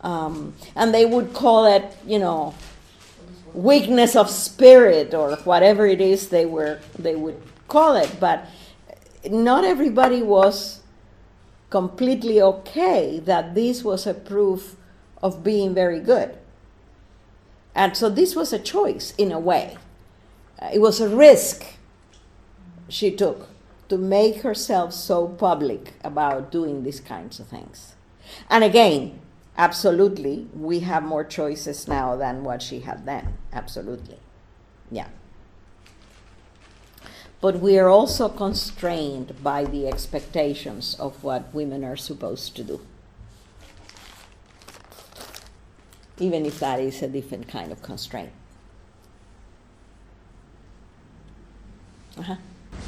Um, 0.00 0.54
and 0.76 0.92
they 0.92 1.06
would 1.06 1.32
call 1.32 1.64
it, 1.66 1.96
you 2.06 2.18
know, 2.18 2.54
weakness 3.54 4.16
of 4.16 4.28
spirit 4.28 5.14
or 5.14 5.36
whatever 5.44 5.86
it 5.86 6.00
is 6.00 6.28
they 6.28 6.44
were 6.44 6.80
they 6.98 7.14
would 7.14 7.40
call 7.68 7.96
it. 7.96 8.16
But 8.20 8.46
not 9.30 9.64
everybody 9.64 10.22
was 10.22 10.80
completely 11.70 12.40
okay 12.40 13.18
that 13.20 13.54
this 13.54 13.82
was 13.82 14.06
a 14.06 14.14
proof 14.14 14.76
of 15.22 15.42
being 15.42 15.74
very 15.74 16.00
good. 16.00 16.36
And 17.74 17.96
so 17.96 18.08
this 18.08 18.36
was 18.36 18.52
a 18.52 18.58
choice 18.58 19.14
in 19.16 19.32
a 19.32 19.38
way. 19.38 19.76
It 20.72 20.80
was 20.80 21.00
a 21.00 21.08
risk 21.08 21.64
she 22.88 23.10
took 23.10 23.48
to 23.88 23.98
make 23.98 24.42
herself 24.42 24.92
so 24.92 25.28
public 25.28 25.94
about 26.02 26.50
doing 26.50 26.82
these 26.82 27.00
kinds 27.00 27.38
of 27.40 27.46
things. 27.48 27.94
And 28.48 28.64
again, 28.64 29.20
absolutely, 29.58 30.48
we 30.54 30.80
have 30.80 31.02
more 31.02 31.24
choices 31.24 31.86
now 31.86 32.16
than 32.16 32.44
what 32.44 32.62
she 32.62 32.80
had 32.80 33.04
then. 33.06 33.34
Absolutely. 33.52 34.18
Yeah. 34.90 35.08
but 37.44 37.60
we 37.60 37.78
are 37.78 37.90
also 37.90 38.26
constrained 38.26 39.42
by 39.42 39.66
the 39.66 39.86
expectations 39.86 40.96
of 40.98 41.22
what 41.22 41.52
women 41.52 41.84
are 41.84 41.94
supposed 41.94 42.56
to 42.56 42.64
do. 42.64 42.80
Even 46.18 46.46
if 46.46 46.58
that 46.58 46.80
is 46.80 47.02
a 47.02 47.08
different 47.08 47.46
kind 47.46 47.70
of 47.70 47.82
constraint. 47.82 48.30
Uh-huh. 52.16 52.36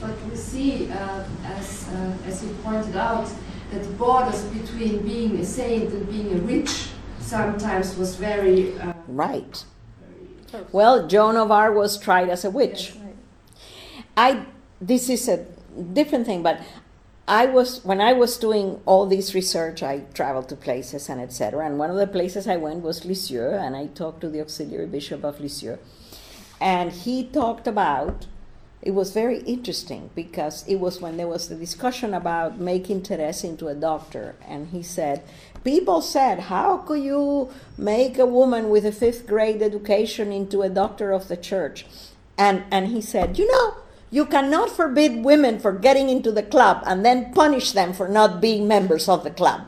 But 0.01 0.15
we 0.29 0.37
see, 0.37 0.91
uh, 0.91 1.25
as, 1.45 1.89
uh, 1.89 2.13
as 2.27 2.45
you 2.45 2.51
pointed 2.63 2.97
out, 2.97 3.31
that 3.71 3.83
the 3.83 3.91
borders 3.91 4.43
between 4.45 5.03
being 5.03 5.39
a 5.39 5.45
saint 5.45 5.93
and 5.93 6.09
being 6.09 6.39
a 6.39 6.43
witch 6.43 6.89
sometimes 7.21 7.97
was 7.97 8.17
very. 8.17 8.79
Uh, 8.79 8.93
Right. 9.09 9.65
Well, 10.73 11.07
Joan 11.07 11.37
of 11.37 11.51
Arc 11.51 11.75
was 11.75 11.99
tried 11.99 12.29
as 12.29 12.45
a 12.45 12.51
witch. 12.51 12.95
I 14.17 14.47
this 14.81 15.09
is 15.09 15.29
a 15.29 15.45
different 15.93 16.27
thing, 16.27 16.43
but 16.43 16.61
I 17.29 17.47
was 17.47 17.85
when 17.85 18.01
I 18.01 18.13
was 18.13 18.37
doing 18.39 18.81
all 18.87 19.07
this 19.07 19.35
research, 19.35 19.83
I 19.83 20.01
traveled 20.15 20.49
to 20.51 20.57
places 20.57 21.09
and 21.09 21.21
etc. 21.21 21.67
And 21.67 21.79
one 21.79 21.91
of 21.91 21.97
the 21.97 22.07
places 22.07 22.47
I 22.47 22.57
went 22.57 22.83
was 22.83 23.05
Lisieux, 23.05 23.51
and 23.51 23.77
I 23.77 23.87
talked 23.89 24.21
to 24.23 24.29
the 24.29 24.41
auxiliary 24.41 24.87
bishop 24.87 25.25
of 25.25 25.41
Lisieux, 25.41 25.79
and 26.61 26.93
he 26.93 27.25
talked 27.25 27.67
about. 27.67 28.27
It 28.83 28.93
was 28.93 29.13
very 29.13 29.41
interesting 29.41 30.11
because 30.15 30.67
it 30.69 30.77
was 30.77 31.01
when 31.01 31.17
there 31.17 31.27
was 31.27 31.49
the 31.49 31.55
discussion 31.55 32.15
about 32.15 32.61
making 32.61 33.03
Therese 33.03 33.43
into 33.43 33.69
a 33.69 33.75
doctor, 33.75 34.37
and 34.47 34.69
he 34.69 34.83
said, 34.83 35.23
people 35.65 36.01
said, 36.01 36.39
How 36.39 36.77
could 36.79 37.03
you 37.03 37.51
make 37.77 38.19
a 38.19 38.27
woman 38.27 38.71
with 38.71 38.87
a 38.87 38.93
fifth 38.93 39.27
grade 39.27 39.63
education 39.63 40.31
into 40.31 40.63
a 40.63 40.69
doctor 40.69 41.11
of 41.11 41.27
the 41.27 41.37
church? 41.37 41.87
And, 42.39 42.63
and 42.71 42.89
he 42.89 43.01
said, 43.01 43.39
You 43.39 43.51
know, 43.51 43.75
you 44.11 44.27
cannot 44.27 44.71
forbid 44.71 45.25
women 45.25 45.59
for 45.59 45.73
getting 45.73 46.09
into 46.09 46.31
the 46.31 46.45
club 46.45 46.83
and 46.87 47.05
then 47.05 47.33
punish 47.33 47.73
them 47.73 47.93
for 47.93 48.07
not 48.07 48.41
being 48.41 48.69
members 48.69 49.09
of 49.09 49.25
the 49.25 49.31
club. 49.31 49.63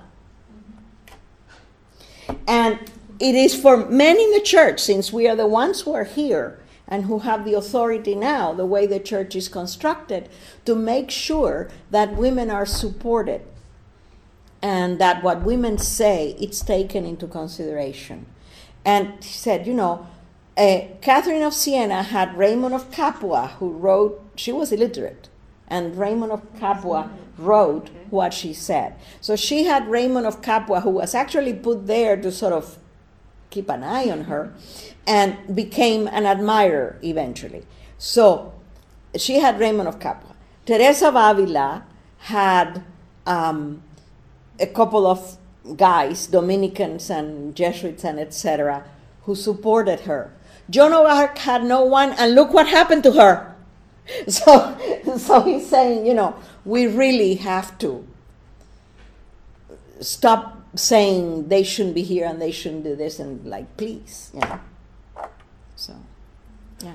And 2.46 2.78
it 3.18 3.34
is 3.34 3.60
for 3.60 3.76
men 3.76 4.16
in 4.16 4.30
the 4.32 4.40
church, 4.40 4.78
since 4.80 5.12
we 5.12 5.26
are 5.26 5.34
the 5.34 5.46
ones 5.46 5.80
who 5.80 5.92
are 5.94 6.04
here 6.04 6.60
and 6.88 7.04
who 7.04 7.20
have 7.20 7.44
the 7.44 7.54
authority 7.54 8.14
now, 8.14 8.52
the 8.52 8.66
way 8.66 8.86
the 8.86 8.98
church 8.98 9.36
is 9.36 9.48
constructed, 9.48 10.28
to 10.64 10.74
make 10.74 11.10
sure 11.10 11.68
that 11.90 12.16
women 12.16 12.50
are 12.50 12.66
supported 12.66 13.42
and 14.62 14.98
that 14.98 15.22
what 15.22 15.42
women 15.42 15.78
say 15.78 16.34
it's 16.40 16.60
taken 16.62 17.04
into 17.04 17.26
consideration. 17.26 18.26
And 18.84 19.22
he 19.22 19.32
said, 19.32 19.66
you 19.66 19.74
know, 19.74 20.06
uh, 20.56 20.80
Catherine 21.00 21.42
of 21.42 21.54
Siena 21.54 22.02
had 22.02 22.36
Raymond 22.36 22.74
of 22.74 22.90
Capua, 22.90 23.54
who 23.58 23.70
wrote. 23.70 24.20
She 24.34 24.50
was 24.50 24.72
illiterate, 24.72 25.28
and 25.68 25.96
Raymond 25.96 26.32
of 26.32 26.42
Capua 26.58 27.10
wrote 27.36 27.90
what 28.10 28.34
she 28.34 28.52
said. 28.52 28.94
So 29.20 29.36
she 29.36 29.64
had 29.64 29.88
Raymond 29.88 30.26
of 30.26 30.42
Capua, 30.42 30.80
who 30.80 30.90
was 30.90 31.14
actually 31.14 31.52
put 31.52 31.86
there 31.86 32.16
to 32.16 32.32
sort 32.32 32.52
of 32.52 32.78
keep 33.58 33.68
an 33.70 33.82
eye 33.82 34.08
on 34.08 34.22
her, 34.24 34.52
and 35.06 35.30
became 35.54 36.06
an 36.06 36.24
admirer 36.26 36.96
eventually. 37.02 37.64
So 37.98 38.52
she 39.16 39.40
had 39.40 39.58
Raymond 39.58 39.88
of 39.88 39.98
Capua. 39.98 40.34
Teresa 40.64 41.08
of 41.08 41.16
Avila 41.16 41.82
had 42.18 42.84
um, 43.26 43.82
a 44.60 44.66
couple 44.66 45.06
of 45.06 45.38
guys, 45.76 46.28
Dominicans 46.28 47.10
and 47.10 47.56
Jesuits 47.56 48.04
and 48.04 48.20
etc., 48.20 48.84
who 49.24 49.34
supported 49.34 50.00
her. 50.00 50.32
Joan 50.70 50.92
of 50.92 51.06
Arc 51.06 51.38
had 51.38 51.64
no 51.64 51.82
one, 51.84 52.12
and 52.12 52.34
look 52.34 52.52
what 52.52 52.68
happened 52.68 53.02
to 53.02 53.12
her. 53.12 53.54
So, 54.26 54.52
so 55.18 55.42
he's 55.42 55.68
saying, 55.68 56.06
you 56.06 56.14
know, 56.14 56.34
we 56.64 56.86
really 56.86 57.34
have 57.34 57.76
to 57.80 58.06
stop 60.00 60.57
saying 60.78 61.48
they 61.48 61.62
shouldn't 61.62 61.94
be 61.94 62.02
here 62.02 62.26
and 62.26 62.40
they 62.40 62.52
shouldn't 62.52 62.84
do 62.84 62.96
this 62.96 63.18
and 63.18 63.44
like, 63.44 63.76
please, 63.76 64.30
you 64.34 64.40
know. 64.40 64.60
So, 65.76 65.94
yeah. 66.82 66.94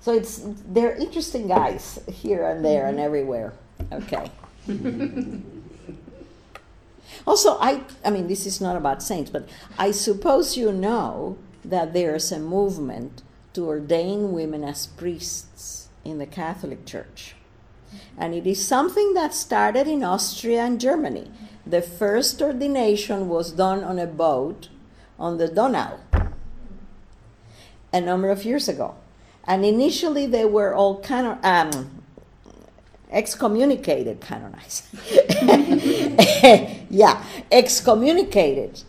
So 0.00 0.12
it's 0.12 0.42
they're 0.66 0.94
interesting 0.94 1.48
guys 1.48 2.00
here 2.10 2.46
and 2.46 2.64
there 2.64 2.86
and 2.86 2.98
mm-hmm. 2.98 3.06
everywhere. 3.06 3.54
Okay. 3.90 4.30
also, 7.26 7.58
I 7.58 7.82
I 8.04 8.10
mean 8.10 8.28
this 8.28 8.44
is 8.44 8.60
not 8.60 8.76
about 8.76 9.02
saints, 9.02 9.30
but 9.30 9.48
I 9.78 9.92
suppose 9.92 10.56
you 10.56 10.72
know 10.72 11.38
that 11.64 11.94
there's 11.94 12.30
a 12.30 12.38
movement 12.38 13.22
to 13.54 13.66
ordain 13.66 14.32
women 14.32 14.62
as 14.64 14.86
priests 14.86 15.88
in 16.04 16.18
the 16.18 16.26
Catholic 16.26 16.84
Church. 16.84 17.34
And 18.18 18.34
it 18.34 18.46
is 18.46 18.64
something 18.64 19.14
that 19.14 19.34
started 19.34 19.86
in 19.86 20.02
Austria 20.02 20.64
and 20.64 20.80
Germany. 20.80 21.30
The 21.66 21.82
first 21.82 22.42
ordination 22.42 23.28
was 23.28 23.52
done 23.52 23.82
on 23.82 23.98
a 23.98 24.06
boat 24.06 24.68
on 25.18 25.38
the 25.38 25.48
Donau 25.48 25.98
a 27.92 28.00
number 28.00 28.28
of 28.28 28.44
years 28.44 28.68
ago. 28.68 28.96
And 29.44 29.64
initially 29.64 30.26
they 30.26 30.44
were 30.44 30.74
all 30.74 31.00
kind 31.00 31.26
of 31.26 31.44
um, 31.44 32.02
excommunicated, 33.10 34.20
canonized. 34.20 34.86
yeah, 36.90 37.24
excommunicated. 37.50 38.82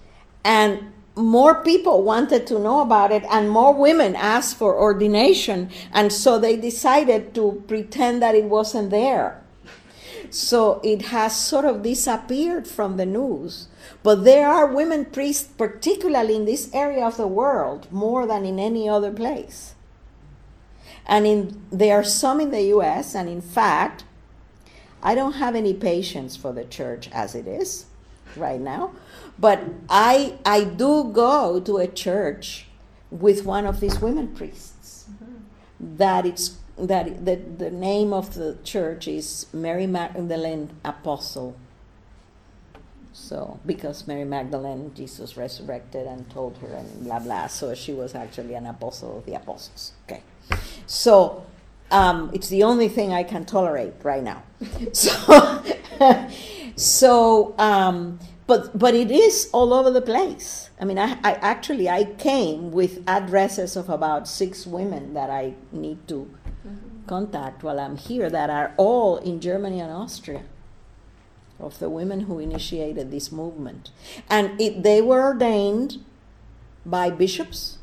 And 0.44 0.92
more 1.16 1.64
people 1.64 2.04
wanted 2.04 2.46
to 2.48 2.60
know 2.60 2.82
about 2.82 3.12
it, 3.12 3.24
and 3.30 3.50
more 3.50 3.74
women 3.74 4.16
asked 4.16 4.58
for 4.58 4.76
ordination, 4.78 5.70
and 5.94 6.12
so 6.12 6.38
they 6.38 6.58
decided 6.58 7.34
to 7.36 7.64
pretend 7.68 8.22
that 8.22 8.36
it 8.36 8.46
wasn't 8.46 8.90
there. 8.90 9.42
So 10.34 10.82
it 10.84 11.04
has 11.04 11.36
sort 11.40 11.66
of 11.66 11.84
disappeared 11.84 12.68
from 12.68 12.98
the 12.98 13.06
news. 13.06 13.68
But 14.04 14.24
there 14.24 14.48
are 14.48 14.66
women 14.66 15.06
priests, 15.06 15.48
particularly 15.58 16.36
in 16.36 16.46
this 16.46 16.70
area 16.74 17.06
of 17.06 17.18
the 17.18 17.28
world, 17.28 17.92
more 17.92 18.26
than 18.26 18.46
in 18.46 18.60
any 18.60 18.88
other 18.90 19.12
place. 19.12 19.76
And 21.06 21.28
in, 21.28 21.62
there 21.72 22.00
are 22.00 22.04
some 22.04 22.40
in 22.40 22.52
the 22.52 22.64
US, 22.76 23.16
and 23.16 23.30
in 23.30 23.42
fact, 23.42 24.04
I 25.04 25.14
don't 25.14 25.34
have 25.34 25.56
any 25.56 25.74
patience 25.74 26.36
for 26.36 26.52
the 26.52 26.66
church 26.66 27.10
as 27.12 27.36
it 27.36 27.48
is 27.48 27.86
right 28.36 28.60
now. 28.60 28.94
But 29.38 29.64
I, 29.90 30.38
I 30.46 30.64
do 30.64 31.12
go 31.12 31.60
to 31.60 31.78
a 31.78 31.88
church 31.88 32.68
with 33.12 33.46
one 33.46 33.66
of 33.66 33.80
these 33.80 34.00
women 34.00 34.30
priests. 34.30 35.06
Mm-hmm. 35.12 35.98
That 35.98 36.26
it's 36.26 36.58
that 36.78 37.26
the, 37.26 37.36
the 37.36 37.72
name 37.72 38.14
of 38.14 38.34
the 38.34 38.58
church 38.64 39.08
is 39.08 39.48
Mary 39.54 39.88
Magdalene 39.88 40.70
Apostle. 40.84 41.56
So 43.14 43.60
because 43.66 44.08
Mary 44.08 44.26
Magdalene, 44.26 44.94
Jesus 44.94 45.38
resurrected 45.38 46.06
and 46.06 46.30
told 46.30 46.58
her 46.58 46.68
and 46.68 47.06
blah 47.06 47.20
blah. 47.20 47.48
So 47.48 47.74
she 47.74 47.94
was 47.94 48.14
actually 48.14 48.56
an 48.56 48.66
apostle 48.66 49.20
of 49.20 49.26
the 49.26 49.36
apostles. 49.36 49.94
Okay, 50.04 50.22
so 50.86 51.46
um, 51.92 52.30
it's 52.34 52.50
the 52.50 52.64
only 52.64 52.90
thing 52.90 53.14
I 53.14 53.24
can 53.24 53.46
tolerate 53.46 53.94
right 54.04 54.24
now. 54.24 54.44
so 54.92 55.64
so. 56.76 57.56
Um, 57.58 58.20
but 58.48 58.78
but 58.78 58.94
it 58.94 59.10
is 59.10 59.50
all 59.54 59.74
over 59.74 59.90
the 59.90 60.02
place. 60.02 60.70
I 60.80 60.86
mean, 60.86 61.00
I, 61.00 61.18
I 61.24 61.34
actually 61.42 61.90
I 61.90 62.04
came 62.04 62.72
with 62.72 63.04
addresses 63.08 63.76
of 63.76 63.90
about 63.90 64.28
six 64.28 64.68
women 64.68 65.14
that 65.14 65.30
I 65.30 65.54
need 65.72 66.08
to. 66.10 66.30
Contact 67.08 67.64
while 67.64 67.80
I'm 67.80 67.98
here 67.98 68.30
that 68.30 68.50
are 68.50 68.74
all 68.78 69.18
in 69.18 69.40
Germany 69.40 69.80
and 69.80 69.92
Austria 69.92 70.44
of 71.60 71.80
the 71.80 71.90
women 71.90 72.22
who 72.22 72.40
initiated 72.40 73.12
this 73.12 73.32
movement, 73.32 73.92
and 74.30 74.60
it, 74.60 74.84
they 74.84 75.02
were 75.02 75.24
ordained 75.24 76.04
by 76.86 77.10
bishops 77.10 77.78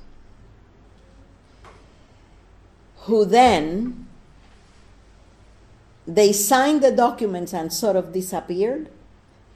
who 3.04 3.24
then 3.24 4.06
they 6.06 6.32
signed 6.32 6.82
the 6.82 6.92
documents 6.92 7.52
and 7.52 7.72
sort 7.72 7.96
of 7.96 8.12
disappeared 8.12 8.90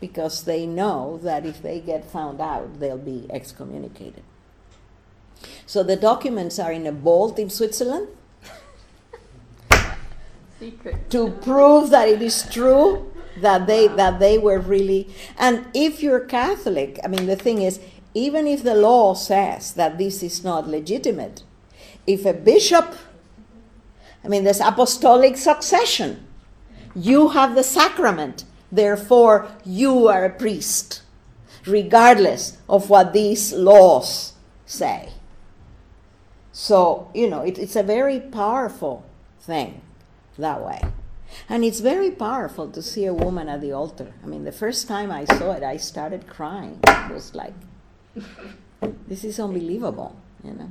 because 0.00 0.44
they 0.44 0.66
know 0.66 1.18
that 1.22 1.46
if 1.46 1.62
they 1.62 1.80
get 1.80 2.04
found 2.04 2.40
out, 2.40 2.80
they'll 2.80 2.98
be 2.98 3.26
excommunicated. 3.30 4.22
So 5.64 5.82
the 5.82 5.96
documents 5.96 6.58
are 6.58 6.72
in 6.72 6.86
a 6.86 6.92
vault 6.92 7.38
in 7.38 7.50
Switzerland. 7.50 8.08
Secret. 10.58 11.10
To 11.10 11.30
prove 11.30 11.90
that 11.90 12.08
it 12.08 12.22
is 12.22 12.48
true 12.50 13.12
that 13.40 13.66
they 13.66 13.86
that 13.88 14.18
they 14.18 14.38
were 14.38 14.58
really 14.58 15.08
and 15.38 15.66
if 15.74 16.02
you're 16.02 16.20
Catholic, 16.20 16.98
I 17.04 17.08
mean 17.08 17.26
the 17.26 17.36
thing 17.36 17.60
is, 17.60 17.80
even 18.14 18.46
if 18.46 18.62
the 18.62 18.74
law 18.74 19.14
says 19.14 19.74
that 19.74 19.98
this 19.98 20.22
is 20.22 20.42
not 20.42 20.66
legitimate, 20.66 21.42
if 22.06 22.24
a 22.24 22.32
bishop 22.32 22.94
I 24.24 24.28
mean 24.28 24.44
there's 24.44 24.60
apostolic 24.60 25.36
succession, 25.36 26.26
you 26.94 27.28
have 27.28 27.54
the 27.54 27.62
sacrament 27.62 28.44
Therefore, 28.70 29.48
you 29.64 30.08
are 30.08 30.24
a 30.24 30.30
priest, 30.30 31.02
regardless 31.66 32.58
of 32.68 32.90
what 32.90 33.12
these 33.12 33.52
laws 33.52 34.34
say. 34.64 35.10
So, 36.52 37.10
you 37.14 37.28
know, 37.28 37.42
it, 37.42 37.58
it's 37.58 37.76
a 37.76 37.82
very 37.82 38.18
powerful 38.18 39.04
thing. 39.38 39.82
That 40.38 40.64
way. 40.64 40.80
And 41.48 41.64
it's 41.64 41.80
very 41.80 42.10
powerful 42.10 42.68
to 42.70 42.80
see 42.82 43.04
a 43.06 43.12
woman 43.14 43.48
at 43.48 43.60
the 43.60 43.72
altar. 43.72 44.12
I 44.22 44.26
mean, 44.26 44.44
the 44.44 44.52
first 44.52 44.86
time 44.86 45.10
I 45.10 45.24
saw 45.24 45.52
it, 45.52 45.62
I 45.62 45.76
started 45.76 46.26
crying. 46.28 46.78
It 46.86 47.12
was 47.12 47.34
like, 47.34 47.54
this 49.08 49.24
is 49.24 49.38
unbelievable, 49.40 50.16
you 50.44 50.52
know. 50.52 50.70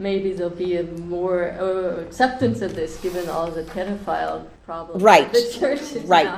Maybe 0.00 0.32
there'll 0.32 0.50
be 0.54 0.76
a 0.76 0.84
more 0.84 1.50
uh, 1.58 2.02
acceptance 2.02 2.60
of 2.60 2.76
this 2.76 3.00
given 3.00 3.28
all 3.28 3.50
the 3.50 3.64
pedophile 3.64 4.46
problems 4.64 5.02
Right. 5.02 5.32
the 5.32 5.42
church 5.58 5.80
is 5.80 6.04
Right. 6.04 6.30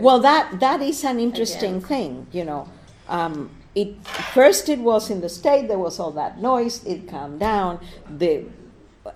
Well, 0.00 0.18
that 0.20 0.60
that 0.60 0.82
is 0.82 1.02
an 1.04 1.18
interesting 1.18 1.76
Again. 1.76 1.88
thing, 1.88 2.26
you 2.32 2.44
know. 2.44 2.68
Um, 3.08 3.50
it 3.74 4.04
first 4.34 4.68
it 4.68 4.80
was 4.80 5.08
in 5.10 5.22
the 5.22 5.30
state 5.30 5.68
there 5.68 5.78
was 5.78 5.98
all 5.98 6.10
that 6.10 6.42
noise. 6.42 6.84
It 6.84 7.08
calmed 7.08 7.40
down. 7.40 7.78
The 8.18 8.44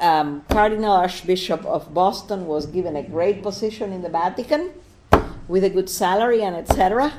um, 0.01 0.45
Cardinal 0.49 0.93
Archbishop 0.93 1.65
of 1.65 1.93
Boston 1.93 2.47
was 2.47 2.67
given 2.67 2.97
a 2.97 3.03
great 3.03 3.43
position 3.43 3.93
in 3.93 4.03
the 4.03 4.09
Vatican 4.09 4.71
with 5.49 5.65
a 5.65 5.71
good 5.71 5.91
salary 5.91 6.43
and 6.43 6.57
etc. 6.57 7.13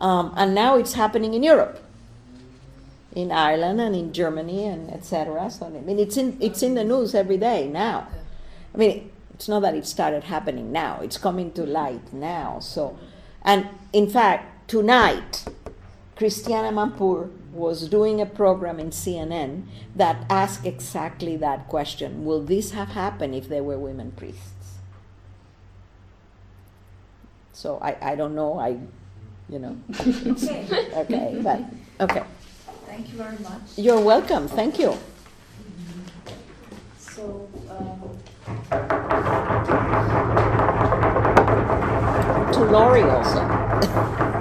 Um, 0.00 0.32
and 0.36 0.54
now 0.54 0.76
it's 0.76 0.94
happening 0.94 1.34
in 1.34 1.42
Europe, 1.42 1.82
in 3.14 3.30
Ireland 3.30 3.80
and 3.80 3.94
in 3.94 4.12
Germany 4.12 4.66
and 4.66 4.90
etc. 4.90 5.50
So 5.50 5.66
I 5.66 5.70
mean, 5.70 5.98
it's 5.98 6.16
in 6.16 6.36
it's 6.40 6.62
in 6.62 6.74
the 6.74 6.84
news 6.84 7.14
every 7.14 7.36
day 7.36 7.68
now. 7.68 8.08
I 8.74 8.78
mean, 8.78 9.10
it's 9.34 9.48
not 9.48 9.60
that 9.60 9.74
it 9.74 9.86
started 9.86 10.24
happening 10.24 10.70
now, 10.70 11.00
it's 11.00 11.18
coming 11.18 11.52
to 11.52 11.64
light 11.64 12.12
now. 12.12 12.60
So, 12.60 12.98
and 13.42 13.68
in 13.92 14.08
fact, 14.08 14.68
tonight, 14.68 15.44
Christiane 16.16 16.72
Amanpour 16.72 17.30
was 17.52 17.88
doing 17.88 18.20
a 18.20 18.26
program 18.26 18.78
in 18.78 18.90
CNN 18.90 19.64
that 19.96 20.24
asked 20.30 20.64
exactly 20.64 21.36
that 21.36 21.68
question 21.68 22.24
Will 22.24 22.42
this 22.42 22.72
have 22.72 22.88
happened 22.90 23.34
if 23.34 23.48
there 23.48 23.62
were 23.62 23.78
women 23.78 24.12
priests? 24.12 24.78
So 27.52 27.78
I, 27.82 27.96
I 28.12 28.14
don't 28.14 28.34
know, 28.34 28.58
I, 28.58 28.78
you 29.48 29.58
know, 29.58 29.76
Okay, 30.00 30.66
okay, 30.94 31.40
but, 31.42 31.60
okay. 32.00 32.22
thank 32.86 33.08
you 33.10 33.18
very 33.18 33.38
much. 33.40 33.60
You're 33.76 34.00
welcome, 34.00 34.48
thank 34.48 34.78
you. 34.78 34.96
So, 36.98 37.48
um, 37.68 38.16
To 42.52 42.64
Laurie 42.64 43.02
also. 43.02 44.36